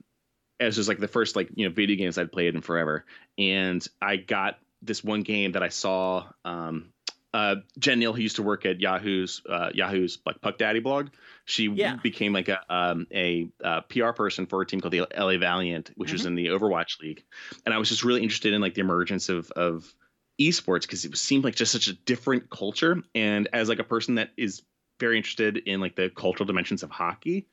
it 0.58 0.64
was 0.64 0.76
just 0.76 0.88
like 0.88 0.98
the 0.98 1.08
first 1.08 1.36
like 1.36 1.50
you 1.54 1.68
know 1.68 1.74
video 1.74 1.96
games 1.96 2.16
i'd 2.18 2.32
played 2.32 2.54
in 2.54 2.62
forever. 2.62 3.04
And 3.36 3.86
i 4.00 4.16
got 4.16 4.58
this 4.82 5.04
one 5.04 5.22
game 5.22 5.52
that 5.52 5.62
i 5.62 5.68
saw 5.68 6.26
um 6.44 6.92
uh 7.36 7.56
jen 7.78 7.98
neale 7.98 8.12
who 8.14 8.22
used 8.22 8.36
to 8.36 8.42
work 8.42 8.64
at 8.66 8.80
yahoo's 8.80 9.42
uh 9.48 9.70
yahoo's 9.74 10.18
like 10.26 10.40
puck 10.40 10.56
daddy 10.58 10.80
blog 10.80 11.08
she 11.44 11.64
Yeah. 11.68 11.96
became 12.02 12.32
like 12.32 12.48
a 12.48 12.58
um 12.74 13.06
a 13.12 13.48
uh, 13.62 13.80
pr 13.82 14.10
person 14.12 14.46
for 14.46 14.62
a 14.62 14.66
team 14.66 14.80
called 14.80 14.92
the 14.92 15.00
la 15.16 15.36
valiant 15.38 15.90
which 15.96 16.12
was 16.12 16.22
Mhm. 16.22 16.26
in 16.26 16.34
the 16.36 16.46
overwatch 16.46 17.00
league 17.00 17.22
and 17.64 17.74
i 17.74 17.78
was 17.78 17.88
just 17.88 18.04
really 18.04 18.22
interested 18.22 18.52
in 18.54 18.60
like 18.60 18.74
the 18.74 18.80
emergence 18.80 19.28
of 19.28 19.50
of 19.52 19.92
esports 20.40 20.82
because 20.82 21.04
it 21.04 21.16
seemed 21.16 21.44
like 21.44 21.54
just 21.54 21.72
such 21.72 21.88
a 21.88 21.92
different 21.92 22.50
culture 22.50 23.02
and 23.14 23.48
as 23.52 23.68
like 23.68 23.78
a 23.80 23.84
person 23.84 24.16
that 24.16 24.30
is 24.36 24.62
very 24.98 25.16
interested 25.18 25.58
in 25.58 25.80
like 25.80 25.94
the 25.96 26.08
cultural 26.08 26.46
dimensions 26.46 26.82
of 26.82 26.90
hockey, 26.90 27.46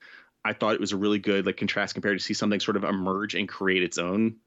I 0.46 0.54
thought 0.54 0.76
it 0.76 0.80
was 0.80 0.94
a 0.94 0.98
really 0.98 1.20
good 1.20 1.46
like 1.46 1.58
contrast 1.58 1.94
compared 1.94 2.18
to 2.18 2.24
see 2.24 2.34
something 2.34 2.60
sort 2.62 2.78
of 2.78 2.86
emerge 2.86 3.36
and 3.36 3.50
create 3.50 3.84
its 3.84 3.98
own, 3.98 4.38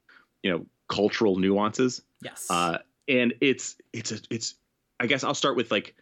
you 0.42 0.50
know, 0.50 0.64
cultural 0.88 1.36
nuances. 1.36 2.00
Yes. 2.22 2.46
Uh, 2.50 2.78
and 3.06 3.34
it's 3.42 3.76
it's 3.92 4.12
a 4.12 4.18
it's 4.30 4.54
I 4.98 5.06
guess 5.06 5.24
I'll 5.24 5.34
start 5.34 5.56
with 5.56 5.70
like 5.70 5.94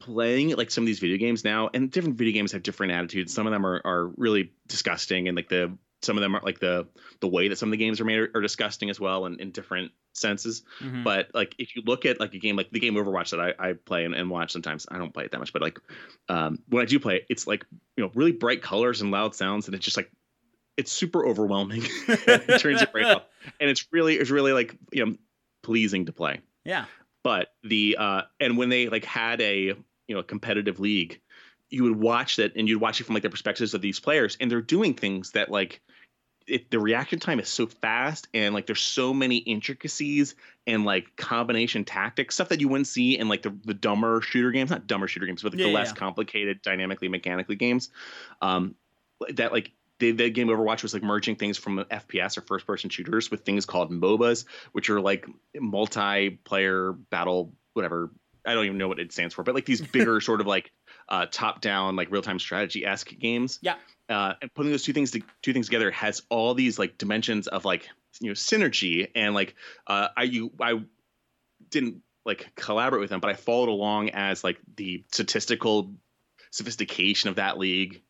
playing 0.00 0.50
like 0.56 0.70
some 0.70 0.84
of 0.84 0.86
these 0.86 0.98
video 0.98 1.16
games 1.16 1.44
now, 1.44 1.70
and 1.72 1.90
different 1.90 2.16
video 2.16 2.32
games 2.34 2.52
have 2.52 2.62
different 2.62 2.92
attitudes. 2.92 3.32
Some 3.32 3.46
of 3.46 3.52
them 3.52 3.64
are 3.64 3.80
are 3.84 4.12
really 4.16 4.52
disgusting, 4.66 5.28
and 5.28 5.36
like 5.36 5.48
the 5.48 5.76
some 6.02 6.18
of 6.18 6.22
them 6.22 6.34
are 6.36 6.42
like 6.42 6.58
the 6.60 6.86
the 7.20 7.28
way 7.28 7.48
that 7.48 7.56
some 7.56 7.68
of 7.68 7.70
the 7.70 7.78
games 7.78 8.00
are 8.00 8.04
made 8.04 8.18
are, 8.18 8.30
are 8.34 8.40
disgusting 8.40 8.90
as 8.90 9.00
well, 9.00 9.24
and 9.26 9.40
in 9.40 9.50
different 9.50 9.92
senses. 10.12 10.62
Mhm. 10.80 11.04
But 11.04 11.30
like 11.34 11.54
if 11.58 11.74
you 11.74 11.82
look 11.86 12.04
at 12.04 12.20
like 12.20 12.34
a 12.34 12.38
game 12.38 12.56
like 12.56 12.70
the 12.70 12.80
game 12.80 12.94
Overwatch 12.94 13.30
that 13.30 13.40
I, 13.40 13.70
I 13.70 13.72
play 13.72 14.04
and, 14.04 14.14
and 14.14 14.28
watch 14.30 14.52
sometimes, 14.52 14.86
I 14.90 14.98
don't 14.98 15.12
play 15.12 15.24
it 15.24 15.30
that 15.32 15.38
much, 15.38 15.52
but 15.52 15.62
like 15.62 15.78
um, 16.28 16.58
when 16.68 16.82
I 16.82 16.86
do 16.86 17.00
play 17.00 17.16
it, 17.16 17.26
it's 17.30 17.46
like 17.46 17.64
you 17.96 18.04
know 18.04 18.10
really 18.14 18.32
bright 18.32 18.62
colors 18.62 19.00
and 19.00 19.10
loud 19.10 19.34
sounds, 19.34 19.66
and 19.66 19.74
it's 19.74 19.84
just 19.84 19.96
like 19.96 20.10
it's 20.76 20.92
super 20.92 21.24
overwhelming. 21.26 21.82
it 22.08 22.60
turns 22.60 22.82
it 22.82 22.90
right 22.92 23.06
up, 23.06 23.30
and 23.58 23.70
it's 23.70 23.86
really 23.92 24.16
it's 24.16 24.30
really 24.30 24.52
like 24.52 24.76
you 24.92 25.06
know 25.06 25.16
pleasing 25.62 26.06
to 26.06 26.12
play. 26.12 26.40
yeah. 26.64 26.84
But 27.24 27.48
the 27.64 27.96
uh, 27.98 28.22
and 28.38 28.56
when 28.56 28.68
they 28.68 28.88
like 28.88 29.04
had 29.04 29.40
a 29.40 29.74
you 30.06 30.14
know 30.14 30.22
competitive 30.22 30.78
league, 30.78 31.20
you 31.70 31.82
would 31.82 31.96
watch 31.96 32.36
that 32.36 32.54
and 32.54 32.68
you'd 32.68 32.80
watch 32.80 33.00
it 33.00 33.04
from 33.04 33.14
like 33.14 33.24
the 33.24 33.30
perspectives 33.30 33.74
of 33.74 33.80
these 33.80 33.98
players, 33.98 34.36
and 34.40 34.48
they're 34.48 34.60
doing 34.60 34.94
things 34.94 35.32
that 35.32 35.50
like 35.50 35.80
it, 36.46 36.70
the 36.70 36.78
reaction 36.78 37.18
time 37.18 37.40
is 37.40 37.48
so 37.48 37.66
fast 37.66 38.28
and 38.34 38.54
like 38.54 38.66
there's 38.66 38.80
so 38.80 39.14
many 39.14 39.38
intricacies 39.38 40.34
and 40.66 40.84
like 40.84 41.16
combination 41.16 41.84
tactics 41.84 42.34
stuff 42.34 42.50
that 42.50 42.60
you 42.60 42.68
wouldn't 42.68 42.86
see 42.86 43.18
in 43.18 43.28
like 43.28 43.42
the, 43.42 43.56
the 43.64 43.74
dumber 43.74 44.20
shooter 44.20 44.50
games 44.50 44.70
not 44.70 44.86
dumber 44.86 45.08
shooter 45.08 45.26
games 45.26 45.42
but 45.42 45.52
like 45.52 45.58
Yeah, 45.58 45.66
the 45.66 45.70
yeah, 45.70 45.78
less 45.78 45.92
complicated 45.92 46.60
dynamically 46.60 47.08
mechanically 47.08 47.56
games 47.56 47.88
um 48.42 48.74
that 49.32 49.52
like 49.52 49.72
the, 50.00 50.12
the 50.12 50.30
game 50.30 50.48
overwatch 50.48 50.82
was 50.82 50.92
like 50.92 51.02
merging 51.02 51.36
things 51.36 51.56
from 51.56 51.84
fps 51.90 52.36
or 52.36 52.40
first 52.42 52.66
person 52.66 52.90
shooters 52.90 53.30
with 53.30 53.42
things 53.42 53.64
called 53.64 53.90
mobas 53.90 54.44
which 54.72 54.90
are 54.90 55.00
like 55.00 55.26
multiplayer 55.56 56.98
battle 57.10 57.52
whatever. 57.74 58.10
I 58.46 58.52
don't 58.52 58.66
even 58.66 58.76
know 58.78 58.88
what 58.88 58.98
it 58.98 59.12
stands 59.12 59.34
for 59.34 59.42
but 59.42 59.54
like 59.54 59.64
these 59.64 59.80
bigger 59.92 60.20
sort 60.20 60.40
of 60.40 60.46
like 60.46 60.70
uh 61.08 61.26
top 61.30 61.60
down 61.60 61.96
like 61.96 62.10
real-time 62.10 62.38
strategy 62.38 62.84
esque 62.84 63.16
games. 63.18 63.58
Yeah. 63.62 63.76
uh, 64.08 64.34
and 64.40 64.52
putting 64.54 64.70
those 64.70 64.82
two 64.82 64.92
things 64.92 65.10
to, 65.12 65.22
two 65.42 65.52
things 65.52 65.66
together 65.66 65.90
has 65.90 66.22
all 66.28 66.54
these 66.54 66.78
like 66.78 66.98
dimensions 66.98 67.46
of 67.48 67.64
like 67.64 67.88
you 68.20 68.28
know 68.28 68.34
synergy 68.34 69.10
and 69.14 69.34
like 69.34 69.54
uh, 69.86 70.08
I 70.16 70.24
you 70.24 70.52
I 70.60 70.82
didn't 71.70 72.02
like 72.24 72.54
collaborate 72.54 73.00
with 73.00 73.10
them, 73.10 73.20
but 73.20 73.30
I 73.30 73.34
followed 73.34 73.68
along 73.68 74.10
as 74.10 74.44
like 74.44 74.58
the 74.76 75.04
statistical 75.12 75.92
sophistication 76.50 77.28
of 77.28 77.36
that 77.36 77.58
league 77.58 78.02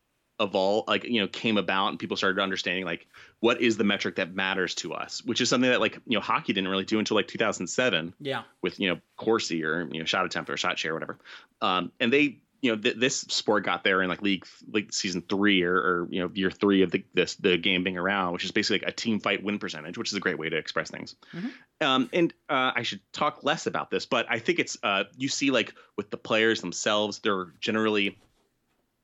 evolved 0.45 0.87
like 0.89 1.03
you 1.05 1.21
know 1.21 1.27
came 1.27 1.57
about 1.59 1.89
and 1.89 1.99
people 1.99 2.17
started 2.17 2.41
understanding 2.41 2.85
like 2.85 3.07
what 3.41 3.61
is 3.61 3.77
the 3.77 3.85
metric 3.85 4.15
that 4.17 4.35
matters 4.35 4.75
to 4.75 4.93
us 4.95 5.23
which 5.25 5.41
is 5.41 5.49
something 5.49 5.69
that 5.71 5.81
like 5.81 5.99
you 6.07 6.17
know 6.17 6.21
hockey 6.21 6.53
didn't 6.53 6.69
really 6.71 6.85
do 6.85 6.99
until 6.99 7.17
like 7.17 7.27
2007 7.27 8.15
Yeah. 8.21 8.43
with 8.63 8.79
you 8.79 8.89
know 8.89 9.01
Corsi 9.17 9.65
or 9.65 9.89
you 9.91 9.99
know 9.99 10.05
shot 10.05 10.25
attempt 10.25 10.49
or 10.51 10.57
shot 10.57 10.79
share 10.79 10.93
or 10.93 10.95
whatever. 10.95 11.19
Um, 11.61 11.91
and 11.99 12.13
they 12.13 12.39
you 12.63 12.75
know 12.75 12.81
th- 12.81 12.97
this 12.97 13.21
sport 13.21 13.65
got 13.65 13.85
there 13.85 14.01
in 14.01 14.09
like 14.09 14.23
league 14.23 14.47
like 14.73 14.91
season 14.91 15.23
three 15.29 15.63
or, 15.63 15.75
or 15.75 16.09
you 16.11 16.21
know 16.23 16.31
year 16.33 16.51
three 16.51 16.81
of 16.83 16.91
the 16.91 17.05
this 17.13 17.35
the 17.35 17.59
game 17.59 17.85
being 17.85 17.99
around, 17.99 18.33
which 18.33 18.45
is 18.45 18.53
basically 18.53 18.79
like 18.79 18.89
a 18.89 18.93
team 18.97 19.21
fight 19.21 19.43
win 19.43 19.59
percentage, 19.59 19.99
which 19.99 20.11
is 20.11 20.17
a 20.17 20.21
great 20.21 20.39
way 20.39 20.49
to 20.49 20.57
express 20.57 20.91
things. 20.91 21.15
Mhm. 21.35 21.51
Um, 21.83 22.09
and 22.15 22.33
uh, 22.49 22.73
I 22.75 22.83
should 22.83 23.01
talk 23.13 23.45
less 23.45 23.67
about 23.67 23.91
this, 23.91 24.07
but 24.07 24.25
I 24.31 24.39
think 24.39 24.59
it's 24.61 24.79
uh, 24.83 25.05
you 25.19 25.29
see 25.29 25.51
like 25.51 25.75
with 25.99 26.11
the 26.11 26.17
players 26.17 26.63
themselves, 26.63 27.19
they're 27.19 27.49
generally 27.61 28.17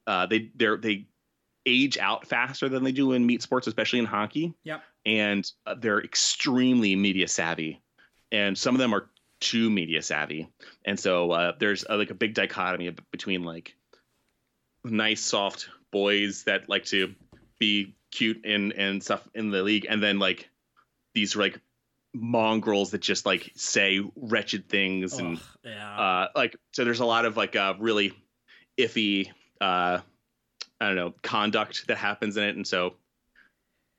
uh, 0.06 0.24
they 0.26 0.50
they're 0.54 0.78
they 0.78 1.04
age 1.70 1.96
out 1.98 2.26
faster 2.26 2.68
than 2.68 2.82
they 2.84 2.92
do 2.92 3.12
in 3.12 3.24
meat 3.24 3.42
sports, 3.42 3.66
especially 3.66 3.98
in 4.00 4.04
hockey 4.06 4.52
Yep. 4.64 4.82
and 5.06 5.50
uh, 5.66 5.74
they're 5.78 6.00
extremely 6.02 6.96
media 6.96 7.28
savvy 7.28 7.80
and 8.32 8.56
some 8.58 8.74
of 8.74 8.78
them 8.80 8.92
are 8.94 9.08
too 9.40 9.70
media 9.70 10.02
savvy 10.02 10.48
and 10.84 10.98
so 11.00 11.30
uh, 11.30 11.52
there's 11.58 11.84
uh, 11.88 11.96
like 11.96 12.10
a 12.10 12.14
big 12.14 12.34
dichotomy 12.34 12.90
between 13.10 13.42
like 13.44 13.74
nice 14.84 15.20
soft 15.20 15.68
boys 15.90 16.44
that 16.44 16.68
like 16.68 16.84
to 16.86 17.14
be 17.58 17.94
cute 18.10 18.44
and 18.44 18.72
and 18.72 19.02
stuff 19.02 19.26
in 19.34 19.50
the 19.50 19.62
league 19.62 19.86
and 19.88 20.02
then 20.02 20.18
like 20.18 20.48
these 21.14 21.36
like 21.36 21.60
mongrels 22.12 22.90
that 22.90 23.00
just 23.00 23.24
like 23.24 23.50
say 23.54 24.00
wretched 24.16 24.68
things 24.68 25.18
and 25.18 25.36
Ugh, 25.36 25.42
yeah. 25.64 26.00
uh 26.00 26.28
like 26.34 26.56
so 26.72 26.84
there's 26.84 27.00
a 27.00 27.04
lot 27.04 27.24
of 27.24 27.36
like 27.36 27.54
uh 27.56 27.74
really 27.78 28.12
iffy 28.78 29.30
uh 29.60 30.00
i 30.80 30.86
don't 30.86 30.96
know 30.96 31.14
conduct 31.22 31.86
that 31.88 31.96
happens 31.96 32.36
in 32.36 32.44
it 32.44 32.56
and 32.56 32.66
so 32.66 32.94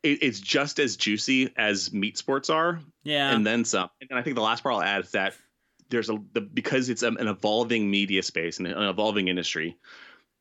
it, 0.04 0.24
it's 0.24 0.40
just 0.40 0.80
as 0.80 0.96
juicy 0.96 1.54
as 1.58 1.94
meat 1.94 2.18
sports 2.18 2.50
are 2.50 2.80
yeah. 3.04 3.34
and 3.34 3.46
then 3.46 3.66
some 3.66 3.90
and 4.10 4.18
i 4.18 4.22
think 4.22 4.36
the 4.36 4.42
last 4.42 4.64
part 4.64 4.76
i'll 4.76 4.82
add 4.82 5.04
is 5.04 5.12
that 5.12 5.34
there's 5.90 6.10
a 6.10 6.18
the, 6.34 6.42
because 6.42 6.90
it's 6.90 7.04
an 7.04 7.18
evolving 7.20 7.90
media 7.90 8.24
space 8.24 8.60
and 8.60 8.68
an 8.68 8.84
evolving 8.84 9.28
industry 9.28 9.78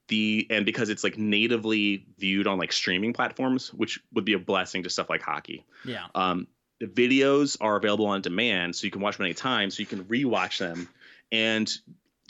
the 0.08 0.46
and 0.50 0.66
because 0.66 0.88
it's 0.88 1.04
like 1.04 1.18
natively 1.18 2.06
viewed 2.18 2.46
on 2.46 2.58
like 2.58 2.72
streaming 2.72 3.12
platforms 3.12 3.72
which 3.74 4.00
would 4.12 4.24
be 4.24 4.32
a 4.32 4.38
blessing 4.38 4.82
to 4.82 4.90
stuff 4.90 5.08
like 5.08 5.22
hockey 5.22 5.64
yeah. 5.84 6.06
um, 6.14 6.46
the 6.80 6.86
videos 6.86 7.56
are 7.60 7.76
available 7.76 8.06
on 8.06 8.22
demand, 8.22 8.74
so 8.74 8.86
you 8.86 8.90
can 8.90 9.02
watch 9.02 9.18
them 9.18 9.26
anytime. 9.26 9.70
So 9.70 9.80
you 9.80 9.86
can 9.86 10.04
rewatch 10.04 10.58
them, 10.58 10.88
and 11.30 11.70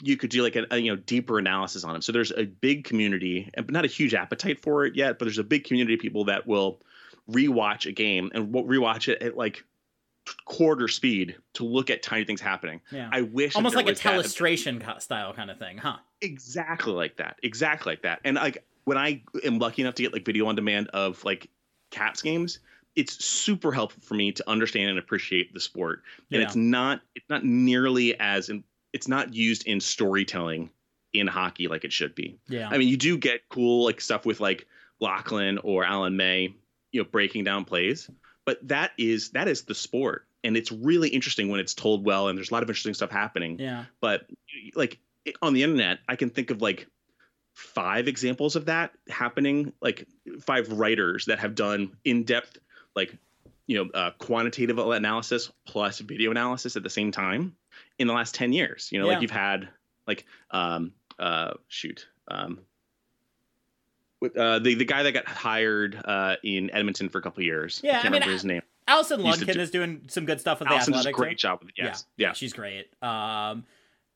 you 0.03 0.17
could 0.17 0.29
do 0.29 0.41
like 0.43 0.55
a, 0.55 0.65
a, 0.71 0.77
you 0.77 0.91
know 0.91 1.01
deeper 1.05 1.37
analysis 1.39 1.83
on 1.83 1.93
them. 1.93 2.01
So 2.01 2.11
there's 2.11 2.31
a 2.31 2.43
big 2.45 2.83
community, 2.83 3.49
and 3.53 3.69
not 3.71 3.85
a 3.85 3.87
huge 3.87 4.13
appetite 4.13 4.59
for 4.61 4.85
it 4.85 4.95
yet, 4.95 5.19
but 5.19 5.25
there's 5.25 5.37
a 5.37 5.43
big 5.43 5.63
community 5.63 5.93
of 5.95 5.99
people 5.99 6.25
that 6.25 6.47
will 6.47 6.79
rewatch 7.29 7.85
a 7.85 7.91
game 7.91 8.31
and 8.33 8.53
will 8.53 8.65
rewatch 8.65 9.07
it 9.07 9.21
at 9.21 9.37
like 9.37 9.63
quarter 10.45 10.87
speed 10.87 11.35
to 11.53 11.63
look 11.65 11.89
at 11.89 12.03
tiny 12.03 12.25
things 12.25 12.41
happening. 12.41 12.79
Yeah. 12.91 13.09
I 13.11 13.21
wish 13.23 13.55
Almost 13.55 13.75
like 13.75 13.87
a 13.87 13.93
that- 13.93 13.97
telestration 13.99 15.01
style 15.01 15.33
kind 15.33 15.49
of 15.51 15.57
thing, 15.57 15.77
huh? 15.77 15.97
exactly 16.23 16.93
like 16.93 17.17
that 17.17 17.37
exactly 17.41 17.93
like 17.93 18.03
that 18.03 18.19
and 18.23 18.35
like 18.35 18.63
when 18.83 18.95
i 18.95 19.19
am 19.43 19.57
lucky 19.57 19.81
enough 19.81 19.95
to 19.95 20.03
get 20.03 20.13
like 20.13 20.23
video 20.23 20.45
on 20.45 20.53
demand 20.55 20.87
of 20.89 21.23
like 21.25 21.49
caps 21.89 22.21
games 22.21 22.59
it's 22.95 23.25
super 23.25 23.71
helpful 23.71 24.03
for 24.03 24.13
me 24.13 24.31
to 24.31 24.47
understand 24.47 24.87
and 24.91 24.99
appreciate 24.99 25.51
the 25.51 25.59
sport 25.59 26.03
and 26.31 26.39
Yeah. 26.39 26.45
it's 26.45 26.55
not 26.55 27.01
it's 27.15 27.27
not 27.27 27.43
nearly 27.43 28.19
as 28.19 28.49
in, 28.49 28.63
it's 28.93 29.07
not 29.07 29.33
used 29.33 29.65
in 29.67 29.79
storytelling 29.79 30.69
in 31.13 31.27
hockey 31.27 31.67
like 31.67 31.83
it 31.83 31.91
should 31.91 32.15
be 32.15 32.37
Yeah. 32.47 32.69
i 32.69 32.77
mean 32.77 32.87
you 32.87 32.97
do 32.97 33.17
get 33.17 33.41
cool 33.49 33.85
like 33.85 33.99
stuff 34.01 34.25
with 34.25 34.39
like 34.39 34.67
laughlin 34.99 35.57
or 35.57 35.83
alan 35.83 36.15
may 36.15 36.53
you 36.91 37.01
know 37.01 37.07
breaking 37.09 37.43
down 37.43 37.65
plays 37.65 38.09
but 38.45 38.65
that 38.67 38.91
is 38.97 39.31
that 39.31 39.47
is 39.47 39.63
the 39.63 39.75
sport 39.75 40.25
and 40.43 40.55
it's 40.57 40.71
really 40.71 41.09
interesting 41.09 41.49
when 41.49 41.59
it's 41.59 41.73
told 41.73 42.05
well 42.05 42.27
and 42.27 42.37
there's 42.37 42.49
a 42.49 42.53
lot 42.53 42.63
of 42.63 42.69
interesting 42.69 42.93
stuff 42.93 43.11
happening 43.11 43.59
yeah. 43.59 43.85
but 43.99 44.25
like 44.75 44.99
on 45.41 45.53
the 45.53 45.63
internet 45.63 45.99
i 46.07 46.15
can 46.15 46.29
think 46.29 46.49
of 46.49 46.61
like 46.61 46.87
five 47.53 48.07
examples 48.07 48.55
of 48.55 48.65
that 48.65 48.91
happening 49.09 49.73
like 49.81 50.07
five 50.39 50.71
writers 50.71 51.25
that 51.25 51.39
have 51.39 51.53
done 51.55 51.91
in-depth 52.05 52.57
like 52.95 53.17
you 53.67 53.77
know 53.83 53.89
uh, 53.93 54.11
quantitative 54.17 54.77
analysis 54.79 55.51
plus 55.65 55.99
video 55.99 56.31
analysis 56.31 56.75
at 56.77 56.83
the 56.83 56.89
same 56.89 57.11
time 57.11 57.55
in 57.99 58.07
the 58.07 58.13
last 58.13 58.33
10 58.35 58.53
years 58.53 58.89
you 58.91 58.99
know 58.99 59.05
Yeah. 59.05 59.13
like 59.13 59.21
you've 59.21 59.31
had 59.31 59.69
like 60.07 60.25
um 60.51 60.91
uh 61.19 61.53
shoot 61.67 62.07
um 62.27 62.59
with, 64.19 64.37
uh, 64.37 64.59
the 64.59 64.75
the 64.75 64.85
guy 64.85 65.01
that 65.03 65.13
got 65.13 65.25
hired 65.27 65.99
uh, 66.05 66.35
in 66.43 66.69
Edmonton 66.71 67.09
for 67.09 67.17
a 67.17 67.21
couple 67.23 67.41
years. 67.43 67.81
Yeah, 67.83 67.95
I 67.95 67.99
I 67.99 68.01
can't 68.03 68.11
mean, 68.11 68.13
remember 68.21 68.33
his 68.33 68.45
name. 68.45 68.61
Alison 68.87 69.21
Lukan 69.21 69.51
do- 69.51 69.59
is 69.59 69.71
doing 69.71 70.01
some 70.09 70.25
good 70.25 70.39
stuff 70.39 70.59
with 70.59 70.67
the 70.69 70.75
Alison 70.75 70.93
does 70.93 71.07
a 71.07 71.11
great 71.11 71.31
too. 71.39 71.47
job 71.47 71.59
with 71.61 71.69
it. 71.69 71.75
Yes, 71.77 72.05
yeah, 72.17 72.27
yeah. 72.27 72.33
she's 72.33 72.53
great. 72.53 72.87
Um, 73.03 73.65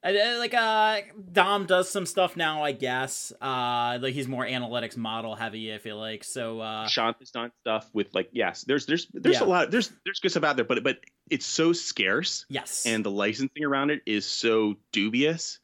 and, 0.06 0.15
uh, 0.18 0.40
like 0.40 0.53
uh, 0.53 1.02
Dom 1.34 1.65
does 1.65 1.90
some 1.90 2.06
stuff 2.06 2.38
now, 2.38 2.64
I 2.64 2.72
guess. 2.72 3.34
Uh, 3.41 3.98
like 4.02 4.14
he's 4.14 4.27
more 4.27 4.45
analytics 4.45 4.95
model 4.95 5.36
heavy. 5.36 5.73
I 5.73 5.80
feel 5.80 5.98
like 5.98 6.23
so. 6.23 6.61
Uh, 6.61 6.88
Sean 6.88 7.14
has 7.19 7.32
done 7.32 7.52
stuff 7.61 7.90
with 7.94 8.14
like 8.15 8.30
yes, 8.32 8.64
there's 8.64 8.86
there's 8.86 9.07
there's 9.14 9.38
Yeah. 9.40 9.44
a 9.44 9.49
lot 9.49 9.72
there's 9.72 9.91
there's 10.06 10.19
good 10.19 10.32
stuff 10.32 10.44
out 10.44 10.56
there, 10.56 10.65
but 10.65 10.84
but 10.84 10.99
it's 11.30 11.45
so 11.45 11.73
scarce 11.73 12.45
yes, 12.49 12.86
and 12.86 13.03
the 13.03 13.11
licensing 13.11 13.64
around 13.65 13.90
it 13.90 14.02
is 14.06 14.26
so 14.26 14.76
dubious, 14.91 15.60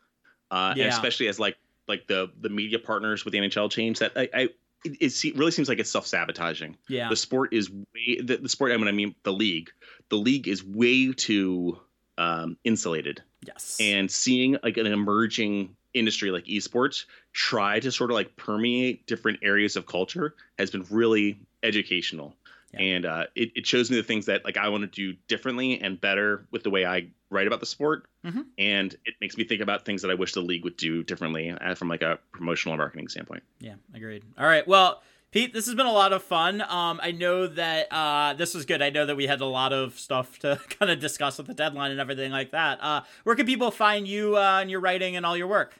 uh, 0.49 0.73
Yeah. 0.75 0.87
especially 0.87 1.27
as 1.27 1.39
like 1.39 1.55
like 1.87 2.07
the 2.07 2.31
the 2.41 2.49
media 2.49 2.79
partners 2.79 3.23
with 3.23 3.31
the 3.33 3.39
NHL 3.39 3.69
change 3.71 3.99
that 3.99 4.13
I, 4.15 4.29
I 4.33 4.41
it, 4.83 4.97
it 4.99 5.09
se- 5.11 5.33
really 5.35 5.51
seems 5.51 5.69
like 5.69 5.77
it's 5.79 5.91
self 5.91 6.07
sabotaging. 6.07 6.75
yeah, 6.89 7.09
The 7.09 7.15
sport 7.15 7.53
is 7.53 7.69
way 7.69 8.19
the, 8.23 8.37
the 8.37 8.49
sport. 8.49 8.71
I 8.71 8.77
mean, 8.77 8.87
I 8.87 8.91
mean 8.91 9.13
the 9.23 9.31
league. 9.33 9.69
The 10.09 10.17
league 10.17 10.47
is 10.47 10.63
way 10.63 11.13
too 11.13 11.79
um, 12.17 12.57
insulated 12.63 13.21
yes, 13.45 13.77
and 13.79 14.09
seeing 14.09 14.57
like 14.63 14.77
an 14.77 14.87
emerging 14.87 15.75
industry 15.93 16.31
like 16.31 16.45
esports 16.45 17.05
try 17.33 17.79
to 17.79 17.91
sort 17.91 18.11
of 18.11 18.15
like 18.15 18.35
permeate 18.35 19.05
different 19.07 19.39
areas 19.41 19.75
of 19.75 19.85
culture 19.85 20.35
has 20.57 20.71
been 20.71 20.85
really 20.89 21.39
educational 21.63 22.35
yeah. 22.73 22.79
and 22.79 23.05
uh, 23.05 23.25
it, 23.35 23.51
it 23.55 23.67
shows 23.67 23.89
me 23.89 23.97
the 23.97 24.03
things 24.03 24.27
that 24.27 24.45
like 24.45 24.57
I 24.57 24.69
want 24.69 24.83
to 24.83 24.87
do 24.87 25.17
differently 25.27 25.81
and 25.81 25.99
better 25.99 26.45
with 26.51 26.63
the 26.63 26.69
way 26.69 26.85
I 26.85 27.07
write 27.29 27.47
about 27.47 27.59
the 27.59 27.65
sport, 27.65 28.05
mm-hmm. 28.25 28.41
and 28.57 28.93
it 29.05 29.15
makes 29.19 29.37
me 29.37 29.43
think 29.43 29.61
about 29.61 29.85
things 29.85 30.01
that 30.03 30.11
I 30.11 30.15
wish 30.15 30.33
the 30.33 30.41
league 30.41 30.63
would 30.63 30.77
do 30.77 31.03
differently 31.03 31.49
uh, 31.49 31.75
from 31.75 31.87
like 31.87 32.01
a 32.01 32.19
promotional 32.31 32.77
marketing 32.77 33.07
standpoint. 33.07 33.43
Yeah, 33.59 33.75
agreed. 33.93 34.23
All 34.37 34.45
right, 34.45 34.67
well. 34.67 35.01
Pete, 35.31 35.53
this 35.53 35.65
has 35.65 35.75
been 35.75 35.85
a 35.85 35.93
lot 35.93 36.11
of 36.11 36.21
fun. 36.21 36.59
Um, 36.59 36.99
I 37.01 37.11
know 37.11 37.47
that 37.47 37.87
uh, 37.89 38.33
this 38.33 38.53
was 38.53 38.65
good. 38.65 38.81
I 38.81 38.89
know 38.89 39.05
that 39.05 39.15
we 39.15 39.27
had 39.27 39.39
a 39.39 39.45
lot 39.45 39.71
of 39.71 39.97
stuff 39.97 40.37
to 40.39 40.59
kind 40.79 40.91
of 40.91 40.99
discuss 40.99 41.37
with 41.37 41.47
the 41.47 41.53
deadline 41.53 41.91
and 41.91 42.01
everything 42.01 42.33
like 42.33 42.51
that. 42.51 42.79
Uh, 42.81 43.03
where 43.23 43.37
can 43.37 43.45
people 43.45 43.71
find 43.71 44.05
you 44.05 44.35
uh, 44.35 44.59
and 44.59 44.69
your 44.69 44.81
writing 44.81 45.15
and 45.15 45.25
all 45.25 45.37
your 45.37 45.47
work? 45.47 45.79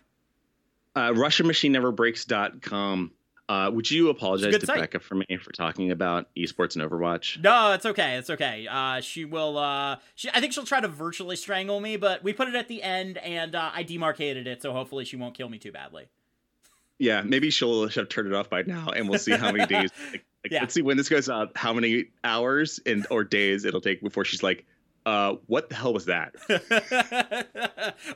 Uh, 0.96 1.10
RussianMachineNeverBreaks.com. 1.10 3.12
Uh, 3.50 3.70
would 3.70 3.92
you 3.92 4.08
apologize 4.08 4.58
to 4.58 4.66
site. 4.66 4.80
Becca 4.80 5.02
for 5.02 5.16
me 5.16 5.26
for 5.44 5.52
talking 5.52 5.92
about 5.92 6.30
esports 6.38 6.78
and 6.78 6.90
Overwatch? 6.90 7.42
No, 7.42 7.74
it's 7.74 7.86
okay. 7.86 8.16
It's 8.16 8.30
okay. 8.30 8.66
Uh, 8.72 9.02
she 9.02 9.26
will. 9.26 9.58
Uh, 9.58 9.98
she, 10.16 10.30
I 10.30 10.40
think 10.40 10.54
she'll 10.54 10.64
try 10.64 10.80
to 10.80 10.88
virtually 10.88 11.36
strangle 11.36 11.82
me, 11.82 11.98
but 11.98 12.24
we 12.24 12.32
put 12.32 12.48
it 12.48 12.56
at 12.56 12.70
the 12.70 12.82
end, 12.82 13.18
and 13.18 13.54
uh, 13.54 13.72
I 13.74 13.84
demarcated 13.84 14.48
it, 14.48 14.62
so 14.62 14.72
hopefully 14.72 15.04
she 15.04 15.18
won't 15.18 15.34
kill 15.34 15.50
me 15.50 15.58
too 15.58 15.74
badly. 15.74 16.08
Yeah, 17.02 17.24
maybe 17.24 17.50
she'll 17.50 17.88
have 17.90 18.10
turned 18.10 18.28
it 18.28 18.36
off 18.36 18.48
by 18.48 18.62
now, 18.62 18.90
and 18.90 19.10
we'll 19.10 19.18
see 19.18 19.32
how 19.32 19.52
many 19.52 19.66
days. 19.66 19.90
Like, 20.44 20.54
yeah. 20.54 20.62
Let's 20.62 20.74
see 20.74 20.82
when 20.82 20.98
this 20.98 21.08
goes 21.08 21.30
out, 21.30 21.56
how 21.56 21.72
many 21.72 22.06
hours 22.24 22.80
and 22.88 23.06
or 23.12 23.24
days 23.24 23.64
it'll 23.64 23.80
take 23.80 24.02
before 24.02 24.26
she's 24.26 24.42
like, 24.42 24.66
uh, 25.06 25.36
what 25.46 25.70
the 25.70 25.76
hell 25.76 25.94
was 25.94 26.06
that? 26.06 26.34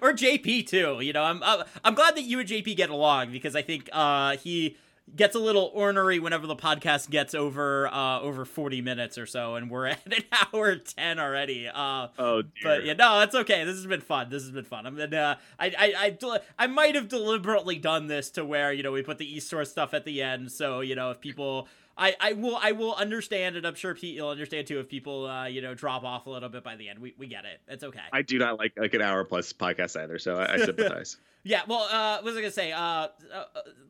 or 0.02 0.12
JP 0.12 0.66
too. 0.66 1.02
You 1.02 1.14
know, 1.14 1.24
I'm 1.24 1.44
I'm 1.84 1.94
glad 1.94 2.16
that 2.16 2.24
you 2.24 2.40
and 2.40 2.49
JP 2.49 2.78
get 2.78 2.90
along 2.90 3.32
because 3.32 3.56
I 3.56 3.62
think 3.62 3.91
uh, 3.94 4.38
he 4.38 4.76
gets 5.15 5.36
a 5.36 5.40
little 5.40 5.72
ornery 5.73 6.19
whenever 6.19 6.48
the 6.48 6.56
podcast 6.56 7.10
gets 7.10 7.36
over 7.36 7.88
uh 7.88 8.19
over 8.22 8.44
40 8.44 8.82
minutes 8.82 9.18
or 9.18 9.26
so 9.26 9.56
and 9.56 9.69
we're 9.69 9.86
at 9.88 10.06
an 10.06 10.23
hour 10.53 10.76
10 10.76 11.19
already 11.19 11.68
uh 11.68 12.07
oh 12.18 12.41
dear. 12.41 12.52
but 12.64 12.86
yeah 12.86 12.94
no 12.94 13.22
it's 13.22 13.36
okay. 13.36 13.64
This 13.64 13.76
has 13.76 13.86
been 13.86 14.02
fun. 14.02 14.30
This 14.30 14.44
has 14.44 14.52
been 14.52 14.65
fun. 14.65 14.86
I 14.86 14.90
mean 14.90 15.14
uh, 15.14 15.36
I, 15.60 15.65
I 15.77 16.18
i 16.27 16.40
i 16.57 16.68
might 16.68 16.95
have 16.95 17.07
deliberately 17.07 17.77
done 17.77 18.07
this 18.07 18.30
to 18.32 18.44
where 18.45 18.73
you 18.73 18.84
know 18.84 18.91
we 18.91 19.03
put 19.03 19.18
the 19.18 19.38
esports 19.38 19.68
stuff 19.68 19.94
at 19.94 20.06
the 20.06 20.22
end. 20.22 20.52
So 20.52 20.82
you 20.82 20.95
know 20.95 21.11
if 21.11 21.22
people 21.22 21.68
I, 21.97 22.15
I 22.19 22.34
will 22.34 22.57
I 22.61 22.73
will 22.73 22.93
understand, 22.93 23.55
and 23.55 23.65
I'm 23.65 23.76
sure 23.76 23.95
Pete 23.95 24.15
you'll 24.15 24.30
understand 24.30 24.67
too 24.67 24.80
if 24.80 24.89
people 24.89 25.27
uh, 25.27 25.45
you 25.45 25.61
know 25.61 25.73
drop 25.73 26.03
off 26.03 26.26
a 26.26 26.30
little 26.30 26.49
bit 26.49 26.63
by 26.63 26.76
the 26.76 26.89
end. 26.89 26.99
We, 26.99 27.13
we 27.17 27.27
get 27.27 27.45
it. 27.45 27.61
It's 27.67 27.84
okay. 27.84 28.01
I 28.11 28.22
do 28.22 28.38
not 28.38 28.59
like 28.59 28.73
like 28.77 28.93
an 28.93 29.01
hour 29.01 29.23
plus 29.23 29.53
podcast 29.53 29.99
either, 30.01 30.19
so 30.19 30.35
I, 30.35 30.53
I 30.53 30.57
sympathize. 30.65 31.17
yeah, 31.43 31.61
well, 31.67 31.88
uh, 31.89 32.15
what 32.17 32.26
was 32.26 32.35
I 32.38 32.41
gonna 32.41 32.51
say? 32.51 32.72
Uh, 32.73 32.80
uh, 32.80 33.07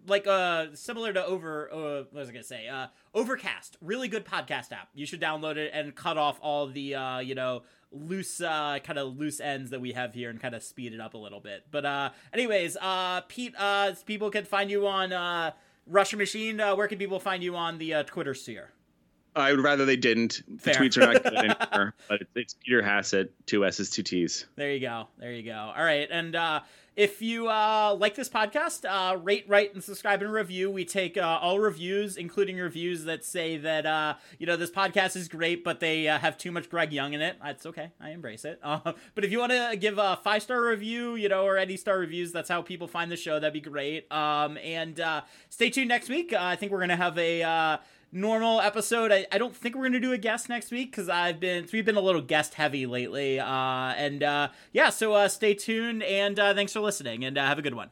like 0.07 0.27
uh, 0.27 0.67
similar 0.75 1.13
to 1.13 1.25
over 1.25 1.71
uh, 1.71 2.03
what 2.11 2.13
was 2.13 2.29
I 2.29 2.31
gonna 2.31 2.43
say? 2.43 2.67
Uh, 2.67 2.87
Overcast, 3.15 3.77
really 3.81 4.07
good 4.07 4.25
podcast 4.25 4.71
app. 4.71 4.89
You 4.93 5.05
should 5.05 5.21
download 5.21 5.55
it 5.55 5.71
and 5.73 5.95
cut 5.95 6.17
off 6.17 6.37
all 6.41 6.67
the 6.67 6.95
uh, 6.95 7.19
you 7.19 7.33
know 7.33 7.63
loose 7.91 8.41
uh 8.41 8.77
kind 8.83 8.99
of 8.99 9.17
loose 9.17 9.39
ends 9.39 9.69
that 9.69 9.79
we 9.79 9.93
have 9.93 10.13
here 10.13 10.29
and 10.29 10.41
kind 10.41 10.53
of 10.53 10.61
speed 10.61 10.91
it 10.93 10.99
up 10.99 11.13
a 11.13 11.17
little 11.17 11.39
bit 11.39 11.63
but 11.71 11.85
uh 11.85 12.09
anyways 12.33 12.75
uh 12.81 13.21
pete 13.29 13.53
uh 13.57 13.93
people 14.05 14.29
can 14.29 14.43
find 14.43 14.69
you 14.69 14.85
on 14.85 15.13
uh 15.13 15.51
Russian 15.87 16.19
Machine, 16.19 16.59
uh, 16.59 16.75
where 16.75 16.87
can 16.87 16.97
people 16.97 17.19
find 17.19 17.43
you 17.43 17.55
on 17.55 17.77
the 17.77 17.93
uh, 17.93 18.03
Twitter 18.03 18.33
sphere? 18.33 18.71
I 19.35 19.51
would 19.51 19.61
rather 19.61 19.85
they 19.85 19.97
didn't. 19.97 20.43
Fair. 20.59 20.73
The 20.73 20.79
tweets 20.79 20.97
are 20.97 21.13
not 21.13 21.23
good 21.23 21.33
anymore. 21.37 21.93
But 22.07 22.23
it's 22.35 22.53
Peter 22.53 22.81
Hassett, 22.81 23.33
two 23.45 23.65
S's, 23.65 23.89
two 23.89 24.03
T's. 24.03 24.45
There 24.55 24.71
you 24.71 24.79
go. 24.79 25.07
There 25.19 25.33
you 25.33 25.43
go. 25.43 25.73
All 25.75 25.83
right. 25.83 26.07
And 26.09 26.35
uh, 26.35 26.61
if 26.95 27.21
you 27.21 27.49
uh, 27.49 27.95
like 27.99 28.15
this 28.15 28.29
podcast, 28.29 28.85
uh, 28.85 29.17
rate, 29.17 29.45
write, 29.47 29.73
and 29.73 29.83
subscribe 29.83 30.21
and 30.21 30.31
review. 30.31 30.71
We 30.71 30.85
take 30.85 31.17
uh, 31.17 31.39
all 31.41 31.59
reviews, 31.59 32.15
including 32.15 32.57
reviews 32.57 33.03
that 33.03 33.25
say 33.25 33.57
that 33.57 33.85
uh, 33.85 34.15
you 34.39 34.45
know 34.45 34.55
this 34.55 34.71
podcast 34.71 35.15
is 35.15 35.27
great, 35.27 35.63
but 35.63 35.79
they 35.79 36.07
uh, 36.07 36.19
have 36.19 36.37
too 36.37 36.51
much 36.51 36.69
Greg 36.69 36.93
Young 36.93 37.13
in 37.13 37.21
it. 37.21 37.37
That's 37.43 37.65
okay. 37.65 37.91
I 37.99 38.11
embrace 38.11 38.45
it. 38.45 38.59
Uh, 38.75 38.93
but 39.13 39.23
if 39.23 39.31
you 39.31 39.37
want 39.39 39.51
to 39.51 39.77
give 39.79 39.99
a 39.99 40.19
five 40.23 40.41
star 40.41 40.61
review, 40.61 41.15
you 41.15 41.29
know, 41.29 41.45
or 41.45 41.55
any 41.55 41.77
star 41.77 41.99
reviews, 41.99 42.31
that's 42.31 42.49
how 42.49 42.61
people 42.63 42.87
find 42.87 43.11
the 43.11 43.15
show. 43.15 43.39
That'd 43.39 43.53
be 43.53 43.61
great. 43.61 44.11
Um, 44.11 44.57
and 44.57 44.99
stay 45.49 45.69
tuned 45.69 45.87
next 45.87 46.09
week. 46.09 46.33
I 46.33 46.55
think 46.55 46.71
we're 46.71 46.79
gonna 46.79 46.95
have 46.95 47.17
a 47.17 47.79
normal 48.15 48.61
episode. 48.61 49.11
I, 49.11 49.27
I 49.31 49.37
don't 49.37 49.55
think 49.55 49.75
we're 49.75 49.83
gonna 49.83 49.99
do 49.99 50.13
a 50.13 50.17
guest 50.17 50.49
next 50.49 50.71
week 50.71 50.91
because 50.91 51.09
I've 51.09 51.39
been 51.39 51.67
we've 51.71 51.85
been 51.85 51.97
a 51.97 52.01
little 52.01 52.21
guest 52.21 52.55
heavy 52.55 52.85
lately. 52.85 53.39
Uh, 53.39 53.45
and 53.45 54.23
uh, 54.23 54.47
yeah, 54.71 54.89
so 54.89 55.13
uh, 55.13 55.27
stay 55.27 55.53
tuned 55.53 56.01
and 56.01 56.39
uh, 56.39 56.53
thanks 56.53 56.73
for 56.73 56.79
listening 56.79 57.25
and 57.25 57.37
uh, 57.37 57.45
have 57.45 57.59
a 57.59 57.61
good 57.61 57.75
one. 57.75 57.89